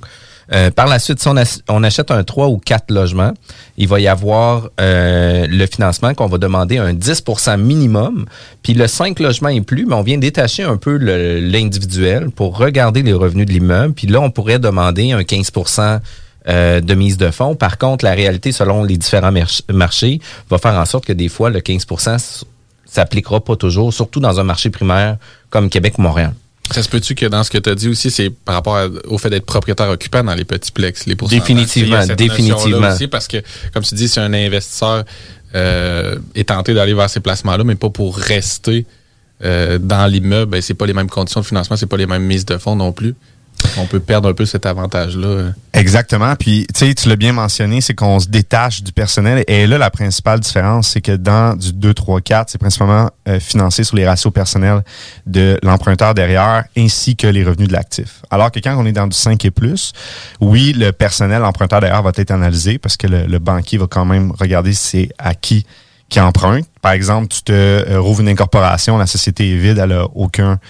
Euh, 0.53 0.71
par 0.71 0.87
la 0.87 0.99
suite, 0.99 1.21
si 1.21 1.29
on, 1.29 1.37
ach- 1.37 1.61
on 1.69 1.85
achète 1.85 2.11
un 2.11 2.25
3 2.25 2.49
ou 2.49 2.59
4 2.59 2.91
logements, 2.91 3.33
il 3.77 3.87
va 3.89 4.01
y 4.01 4.09
avoir 4.09 4.69
euh, 4.81 5.47
le 5.49 5.67
financement 5.67 6.15
qu'on 6.15 6.27
va 6.27 6.39
demander 6.39 6.79
un 6.79 6.93
10% 6.95 7.59
minimum. 7.61 8.27
Puis 8.63 8.75
le 8.75 8.87
5 8.89 9.21
logements 9.21 9.49
et 9.51 9.61
plus, 9.61 9.87
mais 9.87 9.95
on 9.95 10.03
vient 10.03 10.19
détacher 10.19 10.63
un 10.65 10.77
peu 10.77 10.97
l'individuel 10.97 12.31
pour 12.31 12.57
regarder 12.59 13.03
les 13.03 13.13
revenus 13.13 13.47
de 13.47 13.53
l'immeuble. 13.53 13.95
Puis 13.95 14.07
là, 14.07 14.21
on 14.21 14.31
pourrait 14.31 14.59
demander 14.59 15.13
un 15.13 15.21
15% 15.23 16.01
euh, 16.49 16.81
de 16.81 16.95
mise 16.95 17.17
de 17.19 17.31
fonds. 17.31 17.55
Par 17.55 17.79
contre, 17.79 18.05
la 18.05 18.13
réalité, 18.13 18.51
selon 18.53 18.85
les 18.85 18.97
différents 18.97 19.33
marchés, 19.73 20.21
va 20.51 20.59
faire 20.59 20.75
en 20.75 20.85
sorte 20.87 21.05
que 21.05 21.13
des 21.13 21.29
fois, 21.29 21.51
le 21.51 21.61
15 21.61 21.87
s- 22.09 22.45
s'appliquera 22.85 23.41
pas 23.41 23.57
toujours, 23.57 23.93
surtout 23.93 24.21
dans 24.21 24.41
un 24.41 24.45
marché 24.45 24.69
primaire 24.71 25.17
comme 25.51 25.71
Québec 25.71 25.95
ou 25.99 26.03
Montréal. 26.03 26.33
Ça 26.73 26.83
se 26.83 26.89
peut-tu 26.89 27.15
que 27.15 27.27
dans 27.27 27.43
ce 27.45 27.51
que 27.51 27.59
tu 27.59 27.69
as 27.71 27.75
dit 27.75 27.89
aussi, 27.89 28.11
c'est 28.11 28.31
par 28.31 28.55
rapport 28.55 28.77
à- 28.77 28.89
au 29.07 29.19
fait 29.19 29.31
d'être 29.31 29.47
propriétaire 29.47 29.89
occupant 29.91 30.23
dans 30.25 30.35
les 30.35 30.45
petits 30.45 30.73
plex, 30.73 31.07
les 31.07 31.17
pourcentages. 31.17 31.41
Définitivement, 31.47 31.97
définitivement. 32.17 32.89
Aussi 32.95 33.09
parce 33.09 33.29
que, 33.29 33.37
comme 33.75 33.83
tu 33.83 33.95
dis, 33.95 34.09
si 34.09 34.19
un 34.21 34.33
investisseur 34.33 35.05
euh, 35.55 36.17
est 36.35 36.49
tenté 36.49 36.73
d'aller 36.75 36.95
vers 36.95 37.11
ces 37.11 37.21
placements-là, 37.21 37.63
mais 37.65 37.75
pas 37.75 37.91
pour 37.91 38.17
rester 38.17 38.87
euh, 39.45 39.79
dans 39.79 40.07
l'immeuble, 40.07 40.53
ben, 40.53 40.63
c'est 40.63 40.73
pas 40.75 40.87
les 40.87 40.95
mêmes 40.95 41.11
conditions 41.11 41.41
de 41.41 41.47
financement, 41.47 41.77
c'est 41.77 41.87
pas 41.87 41.97
les 41.97 42.07
mêmes 42.07 42.23
mises 42.25 42.47
de 42.47 42.57
fonds 42.59 42.77
non 42.77 42.93
plus. 42.93 43.15
On 43.79 43.87
peut 43.87 44.01
perdre 44.01 44.29
un 44.29 44.35
peu 44.35 44.45
cet 44.45 44.67
avantage-là. 44.67 45.53
Exactement. 45.73 46.35
Puis, 46.37 46.67
tu 46.75 46.87
sais, 46.87 46.95
tu 46.95 47.09
l'as 47.09 47.17
bien 47.17 47.33
mentionné, 47.33 47.81
c'est 47.81 47.95
qu'on 47.95 48.21
se 48.21 48.29
détache 48.29 48.83
du 48.83 48.93
personnel. 48.93 49.45
Et 49.47 49.67
là, 49.67 49.79
la 49.79 49.91
principale 49.91 50.41
différence, 50.41 50.89
c'est 50.89 51.01
que 51.01 51.13
dans 51.13 51.57
du 51.57 51.73
2, 51.73 51.95
3, 51.95 52.21
4, 52.21 52.51
c'est 52.51 52.59
principalement 52.59 53.11
euh, 53.29 53.41
financé 53.41 53.85
sur 53.85 53.97
les 53.97 54.07
ratios 54.07 54.33
personnels 54.33 54.83
de 55.27 55.59
l'emprunteur 55.63 56.15
derrière, 56.15 56.65
ainsi 56.77 57.17
que 57.17 57.27
les 57.27 57.45
revenus 57.45 57.69
de 57.69 57.73
l'actif. 57.73 58.23
Alors 58.31 58.51
que 58.51 58.61
quand 58.61 58.77
on 58.77 58.87
est 58.87 58.93
dans 58.93 59.07
du 59.07 59.17
5 59.17 59.45
et 59.45 59.51
plus, 59.51 59.93
oui, 60.41 60.73
le 60.73 60.93
personnel 60.93 61.45
emprunteur 61.45 61.81
derrière 61.81 62.03
va 62.03 62.13
être 62.15 62.31
analysé 62.31 62.79
parce 62.79 62.97
que 62.97 63.07
le, 63.07 63.39
banquier 63.39 63.79
va 63.79 63.87
quand 63.87 64.05
même 64.05 64.33
regarder 64.33 64.73
si 64.73 64.89
c'est 64.89 65.09
à 65.19 65.35
qui 65.35 65.67
qui 66.09 66.21
emprunte. 66.21 66.67
Par 66.83 66.93
exemple, 66.93 67.29
tu 67.29 67.43
te 67.43 67.53
euh, 67.53 67.99
rouvres 67.99 68.21
une 68.21 68.29
incorporation, 68.29 68.99
la 68.99 69.07
société 69.07 69.51
est 69.51 69.57
vide, 69.57 69.79
elle 69.79 69.93
a 69.93 70.05
aucun 70.15 70.61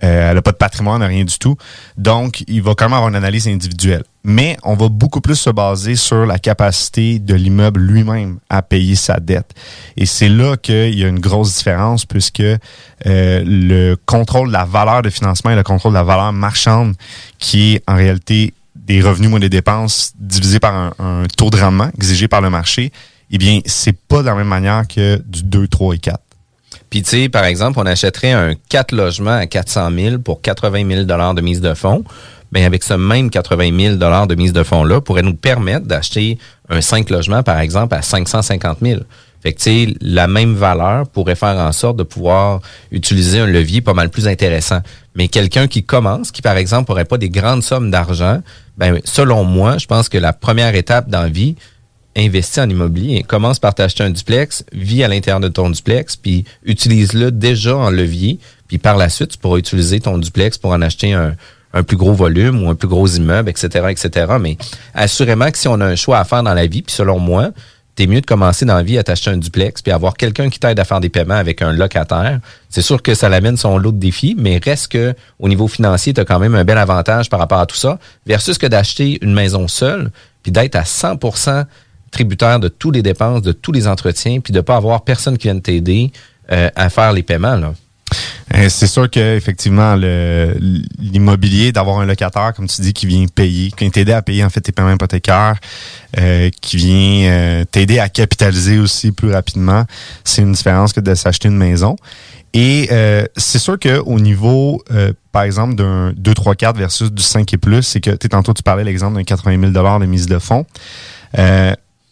elle 0.00 0.34
n'a 0.34 0.42
pas 0.42 0.52
de 0.52 0.56
patrimoine, 0.56 1.02
rien 1.02 1.24
du 1.24 1.38
tout. 1.38 1.56
Donc, 1.96 2.44
il 2.48 2.62
va 2.62 2.74
quand 2.74 2.86
même 2.86 2.94
avoir 2.94 3.08
une 3.08 3.16
analyse 3.16 3.48
individuelle. 3.48 4.04
Mais 4.22 4.56
on 4.62 4.74
va 4.74 4.88
beaucoup 4.88 5.20
plus 5.20 5.36
se 5.36 5.50
baser 5.50 5.96
sur 5.96 6.26
la 6.26 6.38
capacité 6.38 7.18
de 7.18 7.34
l'immeuble 7.34 7.80
lui-même 7.80 8.38
à 8.50 8.60
payer 8.60 8.94
sa 8.94 9.18
dette. 9.18 9.54
Et 9.96 10.04
c'est 10.04 10.28
là 10.28 10.56
qu'il 10.56 10.98
y 10.98 11.04
a 11.04 11.08
une 11.08 11.20
grosse 11.20 11.56
différence 11.56 12.04
puisque 12.04 12.40
euh, 12.40 12.58
le 13.06 13.96
contrôle 14.06 14.48
de 14.48 14.52
la 14.52 14.64
valeur 14.66 15.02
de 15.02 15.10
financement 15.10 15.52
et 15.52 15.56
le 15.56 15.62
contrôle 15.62 15.92
de 15.92 15.98
la 15.98 16.02
valeur 16.02 16.32
marchande 16.32 16.94
qui 17.38 17.74
est 17.74 17.82
en 17.88 17.96
réalité 17.96 18.52
des 18.76 19.00
revenus 19.00 19.30
moins 19.30 19.40
des 19.40 19.48
dépenses 19.48 20.12
divisé 20.18 20.60
par 20.60 20.74
un, 20.74 20.92
un 20.98 21.24
taux 21.36 21.48
de 21.50 21.56
rendement 21.56 21.90
exigé 21.96 22.28
par 22.28 22.40
le 22.40 22.50
marché, 22.50 22.92
eh 23.30 23.38
bien, 23.38 23.60
c'est 23.64 23.96
pas 23.96 24.20
de 24.20 24.26
la 24.26 24.34
même 24.34 24.48
manière 24.48 24.86
que 24.88 25.22
du 25.26 25.44
2, 25.44 25.68
3 25.68 25.94
et 25.94 25.98
4. 25.98 26.20
Puis, 26.90 27.02
tu 27.02 27.10
sais, 27.10 27.28
par 27.28 27.44
exemple, 27.44 27.78
on 27.78 27.86
achèterait 27.86 28.32
un 28.32 28.54
4 28.68 28.92
logements 28.92 29.36
à 29.36 29.46
400 29.46 29.90
000 29.96 30.18
pour 30.18 30.42
80 30.42 30.88
000 30.88 31.04
de 31.04 31.40
mise 31.40 31.60
de 31.60 31.72
fonds. 31.74 32.04
Bien, 32.52 32.66
avec 32.66 32.82
ce 32.82 32.94
même 32.94 33.30
80 33.30 33.96
000 33.98 34.26
de 34.26 34.34
mise 34.34 34.52
de 34.52 34.64
fonds-là, 34.64 35.00
pourrait 35.00 35.22
nous 35.22 35.34
permettre 35.34 35.86
d'acheter 35.86 36.36
un 36.68 36.80
5 36.80 37.08
logements, 37.10 37.44
par 37.44 37.60
exemple, 37.60 37.94
à 37.94 38.02
550 38.02 38.78
000. 38.82 39.00
Fait 39.40 39.52
que, 39.52 39.58
tu 39.58 39.62
sais, 39.62 39.94
la 40.00 40.26
même 40.26 40.54
valeur 40.54 41.08
pourrait 41.08 41.36
faire 41.36 41.56
en 41.56 41.70
sorte 41.72 41.96
de 41.96 42.02
pouvoir 42.02 42.60
utiliser 42.90 43.38
un 43.38 43.46
levier 43.46 43.80
pas 43.80 43.94
mal 43.94 44.10
plus 44.10 44.26
intéressant. 44.26 44.80
Mais 45.14 45.28
quelqu'un 45.28 45.68
qui 45.68 45.84
commence, 45.84 46.32
qui, 46.32 46.42
par 46.42 46.56
exemple, 46.56 46.90
n'aurait 46.90 47.04
pas 47.04 47.18
des 47.18 47.30
grandes 47.30 47.62
sommes 47.62 47.90
d'argent, 47.90 48.42
ben, 48.76 49.00
selon 49.04 49.44
moi, 49.44 49.78
je 49.78 49.86
pense 49.86 50.08
que 50.08 50.18
la 50.18 50.32
première 50.32 50.74
étape 50.74 51.08
dans 51.08 51.22
la 51.22 51.28
vie, 51.28 51.54
investis 52.16 52.58
en 52.58 52.68
immobilier. 52.68 53.22
Commence 53.22 53.58
par 53.58 53.74
t'acheter 53.74 54.02
un 54.02 54.10
duplex, 54.10 54.64
vis 54.72 55.04
à 55.04 55.08
l'intérieur 55.08 55.40
de 55.40 55.48
ton 55.48 55.70
duplex, 55.70 56.16
puis 56.16 56.44
utilise-le 56.64 57.30
déjà 57.30 57.76
en 57.76 57.90
levier. 57.90 58.38
Puis 58.68 58.78
par 58.78 58.96
la 58.96 59.08
suite, 59.08 59.32
tu 59.32 59.38
pourras 59.38 59.58
utiliser 59.58 60.00
ton 60.00 60.18
duplex 60.18 60.58
pour 60.58 60.70
en 60.72 60.82
acheter 60.82 61.12
un, 61.12 61.34
un 61.72 61.82
plus 61.82 61.96
gros 61.96 62.12
volume 62.12 62.62
ou 62.62 62.70
un 62.70 62.74
plus 62.74 62.88
gros 62.88 63.06
immeuble, 63.06 63.50
etc., 63.50 63.86
etc. 63.90 64.34
Mais 64.40 64.56
assurément 64.94 65.50
que 65.50 65.58
si 65.58 65.68
on 65.68 65.80
a 65.80 65.86
un 65.86 65.96
choix 65.96 66.18
à 66.18 66.24
faire 66.24 66.42
dans 66.42 66.54
la 66.54 66.66
vie, 66.66 66.82
puis 66.82 66.94
selon 66.94 67.18
moi, 67.18 67.50
t'es 67.94 68.06
mieux 68.06 68.20
de 68.20 68.26
commencer 68.26 68.64
dans 68.64 68.76
la 68.76 68.82
vie 68.82 68.98
à 68.98 69.02
t'acheter 69.02 69.30
un 69.30 69.36
duplex, 69.36 69.82
puis 69.82 69.92
avoir 69.92 70.16
quelqu'un 70.16 70.48
qui 70.48 70.58
t'aide 70.58 70.80
à 70.80 70.84
faire 70.84 71.00
des 71.00 71.08
paiements 71.08 71.34
avec 71.34 71.62
un 71.62 71.72
locataire. 71.72 72.40
C'est 72.68 72.82
sûr 72.82 73.02
que 73.02 73.14
ça 73.14 73.28
l'amène 73.28 73.56
son 73.56 73.78
lot 73.78 73.92
de 73.92 73.98
défis, 73.98 74.34
mais 74.38 74.60
reste 74.62 74.88
que 74.88 75.14
au 75.38 75.48
niveau 75.48 75.68
financier, 75.68 76.14
tu 76.14 76.20
as 76.20 76.24
quand 76.24 76.38
même 76.38 76.54
un 76.54 76.64
bel 76.64 76.78
avantage 76.78 77.28
par 77.28 77.38
rapport 77.38 77.60
à 77.60 77.66
tout 77.66 77.76
ça, 77.76 77.98
versus 78.26 78.58
que 78.58 78.66
d'acheter 78.66 79.18
une 79.22 79.34
maison 79.34 79.68
seule, 79.68 80.10
puis 80.42 80.50
d'être 80.52 80.76
à 80.76 80.84
100 80.84 81.18
tributaire 82.10 82.60
de 82.60 82.68
tous 82.68 82.90
les 82.90 83.02
dépenses, 83.02 83.42
de 83.42 83.52
tous 83.52 83.72
les 83.72 83.86
entretiens, 83.86 84.40
puis 84.40 84.52
de 84.52 84.60
pas 84.60 84.76
avoir 84.76 85.02
personne 85.02 85.38
qui 85.38 85.48
vienne 85.48 85.62
t'aider 85.62 86.12
euh, 86.52 86.68
à 86.74 86.90
faire 86.90 87.12
les 87.12 87.22
paiements. 87.22 87.56
Là. 87.56 87.74
Euh, 88.56 88.68
C'est 88.68 88.86
sûr 88.86 89.08
que 89.08 89.36
effectivement 89.36 89.94
l'immobilier, 90.98 91.72
d'avoir 91.72 92.00
un 92.00 92.06
locataire, 92.06 92.52
comme 92.54 92.66
tu 92.66 92.80
dis, 92.82 92.92
qui 92.92 93.06
vient 93.06 93.26
payer, 93.26 93.70
qui 93.70 93.84
vient 93.84 93.90
t'aider 93.90 94.12
à 94.12 94.22
payer 94.22 94.44
en 94.44 94.50
fait 94.50 94.60
tes 94.60 94.72
paiements 94.72 94.92
hypothécaires, 94.92 95.56
euh, 96.18 96.50
qui 96.60 96.76
vient 96.76 97.30
euh, 97.30 97.64
t'aider 97.64 97.98
à 97.98 98.08
capitaliser 98.08 98.78
aussi 98.78 99.12
plus 99.12 99.32
rapidement, 99.32 99.84
c'est 100.24 100.42
une 100.42 100.52
différence 100.52 100.92
que 100.92 101.00
de 101.00 101.14
s'acheter 101.14 101.48
une 101.48 101.56
maison. 101.56 101.96
Et 102.52 102.88
euh, 102.90 103.24
c'est 103.36 103.60
sûr 103.60 103.78
que 103.78 104.00
au 104.00 104.18
niveau, 104.18 104.82
euh, 104.90 105.12
par 105.30 105.42
exemple, 105.42 105.76
d'un 105.76 106.12
2, 106.16 106.34
3, 106.34 106.56
4 106.56 106.76
versus 106.76 107.12
du 107.12 107.22
5 107.22 107.52
et 107.54 107.58
plus, 107.58 107.82
c'est 107.84 108.00
que 108.00 108.10
tantôt 108.26 108.52
tu 108.52 108.64
parlais 108.64 108.82
l'exemple 108.82 109.14
d'un 109.14 109.22
80 109.22 109.72
000 109.72 109.98
de 110.00 110.06
mise 110.06 110.26
de 110.26 110.38
fonds. 110.40 110.66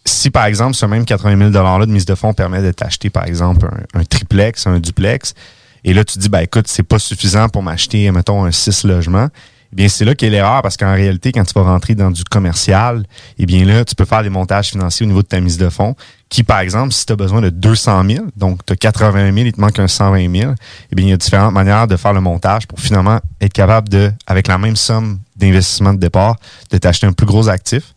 Si 0.09 0.31
par 0.31 0.47
exemple 0.47 0.75
ce 0.75 0.87
même 0.87 1.05
80 1.05 1.37
000 1.37 1.51
$-là 1.51 1.87
de 1.87 1.93
mise 1.93 2.07
de 2.07 2.15
fonds 2.15 2.33
permet 2.33 2.63
de 2.63 2.73
t'acheter 2.73 3.11
par 3.11 3.27
exemple 3.27 3.69
un, 3.95 4.05
triplex, 4.05 4.67
un 4.67 4.81
duplex, 4.81 5.35
et 5.85 5.93
là 5.93 6.03
tu 6.03 6.19
dis, 6.19 6.29
ben 6.29 6.41
écoute, 6.41 6.67
c'est 6.67 6.83
pas 6.83 6.99
suffisant 6.99 7.49
pour 7.49 7.63
m'acheter, 7.63 8.11
mettons, 8.11 8.45
un 8.45 8.51
6 8.51 8.85
logements, 8.85 9.29
eh 9.71 9.77
bien 9.77 9.89
c'est 9.89 10.07
là 10.07 10.15
qu'est 10.15 10.31
l'erreur 10.31 10.63
parce 10.63 10.79
qu'en 10.79 10.95
réalité, 10.95 11.31
quand 11.31 11.45
tu 11.45 11.53
vas 11.55 11.63
rentrer 11.63 11.95
dans 11.95 12.11
du 12.11 12.25
commercial, 12.25 13.05
eh 13.39 13.45
bien 13.45 13.67
là, 13.67 13.85
tu 13.85 13.95
peux 13.95 14.07
faire 14.07 14.23
des 14.23 14.31
montages 14.31 14.71
financiers 14.71 15.05
au 15.05 15.09
niveau 15.09 15.23
de 15.23 15.29
ta 15.29 15.41
mise 15.41 15.59
de 15.59 15.69
fonds 15.69 15.95
qui, 16.31 16.43
par 16.43 16.61
exemple, 16.61 16.93
si 16.93 17.05
tu 17.05 17.13
as 17.13 17.17
besoin 17.17 17.43
de 17.43 17.51
200 17.51 18.05
000, 18.09 18.27
donc 18.35 18.65
tu 18.65 18.73
as 18.73 18.77
80 18.77 19.33
000, 19.33 19.37
il 19.47 19.53
te 19.53 19.61
manque 19.61 19.79
un 19.79 19.89
120 19.89 20.35
000, 20.35 20.55
eh 20.91 20.95
bien 20.95 21.07
il 21.07 21.11
y 21.11 21.13
a 21.13 21.19
différentes 21.19 21.53
manières 21.53 21.87
de 21.87 21.97
faire 21.97 22.15
le 22.15 22.23
montage 22.23 22.67
pour 22.67 22.81
finalement 22.81 23.21
être 23.43 23.53
capable 23.53 23.91
de, 23.91 24.11
avec 24.27 24.49
la 24.49 24.57
même 24.57 24.77
somme 24.77 25.19
d'investissement 25.37 25.93
de 25.93 25.99
départ, 25.99 26.37
de 26.71 26.79
t'acheter 26.79 27.07
un 27.07 27.13
plus 27.13 27.27
gros 27.27 27.49
actif 27.51 27.95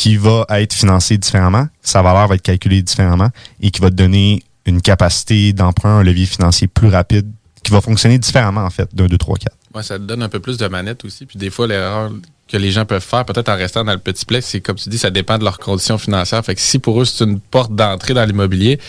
qui 0.00 0.16
va 0.16 0.46
être 0.48 0.72
financé 0.72 1.18
différemment, 1.18 1.68
sa 1.82 2.00
valeur 2.00 2.26
va 2.26 2.34
être 2.34 2.40
calculée 2.40 2.80
différemment 2.80 3.28
et 3.60 3.70
qui 3.70 3.82
va 3.82 3.90
te 3.90 3.96
donner 3.96 4.42
une 4.64 4.80
capacité 4.80 5.52
d'emprunt, 5.52 5.98
un 5.98 6.02
levier 6.02 6.24
financier 6.24 6.68
plus 6.68 6.88
rapide 6.88 7.30
qui 7.62 7.70
va 7.70 7.82
fonctionner 7.82 8.18
différemment 8.18 8.62
en 8.62 8.70
fait 8.70 8.88
d'un 8.94 9.08
2, 9.08 9.18
3, 9.18 9.36
4. 9.36 9.56
Ouais, 9.74 9.82
ça 9.82 9.98
te 9.98 10.04
donne 10.04 10.22
un 10.22 10.30
peu 10.30 10.40
plus 10.40 10.56
de 10.56 10.66
manette 10.68 11.04
aussi. 11.04 11.26
Puis 11.26 11.38
des 11.38 11.50
fois, 11.50 11.66
l'erreur 11.66 12.10
que 12.48 12.56
les 12.56 12.70
gens 12.70 12.86
peuvent 12.86 13.04
faire, 13.04 13.26
peut-être 13.26 13.50
en 13.50 13.56
restant 13.56 13.84
dans 13.84 13.92
le 13.92 13.98
petit 13.98 14.24
plex, 14.24 14.46
c'est 14.46 14.62
comme 14.62 14.76
tu 14.76 14.88
dis, 14.88 14.96
ça 14.96 15.10
dépend 15.10 15.36
de 15.36 15.44
leurs 15.44 15.58
conditions 15.58 15.98
financières. 15.98 16.42
Fait 16.46 16.54
que 16.54 16.62
si 16.62 16.78
pour 16.78 17.02
eux, 17.02 17.04
c'est 17.04 17.24
une 17.24 17.38
porte 17.38 17.74
d'entrée 17.74 18.14
dans 18.14 18.24
l'immobilier, 18.24 18.80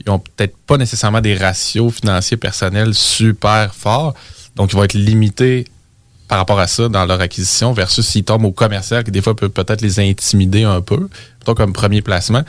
ils 0.00 0.10
ont 0.10 0.18
peut-être 0.18 0.56
pas 0.66 0.78
nécessairement 0.78 1.20
des 1.20 1.36
ratios 1.36 1.92
financiers 1.92 2.38
personnels 2.38 2.94
super 2.94 3.74
forts. 3.74 4.14
Donc, 4.56 4.72
ils 4.72 4.76
vont 4.76 4.84
être 4.84 4.94
limités 4.94 5.66
par 6.28 6.38
rapport 6.38 6.58
à 6.58 6.66
ça 6.66 6.88
dans 6.88 7.04
leur 7.04 7.20
acquisition 7.20 7.72
versus 7.72 8.06
s'ils 8.06 8.24
tombent 8.24 8.46
au 8.46 8.52
commercial 8.52 9.04
qui 9.04 9.10
des 9.10 9.20
fois 9.20 9.36
peut 9.36 9.48
peut-être 9.48 9.82
les 9.82 10.00
intimider 10.00 10.64
un 10.64 10.80
peu, 10.80 11.08
plutôt 11.38 11.54
comme 11.54 11.72
premier 11.72 12.02
placement. 12.02 12.42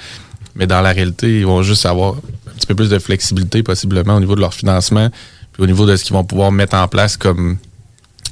Mais 0.55 0.67
dans 0.67 0.81
la 0.81 0.91
réalité, 0.91 1.39
ils 1.39 1.45
vont 1.45 1.63
juste 1.63 1.85
avoir 1.85 2.15
un 2.15 2.53
petit 2.55 2.67
peu 2.67 2.75
plus 2.75 2.89
de 2.89 2.99
flexibilité 2.99 3.63
possiblement 3.63 4.15
au 4.15 4.19
niveau 4.19 4.35
de 4.35 4.41
leur 4.41 4.53
financement, 4.53 5.09
puis 5.51 5.63
au 5.63 5.67
niveau 5.67 5.85
de 5.85 5.95
ce 5.95 6.03
qu'ils 6.03 6.13
vont 6.13 6.23
pouvoir 6.23 6.51
mettre 6.51 6.75
en 6.77 6.87
place 6.87 7.17
comme 7.17 7.57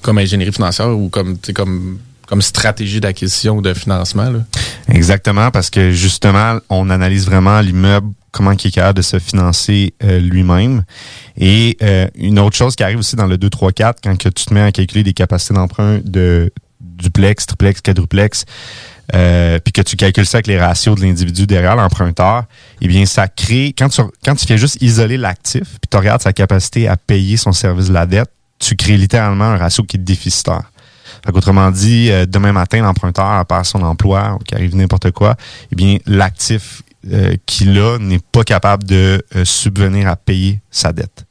comme 0.03 0.19
ingénierie 0.19 0.51
financière 0.51 0.89
ou 0.89 1.09
comme, 1.09 1.37
comme, 1.55 1.97
comme 2.27 2.41
stratégie 2.43 2.99
d'acquisition 2.99 3.57
ou 3.57 3.61
de 3.61 3.73
financement. 3.73 4.29
Là. 4.29 4.39
Exactement, 4.89 5.49
parce 5.49 5.71
que 5.71 5.91
justement, 5.91 6.59
on 6.69 6.91
analyse 6.91 7.25
vraiment 7.25 7.59
l'immeuble, 7.61 8.09
comment 8.33 8.51
il 8.51 8.67
est 8.67 8.71
capable 8.71 8.97
de 8.97 9.03
se 9.03 9.19
financer 9.19 9.93
euh, 10.03 10.19
lui-même. 10.19 10.83
Et 11.37 11.77
euh, 11.81 12.07
une 12.15 12.39
autre 12.39 12.57
chose 12.57 12.75
qui 12.75 12.83
arrive 12.83 12.99
aussi 12.99 13.15
dans 13.15 13.27
le 13.27 13.37
2, 13.37 13.49
3, 13.49 13.71
4, 13.71 13.99
quand 14.03 14.17
que 14.17 14.27
tu 14.27 14.45
te 14.45 14.53
mets 14.53 14.61
à 14.61 14.71
calculer 14.71 15.03
des 15.03 15.13
capacités 15.13 15.53
d'emprunt 15.53 15.99
de 16.03 16.51
duplex, 16.81 17.45
triplex, 17.45 17.81
quadruplex, 17.81 18.45
euh, 19.13 19.59
puis 19.59 19.71
que 19.71 19.81
tu 19.81 19.95
calcules 19.95 20.25
ça 20.25 20.37
avec 20.37 20.47
les 20.47 20.59
ratios 20.59 20.95
de 20.95 21.05
l'individu 21.05 21.45
derrière 21.45 21.75
l'emprunteur, 21.75 22.45
eh 22.81 22.87
bien, 22.87 23.05
ça 23.05 23.27
crée, 23.27 23.73
quand 23.77 23.89
tu, 23.89 24.01
quand 24.25 24.35
tu 24.35 24.45
fais 24.45 24.57
juste 24.57 24.81
isoler 24.81 25.17
l'actif, 25.17 25.63
puis 25.63 25.89
tu 25.89 25.97
regardes 25.97 26.21
sa 26.21 26.33
capacité 26.33 26.87
à 26.87 26.97
payer 26.97 27.37
son 27.37 27.51
service 27.51 27.89
de 27.89 27.93
la 27.93 28.05
dette, 28.05 28.31
tu 28.59 28.75
crées 28.75 28.97
littéralement 28.97 29.45
un 29.45 29.57
ratio 29.57 29.83
qui 29.83 29.97
est 29.97 29.99
déficitaire. 29.99 30.71
Fait 31.23 31.35
Autrement 31.35 31.69
dit, 31.69 32.09
euh, 32.09 32.25
demain 32.25 32.51
matin, 32.51 32.81
l'emprunteur 32.81 33.45
perd 33.45 33.65
son 33.65 33.81
emploi, 33.83 34.37
ou 34.39 34.43
qu'il 34.43 34.57
arrive 34.57 34.75
n'importe 34.75 35.11
quoi, 35.11 35.35
eh 35.71 35.75
bien, 35.75 35.97
l'actif 36.05 36.81
euh, 37.11 37.35
qu'il 37.45 37.77
a 37.79 37.97
n'est 37.99 38.19
pas 38.31 38.43
capable 38.43 38.83
de 38.85 39.23
euh, 39.35 39.45
subvenir 39.45 40.07
à 40.07 40.15
payer 40.15 40.61
sa 40.71 40.93
dette. 40.93 41.25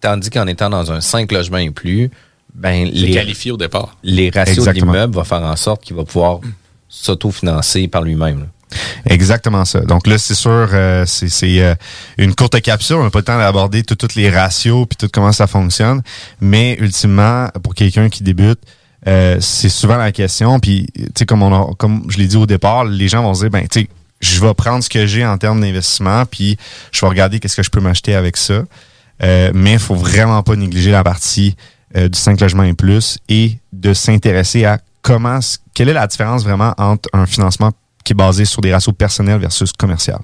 Tandis 0.00 0.30
qu'en 0.30 0.46
étant 0.46 0.70
dans 0.70 0.92
un 0.92 1.00
5 1.00 1.30
logements 1.32 1.58
et 1.58 1.70
plus, 1.70 2.10
ben, 2.54 2.88
les, 2.92 3.10
qualifié 3.10 3.52
au 3.52 3.56
départ. 3.56 3.96
les 4.02 4.30
ratios 4.30 4.58
Exactement. 4.58 4.92
de 4.92 4.96
l'immeuble 4.96 5.14
vont 5.14 5.24
faire 5.24 5.42
en 5.42 5.56
sorte 5.56 5.82
qu'il 5.84 5.96
va 5.96 6.04
pouvoir 6.04 6.40
s'autofinancer 6.88 7.88
par 7.88 8.02
lui-même. 8.02 8.46
Exactement 9.06 9.64
ça. 9.64 9.80
Donc 9.80 10.06
là, 10.06 10.16
c'est 10.18 10.34
sûr, 10.34 10.68
euh, 10.72 11.04
c'est 11.06 11.28
c'est, 11.28 11.60
euh, 11.62 11.74
une 12.18 12.34
courte 12.34 12.60
capsule. 12.60 12.96
On 12.96 13.04
n'a 13.04 13.10
pas 13.10 13.18
le 13.20 13.24
temps 13.24 13.38
d'aborder 13.38 13.82
tout- 13.82 13.96
tous 13.96 14.14
les 14.14 14.30
ratios 14.30 14.86
puis 14.88 14.96
tout 14.96 15.08
comment 15.12 15.32
ça 15.32 15.46
fonctionne. 15.46 16.02
Mais 16.40 16.76
ultimement, 16.80 17.48
pour 17.62 17.74
quelqu'un 17.74 18.08
qui 18.08 18.22
débute, 18.22 18.60
euh, 19.08 19.38
c'est 19.40 19.68
souvent 19.68 19.96
la 19.96 20.12
question. 20.12 20.60
Puis, 20.60 20.86
tu 20.94 21.04
sais, 21.16 21.26
comme 21.26 21.42
on 21.42 21.52
a- 21.54 21.74
comme 21.76 22.04
je 22.10 22.18
l'ai 22.18 22.26
dit 22.26 22.36
au 22.36 22.46
départ, 22.46 22.84
les 22.84 23.08
gens 23.08 23.22
vont 23.22 23.34
se 23.34 23.40
dire, 23.40 23.50
ben, 23.50 23.66
tu 23.66 23.80
sais, 23.80 23.88
je 24.20 24.40
vais 24.40 24.54
prendre 24.54 24.84
ce 24.84 24.88
que 24.88 25.06
j'ai 25.06 25.24
en 25.24 25.38
termes 25.38 25.60
d'investissement, 25.60 26.24
puis 26.26 26.56
je 26.92 27.00
vais 27.00 27.08
regarder 27.08 27.40
qu'est-ce 27.40 27.56
que 27.56 27.62
je 27.62 27.70
peux 27.70 27.80
m'acheter 27.80 28.14
avec 28.14 28.36
ça. 28.36 28.62
Euh, 29.22 29.50
mais 29.54 29.74
il 29.74 29.78
faut 29.78 29.94
vraiment 29.94 30.42
pas 30.42 30.56
négliger 30.56 30.90
la 30.90 31.04
partie 31.04 31.56
euh, 31.96 32.08
du 32.08 32.18
5 32.18 32.40
logements 32.40 32.62
et 32.62 32.74
plus 32.74 33.18
et 33.28 33.58
de 33.72 33.92
s'intéresser 33.92 34.64
à 34.64 34.78
comment, 35.02 35.40
quelle 35.74 35.88
est 35.88 35.94
la 35.94 36.06
différence 36.06 36.44
vraiment 36.44 36.74
entre 36.78 37.08
un 37.12 37.26
financement 37.26 37.72
qui 38.04 38.12
est 38.12 38.16
basé 38.16 38.44
sur 38.44 38.62
des 38.62 38.72
ratios 38.72 38.94
personnels 38.96 39.40
versus 39.40 39.72
commercial. 39.72 40.20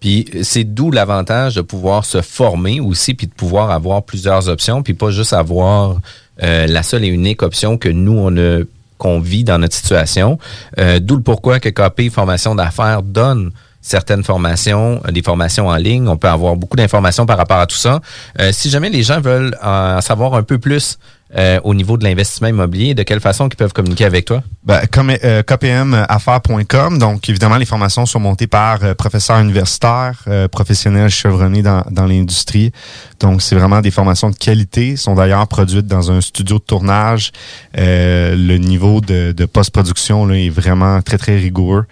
Puis 0.00 0.26
c'est 0.42 0.64
d'où 0.64 0.90
l'avantage 0.90 1.56
de 1.56 1.60
pouvoir 1.60 2.04
se 2.04 2.22
former 2.22 2.80
aussi, 2.80 3.14
puis 3.14 3.26
de 3.26 3.32
pouvoir 3.32 3.70
avoir 3.70 4.04
plusieurs 4.04 4.48
options, 4.48 4.82
puis 4.82 4.94
pas 4.94 5.10
juste 5.10 5.32
avoir 5.32 5.96
euh, 6.42 6.66
la 6.68 6.82
seule 6.84 7.04
et 7.04 7.08
unique 7.08 7.42
option 7.42 7.78
que 7.78 7.88
nous, 7.88 8.16
on 8.16 8.36
a 8.36 8.62
qu'on 8.98 9.20
vit 9.20 9.44
dans 9.44 9.58
notre 9.58 9.74
situation. 9.74 10.38
Euh, 10.78 10.98
d'où 11.00 11.16
le 11.16 11.22
pourquoi 11.22 11.60
que 11.60 11.68
KP 11.68 12.10
Formation 12.10 12.54
d'affaires 12.54 13.02
donne 13.02 13.50
certaines 13.80 14.24
formations, 14.24 15.00
euh, 15.06 15.12
des 15.12 15.22
formations 15.22 15.68
en 15.68 15.76
ligne. 15.76 16.08
On 16.08 16.16
peut 16.16 16.28
avoir 16.28 16.56
beaucoup 16.56 16.76
d'informations 16.76 17.26
par 17.26 17.38
rapport 17.38 17.58
à 17.58 17.66
tout 17.66 17.76
ça. 17.76 18.00
Euh, 18.40 18.50
si 18.52 18.70
jamais 18.70 18.90
les 18.90 19.02
gens 19.02 19.20
veulent 19.20 19.56
en 19.62 20.00
savoir 20.00 20.34
un 20.34 20.42
peu 20.42 20.58
plus 20.58 20.98
euh, 21.36 21.60
au 21.64 21.74
niveau 21.74 21.96
de 21.98 22.04
l'investissement 22.04 22.48
immobilier, 22.48 22.94
de 22.94 23.02
quelle 23.02 23.20
façon 23.20 23.48
ils 23.48 23.56
peuvent 23.56 23.72
communiquer 23.72 24.04
avec 24.06 24.24
toi? 24.24 24.42
Ben, 24.64 24.80
comme 24.90 25.12
euh, 25.24 25.42
kpmaffaires.com. 25.42 26.98
Donc, 26.98 27.28
évidemment, 27.28 27.56
les 27.56 27.66
formations 27.66 28.06
sont 28.06 28.20
montées 28.20 28.46
par 28.46 28.82
euh, 28.82 28.94
professeurs 28.94 29.38
universitaires, 29.38 30.22
euh, 30.28 30.48
professionnels 30.48 31.10
chevronnés 31.10 31.62
dans, 31.62 31.82
dans 31.90 32.06
l'industrie. 32.06 32.72
Donc, 33.20 33.42
c'est 33.42 33.54
vraiment 33.54 33.80
des 33.80 33.90
formations 33.90 34.30
de 34.30 34.36
qualité. 34.36 34.96
sont 34.96 35.14
d'ailleurs 35.14 35.46
produites 35.48 35.86
dans 35.86 36.10
un 36.10 36.20
studio 36.20 36.58
de 36.58 36.64
tournage. 36.64 37.32
Euh, 37.76 38.34
le 38.34 38.56
niveau 38.56 39.00
de, 39.00 39.32
de 39.32 39.44
post-production 39.44 40.24
là, 40.26 40.36
est 40.36 40.48
vraiment 40.50 41.02
très, 41.02 41.18
très 41.18 41.36
rigoureux. 41.36 41.84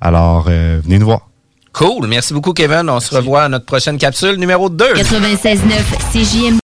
Alors, 0.00 0.46
euh, 0.48 0.80
venez 0.84 0.98
nous 0.98 1.06
voir. 1.06 1.28
Cool. 1.72 2.06
Merci 2.06 2.32
beaucoup, 2.32 2.52
Kevin. 2.52 2.88
On 2.88 3.00
se 3.00 3.12
revoit 3.14 3.44
à 3.44 3.48
notre 3.48 3.66
prochaine 3.66 3.98
capsule 3.98 4.36
numéro 4.36 4.70
2. 4.70 4.94
96.9 4.94 5.58
CJM. 6.12 6.63